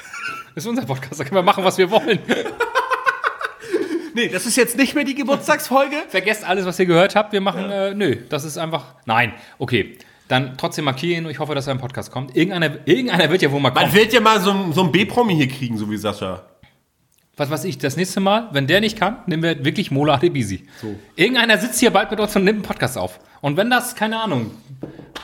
Das 0.55 0.65
ist 0.65 0.69
unser 0.69 0.85
Podcast, 0.85 1.17
da 1.21 1.23
können 1.23 1.35
wir 1.37 1.41
machen, 1.43 1.63
was 1.63 1.77
wir 1.77 1.89
wollen. 1.89 2.19
Nee, 4.15 4.29
das 4.29 4.45
ist 4.45 4.57
jetzt 4.57 4.77
nicht 4.77 4.93
mehr 4.93 5.05
die 5.05 5.15
Geburtstagsfolge. 5.15 5.95
Vergesst 6.07 6.43
alles, 6.43 6.67
was 6.67 6.77
ihr 6.77 6.85
gehört 6.85 7.15
habt. 7.15 7.33
Wir 7.33 7.41
machen, 7.41 7.71
äh, 7.71 7.95
nö, 7.95 8.15
das 8.29 8.43
ist 8.43 8.59
einfach. 8.59 8.93
Nein, 9.07 9.33
okay. 9.57 9.97
Dann 10.27 10.57
trotzdem 10.57 10.85
markieren. 10.85 11.29
Ich 11.29 11.39
hoffe, 11.39 11.53
dass 11.55 11.67
ein 11.67 11.77
Podcast 11.79 12.11
kommt. 12.11 12.35
Irgendeiner, 12.35 12.77
irgendeiner 12.87 13.29
wird 13.29 13.41
ja 13.41 13.51
wohl 13.51 13.59
mal 13.59 13.71
kommen. 13.71 13.85
Man 13.87 13.93
wird 13.93 14.13
ja 14.13 14.21
mal 14.21 14.39
so, 14.41 14.51
ein- 14.51 14.73
so 14.73 14.83
ein 14.83 14.91
B-Promi 14.91 15.35
hier 15.35 15.47
kriegen, 15.47 15.77
so 15.77 15.89
wie 15.89 15.97
Sascha. 15.97 16.43
Was 17.35 17.49
weiß 17.49 17.63
ich, 17.65 17.79
das 17.79 17.97
nächste 17.97 18.19
Mal, 18.19 18.47
wenn 18.51 18.67
der 18.67 18.79
nicht 18.79 18.97
kann, 18.97 19.17
nehmen 19.25 19.41
wir 19.41 19.65
wirklich 19.65 19.89
Mola 19.89 20.13
Adebisi. 20.15 20.65
Irgendeiner 21.15 21.57
sitzt 21.57 21.79
hier 21.79 21.89
bald 21.89 22.11
mit 22.11 22.19
uns 22.19 22.35
und 22.35 22.43
nimmt 22.43 22.57
einen 22.57 22.63
Podcast 22.63 22.95
auf. 22.97 23.19
Und 23.41 23.57
wenn 23.57 23.71
das, 23.71 23.95
keine 23.95 24.19
Ahnung, 24.21 24.51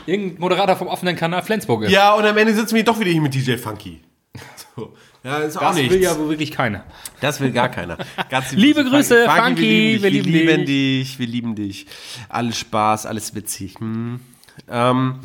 irgendein 0.08 0.40
Moderator 0.40 0.76
vom 0.76 0.88
offenen 0.88 1.16
Kanal 1.16 1.44
Flensburg 1.44 1.84
ist, 1.84 1.92
Ja, 1.92 2.14
und 2.16 2.26
am 2.26 2.36
Ende 2.36 2.54
sitzen 2.56 2.76
wir 2.76 2.84
doch 2.84 3.00
wieder 3.00 3.12
hier 3.12 3.22
mit 3.22 3.34
DJ 3.34 3.56
Funky. 3.58 4.02
So. 4.76 4.94
Ja, 5.24 5.40
ist 5.40 5.58
auch 5.58 5.62
das 5.62 5.76
nichts. 5.76 5.94
will 5.94 6.02
ja 6.02 6.18
wohl 6.18 6.30
wirklich 6.30 6.52
keiner. 6.52 6.86
Das 7.20 7.42
will 7.42 7.52
gar 7.52 7.68
keiner. 7.70 7.98
Ganz 8.30 8.52
Liebe 8.54 8.86
Grüße, 8.86 9.26
Funky, 9.30 10.02
wir 10.02 10.04
wir 10.04 10.10
lieben 10.10 10.24
dich, 10.24 10.34
lieben 10.34 10.48
wir 10.48 10.56
lieben 10.58 10.66
dich, 10.66 11.20
wir 11.20 11.28
lieben 11.28 11.56
dich. 11.56 11.86
Alles 12.30 12.58
Spaß, 12.60 13.06
alles 13.06 13.36
witzig. 13.36 13.76
Hm. 13.80 14.20
Ähm, 14.68 15.20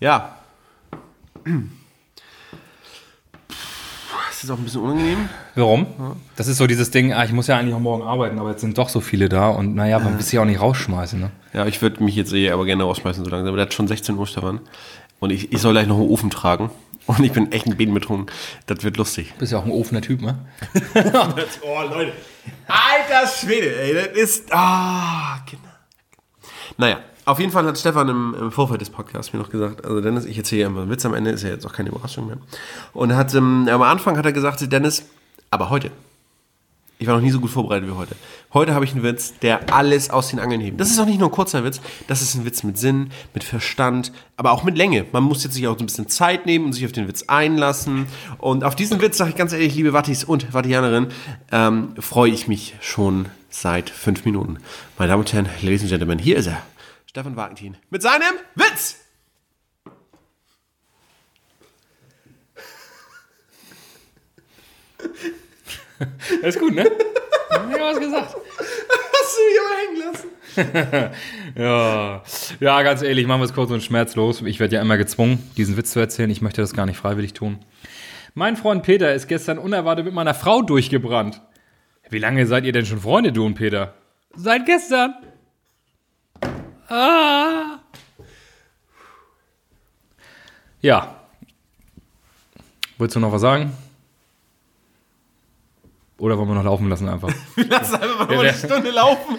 ja. 0.00 0.36
Das 4.28 4.42
ist 4.42 4.50
auch 4.50 4.58
ein 4.58 4.64
bisschen 4.64 4.82
unangenehm. 4.82 5.28
Warum? 5.54 5.86
Das 6.36 6.48
ist 6.48 6.58
so 6.58 6.66
dieses 6.66 6.90
Ding, 6.90 7.12
ah, 7.12 7.24
ich 7.24 7.32
muss 7.32 7.46
ja 7.46 7.56
eigentlich 7.56 7.74
auch 7.74 7.80
morgen 7.80 8.02
arbeiten, 8.02 8.38
aber 8.38 8.50
jetzt 8.50 8.60
sind 8.60 8.76
doch 8.76 8.88
so 8.88 9.00
viele 9.00 9.28
da 9.28 9.48
und 9.48 9.74
naja, 9.74 9.98
man 9.98 10.14
will 10.14 10.22
sich 10.22 10.34
ja 10.34 10.42
auch 10.42 10.46
nicht 10.46 10.60
rausschmeißen. 10.60 11.20
Ne? 11.20 11.30
Ja, 11.52 11.66
ich 11.66 11.80
würde 11.80 12.02
mich 12.02 12.16
jetzt 12.16 12.32
eh 12.32 12.50
aber 12.50 12.64
gerne 12.64 12.82
rausschmeißen 12.82 13.24
so 13.24 13.30
langsam. 13.30 13.48
Aber 13.48 13.56
der 13.56 13.66
hat 13.66 13.74
schon 13.74 13.88
16 13.88 14.16
Uhr, 14.16 14.26
Stefan. 14.26 14.60
Und 15.20 15.30
ich, 15.30 15.52
ich 15.52 15.60
soll 15.60 15.72
gleich 15.72 15.86
noch 15.86 15.96
einen 15.98 16.08
Ofen 16.08 16.30
tragen. 16.30 16.70
Und 17.06 17.22
ich 17.22 17.32
bin 17.32 17.52
echt 17.52 17.66
ein 17.66 17.76
Bein 17.76 17.92
betrunken. 17.92 18.34
Das 18.66 18.82
wird 18.82 18.96
lustig. 18.96 19.34
Bist 19.38 19.52
ja 19.52 19.58
auch 19.58 19.64
ein 19.64 19.70
offener 19.70 20.00
Typ, 20.00 20.22
ne? 20.22 20.38
Oh, 21.62 21.82
Leute. 21.82 22.12
Alter 22.66 23.26
Schwede, 23.28 23.76
ey. 23.80 23.94
Das 23.94 24.08
ist. 24.08 24.52
Ah, 24.52 25.38
genau. 25.48 25.62
Naja, 26.78 27.00
auf 27.24 27.40
jeden 27.40 27.52
Fall 27.52 27.64
hat 27.66 27.78
Stefan 27.78 28.08
im, 28.08 28.34
im 28.38 28.52
Vorfeld 28.52 28.80
des 28.80 28.90
Podcasts 28.90 29.32
mir 29.32 29.38
noch 29.38 29.50
gesagt, 29.50 29.84
also 29.84 30.00
Dennis, 30.00 30.24
ich 30.24 30.36
erzähle 30.36 30.62
ja 30.62 30.66
immer 30.68 30.82
einen 30.82 30.90
Witz 30.90 31.04
am 31.06 31.14
Ende, 31.14 31.30
ist 31.30 31.42
ja 31.42 31.50
jetzt 31.50 31.66
auch 31.66 31.72
keine 31.72 31.90
Überraschung 31.90 32.26
mehr. 32.26 32.38
Und 32.92 33.14
hat, 33.14 33.34
ähm, 33.34 33.68
am 33.70 33.82
Anfang 33.82 34.16
hat 34.16 34.24
er 34.26 34.32
gesagt, 34.32 34.70
Dennis, 34.72 35.04
aber 35.50 35.70
heute. 35.70 35.90
Ich 36.98 37.08
war 37.08 37.16
noch 37.16 37.22
nie 37.22 37.30
so 37.30 37.40
gut 37.40 37.50
vorbereitet 37.50 37.88
wie 37.88 37.92
heute. 37.92 38.14
Heute 38.54 38.72
habe 38.72 38.84
ich 38.84 38.92
einen 38.92 39.02
Witz, 39.02 39.34
der 39.40 39.74
alles 39.74 40.10
aus 40.10 40.28
den 40.28 40.38
Angeln 40.38 40.60
hebt. 40.60 40.80
Das 40.80 40.90
ist 40.90 40.98
auch 41.00 41.06
nicht 41.06 41.18
nur 41.18 41.28
ein 41.28 41.32
kurzer 41.32 41.64
Witz, 41.64 41.80
das 42.06 42.22
ist 42.22 42.36
ein 42.36 42.44
Witz 42.44 42.62
mit 42.62 42.78
Sinn, 42.78 43.10
mit 43.34 43.42
Verstand, 43.42 44.12
aber 44.36 44.52
auch 44.52 44.62
mit 44.62 44.76
Länge. 44.78 45.04
Man 45.10 45.24
muss 45.24 45.42
jetzt 45.42 45.54
sich 45.54 45.66
auch 45.66 45.76
so 45.76 45.82
ein 45.82 45.86
bisschen 45.86 46.08
Zeit 46.08 46.46
nehmen 46.46 46.66
und 46.66 46.72
sich 46.72 46.84
auf 46.86 46.92
den 46.92 47.08
Witz 47.08 47.24
einlassen. 47.26 48.06
Und 48.38 48.62
auf 48.62 48.76
diesen 48.76 49.00
Witz, 49.00 49.18
sage 49.18 49.30
ich 49.30 49.36
ganz 49.36 49.52
ehrlich, 49.52 49.74
liebe 49.74 49.92
Wattis 49.92 50.22
und 50.22 50.54
Wattianerin, 50.54 51.08
ähm, 51.50 51.94
freue 51.98 52.30
ich 52.30 52.46
mich 52.46 52.76
schon 52.80 53.26
seit 53.50 53.90
fünf 53.90 54.24
Minuten. 54.24 54.58
Meine 54.96 55.10
Damen 55.10 55.20
und 55.20 55.32
Herren, 55.32 55.48
Ladies 55.62 55.82
and 55.82 55.90
Gentlemen, 55.90 56.18
hier 56.18 56.36
ist 56.36 56.46
er. 56.46 56.62
Stefan 57.14 57.36
Wagentin 57.36 57.76
mit 57.90 58.02
seinem 58.02 58.34
Witz! 58.56 58.96
Das 66.42 66.56
ist 66.56 66.58
gut, 66.58 66.74
ne? 66.74 66.82
Ich 66.82 67.56
hab 67.56 67.80
was 67.80 68.00
gesagt. 68.00 68.34
Hast 68.34 69.38
du 69.38 69.42
mich 69.46 69.60
aber 69.60 69.76
hängen 69.78 69.98
lassen? 70.00 71.14
Ja. 71.56 72.24
ja, 72.58 72.82
ganz 72.82 73.02
ehrlich, 73.02 73.28
machen 73.28 73.42
wir 73.42 73.44
es 73.44 73.54
kurz 73.54 73.70
und 73.70 73.80
schmerzlos. 73.80 74.42
Ich 74.42 74.58
werde 74.58 74.74
ja 74.74 74.82
immer 74.82 74.96
gezwungen, 74.96 75.38
diesen 75.56 75.76
Witz 75.76 75.92
zu 75.92 76.00
erzählen. 76.00 76.30
Ich 76.30 76.42
möchte 76.42 76.62
das 76.62 76.74
gar 76.74 76.84
nicht 76.84 76.96
freiwillig 76.96 77.32
tun. 77.32 77.60
Mein 78.34 78.56
Freund 78.56 78.82
Peter 78.82 79.14
ist 79.14 79.28
gestern 79.28 79.58
unerwartet 79.58 80.04
mit 80.04 80.14
meiner 80.14 80.34
Frau 80.34 80.62
durchgebrannt. 80.62 81.40
Wie 82.10 82.18
lange 82.18 82.44
seid 82.46 82.64
ihr 82.64 82.72
denn 82.72 82.86
schon 82.86 82.98
Freunde, 82.98 83.30
du 83.30 83.46
und 83.46 83.54
Peter? 83.54 83.94
Seit 84.34 84.66
gestern. 84.66 85.14
Ah. 86.88 87.78
Ja. 90.80 91.16
Wolltest 92.98 93.16
du 93.16 93.20
noch 93.20 93.32
was 93.32 93.40
sagen? 93.40 93.72
Oder 96.18 96.38
wollen 96.38 96.48
wir 96.48 96.54
noch 96.54 96.64
laufen 96.64 96.88
lassen 96.88 97.08
einfach? 97.08 97.32
Lass 97.56 97.92
einfach 97.92 98.28
mal 98.28 98.34
Ja, 98.34 98.40
eine 98.40 98.54
Stunde 98.54 98.90
laufen. 98.90 99.38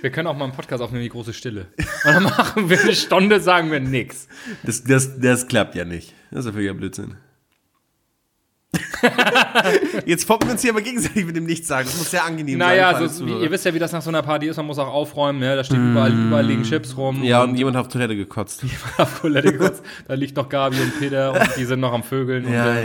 Wir 0.00 0.10
können 0.10 0.28
auch 0.28 0.36
mal 0.36 0.44
einen 0.46 0.54
Podcast 0.54 0.82
aufnehmen, 0.82 1.02
die 1.04 1.10
große 1.10 1.32
Stille. 1.34 1.68
Und 2.04 2.14
dann 2.14 2.22
machen 2.24 2.70
wir 2.70 2.80
eine 2.80 2.94
Stunde, 2.94 3.40
sagen 3.40 3.70
wir 3.70 3.80
nix. 3.80 4.28
Das, 4.62 4.82
das, 4.82 5.20
das 5.20 5.46
klappt 5.46 5.74
ja 5.74 5.84
nicht. 5.84 6.14
Das 6.30 6.40
ist 6.40 6.46
ja 6.46 6.52
völliger 6.52 6.74
Blödsinn. 6.74 7.16
Jetzt 10.06 10.26
poppen 10.26 10.48
wir 10.48 10.52
uns 10.52 10.62
hier 10.62 10.70
aber 10.72 10.80
gegenseitig 10.82 11.24
mit 11.26 11.36
dem 11.36 11.44
Nichts 11.44 11.68
sagen. 11.68 11.86
Das 11.86 11.96
muss 11.98 12.10
sehr 12.10 12.24
angenehm 12.24 12.58
Naja, 12.58 12.88
sein. 12.92 12.96
alle 12.96 13.08
so, 13.08 13.26
ihr 13.26 13.50
wisst 13.50 13.64
ja, 13.64 13.74
wie 13.74 13.78
das 13.78 13.92
nach 13.92 14.02
so 14.02 14.10
einer 14.10 14.22
Party 14.22 14.46
ist. 14.46 14.56
Man 14.56 14.66
muss 14.66 14.78
auch 14.78 14.88
aufräumen. 14.92 15.42
Ja? 15.42 15.56
Da 15.56 15.64
steht 15.64 15.78
überall, 15.78 16.12
überall 16.12 16.44
liegen 16.46 16.62
Chips 16.62 16.96
rum. 16.96 17.22
ja, 17.22 17.42
und 17.42 17.56
jemand 17.56 17.76
hat 17.76 17.86
auf 17.86 17.92
Toilette 17.92 18.16
gekotzt. 18.16 18.64
auf 18.98 19.20
Toilette 19.20 19.56
kurz. 19.56 19.82
Da 20.08 20.14
liegt 20.14 20.36
noch 20.36 20.48
Gabi 20.48 20.76
und 20.80 20.98
Peter 20.98 21.32
und 21.32 21.56
die 21.56 21.64
sind 21.64 21.80
noch 21.80 21.92
am 21.92 22.02
Vögeln. 22.02 22.44
Und 22.44 22.52
Ja, 22.52 22.64
dann, 22.66 22.76